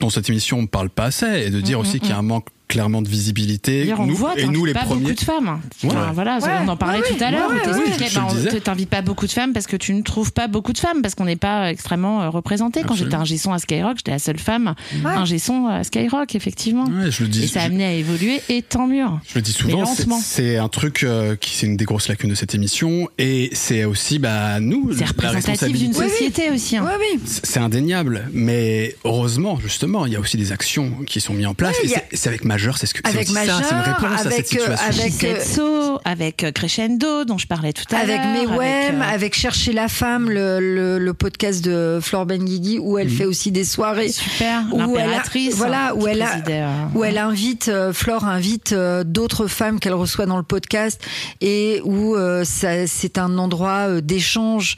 [0.00, 2.12] dont cette émission ne parle pas assez, et de dire Mm, aussi mm, qu'il y
[2.12, 3.92] a un manque clairement de visibilité.
[3.98, 5.00] On nous, voit, et nous les pas premiers.
[5.02, 5.60] beaucoup de femmes.
[5.84, 7.48] Enfin, voilà, Ouais, on en parlait ouais, tout à l'heure.
[7.50, 8.48] ouais, on t'expliquait, ouais, je le on disais.
[8.50, 11.02] te- t'invites pas beaucoup de femmes parce que tu ne trouves pas beaucoup de femmes
[11.02, 12.82] parce qu'on n'est pas extrêmement euh, représenté.
[12.86, 14.74] Quand j'étais un gesson à Skyrock, j'étais la seule femme
[15.04, 15.10] Ouais.
[15.10, 16.84] un gesson à Skyrock, effectivement.
[16.84, 17.44] Ouais, je le dis.
[17.44, 19.04] Et ça a amené à évoluer et tant mieux.
[19.28, 19.84] Je le dis souvent,
[20.20, 23.84] c'est, un truc euh, qui c'est une des grosses lacunes de cette émission, et c'est
[23.84, 26.76] aussi bah nous C'est la représentatif d'une société aussi.
[26.76, 26.86] hein.
[27.00, 27.20] Oui.
[27.24, 31.54] C'est indéniable, mais heureusement, justement, il y a aussi des actions qui sont mises en
[31.54, 31.76] place.
[31.84, 34.14] Et c'est, avec Majeur, c'est ce que c'est Avec aussi ça, c'est une Majeur, réponse
[34.26, 34.76] à cette avec, euh,
[35.10, 35.96] situation.
[36.04, 38.50] avec, avec euh, Crescendo, dont je parlais tout à Avec l'heure.
[38.52, 43.10] Mewem, euh, avec Chercher la femme, le, le, le podcast de Flore Benguigui, où elle
[43.10, 44.08] fait aussi des soirées.
[44.10, 45.54] Super, où elle a- l'impératrice.
[45.54, 49.78] voilà, hein, où elle a- euh, où elle invite, euh, Flore invite euh, d'autres femmes
[49.78, 51.00] qu'elle reçoit dans le podcast
[51.40, 54.74] et où euh, ça- c'est un endroit d'échange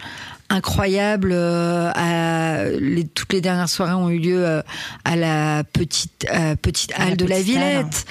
[0.50, 1.30] incroyable.
[1.32, 4.62] euh, à- les, toutes les dernières soirées ont eu lieu euh,
[5.04, 7.62] à la petite euh, petite la halle de la petite halle.
[7.62, 8.04] Villette.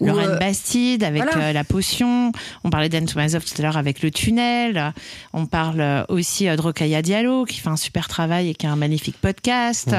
[0.00, 1.52] où, Lorraine Bastide avec voilà.
[1.52, 2.30] la potion.
[2.62, 4.92] On parlait d'Anne Toumazov tout à l'heure avec le tunnel.
[5.32, 8.76] On parle aussi de Rokhaya Diallo qui fait un super travail et qui a un
[8.76, 9.90] magnifique podcast.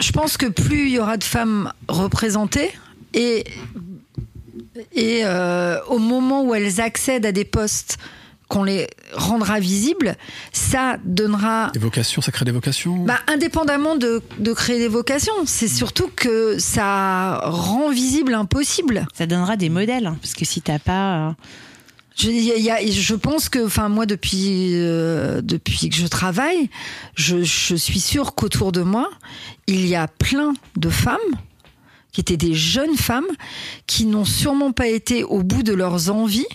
[0.00, 2.70] je pense que plus il y aura de femmes représentées
[3.12, 3.44] et
[4.94, 5.24] et
[5.88, 7.98] au moment où elles accèdent à des postes
[8.48, 10.16] qu'on les rendra visibles,
[10.52, 12.96] ça donnera Des vocations, ça crée des vocations.
[13.04, 19.06] bah, indépendamment de, de créer des vocations, c'est surtout que ça rend visible impossible.
[19.14, 21.32] Ça donnera des modèles hein, parce que si t'as pas euh,
[22.16, 25.88] Je, il y a- il y a- je pense que, enfin, moi, depuis, euh, depuis
[25.90, 26.68] que je travaille,
[27.14, 29.08] je, je suis sûre qu'autour de moi,
[29.66, 31.18] il y a plein de femmes
[32.12, 33.28] qui étaient des jeunes femmes
[33.86, 36.46] qui n'ont sûrement pas été au bout de leurs envies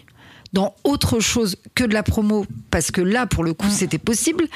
[0.54, 4.48] dans autre chose que de la promo, parce que là, pour le coup, c'était possible,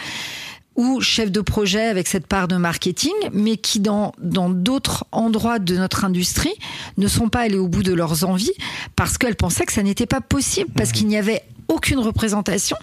[0.75, 5.57] ou chef de projet avec cette part de marketing, mais qui, dans dans d'autres endroits
[5.59, 6.53] de notre industrie,
[6.97, 8.53] ne sont pas allés au bout de leurs envies
[8.95, 12.77] parce qu'elles pensaient que ça n'était pas possible, parce qu'il n'y avait aucune représentation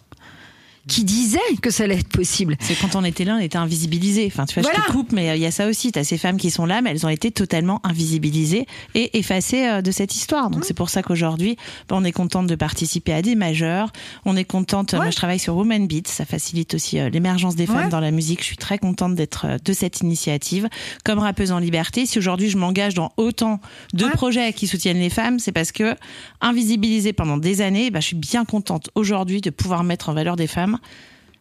[0.89, 2.57] qui disait que ça allait être possible.
[2.61, 4.27] C'est quand on était là, on était invisibilisés.
[4.27, 4.87] Enfin, tu vois, je Voilà.
[4.87, 5.93] te coupe, mais euh, il y a ça aussi.
[5.93, 9.67] Tu as ces femmes qui sont là, mais elles ont été totalement invisibilisées et effacées
[9.67, 10.51] euh, de cette histoire.
[10.51, 11.57] Donc, c'est pour ça qu'aujourd'hui,
[11.89, 13.93] bah, on est contente de participer à des majeurs.
[14.25, 14.95] On est contente.
[14.95, 16.09] euh, Moi, je travaille sur Woman Beat.
[16.09, 17.89] Ça facilite aussi l'émergence des femmes Ouais.
[17.89, 18.41] dans la musique.
[18.41, 20.69] Je suis très contente d'être de cette initiative.
[21.05, 23.61] Comme rappeuse en liberté, si aujourd'hui je m'engage dans autant
[23.95, 24.11] de Ouais.
[24.13, 25.95] projets qui soutiennent les femmes, c'est parce que
[26.41, 30.37] invisibilisée pendant des années, bah, je suis bien contente aujourd'hui de pouvoir mettre en valeur
[30.37, 30.74] des femmes.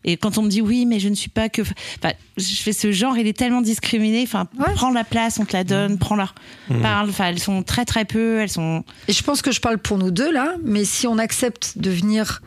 [0.06, 1.62] Et quand on me dit oui, mais je ne suis pas que.
[1.62, 4.22] Enfin, je fais ce genre, il est tellement discriminé.
[4.24, 4.74] Enfin, Ouais.
[4.76, 6.36] prends la place, on te la donne, prends leur.
[6.82, 7.10] Parle.
[7.10, 8.40] Enfin, elles sont très très peu.
[8.42, 8.84] Elles sont.
[9.08, 11.90] Et je pense que je parle pour nous deux là, mais si on accepte de
[11.90, 12.42] venir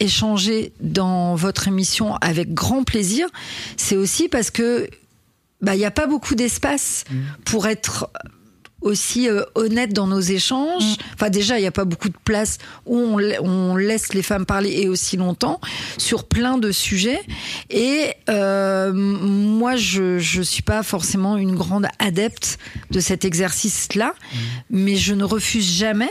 [0.00, 3.28] échanger dans votre émission avec grand plaisir,
[3.76, 4.88] c'est aussi parce que
[5.62, 7.04] bah il n'y a pas beaucoup d'espace
[7.46, 8.10] pour être
[8.86, 10.96] aussi euh, honnête dans nos échanges.
[11.14, 14.22] Enfin déjà, il n'y a pas beaucoup de place où on, la- on laisse les
[14.22, 15.60] femmes parler et aussi longtemps
[15.98, 17.20] sur plein de sujets.
[17.70, 22.58] Et euh, moi, je je suis pas forcément une grande adepte
[22.90, 24.14] de cet exercice-là,
[24.70, 26.10] mais je ne refuse jamais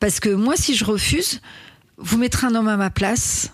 [0.00, 1.40] parce que moi, si je refuse,
[1.96, 3.50] vous mettrez un homme à ma place.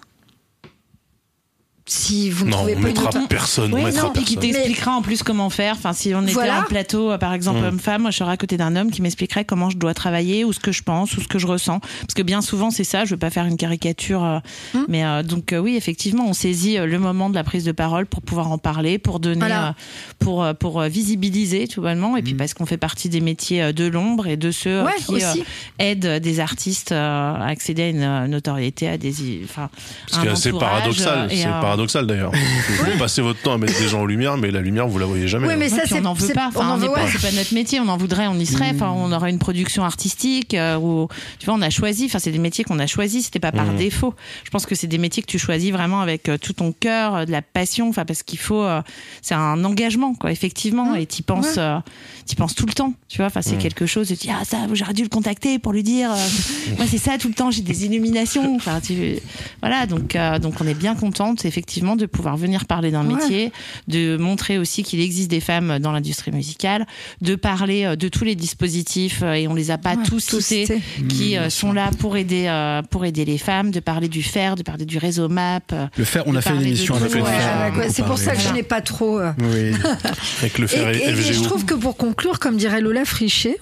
[1.96, 4.24] Si vous ne Non, trouvez on pas une mettra autre- personne, on mettra non, puis
[4.24, 5.74] qui t'expliquera en plus comment faire.
[5.78, 6.60] Enfin, si on était Voilà.
[6.60, 9.44] en plateau, euh, par exemple, homme-femme, moi, je serais à côté d'un homme qui m'expliquerait
[9.44, 11.78] comment je dois travailler, ou ce que je pense, ou ce que je ressens.
[12.00, 13.04] Parce que bien souvent, c'est ça.
[13.04, 14.38] Je veux pas faire une caricature, euh,
[14.74, 14.86] Hum.
[14.88, 17.72] mais euh, donc euh, oui, effectivement, on saisit euh, le moment de la prise de
[17.72, 19.68] parole pour pouvoir en parler, pour donner, Voilà.
[19.68, 19.72] euh,
[20.18, 23.72] pour euh, pour visibiliser tout bonnement, et puis parce qu'on fait partie des métiers euh,
[23.72, 25.34] de l'ombre et de ceux euh, Ouais, qui euh,
[25.78, 29.70] aident des artistes euh, à accéder à une notoriété, à des, enfin,
[30.12, 31.28] un entourage, paradoxal.
[31.30, 32.32] C'est euh, paradoxal d'ailleurs.
[32.92, 35.06] Vous passez votre temps à mettre des gens en lumière, mais la lumière, vous la
[35.06, 35.48] voyez jamais.
[35.48, 36.46] Oui, mais Ouais, ça, on n'en veut c'est- pas.
[36.54, 37.10] on Enfin, en on n'est veut, pas- ouais.
[37.12, 37.80] c'est pas notre métier.
[37.80, 38.70] On en voudrait, on y serait.
[38.74, 41.08] Enfin, on aurait une production artistique euh, où,
[41.38, 42.06] tu vois, on a choisi.
[42.06, 43.26] Enfin, c'est des métiers qu'on a choisis.
[43.26, 44.14] C'était pas par défaut.
[44.44, 47.14] Je pense que c'est des métiers que tu choisis vraiment avec euh, tout ton cœur,
[47.14, 47.88] euh, de la passion.
[47.88, 48.62] Enfin, parce qu'il faut.
[48.62, 48.82] euh,
[49.22, 50.94] c'est un engagement, quoi, effectivement.
[50.94, 51.62] Et t'y penses, Ouais.
[51.62, 51.78] euh,
[52.26, 52.92] t'y penses tout le temps.
[53.08, 53.26] Tu vois.
[53.26, 54.08] Enfin, c'est quelque chose.
[54.08, 56.10] Tu te dis ah ça, j'aurais dû le contacter pour lui dire.
[56.12, 56.16] euh,
[56.76, 57.50] moi, c'est ça tout le temps.
[57.50, 58.54] J'ai des illuminations.
[58.56, 59.16] Enfin, tu,
[59.60, 59.86] voilà.
[59.86, 63.14] Donc, euh, donc, on est bien contente, effectivement, de pouvoir venir parler d'un Ouais.
[63.14, 63.52] métier,
[63.88, 66.86] de montrer aussi qu'il existe des femmes dans l'industrie musicale,
[67.20, 70.26] de parler euh, de tous les dispositifs euh, et on les a pas Ouais, tous
[70.26, 72.44] tous, cités, qui euh, sont là pour aider
[72.90, 75.74] pour aider les femmes, de parler du FER, de parler du réseau MAP.
[75.96, 77.02] Le fer, on a fait une émission tout.
[77.04, 77.72] avec le fer.
[77.90, 79.20] c'est pour ça que je n'ai pas trop.
[79.20, 79.72] Oui.
[80.40, 83.58] Avec le Et, fer et- et je trouve que pour conclure, comme dirait Lola Frichet,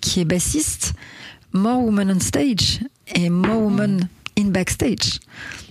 [0.00, 0.92] qui est bassiste,
[1.52, 2.80] more women on stage
[3.14, 4.08] et more women
[4.38, 5.20] in backstage.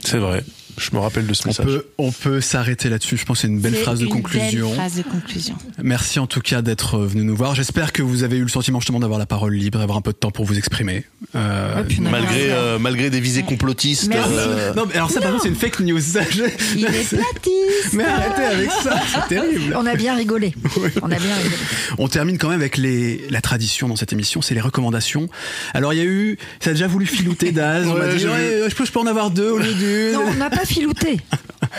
[0.04, 0.44] C'est vrai.
[0.78, 1.66] Je me rappelle de ce On message.
[1.66, 3.16] peut, on peut s'arrêter là-dessus.
[3.18, 4.68] Je pense que c'est une belle phrase de une conclusion.
[4.70, 5.56] Belle phrase de conclusion.
[5.82, 7.56] Merci en tout cas d'être venu nous voir.
[7.56, 10.12] J'espère que vous avez eu le sentiment justement d'avoir la parole libre, d'avoir un peu
[10.12, 11.06] de temps pour vous exprimer.
[11.36, 14.12] Euh, Ouais, Malgré, euh, malgré des visées complotistes.
[14.14, 16.00] Euh, Non, mais alors ça, par contre, c'est une fake news.
[16.00, 16.44] ça, je-
[16.76, 17.94] Il est platiste.
[17.94, 19.76] Mais arrêtez avec ça, c'est terrible.
[19.78, 20.54] On a bien rigolé.
[21.02, 21.56] On a bien rigolé.
[21.98, 25.30] On termine quand même avec les, la tradition dans cette émission, c'est les recommandations.
[25.74, 28.26] Alors il y a eu, ça a déjà voulu filouter Daz, on Ouais, m'a dit
[28.26, 30.14] ouais, je, peux, je peux en avoir deux au lieu d'une.
[30.14, 31.20] Non, on n'a pas filouté.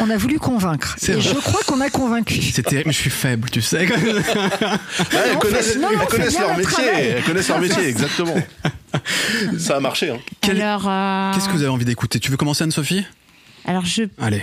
[0.01, 0.97] On a voulu convaincre.
[1.09, 1.21] Et vrai.
[1.21, 2.41] je crois qu'on a convaincu.
[2.69, 3.87] Mais je suis faible, tu sais.
[3.87, 3.95] ouais,
[5.13, 6.85] elles connaissent, non, non, elles on fait connaissent bien leur métier.
[6.87, 8.35] Elles connaissent leur métier, exactement.
[9.59, 10.11] Ça a marché.
[10.11, 10.19] Hein.
[10.41, 12.19] Quel- Alors, euh, Qu'est-ce que vous avez envie d'écouter?
[12.21, 13.05] Tu veux commencer Anne-Sophie?
[13.65, 14.43] Alors je Allez.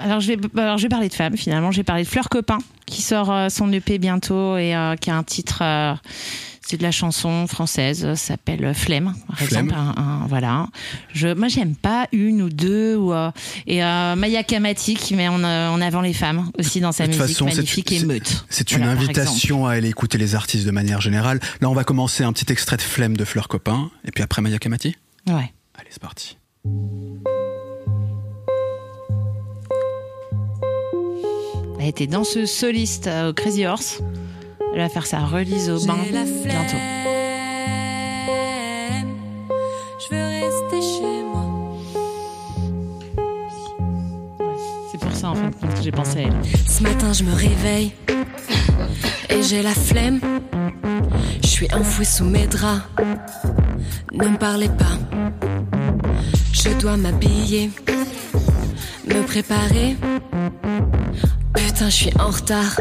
[0.00, 1.70] Alors je, vais, alors je vais parler de femmes finalement.
[1.72, 5.16] J'ai parlé de Fleur Copain qui sort euh, son EP bientôt et euh, qui a
[5.16, 5.58] un titre.
[5.62, 5.94] euh,
[6.70, 9.66] c'est de la chanson française, ça s'appelle Flemme, par Flemme.
[9.68, 9.74] exemple.
[9.74, 10.66] un- un- voilà.
[11.14, 12.94] Je, moi, j'aime pas une ou deux.
[12.94, 13.30] Ou, euh,
[13.66, 17.04] et euh, Maya Kamati qui met en, euh, en avant les femmes aussi dans sa
[17.06, 18.44] De musique façon, magnifique et meute.
[18.50, 21.40] C'est une Voilà, invitation à aller écouter les artistes de manière générale.
[21.62, 24.42] Là, on va commencer un petit extrait de Flemme de Fleur Copain, et puis après
[24.42, 24.94] Maya Kamati.
[25.26, 25.52] Ouais.
[25.74, 26.36] Allez, c'est parti.
[31.80, 34.00] Elle été danseuse soliste euh, au Crazy Horse.
[34.72, 36.76] Elle va faire sa release au bain la bientôt.
[39.98, 41.46] Je veux rester chez moi.
[44.90, 46.36] C'est pour ça en fin de compte que j'ai pensé à elle.
[46.68, 47.92] Ce matin, je me réveille
[49.30, 50.20] et j'ai la flemme.
[51.42, 52.82] Je suis enfoui sous mes draps.
[54.12, 54.98] Ne me parlez pas.
[56.52, 57.70] Je dois m'habiller,
[59.06, 59.96] me préparer.
[61.78, 62.80] Putain, je suis en retard.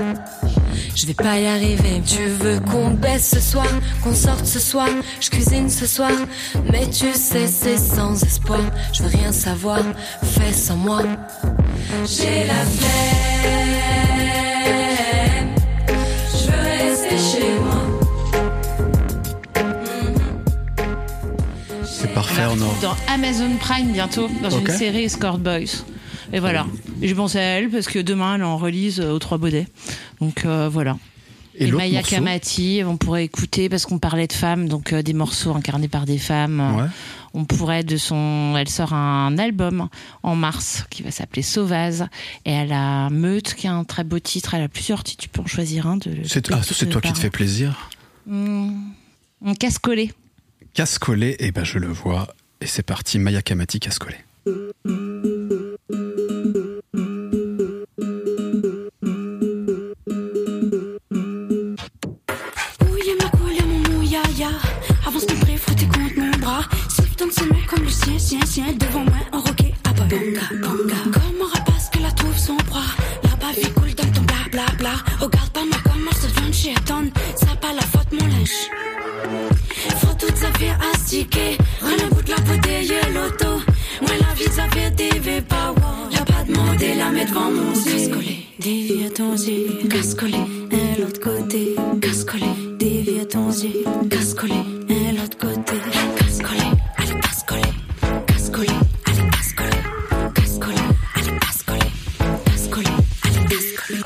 [0.96, 2.02] Je vais pas y arriver.
[2.04, 3.68] Tu veux qu'on baisse ce soir,
[4.04, 4.90] qu'on sorte ce soir,
[5.22, 6.10] je cuisine ce soir.
[6.72, 8.62] Mais tu sais, c'est sans espoir.
[8.92, 9.82] Je veux rien savoir,
[10.24, 11.04] fais sans moi.
[12.08, 12.96] J'ai la flemme.
[16.32, 17.80] Je veux rester chez moi.
[21.86, 22.74] C'est parfait, on en...
[22.82, 25.84] Dans Amazon Prime bientôt, dans une série Escort Boys.
[26.34, 26.66] Et voilà.
[27.02, 29.38] Et je pensais à elle parce que demain elle est en release euh, aux Trois
[29.38, 29.68] Baudets.
[30.20, 30.98] Donc euh, voilà.
[31.60, 35.02] Et Et, Maya morceau Kamati, on pourrait écouter parce qu'on parlait de femmes, donc euh,
[35.02, 36.78] des morceaux incarnés par des femmes.
[36.78, 36.86] Ouais.
[37.34, 39.90] On pourrait de son, elle sort un album
[40.24, 42.02] en mars qui va s'appeler Sauvage
[42.46, 44.54] et elle a Meute qui a un très beau titre.
[44.54, 45.98] Elle a plusieurs titres, tu peux en choisir un.
[45.98, 47.90] De, C'est ah, toi qui te fais plaisir.
[48.28, 48.70] Mmh.
[49.46, 50.14] Un casse-collé.
[50.74, 52.28] Casse-collé, et ben je le vois.
[52.62, 54.16] Et c'est parti, Maya Kamati, casse-collé.
[54.16, 54.27] Ouya
[63.20, 64.50] ma couleur, mon mouyaya.
[65.06, 66.62] Avance ton prix, frottez contre mon bras.
[66.90, 68.66] Swift dans ses mains comme le sien, sien, sien.
[68.80, 70.06] Devant moi, en roquet, à bas.
[70.06, 70.96] Banga, banga.
[71.12, 72.82] Comme un rapace que la trouve son proie.
[73.24, 74.94] Là-bas, vie coule dans ton bla bla bla.
[75.20, 77.12] Regarde pas moi comment ça devient chétonne.
[77.36, 78.70] Ça pas la faute, mon linge.
[80.00, 81.58] Faut toute sa vie astiquer.
[81.82, 83.62] Rien au bout de la bouteille et l'auto.
[84.02, 86.12] Moi, la vie, ça fait TV wow.
[86.12, 87.74] Y'a pas de modèle à mettre devant mon.
[87.74, 89.88] Casse-collé, dévie ton yeux.
[89.90, 90.38] Casse-collé,
[90.72, 91.76] et l'autre côté.
[92.02, 92.46] Casse-collé,
[92.80, 93.84] dévie ton yeux.
[94.10, 94.54] Casse-collé,
[94.90, 95.74] et l'autre côté.
[96.18, 96.60] Casse-collé,
[96.98, 97.62] allez, casse-collé.
[98.28, 98.70] Casse-collé,
[99.06, 99.78] allez, casse-collé.
[100.36, 100.82] Casse-collé,
[101.16, 102.90] allez, casse-collé.
[103.24, 104.02] Allez, casse-collé.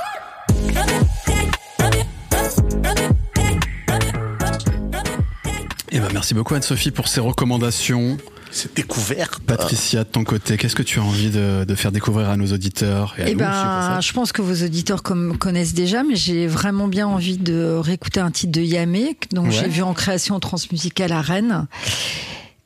[5.94, 8.18] Et ben merci beaucoup Anne-Sophie pour ces recommandations.
[8.52, 9.40] C'est découverte.
[9.44, 12.48] Patricia, de ton côté, qu'est-ce que tu as envie de, de faire découvrir à nos
[12.48, 16.16] auditeurs et à Eh nous ben, je pense que vos auditeurs comme, connaissent déjà, mais
[16.18, 19.52] j'ai vraiment bien envie de réécouter un titre de Yamé, dont Ouais.
[19.52, 21.66] j'ai vu en création transmusicale à Rennes,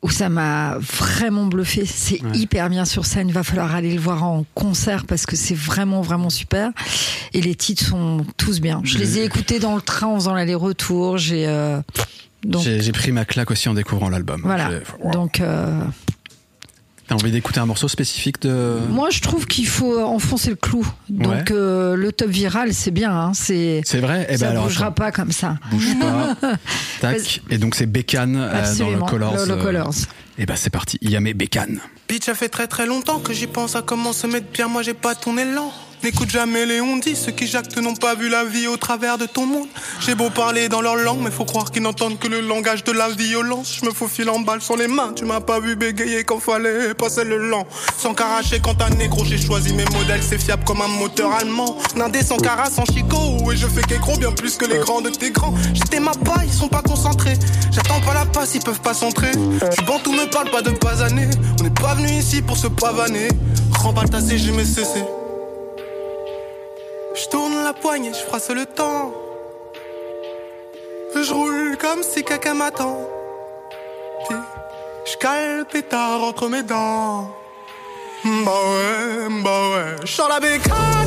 [0.02, 1.86] où ça m'a vraiment bluffé.
[1.86, 2.36] C'est Ouais.
[2.38, 3.28] hyper bien sur scène.
[3.28, 6.70] Il va falloir aller le voir en concert parce que c'est vraiment, vraiment super.
[7.32, 8.80] Et les titres sont tous bien.
[8.84, 11.16] Je les ai écoutés dans le train en faisant l'aller-retour.
[11.18, 11.80] J'ai, euh,
[12.46, 14.40] donc, J'ai pris ma claque aussi en découvrant l'album.
[14.44, 14.70] voilà.
[15.00, 15.10] Wow.
[15.12, 15.80] Donc, euh,
[17.08, 18.78] T'as envie d'écouter un morceau spécifique de...
[18.90, 20.84] moi, je trouve qu'il faut enfoncer le clou.
[21.08, 21.44] Donc, Ouais.
[21.52, 23.12] euh, le top viral, c'est bien.
[23.12, 24.26] Hein, c'est, C'est vrai?
[24.28, 25.56] Eh ça ben alors, bougera attends, pas comme ça.
[25.70, 26.34] bouge pas.
[26.40, 26.58] Parce-
[27.22, 27.42] Tac.
[27.50, 28.98] Et donc c'est Bécane euh, dans le.
[29.04, 29.36] Colors.
[29.36, 29.94] Le- le euh, Colors.
[30.36, 30.98] Et ben c'est parti.
[31.00, 31.78] Yamé Bécane.
[32.08, 34.66] Bitch, ça fait très très longtemps que j'y pense à comment se mettre bien.
[34.66, 35.72] Moi, j'ai pas ton élan.
[36.02, 39.18] N'écoute jamais les on dit, ceux qui jactent n'ont pas vu la vie au travers
[39.18, 39.68] de ton monde.
[40.00, 42.92] J'ai beau parler dans leur langue, mais faut croire qu'ils n'entendent que le langage de
[42.92, 43.78] la violence.
[43.80, 46.94] Je me faufile en balle sur les mains, tu m'as pas vu bégayer quand fallait
[46.94, 47.66] passer le lent.
[47.98, 51.76] Sans caracher quand un négro, j'ai choisi mes modèles, c'est fiable comme un moteur allemand.
[51.96, 55.10] Nindé sans cara, sans chico, et je fais qu'écro bien plus que les grands de
[55.10, 55.54] tes grands.
[55.74, 57.38] J'étais ma pas, ils sont pas concentrés.
[57.72, 59.32] J'attends pas la passe, ils peuvent pas s'entrer.
[59.32, 60.96] Tu tout me parle pas de pas.
[61.02, 63.28] On n'est pas venu ici pour se pavaner.
[63.80, 65.04] Remballe ta CG, mais cessé.
[67.16, 69.12] Je tourne la poignée, je froisse le temps.
[71.14, 72.98] Je roule comme si quelqu'un m'attend.
[74.30, 77.30] Je cale le pétard entre mes dents.
[78.24, 79.96] Bah ouais, bah ouais.
[80.04, 81.06] Je la bécane,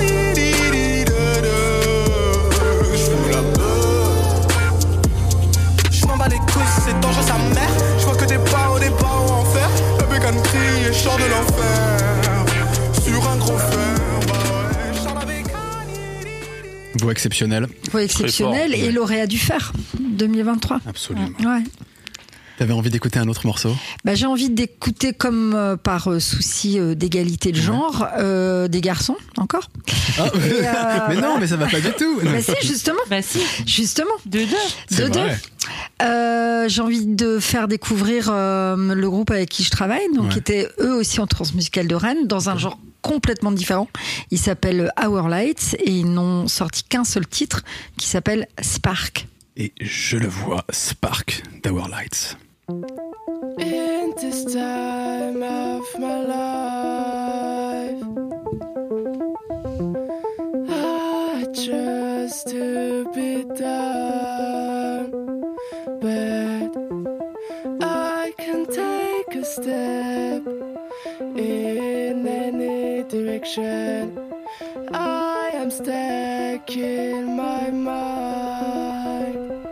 [6.86, 7.69] c'est dangereux sa mère.
[7.98, 9.69] Je vois que des barreaux, des barreaux en fer.
[9.99, 12.18] La bécane crie et chante de l'enfer.
[17.01, 17.67] Voix exceptionnelle.
[17.91, 20.80] Voix exceptionnelle fort, et lauréat du fer 2023.
[20.88, 21.27] Absolument.
[21.39, 21.63] Ouais.
[22.57, 23.73] T'avais envie d'écouter un autre morceau?
[24.03, 28.81] Bah, j'ai envie d'écouter comme euh, par euh, souci euh, d'égalité de genre euh, des
[28.81, 29.69] garçons encore.
[30.17, 30.63] Et, euh,
[31.07, 32.19] Mais non, mais ça va pas du tout.
[32.23, 34.11] Bah si justement, Bah si, justement.
[34.26, 34.97] de deux.
[35.03, 35.19] De deux.
[36.01, 40.30] Euh, j'ai envie de faire découvrir euh, le groupe avec qui je travaille, donc Ouais.
[40.34, 43.88] qui étaient eux aussi en transmusicale de Rennes, dans un genre complètement différent.
[44.31, 47.63] Ils s'appellent Our Lights et ils n'ont sorti qu'un seul titre
[47.97, 49.27] qui s'appelle Spark.
[49.57, 52.38] Et je le vois, Spark d'Hour Lights.
[53.59, 58.03] In this time of my life,
[60.69, 65.11] I just to be done,
[65.99, 66.71] but
[67.81, 70.47] I can take a step
[71.35, 72.78] in any
[73.10, 74.18] direction.
[74.94, 79.65] I am stuck in my mind.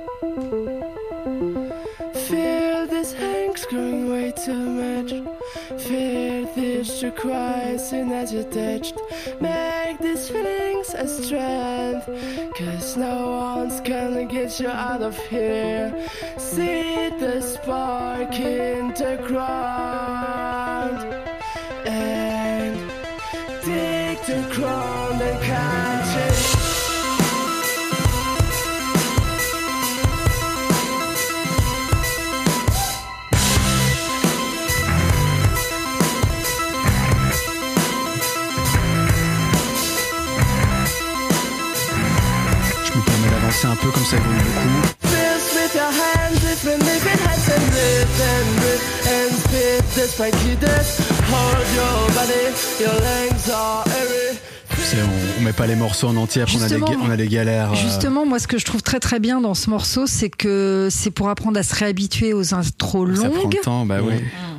[2.28, 5.12] Fear this angst growing way too much.
[5.84, 8.96] Fear this requires as attached.
[9.40, 12.08] Make these feelings a strength.
[12.58, 13.16] Cause no
[13.56, 15.94] one's gonna get you out of here.
[16.38, 20.67] See the spark in the ground.
[24.28, 26.36] The ground and catch it.
[42.84, 44.94] Je me permets d'avancer un peu comme ça évolue beaucoup.
[45.04, 46.18] This with your hands,
[54.96, 57.72] on, on met pas les morceaux en entier, après on a, on des galères.
[57.72, 60.88] euh, Justement, moi, ce que je trouve très très bien dans ce morceau, c'est que
[60.90, 64.16] c'est pour apprendre à se réhabituer aux intros ça prend longues, le temps, bah oui.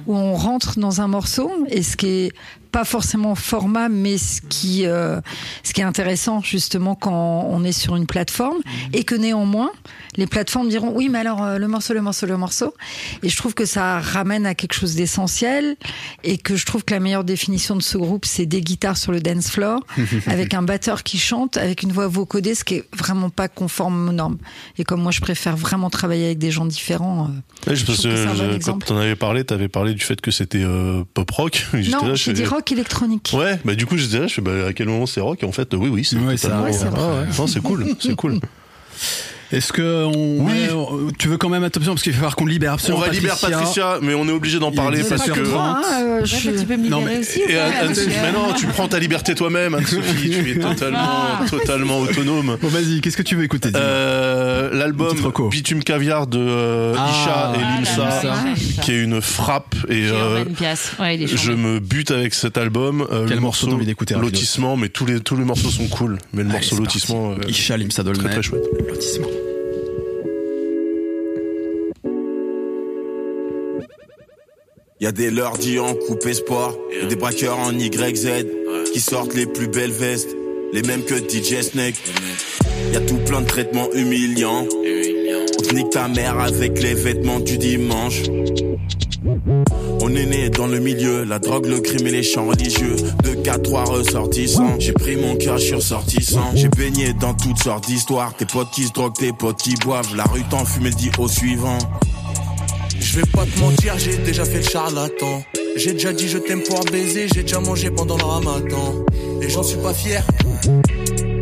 [0.06, 2.32] où on rentre dans un morceau, et ce qui est
[2.70, 5.20] pas forcément format, mais ce qui, euh,
[5.62, 8.58] ce qui est intéressant justement quand on est sur une plateforme,
[8.92, 9.70] et que néanmoins,
[10.16, 12.74] les plateformes diront oui, mais alors euh, le morceau, le morceau, le morceau,
[13.22, 15.76] et je trouve que ça ramène à quelque chose d'essentiel,
[16.24, 19.12] et que je trouve que la meilleure définition de ce groupe, c'est des guitares sur
[19.12, 19.80] le dance floor,
[20.26, 24.08] avec un batteur qui chante, avec une voix vocodée, ce qui est vraiment pas conforme
[24.08, 24.38] aux normes.
[24.78, 27.24] Et comme moi, je préfère vraiment travailler avec des gens différents.
[27.26, 29.68] euh, Ouais, je je pense trouve que un que bon quand t'en avais parlé, t'avais
[29.68, 30.64] parlé du fait que c'était
[31.14, 31.66] pop rock.
[31.88, 33.30] Non, là, je dit fais- rock électronique.
[33.34, 35.42] Ouais, bah du coup j'étais là, je fais bah, à quel moment c'est rock?
[35.42, 37.46] Et en fait, oui, oui, c'est Ouais, totalement.
[37.46, 38.40] c'est cool, c'est cool.
[39.50, 40.52] Est-ce que on, Oui.
[40.52, 43.00] ouais, on- tu veux quand même attention parce qu'il va falloir qu'on libère On absolument
[43.00, 45.40] va libérer Patricia, mais on est obligé d'en parler parce pas que.
[45.40, 48.32] toi, hein, euh, je suis- tu peux me Non, libérer mais- aussi Et, que- mais
[48.32, 51.08] non, tu prends ta liberté toi-même, Anne-Sophie, tu es totalement,
[51.48, 52.58] totalement autonome.
[52.60, 55.16] Bon, vas-y, qu'est-ce que tu veux écouter Euh, L'album.
[55.50, 57.08] Bitume Caviar de euh, Ah.
[57.10, 58.34] Isha et Ah Limsa,
[58.82, 59.74] qui est une frappe.
[59.88, 60.44] Et euh.
[61.00, 63.06] Ouais, il est je me bute avec cet album.
[63.10, 65.86] Euh, Quel le morceau t'as envie d'écouter, Lotissement, mais tous les, tous les morceaux sont
[65.88, 66.18] cool.
[66.34, 68.22] Mais le morceau Lotissement, euh, Isha Limsa Dolmen.
[68.24, 68.64] très très chouette.
[68.88, 69.28] Lotissement.
[75.00, 78.46] Y a des lundis en coupe espoir, et des braqueurs en YZ,
[78.92, 80.34] qui sortent les plus belles vestes,
[80.72, 81.96] les mêmes que DJ Snake.
[82.92, 84.66] Y a tout plein de traitements humiliants.
[85.58, 88.22] On te nique ta mère avec les vêtements du dimanche.
[90.00, 92.96] On est né dans le milieu, la drogue, le crime et les chants religieux.
[93.24, 94.78] De 4 3 ressortissants.
[94.78, 96.52] J'ai pris mon cœur, je suis ressortissant.
[96.54, 98.34] J'ai baigné dans toutes sortes d'histoires.
[98.36, 100.14] Tes potes qui se droguent, tes potes qui boivent.
[100.16, 101.78] La rue t'enfume et le dit au suivant.
[103.00, 105.42] Je vais pas te mentir, j'ai déjà fait le charlatan.
[105.76, 109.04] J'ai déjà dit je t'aime pour baiser, j'ai déjà mangé pendant le ramadan.
[109.40, 110.24] Et j'en suis pas fier.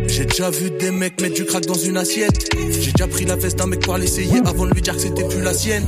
[0.06, 2.48] J'ai déjà vu des mecs mettre du crack dans une assiette.
[2.80, 5.24] J'ai déjà pris la veste d'un mec pour l'essayer avant de lui dire que c'était
[5.24, 5.86] plus la sienne.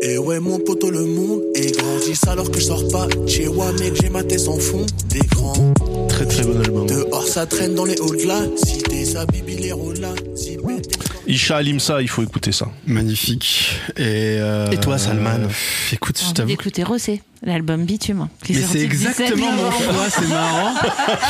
[0.00, 3.08] Et ouais, mon poteau, le monde est grandisse alors que je sors pas.
[3.26, 5.52] Chez moi, mec, j'ai ma tête en fond d'écran.
[6.08, 6.86] Très très bon album.
[6.86, 9.04] Dehors, ça traîne dans les halls de la cité.
[9.04, 10.00] Ça bibi les rôles
[11.28, 12.66] Isha Limsa, il faut écouter ça.
[12.86, 13.70] Magnifique.
[13.96, 14.02] Et,
[14.40, 15.48] euh, Et toi, Salman euh,
[15.92, 16.48] Écoute, J'ai je envie t'avoue.
[16.48, 18.28] d'écouter Rossé, l'album Bitume.
[18.48, 20.74] Mais c'est le 17 exactement mon choix, c'est marrant.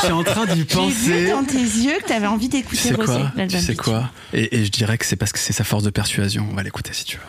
[0.01, 1.31] Je suis en train d'y J'ai vu penser.
[1.31, 4.11] dans tes yeux que t'avais envie Tu d'écouter sais Rossé, quoi Tu l'album sais quoi
[4.33, 6.47] et, et je dirais que c'est parce que c'est sa force de persuasion.
[6.51, 7.23] On va l'écouter si tu veux.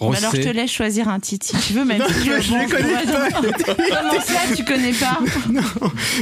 [0.00, 2.40] Bah alors je te laisse choisir un titre si tu veux, même Non, si je-
[2.40, 3.52] je connais ouais,
[3.88, 5.18] Comment ça, tu connais pas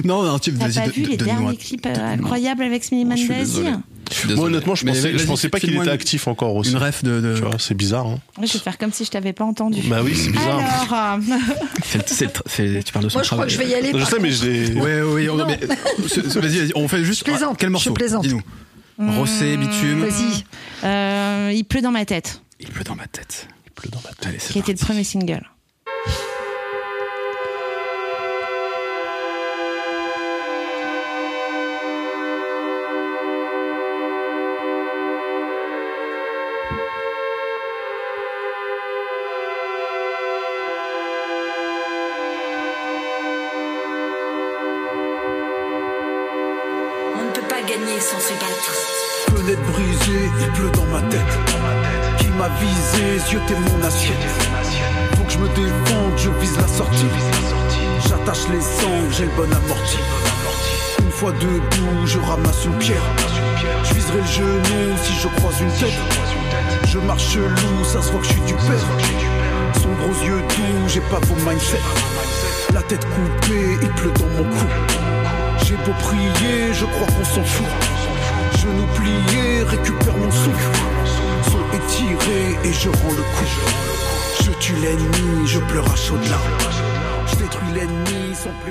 [0.05, 3.17] Non, non, tu T'as pas vu de- les derniers clips euh, incroyables avec Smitty Je
[3.17, 3.71] suis Mendezi désolé.
[4.11, 4.55] Je suis Moi, désolé.
[4.55, 6.73] honnêtement, je Mais pensais, je pensais pas qu'il était actif encore aussi.
[6.73, 7.21] Une ref de.
[7.21, 8.07] de- Tu vois, c'est bizarre.
[8.09, 8.19] Hein.
[8.43, 9.81] Je vais faire comme si je t'avais pas entendu.
[9.89, 10.59] Bah oui, c'est bizarre.
[10.59, 13.91] Alors, euh, tu parles de son Moi, je crois que je vais y aller.
[13.99, 14.73] Je sais, mais je l'ai.
[14.75, 17.21] Ouais, oui, vas-y, vas-y, on fait juste.
[17.21, 18.23] Je plaisante, Quel je morceau plaisante.
[18.27, 18.43] Dis-nous.
[18.99, 20.01] Rossé, bitume.
[20.05, 20.45] Vas-y.
[20.85, 23.49] euh, il pleut dans ma tête, Il pleut dans ma tête.
[23.73, 24.27] Il pleut dans ma tête.
[24.27, 25.51] Allez, c'est qui était le premier single.
[53.33, 54.17] Visé, zioté mon assiette.
[55.17, 57.07] Faut que je me défende, je vise la sortie.
[58.09, 59.99] J'attache les sangles, j'ai le bon amorti.
[61.01, 63.03] Une fois debout, je ramasse une pierre.
[63.85, 65.99] Je viserai le genou si je croise une tête.
[66.87, 69.81] Je marche loup, ça se voit que je suis du père.
[69.81, 71.81] Sombre aux yeux doux, j'ai pas vos mindset.
[72.75, 74.67] La tête coupée, il pleut dans mon cou.
[75.65, 77.67] J'ai beau prier, je crois qu'on s'en fout.
[78.59, 80.92] Genoux pliés, récupère mon souffle.
[81.45, 83.51] Son étiré et je rends le coup.
[84.45, 86.43] Je tue l'ennemi, je pleure à chaudes larmes.
[87.27, 88.22] Je détruis l'ennemi sont.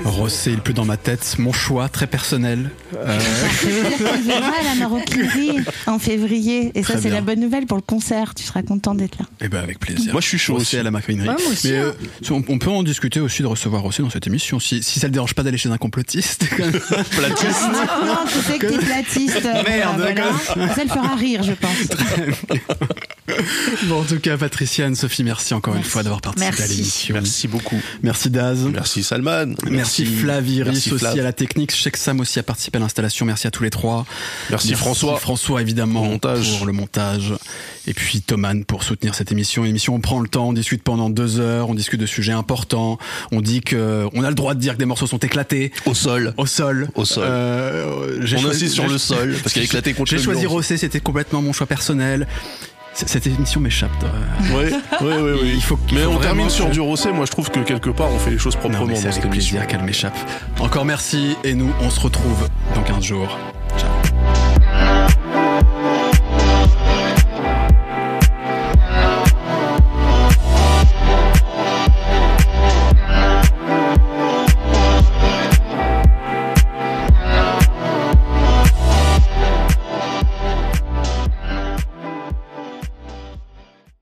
[0.04, 1.36] Rossé, il pleut dans ma tête.
[1.38, 2.70] Mon choix, très personnel.
[2.96, 3.18] Euh,
[4.60, 6.72] à la maroquinerie en février.
[6.74, 8.34] Et ça, c'est la bonne nouvelle pour le concert.
[8.34, 9.26] Tu seras content d'être là.
[9.40, 10.12] Eh ben avec plaisir.
[10.12, 10.76] Moi, je suis chaud Rossé aussi.
[10.78, 11.28] à la maroquinerie.
[11.28, 11.92] Ouais, moi aussi, Mais hein.
[12.30, 14.58] euh, on, on peut en discuter aussi de recevoir Rossé dans cette émission.
[14.60, 16.44] Si, si ça le dérange pas d'aller chez un complotiste.
[17.10, 17.62] Platiste.
[17.72, 19.44] Non, non, tu sais que t'es platiste.
[19.44, 20.32] euh, Merde, voilà.
[20.74, 21.72] Ça le fera rire, je pense.
[23.84, 27.14] bon, en tout cas, Patricia, Anne-Sophie, merci encore une fois d'avoir participé à l'émission.
[27.14, 27.80] Merci beaucoup.
[28.02, 28.60] Merci Daz.
[28.72, 29.51] Merci Salman.
[29.70, 31.18] Merci, Flav, Iris Merci aussi Flav.
[31.18, 31.74] à la technique.
[31.74, 33.26] Je sais que Sam aussi a participé à l'installation.
[33.26, 34.06] Merci à tous les trois.
[34.50, 35.16] Merci François.
[35.18, 36.56] François évidemment Pour le montage.
[36.58, 37.34] pour le montage.
[37.86, 39.64] Et puis Thoman pour soutenir cette émission.
[39.64, 42.32] Une émission, on prend le temps, on discute pendant deux heures, on discute de sujets
[42.32, 42.98] importants.
[43.32, 45.94] On dit que on a le droit de dire que des morceaux sont éclatés Au
[45.94, 46.34] sol.
[46.36, 46.88] au sol.
[46.94, 47.24] Au sol.
[47.26, 50.46] Euh, j'ai On choisi- insiste sur le sol, parce qu'il a éclaté contre J'ai choisi.
[50.46, 52.26] Rossé, c'était complètement mon choix personnel.
[52.94, 53.90] Cette émission m'échappe.
[54.54, 55.38] Ouais, ouais, ouais, ouais.
[55.54, 57.10] Il faut- il mais faut on termine sur que- du rossé.
[57.10, 59.82] Moi, je trouve que quelque part, on fait les choses proprement c'est avec plaisir qu'elle
[59.82, 60.16] m'échappe.
[60.60, 63.38] Encore merci et nous, on se retrouve dans 15 jours.